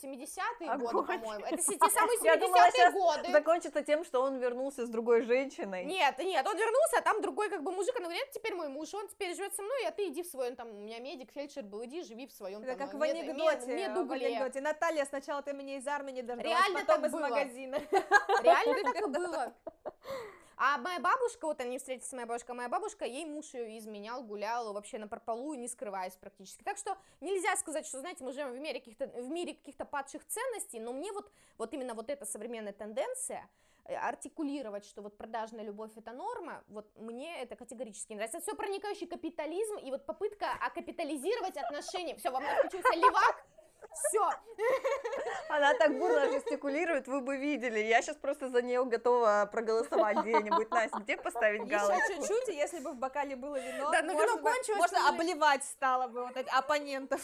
70-е 0.59 0.77
годы, 0.77 0.87
Огонь. 0.97 1.05
по-моему. 1.19 1.45
Это 1.45 1.57
те 1.63 1.89
самые 1.89 2.17
Я 2.23 2.35
думала, 2.37 2.57
70-е 2.61 2.71
сейчас 2.71 2.93
годы. 2.93 3.31
закончится 3.31 3.81
тем, 3.83 4.03
что 4.03 4.21
он 4.21 4.37
вернулся 4.37 4.85
с 4.85 4.89
другой 4.89 5.21
женщиной. 5.21 5.85
Нет, 5.85 6.17
нет, 6.19 6.45
он 6.47 6.57
вернулся, 6.57 6.97
а 6.97 7.01
там 7.01 7.21
другой 7.21 7.49
как 7.49 7.63
бы 7.63 7.71
мужик, 7.71 7.95
она 7.97 8.05
говорит, 8.05 8.29
теперь 8.31 8.55
мой 8.55 8.67
муж, 8.69 8.93
он 8.93 9.07
теперь 9.07 9.35
живет 9.35 9.53
со 9.55 9.61
мной, 9.61 9.85
а 9.87 9.91
ты 9.91 10.07
иди 10.07 10.23
в 10.23 10.27
свой, 10.27 10.49
он 10.49 10.55
там, 10.55 10.69
у 10.69 10.73
меня 10.73 10.99
медик, 10.99 11.31
фельдшер 11.31 11.63
был, 11.63 11.83
иди, 11.85 12.03
живи 12.03 12.27
в 12.27 12.31
своем 12.31 12.61
Это 12.63 12.75
там, 12.75 12.89
как 12.89 12.99
в 12.99 13.01
анекдоте, 13.01 13.33
мед- 13.35 13.63
в 13.63 13.67
медугле. 13.67 14.27
анекдоте. 14.27 14.61
Наталья, 14.61 15.05
сначала 15.05 15.41
ты 15.41 15.53
меня 15.53 15.77
из 15.77 15.87
армии 15.87 16.11
не 16.11 16.21
дождалась, 16.21 16.51
Реально 16.51 16.79
потом 16.85 17.05
из 17.05 17.11
было. 17.11 17.19
магазина. 17.21 17.79
Реально 18.43 18.83
так 18.93 19.01
и 19.01 19.05
было. 19.07 19.53
А 20.57 20.77
моя 20.77 20.99
бабушка, 20.99 21.45
вот 21.45 21.59
они 21.59 21.77
встретились 21.77 22.09
с 22.09 22.13
моей 22.13 22.25
бабушкой, 22.25 22.55
моя 22.55 22.69
бабушка, 22.69 23.05
ей 23.05 23.25
муж 23.25 23.53
ее 23.53 23.77
изменял, 23.79 24.23
гулял 24.23 24.73
вообще 24.73 24.97
на 24.99 25.07
прополу, 25.07 25.53
не 25.55 25.67
скрываясь 25.67 26.15
практически. 26.15 26.63
Так 26.63 26.77
что 26.77 26.97
нельзя 27.19 27.55
сказать, 27.57 27.85
что, 27.85 27.99
знаете, 27.99 28.23
мы 28.23 28.31
живем 28.31 28.51
в 28.51 28.59
мире 28.59 28.79
каких-то, 28.79 29.07
в 29.07 29.29
мире 29.29 29.53
каких-то 29.55 29.85
падших 29.85 30.25
ценностей, 30.27 30.79
но 30.79 30.93
мне 30.93 31.11
вот, 31.11 31.31
вот 31.57 31.73
именно 31.73 31.93
вот 31.93 32.09
эта 32.09 32.25
современная 32.25 32.73
тенденция, 32.73 33.49
э, 33.85 33.95
артикулировать, 33.95 34.85
что 34.85 35.01
вот 35.01 35.17
продажная 35.17 35.63
любовь 35.63 35.91
это 35.95 36.11
норма, 36.11 36.63
вот 36.67 36.87
мне 36.97 37.41
это 37.41 37.55
категорически 37.55 38.11
не 38.11 38.17
нравится. 38.17 38.37
Это 38.37 38.47
все 38.47 38.55
проникающий 38.55 39.07
капитализм 39.07 39.77
и 39.77 39.89
вот 39.89 40.05
попытка 40.05 40.47
окапитализировать 40.61 41.57
отношения. 41.57 42.15
Все, 42.15 42.29
во 42.29 42.39
мне 42.39 42.53
включился 42.55 42.93
левак, 42.95 43.45
все, 43.93 44.29
Она 45.49 45.73
так 45.73 45.97
бурно 45.97 46.31
жестикулирует, 46.31 47.07
вы 47.07 47.21
бы 47.21 47.37
видели. 47.37 47.79
Я 47.79 48.01
сейчас 48.01 48.15
просто 48.15 48.49
за 48.49 48.61
нее 48.61 48.83
готова 48.85 49.49
проголосовать 49.51 50.17
где-нибудь. 50.17 50.69
Настя, 50.71 50.99
где 50.99 51.17
поставить 51.17 51.61
Еще 51.61 51.71
галочку? 51.77 52.13
чуть-чуть, 52.13 52.49
и 52.49 52.53
если 52.55 52.79
бы 52.79 52.91
в 52.91 52.95
бокале 52.95 53.35
было 53.35 53.59
вино, 53.59 53.91
Да, 53.91 54.01
но 54.01 54.13
можно, 54.13 54.37
вино 54.37 54.41
кончилось, 54.41 54.79
можно 54.79 55.09
обливать 55.09 55.63
стало 55.63 56.07
бы 56.07 56.25
вот 56.25 56.37
оппонентов. 56.51 57.21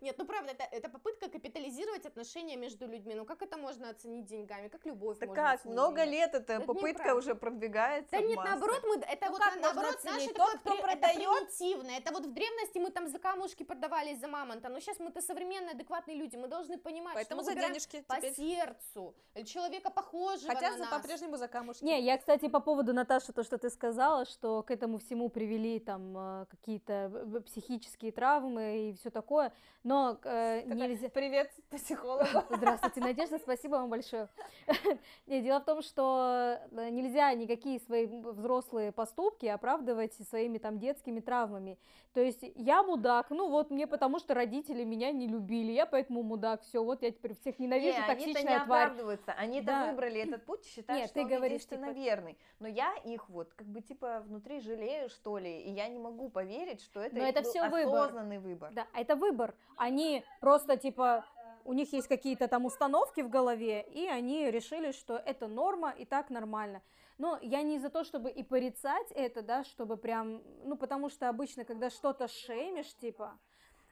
Нет, 0.00 0.16
ну 0.18 0.24
правда, 0.24 0.52
это, 0.52 0.64
это 0.64 0.88
попытка 0.88 1.28
капитализировать 1.28 2.06
отношения 2.06 2.56
между 2.56 2.86
людьми. 2.86 3.14
Ну 3.14 3.24
как 3.24 3.42
это 3.42 3.56
можно 3.56 3.90
оценить 3.90 4.26
деньгами? 4.26 4.68
Как 4.68 4.84
любовь 4.86 5.18
Да 5.18 5.26
можно 5.26 5.42
как, 5.42 5.54
оценить 5.60 5.72
много 5.74 6.04
лет 6.04 6.34
эта 6.34 6.54
Это 6.54 6.66
попытка 6.66 7.14
уже 7.14 7.34
продвигается. 7.34 8.10
Да 8.12 8.20
нет, 8.20 8.36
массы. 8.36 8.50
наоборот, 8.50 8.82
мы, 8.84 8.96
это 8.96 9.26
Ну 9.26 9.32
вот 9.32 9.40
как 9.40 9.60
наоборот 9.60 10.04
наше 10.04 10.16
оценить? 10.16 10.34
такое 10.34 10.52
Тот, 10.52 10.60
кто 10.60 10.70
при- 10.70 10.78
это 10.78 10.98
продает? 10.98 11.48
примитивное. 11.48 11.98
Это 11.98 12.12
вот 12.12 12.26
в 12.26 12.32
древности 12.32 12.78
мы 12.78 12.90
там 12.90 13.08
за 13.08 13.18
камушки 13.18 13.62
продавались 13.62 14.18
за 14.20 14.28
мамонта, 14.28 14.68
но 14.68 14.80
сейчас 14.80 14.98
мы-то 14.98 15.20
современные, 15.22 15.72
адекватные 15.72 16.16
люди, 16.16 16.36
мы 16.36 16.48
должны 16.48 16.78
понимать, 16.78 17.14
Поэтому 17.14 17.42
что 17.42 17.44
за 17.44 17.50
мы 17.50 17.54
выбираем 17.54 17.72
денежки 17.74 18.02
по 18.08 18.16
теперь. 18.16 18.34
сердцу, 18.34 19.14
человека 19.44 19.90
похожего 19.90 20.52
Хотя 20.54 20.70
на 20.70 20.76
за- 20.78 20.84
нас. 20.84 21.00
по-прежнему 21.02 21.36
за 21.36 21.48
камушки. 21.48 21.84
Не, 21.84 22.00
я, 22.00 22.18
кстати, 22.18 22.48
по 22.48 22.60
поводу 22.60 22.92
Наташи, 22.92 23.32
то, 23.32 23.42
что 23.42 23.58
ты 23.58 23.70
сказала, 23.70 24.24
что 24.24 24.62
к 24.62 24.70
этому 24.70 24.98
всему 24.98 25.28
привели 25.28 25.78
там 25.80 26.16
э, 26.16 26.46
какие-то 26.50 27.10
э, 27.14 27.40
психические 27.40 28.12
травмы 28.12 28.90
и 28.90 28.92
все 28.94 29.10
такое. 29.10 29.52
Но 29.84 30.16
э, 30.22 30.62
нельзя... 30.64 31.08
Привет, 31.08 31.50
психолог. 31.68 32.28
Здравствуйте, 32.50 33.00
Надежда, 33.00 33.38
спасибо 33.38 33.72
вам 33.76 33.90
большое. 33.90 34.28
Дело 35.26 35.58
в 35.58 35.64
том, 35.64 35.82
что 35.82 36.58
э, 36.70 36.90
нельзя 36.90 37.34
никакие 37.34 37.80
свои 37.80 38.06
взрослые 38.06 38.92
поступки 38.92 39.46
оправдывать 39.46 40.14
своими 40.28 40.58
там 40.58 40.78
детскими 40.78 41.18
травмами. 41.18 41.78
То 42.14 42.20
есть 42.20 42.44
я 42.54 42.82
мудак, 42.84 43.30
ну 43.30 43.48
вот 43.48 43.70
мне 43.70 43.86
потому 43.88 44.18
что 44.20 44.34
родители 44.34 44.84
меня 44.84 45.10
не 45.10 45.26
любили, 45.26 45.72
я 45.72 45.86
поэтому 45.86 46.22
мудак, 46.22 46.62
все, 46.62 46.84
вот 46.84 47.02
я 47.02 47.10
теперь 47.10 47.34
всех 47.34 47.58
ненавижу, 47.58 47.98
не, 47.98 48.06
токсичная 48.06 48.34
они-то 48.34 48.52
не 48.60 48.64
тварь. 48.64 48.82
оправдываются, 48.82 49.32
они-то 49.32 49.66
Да. 49.66 49.86
выбрали 49.86 50.20
этот 50.20 50.44
путь, 50.44 50.64
считают, 50.64 51.00
Нет, 51.00 51.10
что 51.10 51.14
ты 51.14 51.22
он 51.22 51.28
говоришь, 51.28 51.66
типа- 51.66 51.90
верный. 51.90 52.38
Но 52.60 52.68
я 52.68 52.94
их 53.04 53.28
вот 53.30 53.52
как 53.54 53.66
бы 53.66 53.80
типа 53.80 54.22
внутри 54.26 54.60
жалею, 54.60 55.08
что 55.08 55.38
ли, 55.38 55.62
и 55.62 55.70
я 55.70 55.88
не 55.88 55.98
могу 55.98 56.28
поверить, 56.28 56.82
что 56.82 57.00
это 57.00 57.16
Но 57.16 57.24
это 57.24 57.42
был 57.42 57.70
выбор. 57.70 58.02
осознанный 58.02 58.38
выбор. 58.38 58.70
Да, 58.72 58.86
а 58.92 59.00
это 59.00 59.16
выбор. 59.16 59.54
Они 59.82 60.24
просто 60.40 60.76
типа 60.76 61.24
у 61.64 61.72
них 61.72 61.92
есть 61.92 62.06
какие-то 62.06 62.46
там 62.46 62.64
установки 62.64 63.20
в 63.20 63.28
голове, 63.28 63.82
и 63.82 64.06
они 64.06 64.48
решили, 64.48 64.92
что 64.92 65.16
это 65.16 65.48
норма 65.48 65.90
и 65.90 66.04
так 66.04 66.30
нормально. 66.30 66.82
Но 67.18 67.38
я 67.42 67.62
не 67.62 67.78
за 67.80 67.88
то, 67.90 68.04
чтобы 68.04 68.30
и 68.30 68.44
порицать 68.44 69.10
это, 69.10 69.42
да, 69.42 69.64
чтобы 69.64 69.96
прям, 69.96 70.40
ну, 70.64 70.76
потому 70.76 71.08
что 71.08 71.28
обычно, 71.28 71.64
когда 71.64 71.90
что-то 71.90 72.28
шеймишь, 72.28 72.94
типа, 72.96 73.38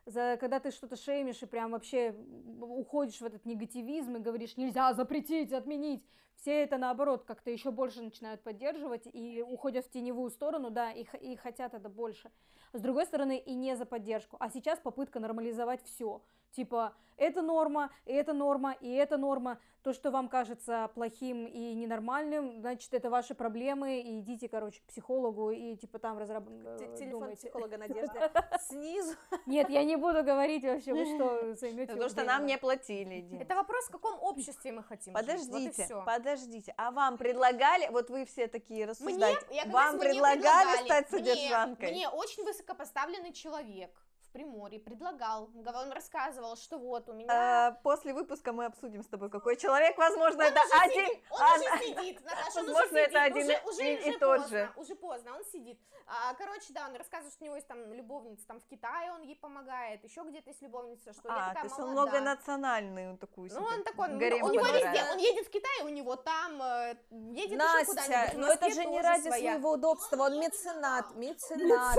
за, 0.07 0.37
когда 0.41 0.61
ты 0.61 0.71
что-то 0.71 0.97
шеймишь 0.97 1.43
и 1.43 1.47
прям 1.47 1.73
вообще 1.73 2.15
уходишь 2.61 3.21
в 3.21 3.25
этот 3.25 3.45
негативизм 3.45 4.17
и 4.17 4.21
говоришь, 4.21 4.57
нельзя 4.57 4.93
запретить, 4.95 5.53
отменить, 5.53 6.09
все 6.41 6.63
это 6.63 6.79
наоборот 6.79 7.25
как-то 7.25 7.51
еще 7.51 7.71
больше 7.71 8.01
начинают 8.03 8.43
поддерживать 8.43 9.07
и 9.13 9.45
уходят 9.47 9.85
в 9.85 9.91
теневую 9.91 10.31
сторону, 10.31 10.71
да, 10.71 10.91
и, 10.91 11.05
и 11.21 11.37
хотят 11.37 11.75
это 11.75 11.89
больше. 11.89 12.31
С 12.73 12.81
другой 12.81 13.05
стороны, 13.07 13.39
и 13.39 13.55
не 13.55 13.77
за 13.77 13.85
поддержку. 13.85 14.37
А 14.41 14.49
сейчас 14.49 14.79
попытка 14.79 15.21
нормализовать 15.21 15.83
все. 15.85 16.23
Типа, 16.53 16.95
это 17.17 17.43
норма, 17.43 17.91
и 18.07 18.13
это 18.13 18.33
норма, 18.33 18.73
и 18.81 18.91
это 18.93 19.17
норма. 19.17 19.61
То, 19.83 19.93
что 19.93 20.11
вам 20.11 20.29
кажется 20.29 20.91
плохим 20.95 21.47
и 21.47 21.75
ненормальным, 21.75 22.61
значит, 22.61 22.93
это 22.93 23.09
ваши 23.09 23.35
проблемы, 23.35 24.01
и 24.01 24.21
идите, 24.21 24.49
короче, 24.49 24.81
к 24.81 24.85
психологу, 24.85 25.51
и 25.51 25.77
типа 25.77 25.99
там 25.99 26.17
Те- 26.17 26.23
разработайте. 26.23 26.97
Телефон 26.97 27.35
психолога 27.35 27.79
Надежды 27.79 28.19
снизу. 28.61 29.15
Нет, 29.47 29.71
я 29.71 29.85
не 29.85 29.97
буду 29.97 30.23
говорить 30.23 30.65
вообще, 30.65 30.93
вы 30.93 31.05
что, 31.07 31.55
займете 31.61 31.93
Потому 31.93 32.11
что 32.11 32.25
нам 32.25 32.47
не 32.47 32.59
платили. 32.59 33.39
Это 33.41 33.55
вопрос, 33.55 33.87
в 33.87 33.91
каком 33.91 34.21
обществе 34.23 34.73
мы 34.73 34.83
хотим 34.83 35.15
Подождите, 35.15 35.85
всё. 35.85 36.05
Подождите. 36.31 36.75
А 36.77 36.91
вам 36.91 37.19
предлагали, 37.19 37.89
вот 37.89 38.11
вы 38.11 38.25
все 38.27 38.47
такие 38.49 38.81
Мне, 38.81 38.87
рассуждаете, 38.87 39.47
я 39.53 39.65
как 39.65 39.73
вам 39.73 39.97
мне 39.97 40.09
предлагали 40.09 40.41
предлагали. 40.41 40.85
стать 40.87 41.11
Мне- 41.13 41.21
содержанкой? 41.35 41.91
Мне, 41.91 42.09
очень 42.09 42.45
высокопоставленный 42.45 43.33
человек 43.33 43.91
в 44.31 44.33
Приморье 44.33 44.79
предлагал, 44.79 45.51
он 45.55 45.93
рассказывал, 45.93 46.57
что 46.57 46.79
вот 46.79 47.09
у 47.09 47.13
меня... 47.13 47.29
А, 47.69 47.73
после 47.83 48.15
выпуска 48.15 48.53
мы 48.53 48.65
обсудим 48.67 49.03
с 49.03 49.09
тобой, 49.09 49.29
какой 49.29 49.57
человек, 49.57 49.99
возможно, 49.99 50.45
Он 50.45 50.51
это 50.53 50.61
один. 50.81 51.07
сидит, 51.07 51.23
он 51.31 51.41
а, 51.43 51.55
уже 51.57 51.85
сидит, 51.85 52.25
Наташа, 52.25 52.59
он 52.61 52.65
уже 52.65 52.73
Возможно, 52.75 52.97
это 52.99 53.11
сидит, 53.11 53.23
один 53.23 53.45
уже, 53.45 53.53
и- 53.53 53.69
уже, 53.69 53.95
и- 53.95 54.09
уже 54.11 54.19
тот 54.19 54.39
поздно, 54.39 54.59
же. 54.59 54.73
уже 54.77 54.95
поздно, 54.95 55.35
он 55.37 55.45
сидит. 55.45 55.81
А, 56.07 56.35
короче, 56.35 56.73
да, 56.73 56.87
он 56.89 56.95
рассказывает, 56.97 57.33
что 57.35 57.43
у 57.43 57.47
него 57.47 57.57
есть 57.57 57.67
там 57.69 57.93
любовница, 57.93 58.47
там 58.47 58.61
в 58.61 58.67
Китае 58.67 59.13
он 59.13 59.23
ей 59.23 59.37
помогает, 59.37 60.05
еще 60.05 60.23
где-то 60.23 60.51
есть 60.51 60.63
любовница, 60.63 61.13
что 61.13 61.29
я 61.29 61.35
А, 61.35 61.49
такая 61.49 61.63
то 61.63 61.67
есть 61.69 61.79
он 61.81 61.91
молодая. 61.93 62.21
многонациональный, 62.21 63.09
он 63.11 63.19
такую 63.19 63.51
Ну, 63.53 63.63
он 63.65 63.83
такой, 63.83 64.09
ну, 64.09 64.19
гарем 64.19 64.45
у 64.45 64.51
него 64.53 64.65
везде, 64.67 65.05
он 65.13 65.19
едет 65.19 65.47
в 65.47 65.51
Китай, 65.51 65.83
у 65.85 65.89
него 65.89 66.15
там, 66.17 66.63
э, 66.63 66.97
едет 67.11 67.51
еще 67.51 67.57
Настя, 67.57 67.87
куда-нибудь. 67.87 68.35
в 68.35 68.39
но 68.39 68.47
это 68.53 68.65
Москве 68.67 68.83
же 68.85 68.89
не 68.91 69.01
ради 69.03 69.23
своя. 69.27 69.53
своего 69.53 69.73
удобства, 69.73 70.17
он 70.23 70.39
меценат, 70.41 71.15
меценат. 71.17 71.97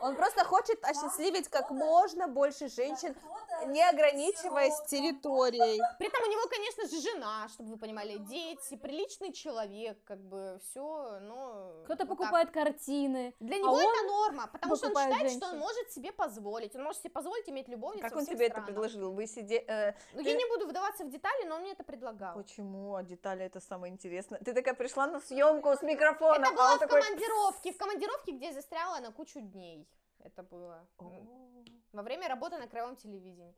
Он 0.00 0.16
просто 0.16 0.44
хочет 0.44 0.82
осчастливить 0.84 1.48
как 1.48 1.70
можно 1.70 2.28
больше 2.28 2.68
женщин, 2.68 3.14
не 3.66 3.82
ограничиваясь 3.88 4.78
территорией. 4.86 5.80
При 5.98 6.08
этом 6.08 6.22
у 6.22 6.30
него, 6.30 6.42
конечно 6.48 6.88
же, 6.88 7.00
жена, 7.00 7.48
чтобы 7.48 7.70
вы 7.70 7.76
понимали, 7.78 8.16
дети, 8.18 8.76
приличный 8.76 9.32
человек, 9.32 9.98
как 10.04 10.20
бы 10.22 10.58
все, 10.62 11.18
но... 11.20 11.72
Кто-то 11.84 12.04
вот 12.04 12.08
так. 12.08 12.08
покупает 12.18 12.50
картины. 12.50 13.34
Для 13.40 13.56
а 13.56 13.58
него 13.58 13.72
он 13.72 13.80
это 13.80 14.06
норма, 14.06 14.46
потому 14.52 14.76
что 14.76 14.86
он 14.86 14.92
покупает 14.94 15.14
считает, 15.14 15.32
что 15.36 15.46
он 15.46 15.50
женщин. 15.52 15.60
может 15.60 15.92
себе 15.92 16.12
позволить. 16.12 16.76
Он 16.76 16.82
может 16.84 17.00
себе 17.00 17.10
позволить 17.10 17.48
иметь 17.48 17.68
любовницу 17.68 18.02
Как 18.02 18.12
во 18.12 18.18
он 18.20 18.26
тебе 18.26 18.46
это 18.46 18.54
странах. 18.54 18.66
предложил? 18.66 19.12
Вы 19.12 19.26
сидели... 19.26 19.64
э, 19.66 19.94
Ну, 20.14 20.22
ты- 20.22 20.30
я 20.30 20.36
не 20.36 20.44
буду 20.46 20.66
вдаваться 20.66 21.04
в 21.04 21.10
детали, 21.10 21.44
но 21.44 21.56
он 21.56 21.62
мне 21.62 21.72
это 21.72 21.84
предлагал. 21.84 22.34
Почему? 22.36 22.94
А 22.94 23.02
детали 23.02 23.44
это 23.44 23.60
самое 23.60 23.92
интересное. 23.92 24.40
Ты 24.40 24.52
такая 24.52 24.74
пришла 24.74 25.06
на 25.06 25.20
съемку 25.20 25.68
с 25.76 25.82
микрофоном, 25.82 26.42
Это 26.42 26.50
а 26.50 26.54
было 26.54 26.70
он 26.72 26.76
в 26.76 26.80
такой... 26.80 27.02
командировке, 27.02 27.72
в 27.72 27.76
командировке, 27.76 28.32
где 28.32 28.46
я 28.46 28.52
застряла 28.52 29.00
на 29.00 29.12
кучу 29.12 29.40
дней. 29.40 29.86
Это 30.22 30.42
было 30.42 30.86
м, 31.00 31.79
во 31.92 32.02
время 32.02 32.28
работы 32.28 32.58
на 32.58 32.66
краевом 32.66 32.96
телевидении. 32.96 33.54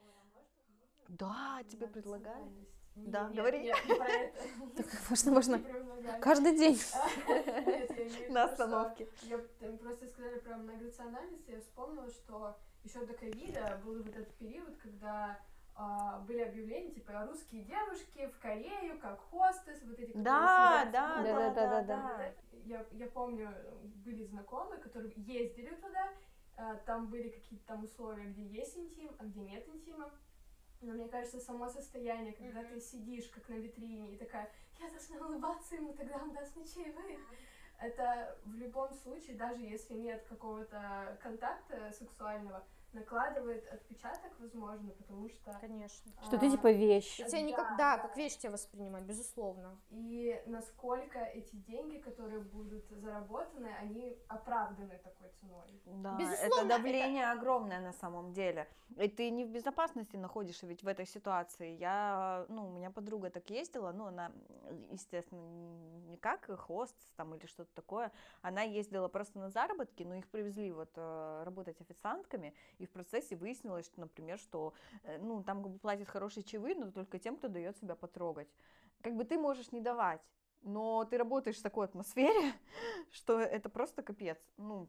Да, 1.08 1.62
тебе 1.68 1.86
предлагали? 1.86 2.50
Да, 2.94 3.28
Нет, 3.28 3.36
говори. 3.36 3.60
нет, 3.60 3.76
не 3.86 3.94
про 3.94 4.06
это. 4.06 4.42
Можно, 5.08 5.32
можно. 5.32 5.58
Предлагали. 5.58 6.20
Каждый 6.20 6.58
день. 6.58 6.78
На 8.30 8.44
остановке. 8.44 9.08
Я 9.22 9.38
просто 9.38 10.06
сказали 10.08 10.38
про 10.40 10.56
многонациональность, 10.56 11.48
я 11.48 11.60
вспомнила, 11.60 12.10
что 12.10 12.58
еще 12.84 13.04
до 13.06 13.14
ковида 13.14 13.80
был 13.84 14.02
вот 14.02 14.08
этот 14.08 14.34
период, 14.34 14.76
когда 14.76 15.38
а, 15.74 16.18
были 16.20 16.40
объявления, 16.40 16.92
типа, 16.92 17.12
русские 17.26 17.62
девушки 17.62 18.26
в 18.26 18.38
Корею, 18.40 18.98
как 19.00 19.20
хостес, 19.30 19.82
вот 19.84 19.98
эти, 19.98 20.12
Да, 20.14 20.88
да, 20.92 21.22
да, 21.22 21.50
да, 21.50 21.66
да, 21.66 21.82
да. 21.82 22.32
Я, 22.64 23.06
помню, 23.08 23.50
были 24.04 24.24
знакомые, 24.24 24.80
которые 24.80 25.12
ездили 25.16 25.74
туда, 25.76 26.08
а, 26.08 26.12
там 26.86 27.08
были 27.08 27.28
какие-то 27.28 27.66
там 27.66 27.84
условия, 27.84 28.24
где 28.24 28.44
есть 28.44 28.76
интим, 28.76 29.10
а 29.18 29.24
где 29.24 29.40
нет 29.40 29.66
интима. 29.68 30.10
Но 30.80 30.92
мне 30.94 31.08
кажется, 31.08 31.38
само 31.38 31.68
состояние, 31.68 32.32
когда 32.32 32.64
ты 32.64 32.80
сидишь 32.80 33.28
как 33.28 33.48
на 33.48 33.54
витрине 33.54 34.14
и 34.14 34.16
такая, 34.16 34.50
я 34.80 34.90
должна 34.90 35.26
улыбаться 35.26 35.76
ему, 35.76 35.92
тогда 35.92 36.16
он 36.16 36.32
даст 36.32 36.56
мне 36.56 36.66
чаевые. 36.66 37.18
Это 37.78 38.38
в 38.44 38.54
любом 38.54 38.92
случае, 38.92 39.36
даже 39.36 39.62
если 39.62 39.94
нет 39.94 40.24
какого-то 40.28 41.18
контакта 41.22 41.92
сексуального, 41.92 42.64
накладывает 42.92 43.66
отпечаток, 43.72 44.32
возможно, 44.38 44.90
потому 44.92 45.28
что... 45.28 45.52
Конечно. 45.60 46.12
Что 46.22 46.38
ты 46.38 46.46
а, 46.46 46.50
типа 46.50 46.72
вещь. 46.72 47.16
Тебя 47.16 47.42
не 47.42 47.52
как, 47.52 47.76
да, 47.76 47.98
как 47.98 48.16
вещь 48.16 48.36
тебя 48.36 48.52
воспринимать, 48.52 49.04
безусловно. 49.04 49.78
И 49.90 50.42
насколько 50.46 51.18
эти 51.18 51.54
деньги, 51.56 51.98
которые 51.98 52.40
будут 52.40 52.88
заработаны, 52.90 53.68
они 53.80 54.18
оправданы 54.28 54.98
такой 54.98 55.30
ценой. 55.40 55.80
Да, 55.86 56.16
Безусловно, 56.16 56.54
это 56.54 56.68
давление 56.68 57.30
огромное 57.30 57.80
на 57.80 57.92
самом 57.92 58.32
деле. 58.32 58.68
И 58.96 59.08
ты 59.08 59.30
не 59.30 59.44
в 59.44 59.48
безопасности 59.48 60.16
находишься 60.16 60.66
ведь 60.66 60.82
в 60.82 60.88
этой 60.88 61.06
ситуации. 61.06 61.76
Я, 61.76 62.46
ну, 62.48 62.68
у 62.68 62.70
меня 62.70 62.90
подруга 62.90 63.30
так 63.30 63.48
ездила, 63.50 63.92
ну, 63.92 64.06
она, 64.06 64.32
естественно, 64.90 65.40
не 66.08 66.16
как 66.16 66.46
хост 66.60 66.96
там 67.16 67.34
или 67.34 67.46
что-то 67.46 67.70
такое, 67.74 68.12
она 68.42 68.62
ездила 68.62 69.08
просто 69.08 69.38
на 69.38 69.50
заработки, 69.50 70.02
но 70.02 70.14
их 70.14 70.28
привезли 70.28 70.72
вот 70.72 70.90
э, 70.96 71.42
работать 71.44 71.80
официантками, 71.80 72.54
и 72.82 72.86
в 72.86 72.90
процессе 72.90 73.36
выяснилось, 73.36 73.86
что, 73.86 74.00
например, 74.00 74.38
что, 74.38 74.72
э, 75.04 75.18
ну, 75.18 75.42
там 75.42 75.78
платят 75.78 76.08
хорошие 76.08 76.42
чаевые, 76.44 76.74
но 76.74 76.90
только 76.90 77.18
тем, 77.18 77.36
кто 77.36 77.48
дает 77.48 77.76
себя 77.78 77.94
потрогать. 77.94 78.48
Как 79.02 79.14
бы 79.16 79.24
ты 79.24 79.38
можешь 79.38 79.72
не 79.72 79.80
давать, 79.80 80.20
но 80.62 81.04
ты 81.04 81.16
работаешь 81.18 81.58
в 81.58 81.62
такой 81.62 81.86
атмосфере, 81.86 82.52
что 83.10 83.40
это 83.40 83.68
просто 83.68 84.02
капец. 84.02 84.38
Ну, 84.56 84.88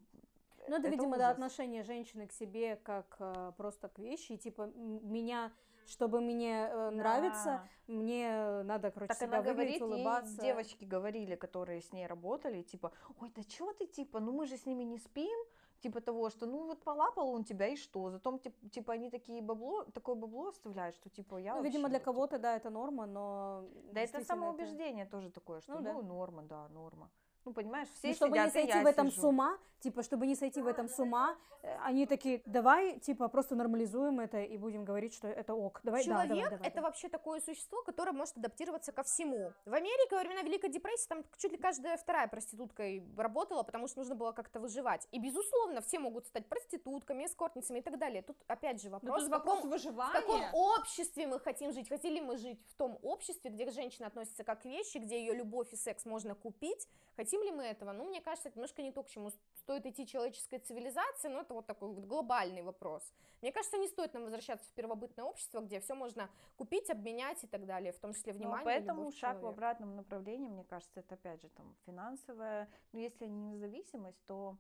Ну, 0.67 0.75
это, 0.77 0.89
видимо, 0.89 1.09
ужас. 1.09 1.19
да, 1.19 1.29
отношение 1.29 1.83
женщины 1.83 2.27
к 2.27 2.31
себе 2.31 2.75
как 2.77 3.15
э, 3.19 3.51
просто 3.57 3.89
к 3.89 3.99
вещи. 3.99 4.37
Типа, 4.37 4.67
меня, 4.75 5.51
чтобы 5.85 6.21
мне 6.21 6.67
э, 6.71 6.89
нравиться, 6.91 7.43
Да. 7.87 7.93
мне 7.93 8.63
надо, 8.63 8.89
короче, 8.91 9.09
Так 9.09 9.17
себя 9.17 9.39
она 9.39 9.41
выглядеть, 9.41 9.79
говорит, 9.79 9.81
улыбаться. 9.81 10.41
девочки 10.41 10.85
говорили, 10.85 11.35
которые 11.35 11.81
с 11.81 11.91
ней 11.91 12.07
работали, 12.07 12.61
типа, 12.61 12.91
ой, 13.19 13.29
да 13.35 13.43
чего 13.43 13.73
ты, 13.73 13.87
типа, 13.87 14.19
ну 14.19 14.31
мы 14.31 14.45
же 14.45 14.55
с 14.57 14.65
ними 14.65 14.83
не 14.83 14.97
спим, 14.99 15.37
типа 15.84 16.01
того, 16.01 16.29
что, 16.29 16.45
ну 16.45 16.65
вот 16.65 16.84
полапал 16.84 17.29
он 17.29 17.43
тебя 17.43 17.67
и 17.67 17.75
что, 17.75 18.09
зато, 18.09 18.38
тип- 18.38 18.71
типа, 18.71 18.93
они 18.93 19.09
такие 19.09 19.41
бабло, 19.41 19.84
такое 19.93 20.15
бабло 20.15 20.47
оставляют, 20.47 20.95
что, 20.95 21.09
типа, 21.09 21.38
я 21.38 21.55
Ну, 21.55 21.63
видимо, 21.63 21.84
вообще 21.84 21.89
для 21.89 21.99
вот, 21.99 21.99
типа, 21.99 22.11
кого-то, 22.11 22.39
да, 22.39 22.55
это 22.55 22.69
норма, 22.69 23.05
но... 23.05 23.65
Да 23.91 24.01
это 24.01 24.23
самоубеждение 24.25 25.05
тоже 25.05 25.29
такое, 25.29 25.61
что, 25.61 25.73
Ну 25.73 25.79
ну, 25.79 26.01
да. 26.01 26.07
норма, 26.07 26.43
да, 26.43 26.69
норма. 26.69 27.09
Ну, 27.45 27.53
понимаешь, 27.53 27.87
все 27.95 28.09
Ну, 28.09 28.13
чтобы 28.13 28.31
сидят, 28.35 28.45
не 28.47 28.51
сойти 28.51 28.77
я 28.77 28.83
в 28.83 28.87
этом 28.87 29.09
сижу. 29.09 29.21
с 29.21 29.23
ума, 29.25 29.57
типа, 29.79 30.01
чтобы 30.03 30.27
не 30.27 30.35
сойти 30.35 30.61
в 30.61 30.67
этом 30.67 30.87
с 30.87 30.97
ума, 30.99 31.35
э, 31.61 31.75
они 31.83 32.05
такие, 32.05 32.41
давай, 32.45 32.99
типа, 32.99 33.27
просто 33.27 33.55
нормализуем 33.55 34.19
это 34.21 34.39
и 34.41 34.57
будем 34.57 34.85
говорить, 34.85 35.13
что 35.13 35.27
это 35.27 35.53
ок. 35.53 35.81
Давай, 35.83 36.01
да, 36.03 36.05
Человек 36.05 36.29
давай, 36.29 36.43
давай, 36.49 36.67
это 36.67 36.75
давай. 36.75 36.89
вообще 36.89 37.09
такое 37.09 37.41
существо, 37.41 37.81
которое 37.83 38.13
может 38.13 38.37
адаптироваться 38.37 38.91
ко 38.93 39.03
всему. 39.03 39.51
В 39.65 39.73
Америке 39.73 40.15
во 40.15 40.19
времена 40.21 40.41
Великой 40.41 40.69
депрессии 40.69 41.07
там 41.09 41.25
чуть 41.37 41.51
ли 41.51 41.57
каждая 41.57 41.97
вторая 41.97 42.27
проститутка 42.29 42.83
работала, 43.17 43.63
потому 43.63 43.87
что 43.87 43.99
нужно 43.99 44.15
было 44.15 44.31
как-то 44.31 44.61
выживать. 44.61 45.05
И 45.11 45.19
безусловно 45.19 45.81
все 45.81 45.99
могут 45.99 46.25
стать 46.27 46.47
проститутками, 46.47 47.25
эскортницами 47.25 47.79
и 47.79 47.81
так 47.81 47.99
далее. 47.99 48.21
Тут 48.21 48.37
опять 48.47 48.81
же 48.81 48.87
Ну, 48.89 48.93
вопрос, 48.93 49.19
тут 49.19 49.27
в 49.27 49.31
вопрос 49.31 49.55
каком, 49.57 49.69
в 49.69 49.73
выживания. 49.73 50.13
каком 50.13 50.41
обществе 50.53 51.27
мы 51.27 51.39
хотим 51.41 51.73
жить. 51.73 51.89
Хотели 51.89 52.21
мы 52.21 52.37
жить 52.37 52.61
в 52.69 52.75
том 52.75 52.97
обществе, 53.01 53.51
где 53.51 53.69
женщина 53.69 54.07
относится 54.07 54.45
как 54.45 54.61
к 54.61 54.65
вещи, 54.65 54.97
где 54.97 55.19
ее 55.19 55.33
любовь 55.33 55.73
и 55.73 55.75
секс 55.75 56.05
можно 56.05 56.35
купить. 56.35 56.87
Хотим 57.34 57.43
ли 57.43 57.51
мы 57.51 57.63
этого? 57.63 57.93
Ну, 57.93 58.05
мне 58.05 58.21
кажется, 58.21 58.49
это 58.49 58.57
немножко 58.57 58.81
не 58.81 58.91
то, 58.91 59.03
к 59.03 59.09
чему 59.09 59.31
стоит 59.55 59.86
идти 59.86 60.05
человеческая 60.05 60.59
цивилизация, 60.59 61.31
но 61.31 61.41
это 61.41 61.53
вот 61.53 61.65
такой 61.65 61.89
вот 61.89 62.05
глобальный 62.05 62.61
вопрос. 62.61 63.13
Мне 63.41 63.51
кажется, 63.51 63.77
не 63.77 63.88
стоит 63.88 64.13
нам 64.13 64.23
возвращаться 64.23 64.69
в 64.69 64.73
первобытное 64.73 65.25
общество, 65.25 65.61
где 65.61 65.79
все 65.79 65.95
можно 65.95 66.29
купить, 66.57 66.89
обменять 66.89 67.43
и 67.43 67.47
так 67.47 67.65
далее, 67.65 67.91
в 67.91 67.99
том 67.99 68.13
числе 68.13 68.34
внимание. 68.34 68.59
Ну, 68.59 68.65
поэтому 68.65 69.11
шаг 69.11 69.19
человека. 69.19 69.45
в 69.45 69.47
обратном 69.47 69.95
направлении, 69.95 70.49
мне 70.49 70.63
кажется, 70.63 70.99
это 70.99 71.15
опять 71.15 71.41
же 71.41 71.49
там 71.49 71.75
финансовая, 71.86 72.67
ну 72.91 72.99
если 72.99 73.25
не 73.25 73.53
независимость, 73.53 74.23
то 74.27 74.57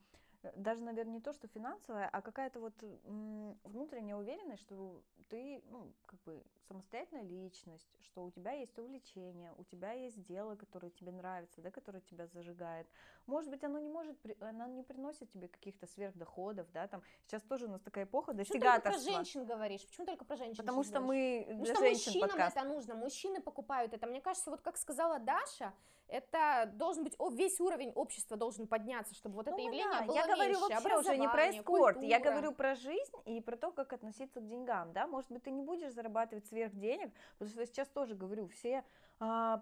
даже, 0.55 0.81
наверное, 0.83 1.13
не 1.13 1.21
то, 1.21 1.33
что 1.33 1.47
финансовая, 1.47 2.07
а 2.07 2.21
какая-то 2.21 2.59
вот 2.59 2.73
внутренняя 3.63 4.15
уверенность, 4.15 4.61
что 4.61 5.01
ты, 5.29 5.63
ну, 5.69 5.91
как 6.05 6.21
бы 6.23 6.43
самостоятельная 6.67 7.23
личность, 7.23 7.89
что 8.01 8.23
у 8.23 8.31
тебя 8.31 8.51
есть 8.51 8.77
увлечение, 8.77 9.53
у 9.57 9.63
тебя 9.63 9.91
есть 9.93 10.21
дело, 10.23 10.55
которое 10.55 10.89
тебе 10.91 11.11
нравится, 11.11 11.61
да, 11.61 11.71
которое 11.71 12.01
тебя 12.01 12.27
зажигает. 12.27 12.87
Может 13.25 13.49
быть, 13.49 13.63
оно 13.63 13.79
не 13.79 13.89
может, 13.89 14.17
оно 14.41 14.67
не 14.67 14.83
приносит 14.83 15.31
тебе 15.31 15.47
каких-то 15.47 15.87
сверхдоходов, 15.87 16.71
да, 16.71 16.87
там 16.87 17.01
сейчас 17.25 17.41
тоже 17.43 17.65
у 17.65 17.69
нас 17.69 17.81
такая 17.81 18.05
эпоха 18.05 18.33
достигаторства. 18.33 18.89
Почему 18.89 18.99
только 18.99 19.07
про 19.07 19.15
женщин 19.15 19.45
говоришь? 19.45 19.85
Почему 19.85 20.05
только 20.05 20.25
про 20.25 20.35
женщин? 20.35 20.57
Потому 20.57 20.83
что 20.83 20.99
мы 20.99 21.45
Потому 21.47 21.63
для 21.63 21.75
что 21.75 21.83
мужчинам 21.83 22.29
подкаст. 22.29 22.57
это 22.57 22.67
нужно, 22.67 22.95
мужчины 22.95 23.41
покупают 23.41 23.93
это. 23.93 24.07
Мне 24.07 24.21
кажется, 24.21 24.49
вот 24.51 24.61
как 24.61 24.77
сказала 24.77 25.19
Даша, 25.19 25.73
это 26.13 26.69
должен 26.75 27.03
быть, 27.03 27.15
о, 27.17 27.29
весь 27.31 27.59
уровень 27.59 27.91
общества 27.95 28.37
должен 28.37 28.67
подняться, 28.67 29.15
чтобы 29.15 29.35
вот 29.35 29.47
это 29.47 29.57
Ну 29.57 29.63
явление 29.65 29.99
да, 29.99 30.05
было 30.05 30.15
я 30.15 30.25
говорю 30.27 30.59
меньше. 30.59 30.61
вообще 30.61 30.97
уже 30.97 31.17
не 31.17 31.27
про 31.27 31.49
эскорт, 31.49 32.03
я 32.03 32.17
культура. 32.17 32.31
говорю 32.31 32.51
про 32.53 32.75
жизнь 32.75 33.17
и 33.25 33.41
про 33.41 33.57
то, 33.57 33.71
как 33.71 33.93
относиться 33.93 34.39
к 34.39 34.47
деньгам, 34.47 34.93
да, 34.93 35.07
может 35.07 35.31
быть, 35.31 35.43
ты 35.43 35.49
не 35.51 35.63
будешь 35.63 35.91
зарабатывать 35.91 36.45
сверх 36.45 36.73
денег, 36.75 37.11
потому 37.33 37.49
что 37.49 37.61
я 37.61 37.65
сейчас 37.65 37.89
тоже 37.89 38.13
говорю, 38.13 38.47
все 38.47 38.83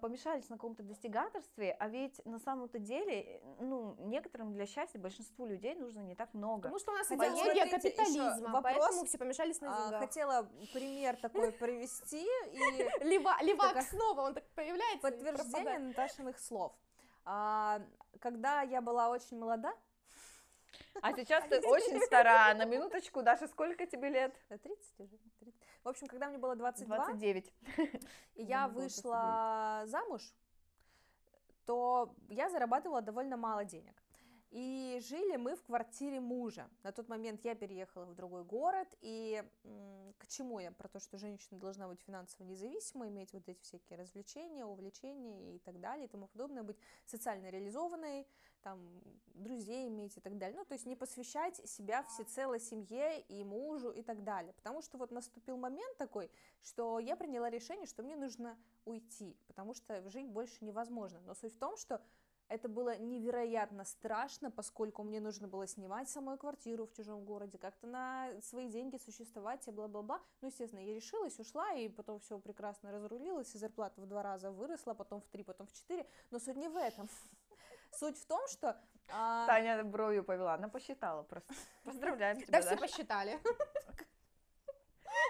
помешались 0.01 0.49
на 0.49 0.55
каком-то 0.57 0.83
достигаторстве, 0.83 1.75
а 1.79 1.87
ведь 1.87 2.23
на 2.25 2.39
самом-то 2.39 2.79
деле, 2.79 3.21
э, 3.21 3.39
ну, 3.59 3.95
некоторым 3.99 4.53
для 4.53 4.65
счастья, 4.65 4.97
большинству 4.99 5.45
людей 5.45 5.75
нужно 5.75 6.01
не 6.01 6.15
так 6.15 6.33
много. 6.33 6.63
Потому 6.63 6.79
что 6.79 6.91
у 6.91 6.95
нас 6.95 7.07
Хотя, 7.07 7.27
идеология 7.33 7.69
капитализма, 7.69 8.51
вопрос, 8.51 8.63
поэтому 8.63 9.05
все 9.05 9.17
помешались 9.17 9.61
на 9.61 9.75
А, 9.75 9.83
деньгах. 9.83 9.99
хотела 10.01 10.43
пример 10.73 11.17
такой 11.17 11.51
привести 11.61 12.25
и 12.25 12.59
Лева, 13.03 13.35
левак 13.41 13.81
снова, 13.83 14.21
он 14.21 14.33
так 14.33 14.45
появляется. 14.55 15.01
подтверждение. 15.01 15.79
Наташиных 15.79 16.39
слов. 16.39 16.73
А, 17.25 17.81
когда 18.19 18.61
я 18.61 18.81
была 18.81 19.09
очень 19.09 19.37
молода, 19.37 19.73
А 21.01 21.13
сейчас 21.15 21.43
ты 21.49 21.59
очень 21.59 21.99
стара, 22.01 22.53
на 22.53 22.65
минуточку, 22.65 23.21
Даша, 23.21 23.47
сколько 23.47 23.85
тебе 23.85 24.09
лет? 24.09 24.35
э, 24.49 24.57
30 24.57 24.99
уже, 24.99 25.17
30. 25.39 25.59
в 25.83 25.87
общем, 25.87 26.07
когда 26.07 26.29
мне 26.29 26.37
было 26.37 26.55
22, 26.55 26.95
29. 26.95 27.53
и 28.35 28.43
я 28.43 28.67
вышла 28.67 29.83
замуж, 29.85 30.21
то 31.65 32.13
я 32.29 32.49
зарабатывала 32.49 33.01
довольно 33.01 33.37
мало 33.37 33.65
денег. 33.65 34.00
И 34.51 34.99
жили 35.01 35.37
мы 35.37 35.55
в 35.55 35.63
квартире 35.63 36.19
мужа. 36.19 36.69
На 36.83 36.91
тот 36.91 37.07
момент 37.07 37.45
я 37.45 37.55
переехала 37.55 38.03
в 38.03 38.15
другой 38.15 38.43
город, 38.43 38.87
и 38.99 39.41
к 40.17 40.27
чему 40.27 40.59
я? 40.59 40.71
Про 40.73 40.89
то, 40.89 40.99
что 40.99 41.17
женщина 41.17 41.57
должна 41.57 41.87
быть 41.87 42.01
финансово 42.01 42.43
независимой, 42.43 43.07
иметь 43.07 43.31
вот 43.31 43.47
эти 43.47 43.61
всякие 43.61 43.97
развлечения, 43.97 44.65
увлечения 44.65 45.55
и 45.55 45.59
так 45.59 45.79
далее, 45.79 46.05
и 46.05 46.09
тому 46.09 46.27
подобное, 46.27 46.63
быть 46.63 46.77
социально 47.05 47.49
реализованной, 47.49 48.27
там, 48.61 49.01
друзей 49.33 49.87
иметь 49.87 50.17
и 50.17 50.19
так 50.19 50.37
далее. 50.37 50.59
Ну, 50.59 50.65
то 50.65 50.73
есть 50.73 50.85
не 50.85 50.97
посвящать 50.97 51.55
себя 51.67 52.03
всецело 52.03 52.59
семье 52.59 53.21
и 53.21 53.45
мужу 53.45 53.89
и 53.89 54.03
так 54.03 54.21
далее. 54.23 54.53
Потому 54.53 54.81
что 54.81 54.97
вот 54.97 55.11
наступил 55.11 55.55
момент 55.55 55.97
такой, 55.97 56.29
что 56.61 56.99
я 56.99 57.15
приняла 57.15 57.49
решение, 57.49 57.87
что 57.87 58.03
мне 58.03 58.17
нужно 58.17 58.57
уйти, 58.83 59.37
потому 59.47 59.73
что 59.73 60.07
жить 60.09 60.27
больше 60.27 60.63
невозможно. 60.65 61.21
Но 61.21 61.33
суть 61.35 61.53
в 61.53 61.57
том, 61.57 61.77
что 61.77 62.01
это 62.51 62.67
было 62.67 62.97
невероятно 62.97 63.85
страшно, 63.85 64.51
поскольку 64.51 65.03
мне 65.03 65.21
нужно 65.21 65.47
было 65.47 65.65
снимать 65.67 66.09
самую 66.09 66.37
квартиру 66.37 66.85
в 66.85 66.91
чужом 66.91 67.23
городе, 67.23 67.57
как-то 67.57 67.87
на 67.87 68.29
свои 68.41 68.67
деньги 68.67 68.97
существовать 68.97 69.65
и 69.67 69.71
бла-бла-бла. 69.71 70.19
Ну, 70.41 70.49
естественно, 70.49 70.81
я 70.81 70.93
решилась, 70.93 71.39
ушла, 71.39 71.71
и 71.73 71.87
потом 71.87 72.19
все 72.19 72.39
прекрасно 72.39 72.91
разрулилось, 72.91 73.55
и 73.55 73.57
зарплата 73.57 74.01
в 74.01 74.05
два 74.05 74.21
раза 74.21 74.51
выросла, 74.51 74.93
потом 74.93 75.21
в 75.21 75.27
три, 75.29 75.43
потом 75.43 75.67
в 75.67 75.71
четыре. 75.73 76.05
Но 76.29 76.39
суть 76.39 76.57
не 76.57 76.67
в 76.67 76.75
этом. 76.75 77.09
Суть 77.93 78.17
в 78.17 78.25
том, 78.25 78.47
что... 78.47 78.79
а, 79.11 79.45
Таня 79.47 79.83
бровью 79.83 80.23
повела, 80.23 80.53
она 80.53 80.69
посчитала 80.69 81.23
просто. 81.23 81.53
Поздравляем 81.83 82.37
Да, 82.39 82.45
тебя, 82.45 82.61
все 82.61 82.69
Даша. 82.69 82.81
посчитали. 82.81 83.39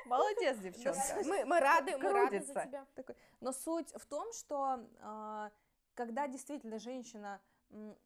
Молодец, 0.05 0.57
девчонка. 0.57 1.01
Мы, 1.25 1.45
мы 1.45 1.59
рады, 1.59 1.97
мы 1.97 2.11
рады 2.11 2.41
за 2.41 2.53
тебя. 2.65 2.85
Но 3.39 3.51
суть 3.51 3.91
в 3.95 4.05
том, 4.05 4.31
что 4.33 4.79
а, 5.01 5.51
когда 5.95 6.27
действительно 6.27 6.79
женщина, 6.79 7.41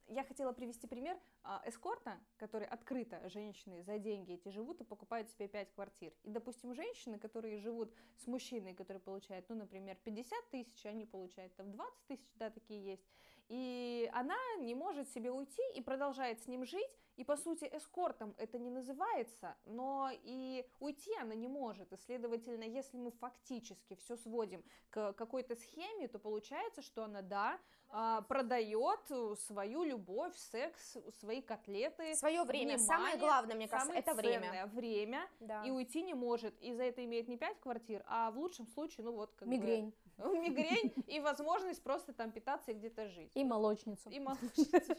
я 0.08 0.24
хотела 0.24 0.52
привести 0.52 0.88
пример 0.88 1.18
а, 1.44 1.62
эскорта, 1.66 2.20
который 2.38 2.68
открыто 2.68 3.28
женщины 3.30 3.84
за 3.84 3.98
деньги 3.98 4.34
эти 4.34 4.50
живут 4.50 4.82
и 4.82 4.84
покупают 4.84 5.30
себе 5.30 5.48
5 5.48 5.74
квартир. 5.74 6.14
И, 6.24 6.30
допустим, 6.30 6.76
женщины, 6.76 7.18
которые 7.18 7.58
живут 7.58 7.94
с 8.18 8.28
мужчиной, 8.28 8.76
который 8.76 9.00
получает, 9.00 9.50
ну, 9.50 9.56
например, 9.56 9.98
50 10.04 10.50
тысяч, 10.52 10.86
они 10.86 11.06
получают 11.06 11.56
там 11.56 11.72
20 11.72 12.06
тысяч, 12.08 12.32
да, 12.36 12.50
такие 12.50 12.84
есть. 12.86 13.06
И 13.48 14.10
она 14.14 14.38
не 14.60 14.76
может 14.76 15.10
себе 15.10 15.32
уйти 15.32 15.62
и 15.76 15.82
продолжает 15.82 16.42
с 16.42 16.48
ним 16.48 16.66
жить, 16.66 16.90
и 17.18 17.24
по 17.24 17.38
сути 17.38 17.70
эскортом 17.72 18.34
это 18.38 18.58
не 18.58 18.70
называется, 18.70 19.56
но 19.66 20.10
и 20.12 20.66
уйти 20.80 21.16
она 21.22 21.36
не 21.36 21.48
может. 21.48 21.94
И 21.94 21.98
следовательно, 21.98 22.64
если 22.64 22.98
мы 22.98 23.12
фактически 23.12 23.96
все 23.96 24.18
сводим 24.18 24.64
к 24.90 25.14
какой-то 25.14 25.56
схеме, 25.56 26.08
то 26.08 26.20
получается, 26.20 26.82
что 26.82 27.04
она, 27.04 27.22
да, 27.22 27.60
а, 27.90 28.22
продает 28.24 29.00
свою 29.40 29.84
любовь, 29.84 30.36
секс, 30.36 30.98
свои 31.20 31.42
котлеты. 31.42 32.16
Свое 32.16 32.44
время. 32.44 32.78
Самое 32.78 33.16
внимание, 33.16 33.20
главное, 33.20 33.56
мне 33.56 33.68
кажется, 33.68 33.88
самое 33.88 34.02
это 34.02 34.14
время. 34.14 34.66
время, 34.68 35.30
Да. 35.40 35.64
и 35.64 35.72
уйти 35.72 36.02
не 36.02 36.14
может. 36.14 36.60
И 36.62 36.74
за 36.74 36.84
это 36.84 37.06
имеет 37.06 37.28
не 37.28 37.38
5 37.38 37.60
квартир, 37.60 38.04
а 38.08 38.32
в 38.32 38.38
лучшем 38.38 38.68
случае, 38.68 39.06
ну 39.06 39.14
вот 39.14 39.34
как 39.36 39.48
бы, 39.48 39.94
Мигрень 40.34 40.94
и 41.08 41.20
возможность 41.20 41.84
просто 41.84 42.14
там 42.14 42.32
питаться 42.32 42.72
и 42.72 42.74
где-то 42.74 43.08
жить. 43.10 43.32
и 43.34 43.44
молочницу. 43.44 44.10
И 44.10 44.20
молочница. 44.28 44.96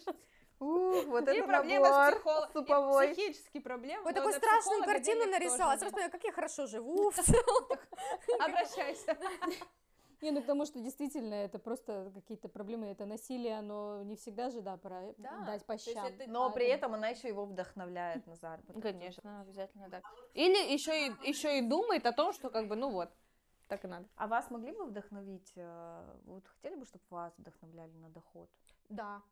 Ух, 0.58 1.04
вот 1.06 1.28
И 1.28 1.32
это 1.36 1.46
проблемы 1.46 1.86
с 1.86 1.90
набор 1.90 2.14
психоло- 2.20 2.48
и 2.48 2.52
суповой. 2.52 3.08
психические 3.12 3.62
проблемы. 3.62 4.04
Но 4.04 4.12
такую 4.12 4.32
страшную 4.34 4.84
картину 4.84 5.26
нарисовала. 5.26 5.76
Сразу 5.76 5.94
поняла, 5.94 6.10
как 6.10 6.24
я 6.24 6.32
хорошо 6.32 6.66
живу. 6.66 7.10
в 7.10 7.14
целом. 7.22 7.78
Обращайся. 8.40 9.16
Не, 10.22 10.30
ну 10.30 10.40
потому 10.40 10.64
что 10.64 10.80
действительно 10.80 11.34
это 11.34 11.58
просто 11.58 12.10
какие-то 12.14 12.48
проблемы, 12.48 12.86
это 12.86 13.04
насилие, 13.04 13.58
оно 13.58 14.02
не 14.02 14.16
всегда 14.16 14.48
же, 14.48 14.62
да, 14.62 14.78
пора 14.78 15.12
Да, 15.18 15.40
дать 15.44 15.60
по 15.66 15.74
то 15.76 15.80
есть 15.82 15.92
щам. 15.92 16.06
это- 16.06 16.24
Но 16.26 16.46
А 16.46 16.50
при 16.50 16.64
это- 16.64 16.76
этом 16.78 16.94
она 16.94 17.08
еще 17.10 17.28
его 17.28 17.44
вдохновляет 17.44 18.26
на 18.26 18.34
заработок. 18.36 18.80
Конечно, 18.82 19.42
обязательно 19.42 19.90
так. 19.90 20.02
Или 20.32 20.72
еще 20.72 21.08
и, 21.08 21.28
еще 21.28 21.58
и 21.58 21.60
думает 21.60 22.06
о 22.06 22.12
том, 22.12 22.32
что 22.32 22.48
как 22.48 22.66
бы, 22.66 22.76
ну 22.76 22.90
вот, 22.90 23.10
так 23.68 23.84
и 23.84 23.88
надо. 23.88 24.06
А 24.16 24.26
вас 24.26 24.50
могли 24.50 24.72
бы 24.72 24.84
вдохновить? 24.84 25.52
э, 25.56 26.16
Вот 26.24 26.46
хотели 26.46 26.76
бы, 26.76 26.84
чтобы 26.84 27.04
вас 27.10 27.32
вдохновляли 27.38 27.92
на 27.96 28.08
доход? 28.10 28.48
Да. 28.88 29.22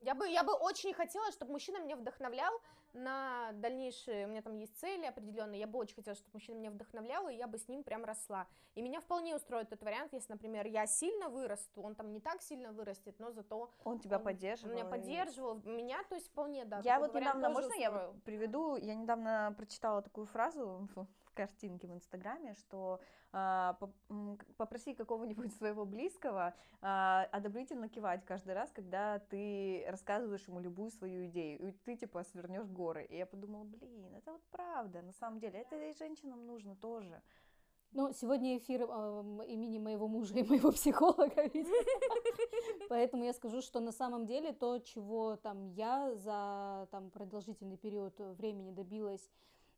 Я 0.00 0.14
бы, 0.14 0.26
я 0.28 0.42
бы 0.42 0.54
очень 0.54 0.94
хотела, 0.94 1.30
чтобы 1.30 1.52
мужчина 1.52 1.78
меня 1.78 1.94
вдохновлял 1.94 2.52
на 2.94 3.52
дальнейшие, 3.52 4.24
у 4.26 4.30
меня 4.30 4.40
там 4.42 4.54
есть 4.56 4.76
цели 4.80 5.04
определенные, 5.04 5.60
я 5.60 5.66
бы 5.66 5.78
очень 5.78 5.94
хотела, 5.94 6.16
чтобы 6.16 6.30
мужчина 6.32 6.56
меня 6.56 6.70
вдохновлял, 6.70 7.28
и 7.28 7.34
я 7.34 7.46
бы 7.46 7.58
с 7.58 7.68
ним 7.68 7.84
прям 7.84 8.04
росла. 8.04 8.48
И 8.74 8.82
меня 8.82 9.00
вполне 9.00 9.36
устроит 9.36 9.66
этот 9.68 9.82
вариант, 9.84 10.12
если, 10.14 10.32
например, 10.32 10.66
я 10.66 10.86
сильно 10.86 11.28
вырасту, 11.28 11.82
он 11.82 11.94
там 11.94 12.12
не 12.12 12.18
так 12.20 12.40
сильно 12.42 12.72
вырастет, 12.72 13.18
но 13.18 13.30
зато 13.30 13.70
Он 13.84 13.98
тебя 14.00 14.16
Он 14.16 14.24
поддерживал? 14.24 14.72
меня 14.72 14.84
и- 14.86 14.90
поддерживал, 14.90 15.54
меня, 15.64 16.02
то 16.04 16.14
есть 16.14 16.28
вполне, 16.28 16.64
да. 16.64 16.80
Я 16.80 16.98
вот 16.98 17.14
недавно, 17.14 17.50
можно 17.50 17.74
я 17.74 17.90
устроил. 17.90 18.12
вот 18.12 18.22
приведу, 18.24 18.76
я 18.76 18.94
недавно 18.94 19.54
прочитала 19.56 20.00
такую 20.02 20.26
фразу 20.26 20.88
в 21.46 21.52
в 21.60 21.94
Инстаграме, 21.94 22.54
что 22.54 23.00
к- 23.32 24.54
попроси 24.56 24.94
какого-нибудь 24.94 25.52
своего 25.54 25.84
близкого 25.84 26.54
а, 26.80 27.28
одобрительно 27.30 27.88
кивать 27.88 28.24
каждый 28.24 28.54
раз, 28.54 28.70
когда 28.72 29.18
ты 29.18 29.84
рассказываешь 29.88 30.48
ему 30.48 30.60
любую 30.60 30.90
свою 30.90 31.26
идею, 31.26 31.68
и 31.68 31.72
ты 31.72 31.96
типа 31.96 32.24
свернешь 32.24 32.68
горы. 32.68 33.04
И 33.04 33.16
я 33.16 33.26
подумала, 33.26 33.64
блин, 33.64 34.14
это 34.16 34.32
вот 34.32 34.42
правда, 34.50 35.02
на 35.02 35.12
самом 35.12 35.38
деле, 35.38 35.60
это 35.60 35.76
и 35.76 35.92
женщинам 35.92 36.46
нужно 36.46 36.74
тоже. 36.74 37.22
Ну, 37.92 38.12
сегодня 38.12 38.56
эфир 38.56 38.82
эм, 38.82 39.42
имени 39.42 39.78
моего 39.78 40.06
мужа 40.06 40.34
и 40.34 40.44
моего 40.44 40.70
психолога. 40.70 41.50
Поэтому 42.88 43.24
я 43.24 43.32
скажу, 43.32 43.60
что 43.62 43.80
на 43.80 43.90
самом 43.90 44.26
деле 44.26 44.52
то, 44.52 44.78
чего 44.78 45.36
там 45.36 45.66
я 45.66 46.14
за 46.14 46.86
там 46.92 47.10
продолжительный 47.10 47.76
период 47.76 48.16
времени 48.18 48.70
добилась, 48.70 49.28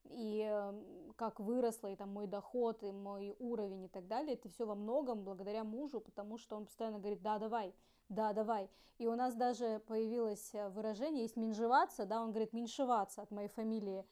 и 0.05 0.41
эм, 0.41 1.13
как 1.17 1.41
выросла, 1.41 1.89
и 1.89 1.97
там 1.97 2.11
мой 2.11 2.27
доход, 2.27 2.83
и 2.83 2.91
мой 2.91 3.35
уровень 3.39 3.85
и 3.85 3.89
так 3.89 4.07
далее, 4.07 4.35
это 4.35 4.49
все 4.49 4.67
во 4.67 4.75
многом 4.75 5.25
благодаря 5.25 5.65
мужу, 5.65 6.01
потому 6.01 6.39
что 6.39 6.57
он 6.57 6.67
постоянно 6.67 6.99
говорит, 6.99 7.23
да, 7.23 7.39
давай, 7.39 7.75
да, 8.09 8.33
давай. 8.33 8.69
И 8.99 9.07
у 9.07 9.15
нас 9.15 9.35
даже 9.35 9.83
появилось 9.87 10.55
э, 10.55 10.69
выражение, 10.69 11.23
есть 11.23 11.37
менжеваться, 11.37 12.07
да, 12.07 12.23
он 12.23 12.31
говорит 12.31 12.53
меньшеваться 12.53 13.23
от 13.23 13.31
моей 13.31 13.49
фамилии, 13.49 14.05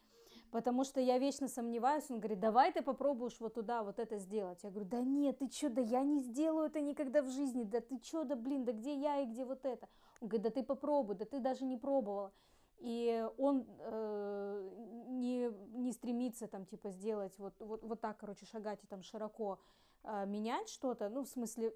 потому 0.50 0.84
что 0.84 1.00
я 1.00 1.18
вечно 1.18 1.48
сомневаюсь, 1.48 2.10
он 2.10 2.18
говорит, 2.18 2.40
давай 2.40 2.72
ты 2.72 2.82
попробуешь 2.82 3.38
вот 3.40 3.54
туда 3.54 3.82
вот 3.82 3.98
это 3.98 4.18
сделать. 4.18 4.62
Я 4.62 4.70
говорю, 4.70 4.88
да 4.88 5.00
нет, 5.00 5.38
ты 5.38 5.48
чё, 5.48 5.68
да 5.68 5.80
я 5.80 6.02
не 6.02 6.20
сделаю 6.20 6.66
это 6.66 6.80
никогда 6.80 7.22
в 7.22 7.28
жизни, 7.28 7.64
да 7.64 7.80
ты 7.80 7.98
чё, 7.98 8.24
да 8.24 8.36
блин, 8.36 8.64
да 8.64 8.72
где 8.72 8.94
я 8.94 9.20
и 9.20 9.26
где 9.26 9.44
вот 9.44 9.64
это. 9.64 9.88
Он 10.20 10.28
говорит, 10.28 10.42
да 10.42 10.50
ты 10.50 10.62
попробуй, 10.62 11.16
да 11.16 11.24
ты 11.24 11.40
даже 11.40 11.64
не 11.64 11.76
пробовала. 11.76 12.32
И 12.80 13.26
он 13.36 13.66
э, 13.78 14.70
не, 15.08 15.50
не 15.78 15.92
стремится 15.92 16.48
там 16.48 16.64
типа 16.64 16.90
сделать 16.90 17.38
вот, 17.38 17.54
вот, 17.60 17.82
вот 17.82 18.00
так, 18.00 18.16
короче, 18.16 18.46
шагать 18.46 18.82
и 18.82 18.86
там 18.86 19.02
широко 19.02 19.60
э, 20.02 20.24
менять 20.26 20.68
что-то, 20.70 21.10
ну, 21.10 21.24
в 21.24 21.28
смысле, 21.28 21.74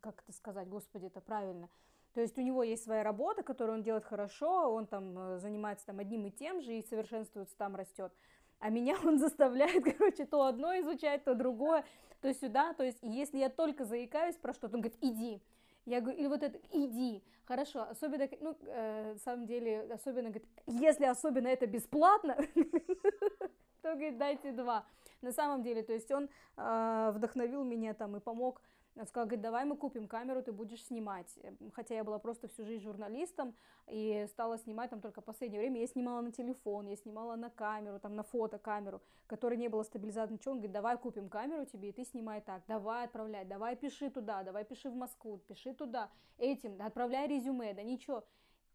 как 0.00 0.22
это 0.22 0.32
сказать, 0.32 0.68
господи, 0.68 1.06
это 1.06 1.20
правильно. 1.20 1.68
То 2.12 2.20
есть 2.20 2.38
у 2.38 2.42
него 2.42 2.62
есть 2.62 2.84
своя 2.84 3.02
работа, 3.02 3.42
которую 3.42 3.78
он 3.78 3.82
делает 3.82 4.04
хорошо, 4.04 4.72
он 4.72 4.86
там 4.86 5.18
э, 5.18 5.38
занимается 5.38 5.86
там 5.86 6.00
одним 6.00 6.26
и 6.26 6.30
тем 6.30 6.60
же 6.60 6.76
и 6.76 6.82
совершенствуется, 6.82 7.56
там 7.56 7.76
растет. 7.76 8.12
А 8.58 8.70
меня 8.70 8.96
он 9.04 9.18
заставляет, 9.20 9.84
короче, 9.84 10.24
то 10.24 10.44
одно 10.44 10.78
изучать, 10.80 11.24
то 11.24 11.34
другое, 11.34 11.84
то 12.20 12.32
сюда. 12.34 12.72
То 12.74 12.82
есть 12.82 12.98
если 13.02 13.38
я 13.38 13.48
только 13.48 13.84
заикаюсь 13.84 14.36
про 14.36 14.52
что-то, 14.52 14.76
он 14.76 14.82
говорит, 14.82 14.98
иди. 15.02 15.42
Я 15.86 16.00
говорю, 16.00 16.18
или 16.18 16.26
вот 16.26 16.42
это, 16.42 16.58
иди, 16.72 17.22
хорошо, 17.44 17.82
особенно, 17.90 18.28
ну, 18.40 18.56
э, 18.66 19.16
самом 19.22 19.46
деле, 19.46 19.82
особенно, 19.92 20.30
говорит, 20.30 20.48
если 20.66 21.04
особенно 21.04 21.48
это 21.48 21.66
бесплатно, 21.66 22.36
то, 23.82 23.94
говорит, 23.94 24.16
дайте 24.18 24.52
два. 24.52 24.86
На 25.24 25.32
самом 25.32 25.62
деле, 25.62 25.82
то 25.82 25.92
есть 25.92 26.10
он 26.12 26.28
э, 26.56 27.12
вдохновил 27.14 27.64
меня 27.64 27.94
там 27.94 28.16
и 28.16 28.20
помог 28.20 28.60
он 28.96 29.06
сказал, 29.06 29.26
говорит, 29.26 29.42
давай 29.42 29.64
мы 29.64 29.76
купим 29.76 30.06
камеру, 30.06 30.40
ты 30.40 30.52
будешь 30.52 30.84
снимать. 30.84 31.26
Хотя 31.72 31.96
я 31.96 32.04
была 32.04 32.20
просто 32.20 32.46
всю 32.46 32.64
жизнь 32.64 32.84
журналистом 32.84 33.56
и 33.88 34.24
стала 34.28 34.56
снимать 34.56 34.90
там 34.90 35.00
только 35.00 35.20
в 35.20 35.24
последнее 35.24 35.60
время. 35.60 35.80
Я 35.80 35.88
снимала 35.88 36.20
на 36.20 36.30
телефон, 36.30 36.86
я 36.86 36.96
снимала 36.96 37.34
на 37.34 37.50
камеру, 37.50 37.98
там 37.98 38.14
на 38.14 38.22
фотокамеру, 38.22 39.02
которой 39.26 39.56
не 39.56 39.68
было 39.68 39.82
стабилизации, 39.82 40.34
ничего. 40.34 40.52
Он 40.52 40.58
говорит, 40.58 40.72
давай 40.72 40.96
купим 40.96 41.28
камеру 41.28 41.64
тебе, 41.66 41.88
и 41.88 41.92
ты 41.92 42.04
снимай 42.04 42.40
так. 42.40 42.62
Давай 42.68 43.06
отправляй, 43.06 43.44
давай 43.44 43.74
пиши 43.74 44.10
туда, 44.10 44.44
давай 44.44 44.64
пиши 44.64 44.88
в 44.88 44.94
Москву, 44.94 45.38
пиши 45.38 45.74
туда, 45.74 46.08
этим, 46.38 46.80
отправляй 46.80 47.26
резюме, 47.26 47.74
да 47.74 47.82
ничего. 47.82 48.24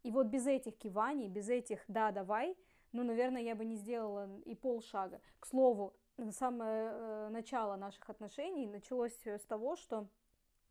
И 0.02 0.10
вот 0.10 0.26
без 0.26 0.46
этих 0.46 0.76
киваний, 0.76 1.28
без 1.28 1.48
этих 1.48 1.82
«да, 1.88 2.10
давай», 2.10 2.56
ну, 2.92 3.04
наверное, 3.04 3.42
я 3.42 3.54
бы 3.54 3.64
не 3.64 3.76
сделала 3.76 4.28
и 4.44 4.54
полшага. 4.54 5.20
К 5.38 5.46
слову, 5.46 5.94
самое 6.32 6.90
э, 6.92 7.28
начало 7.30 7.76
наших 7.76 8.08
отношений 8.08 8.66
началось 8.66 9.26
с 9.26 9.44
того, 9.46 9.76
что 9.76 10.06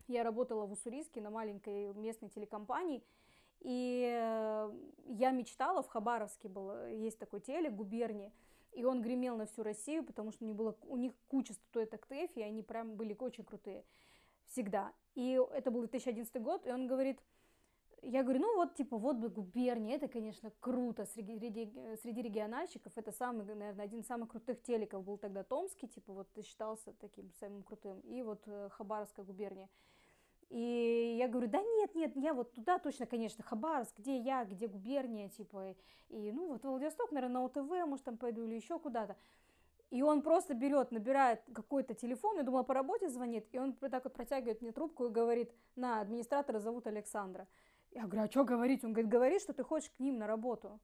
я 0.07 0.23
работала 0.23 0.65
в 0.65 0.71
Уссурийске 0.71 1.21
на 1.21 1.29
маленькой 1.29 1.93
местной 1.93 2.29
телекомпании, 2.29 3.03
и 3.61 4.09
э, 4.09 4.71
я 5.07 5.31
мечтала, 5.31 5.83
в 5.83 5.87
Хабаровске 5.87 6.47
был, 6.47 6.87
есть 6.87 7.19
такой 7.19 7.41
телек, 7.41 7.73
губернии, 7.73 8.31
и 8.71 8.83
он 8.85 9.01
гремел 9.01 9.35
на 9.35 9.45
всю 9.45 9.63
Россию, 9.63 10.03
потому 10.03 10.31
что 10.31 10.45
у 10.45 10.47
них, 10.47 10.55
было, 10.55 10.75
у 10.83 10.97
них 10.97 11.13
куча 11.27 11.53
статуэток 11.53 12.05
ТЭФ, 12.05 12.31
и 12.35 12.41
они 12.41 12.63
прям 12.63 12.95
были 12.95 13.15
очень 13.19 13.43
крутые 13.43 13.83
всегда. 14.47 14.93
И 15.15 15.39
это 15.51 15.71
был 15.71 15.81
2011 15.81 16.41
год, 16.41 16.65
и 16.65 16.71
он 16.71 16.87
говорит, 16.87 17.19
я 18.01 18.23
говорю, 18.23 18.41
ну 18.41 18.55
вот, 18.55 18.75
типа, 18.75 18.97
вот 18.97 19.17
бы 19.17 19.29
губерния, 19.29 19.95
это, 19.95 20.07
конечно, 20.07 20.51
круто 20.59 21.05
среди, 21.05 21.37
среди, 21.37 21.71
среди 22.01 22.21
региональщиков, 22.21 22.91
это 22.95 23.11
самый, 23.11 23.45
наверное, 23.45 23.85
один 23.85 23.99
из 23.99 24.07
самых 24.07 24.29
крутых 24.29 24.61
телеков 24.61 25.03
был 25.03 25.17
тогда 25.17 25.43
Томский, 25.43 25.87
типа, 25.87 26.13
вот 26.13 26.27
считался 26.45 26.93
таким 26.99 27.31
самым 27.39 27.63
крутым, 27.63 27.99
и 28.01 28.21
вот 28.21 28.41
э, 28.47 28.69
Хабаровская 28.71 29.25
губерния. 29.25 29.69
И 30.49 31.15
я 31.19 31.27
говорю, 31.27 31.47
да 31.47 31.61
нет, 31.61 31.93
нет, 31.93 32.15
я 32.15 32.33
вот 32.33 32.53
туда 32.53 32.79
точно, 32.79 33.05
конечно, 33.05 33.43
Хабаровск, 33.43 33.99
где 33.99 34.17
я, 34.17 34.45
где 34.45 34.67
губерния, 34.67 35.29
типа, 35.29 35.75
и, 36.09 36.31
ну, 36.31 36.47
вот 36.47 36.63
Владивосток, 36.63 37.11
наверное, 37.11 37.41
на 37.41 37.45
ОТВ, 37.45 37.87
может, 37.87 38.05
там 38.05 38.17
пойду 38.17 38.43
или 38.43 38.55
еще 38.55 38.79
куда-то. 38.79 39.15
И 39.91 40.03
он 40.03 40.21
просто 40.21 40.53
берет, 40.53 40.91
набирает 40.91 41.41
какой-то 41.53 41.95
телефон, 41.95 42.37
я 42.37 42.43
думала, 42.43 42.63
по 42.63 42.73
работе 42.73 43.09
звонит, 43.09 43.47
и 43.51 43.59
он 43.59 43.73
так 43.73 44.03
вот 44.03 44.13
протягивает 44.13 44.61
мне 44.61 44.71
трубку 44.71 45.05
и 45.05 45.09
говорит, 45.09 45.51
на, 45.75 46.01
администратора 46.01 46.59
зовут 46.59 46.85
Александра. 46.87 47.47
Я 47.91 48.03
говорю, 48.03 48.23
а 48.23 48.31
что 48.31 48.43
говорить? 48.43 48.83
Он 48.83 48.93
говорит, 48.93 49.11
говори, 49.11 49.39
что 49.39 49.53
ты 49.53 49.63
хочешь 49.63 49.89
к 49.89 49.99
ним 49.99 50.17
на 50.17 50.27
работу. 50.27 50.79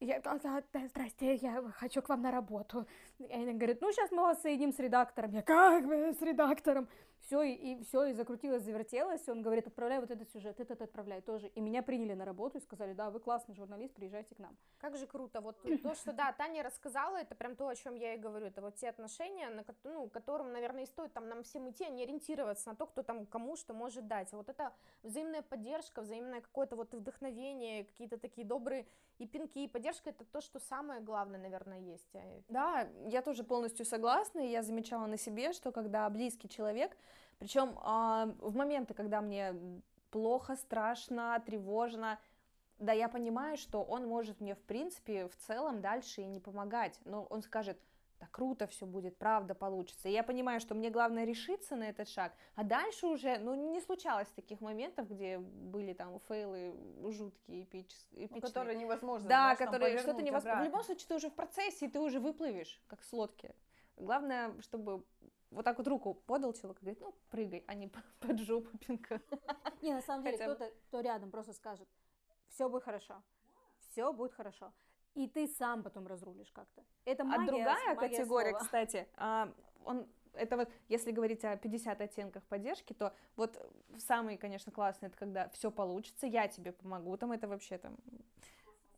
Я, 0.00 0.20
здрасте, 0.20 1.34
я 1.36 1.62
хочу 1.76 2.02
к 2.02 2.08
вам 2.08 2.22
на 2.22 2.30
работу. 2.30 2.86
И 3.18 3.32
она 3.32 3.52
говорит, 3.52 3.80
ну, 3.80 3.90
сейчас 3.92 4.10
мы 4.10 4.22
вас 4.22 4.42
соединим 4.42 4.72
с 4.72 4.78
редактором. 4.78 5.32
Я, 5.32 5.42
как 5.42 5.86
бы, 5.86 6.12
с 6.12 6.20
редактором? 6.20 6.88
Все, 7.24 7.42
и, 7.42 7.52
и 7.52 7.84
все, 7.84 8.04
и 8.04 8.12
закрутилось, 8.12 8.62
завертелось, 8.62 9.28
он 9.28 9.42
говорит, 9.42 9.66
отправляй 9.66 10.00
вот 10.00 10.10
этот 10.10 10.30
сюжет, 10.30 10.60
этот 10.60 10.82
отправляй 10.82 11.20
тоже. 11.22 11.48
И 11.48 11.60
меня 11.60 11.82
приняли 11.82 12.14
на 12.14 12.24
работу 12.24 12.58
и 12.58 12.60
сказали, 12.60 12.92
да, 12.92 13.10
вы 13.10 13.20
классный 13.20 13.54
журналист, 13.54 13.94
приезжайте 13.94 14.34
к 14.34 14.38
нам. 14.38 14.56
Как 14.78 14.96
же 14.96 15.06
круто, 15.06 15.40
вот 15.40 15.56
то, 15.82 15.94
что, 15.94 16.12
да, 16.12 16.32
Таня 16.32 16.62
рассказала, 16.62 17.16
это 17.16 17.34
прям 17.34 17.56
то, 17.56 17.68
о 17.68 17.74
чем 17.74 17.94
я 17.94 18.14
и 18.14 18.18
говорю, 18.18 18.46
это 18.46 18.60
вот 18.60 18.76
те 18.76 18.88
отношения, 18.88 19.48
на, 19.48 19.64
ну, 19.84 20.08
которым, 20.08 20.52
наверное, 20.52 20.82
и 20.82 20.86
стоит 20.86 21.12
там 21.12 21.28
нам 21.28 21.42
всем 21.42 21.70
идти, 21.70 21.84
а 21.84 21.90
не 21.90 22.02
ориентироваться 22.02 22.68
на 22.68 22.76
то, 22.76 22.86
кто 22.86 23.02
там 23.02 23.26
кому 23.26 23.56
что 23.56 23.72
может 23.72 24.06
дать. 24.06 24.32
Вот 24.32 24.48
это 24.48 24.72
взаимная 25.02 25.42
поддержка, 25.42 26.02
взаимное 26.02 26.40
какое-то 26.40 26.76
вот 26.76 26.92
вдохновение, 26.92 27.84
какие-то 27.84 28.18
такие 28.18 28.46
добрые 28.46 28.86
и 29.18 29.26
пинки, 29.26 29.60
и 29.60 29.68
поддержка, 29.68 30.10
это 30.10 30.24
то, 30.24 30.40
что 30.40 30.58
самое 30.58 31.00
главное, 31.00 31.40
наверное, 31.40 31.80
есть. 31.80 32.08
Да, 32.48 32.88
я 33.06 33.22
тоже 33.22 33.44
полностью 33.44 33.86
согласна, 33.86 34.40
и 34.40 34.50
я 34.50 34.62
замечала 34.62 35.06
на 35.06 35.16
себе, 35.16 35.52
что 35.52 35.72
когда 35.72 36.08
близкий 36.10 36.48
человек, 36.48 36.96
причем 37.38 37.70
э, 37.70 38.34
в 38.40 38.54
моменты, 38.54 38.94
когда 38.94 39.20
мне 39.20 39.54
плохо, 40.10 40.56
страшно, 40.56 41.42
тревожно, 41.44 42.18
да, 42.78 42.92
я 42.92 43.08
понимаю, 43.08 43.56
что 43.56 43.82
он 43.82 44.06
может 44.06 44.40
мне, 44.40 44.54
в 44.54 44.62
принципе, 44.62 45.28
в 45.28 45.36
целом 45.36 45.80
дальше 45.80 46.22
и 46.22 46.26
не 46.26 46.40
помогать. 46.40 47.00
Но 47.04 47.24
он 47.24 47.42
скажет, 47.42 47.78
да 48.20 48.28
круто 48.30 48.66
все 48.66 48.86
будет, 48.86 49.16
правда 49.16 49.54
получится. 49.54 50.08
И 50.08 50.12
я 50.12 50.22
понимаю, 50.22 50.60
что 50.60 50.74
мне 50.74 50.90
главное 50.90 51.24
решиться 51.24 51.76
на 51.76 51.84
этот 51.84 52.08
шаг, 52.08 52.32
а 52.54 52.64
дальше 52.64 53.06
уже, 53.06 53.38
ну, 53.38 53.54
не 53.54 53.80
случалось 53.80 54.28
таких 54.28 54.60
моментов, 54.60 55.08
где 55.08 55.38
были 55.38 55.92
там 55.92 56.18
фейлы 56.28 56.74
жуткие, 57.10 57.64
эпические. 57.64 58.28
Ну, 58.30 58.40
которые 58.40 58.76
невозможно. 58.76 59.28
Да, 59.28 59.56
которые 59.56 59.98
что-то 59.98 60.22
невозможно. 60.22 60.62
В 60.62 60.64
любом 60.64 60.82
случае, 60.84 61.08
ты 61.08 61.14
уже 61.14 61.30
в 61.30 61.34
процессе, 61.34 61.86
и 61.86 61.88
ты 61.88 62.00
уже 62.00 62.18
выплывешь, 62.20 62.80
как 62.86 63.02
с 63.02 63.12
лодки. 63.12 63.54
Главное, 63.96 64.60
чтобы 64.60 65.04
вот 65.54 65.64
так 65.64 65.78
вот 65.78 65.88
руку 65.88 66.14
подал 66.14 66.52
человек 66.52 66.78
и 66.78 66.80
говорит, 66.82 67.00
ну, 67.00 67.14
прыгай, 67.30 67.64
а 67.66 67.74
не 67.74 67.88
под 68.20 68.40
жопу 68.40 68.76
пинка. 68.78 69.20
Не, 69.82 69.94
на 69.94 70.02
самом 70.02 70.24
деле, 70.24 70.38
кто-то, 70.38 70.70
кто 70.88 71.00
рядом 71.00 71.30
просто 71.30 71.52
скажет, 71.52 71.88
все 72.48 72.68
будет 72.68 72.84
хорошо, 72.84 73.22
все 73.78 74.12
будет 74.12 74.32
хорошо. 74.32 74.72
И 75.14 75.28
ты 75.28 75.46
сам 75.46 75.82
потом 75.82 76.06
разрулишь 76.06 76.50
как-то. 76.52 76.82
Это 77.04 77.22
а 77.22 77.26
магия, 77.26 77.42
А 77.42 77.46
другая 77.46 77.94
магия 77.94 78.16
категория, 78.16 78.50
слова. 78.50 78.64
кстати, 78.64 79.08
а, 79.16 79.52
он 79.84 80.08
это 80.32 80.56
вот, 80.56 80.68
если 80.88 81.12
говорить 81.12 81.44
о 81.44 81.56
50 81.56 82.00
оттенках 82.00 82.42
поддержки, 82.44 82.92
то 82.92 83.14
вот 83.36 83.56
самый, 83.98 84.36
конечно, 84.36 84.72
классный, 84.72 85.06
это 85.06 85.16
когда 85.16 85.48
все 85.50 85.70
получится, 85.70 86.26
я 86.26 86.48
тебе 86.48 86.72
помогу, 86.72 87.16
там 87.16 87.30
это 87.30 87.46
вообще 87.46 87.78
там 87.78 87.96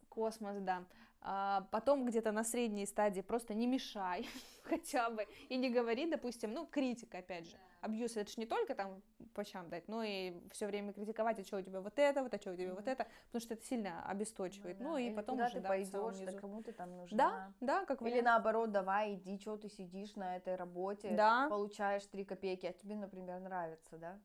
космос, 0.09 0.57
да. 0.61 0.85
А 1.21 1.67
потом 1.73 2.05
где-то 2.05 2.33
на 2.33 2.45
средней 2.45 2.87
стадии 2.87 3.21
просто 3.21 3.55
не 3.55 3.67
мешай 3.67 4.29
хотя 4.63 5.11
бы 5.11 5.27
и 5.49 5.57
не 5.57 5.71
говори, 5.71 6.09
допустим, 6.09 6.53
ну, 6.53 6.67
критика, 6.67 7.19
опять 7.19 7.47
же. 7.47 7.57
Абьюз 7.81 8.17
это 8.17 8.31
же 8.31 8.37
не 8.39 8.47
только 8.47 8.75
там 8.75 9.03
по 9.35 9.45
чам 9.45 9.69
дать, 9.69 9.87
но 9.87 10.03
и 10.03 10.35
все 10.51 10.67
время 10.67 10.93
критиковать, 10.93 11.39
а 11.39 11.45
что 11.45 11.59
у 11.59 11.63
тебя 11.63 11.81
вот 11.81 11.99
это, 11.99 12.23
вот, 12.23 12.35
а 12.35 12.39
что 12.39 12.53
у 12.53 12.57
тебя 12.57 12.69
mm-hmm. 12.69 12.75
вот 12.75 12.89
это, 12.89 13.07
потому 13.27 13.41
что 13.41 13.55
это 13.55 13.65
сильно 13.65 14.05
обесточивает. 14.09 14.79
Ну, 14.79 14.85
да. 14.85 14.91
ну 14.91 14.99
и 14.99 15.07
Или 15.07 15.15
потом 15.15 15.37
куда 15.37 15.47
уже, 15.47 15.55
ты 15.55 15.61
да, 15.61 15.69
пойдешь, 15.69 16.19
да, 16.33 16.33
кому 16.33 16.63
ты 16.63 16.73
там 16.73 16.97
нужна. 16.97 17.17
Да, 17.17 17.53
да, 17.61 17.85
как 17.87 18.03
Или 18.03 18.21
наоборот, 18.21 18.73
давай, 18.73 19.15
иди, 19.15 19.39
что 19.39 19.57
ты 19.57 19.69
сидишь 19.69 20.17
на 20.17 20.37
этой 20.37 20.57
работе, 20.57 21.11
да. 21.11 21.49
получаешь 21.49 22.05
три 22.07 22.25
копейки, 22.25 22.67
а 22.67 22.73
тебе, 22.73 22.97
например, 22.97 23.41
нравится, 23.41 23.99
да? 23.99 24.19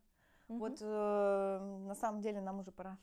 Mm-hmm. 0.48 0.58
Вот 0.58 0.78
э, 0.82 1.60
на 1.88 1.96
самом 1.96 2.22
деле 2.22 2.42
нам 2.42 2.60
уже 2.60 2.72
пора 2.72 2.98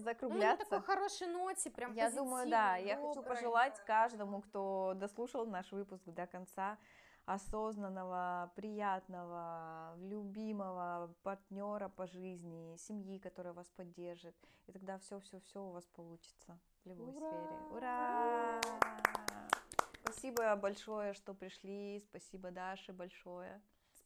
закругляться. 0.00 0.64
Ну, 0.70 0.76
на 0.76 0.82
такой 0.82 0.94
хорошей 0.94 1.26
ноте, 1.28 1.70
прям 1.70 1.92
Я 1.92 2.10
думаю, 2.10 2.48
да, 2.48 2.76
я 2.76 2.96
хочу 2.96 3.22
пожелать 3.22 3.78
каждому, 3.84 4.42
кто 4.42 4.92
дослушал 4.96 5.46
наш 5.46 5.70
выпуск 5.72 6.04
до 6.06 6.26
конца, 6.26 6.78
осознанного, 7.24 8.52
приятного, 8.56 9.94
любимого 9.98 11.14
партнера 11.22 11.88
по 11.88 12.06
жизни, 12.06 12.76
семьи, 12.76 13.18
которая 13.18 13.52
вас 13.52 13.68
поддержит. 13.70 14.34
И 14.66 14.72
тогда 14.72 14.98
все-все-все 14.98 15.62
у 15.62 15.70
вас 15.70 15.84
получится 15.86 16.58
в 16.84 16.88
любой 16.88 17.08
Ура! 17.10 17.28
сфере. 17.28 17.76
Ура! 17.76 18.60
Спасибо 20.02 20.56
большое, 20.56 21.14
что 21.14 21.32
пришли. 21.32 22.00
Спасибо, 22.00 22.50
Даше, 22.50 22.92
большое. 22.92 23.62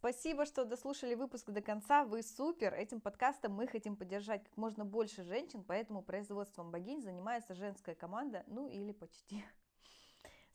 Спасибо, 0.09 0.47
что 0.47 0.65
дослушали 0.65 1.17
выпуск 1.17 1.51
до 1.51 1.61
конца. 1.61 2.05
Вы 2.05 2.23
супер. 2.23 2.73
Этим 2.73 3.01
подкастом 3.01 3.55
мы 3.55 3.67
хотим 3.67 3.97
поддержать 3.97 4.45
как 4.45 4.57
можно 4.57 4.85
больше 4.85 5.25
женщин, 5.25 5.65
поэтому 5.65 6.01
производством 6.01 6.71
богинь 6.71 7.03
занимается 7.03 7.57
женская 7.57 7.97
команда, 7.97 8.45
ну 8.47 8.69
или 8.69 8.93
почти. 8.93 9.43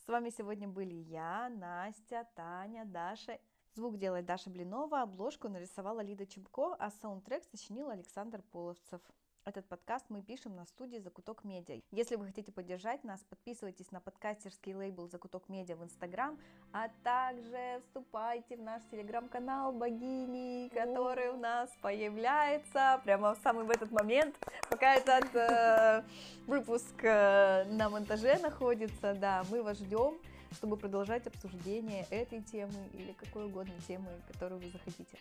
С 0.05 0.07
вами 0.07 0.29
сегодня 0.29 0.69
были 0.69 0.93
я, 0.93 1.49
Настя, 1.49 2.29
Таня, 2.33 2.85
Даша. 2.85 3.41
Звук 3.73 3.97
делает 3.97 4.25
Даша 4.25 4.49
Блинова, 4.49 5.01
обложку 5.01 5.49
нарисовала 5.49 5.99
Лида 5.99 6.25
Чемко, 6.25 6.73
а 6.79 6.89
саундтрек 6.89 7.43
сочинил 7.43 7.89
Александр 7.89 8.41
Половцев. 8.53 9.01
Этот 9.43 9.65
подкаст 9.65 10.05
мы 10.09 10.21
пишем 10.21 10.55
на 10.55 10.65
студии 10.67 10.99
Закуток 10.99 11.43
Медиа. 11.43 11.81
Если 11.91 12.15
вы 12.15 12.27
хотите 12.27 12.51
поддержать 12.51 13.03
нас, 13.03 13.21
подписывайтесь 13.27 13.89
на 13.89 13.99
подкастерский 13.99 14.75
лейбл 14.75 15.09
Закуток 15.09 15.49
Медиа 15.49 15.75
в 15.77 15.83
Инстаграм, 15.83 16.37
а 16.71 16.89
также 17.03 17.81
вступайте 17.87 18.55
в 18.55 18.61
наш 18.61 18.83
телеграм-канал 18.91 19.71
Богини, 19.71 20.69
который 20.69 21.29
у 21.29 21.37
нас 21.37 21.71
появляется 21.81 23.01
прямо 23.03 23.33
в 23.33 23.39
самый 23.39 23.65
в 23.65 23.71
этот 23.71 23.91
момент, 23.91 24.35
пока 24.69 24.93
этот 24.93 25.35
э, 25.35 26.03
выпуск 26.45 27.03
э, 27.03 27.63
на 27.63 27.89
монтаже 27.89 28.37
находится. 28.37 29.15
Да, 29.15 29.43
мы 29.49 29.63
вас 29.63 29.79
ждем, 29.79 30.19
чтобы 30.51 30.77
продолжать 30.77 31.25
обсуждение 31.25 32.05
этой 32.11 32.43
темы 32.43 32.89
или 32.93 33.13
какой 33.13 33.45
угодно 33.45 33.73
темы, 33.87 34.07
которую 34.31 34.61
вы 34.61 34.69
захотите. 34.69 35.17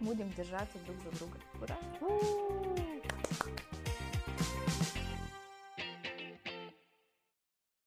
Будем 0.00 0.30
держаться 0.34 0.78
друг 0.80 0.96
за 1.02 1.18
друга. 1.18 1.38
Ура! 1.62 3.07
Thank 3.40 3.60
you. 3.72 3.77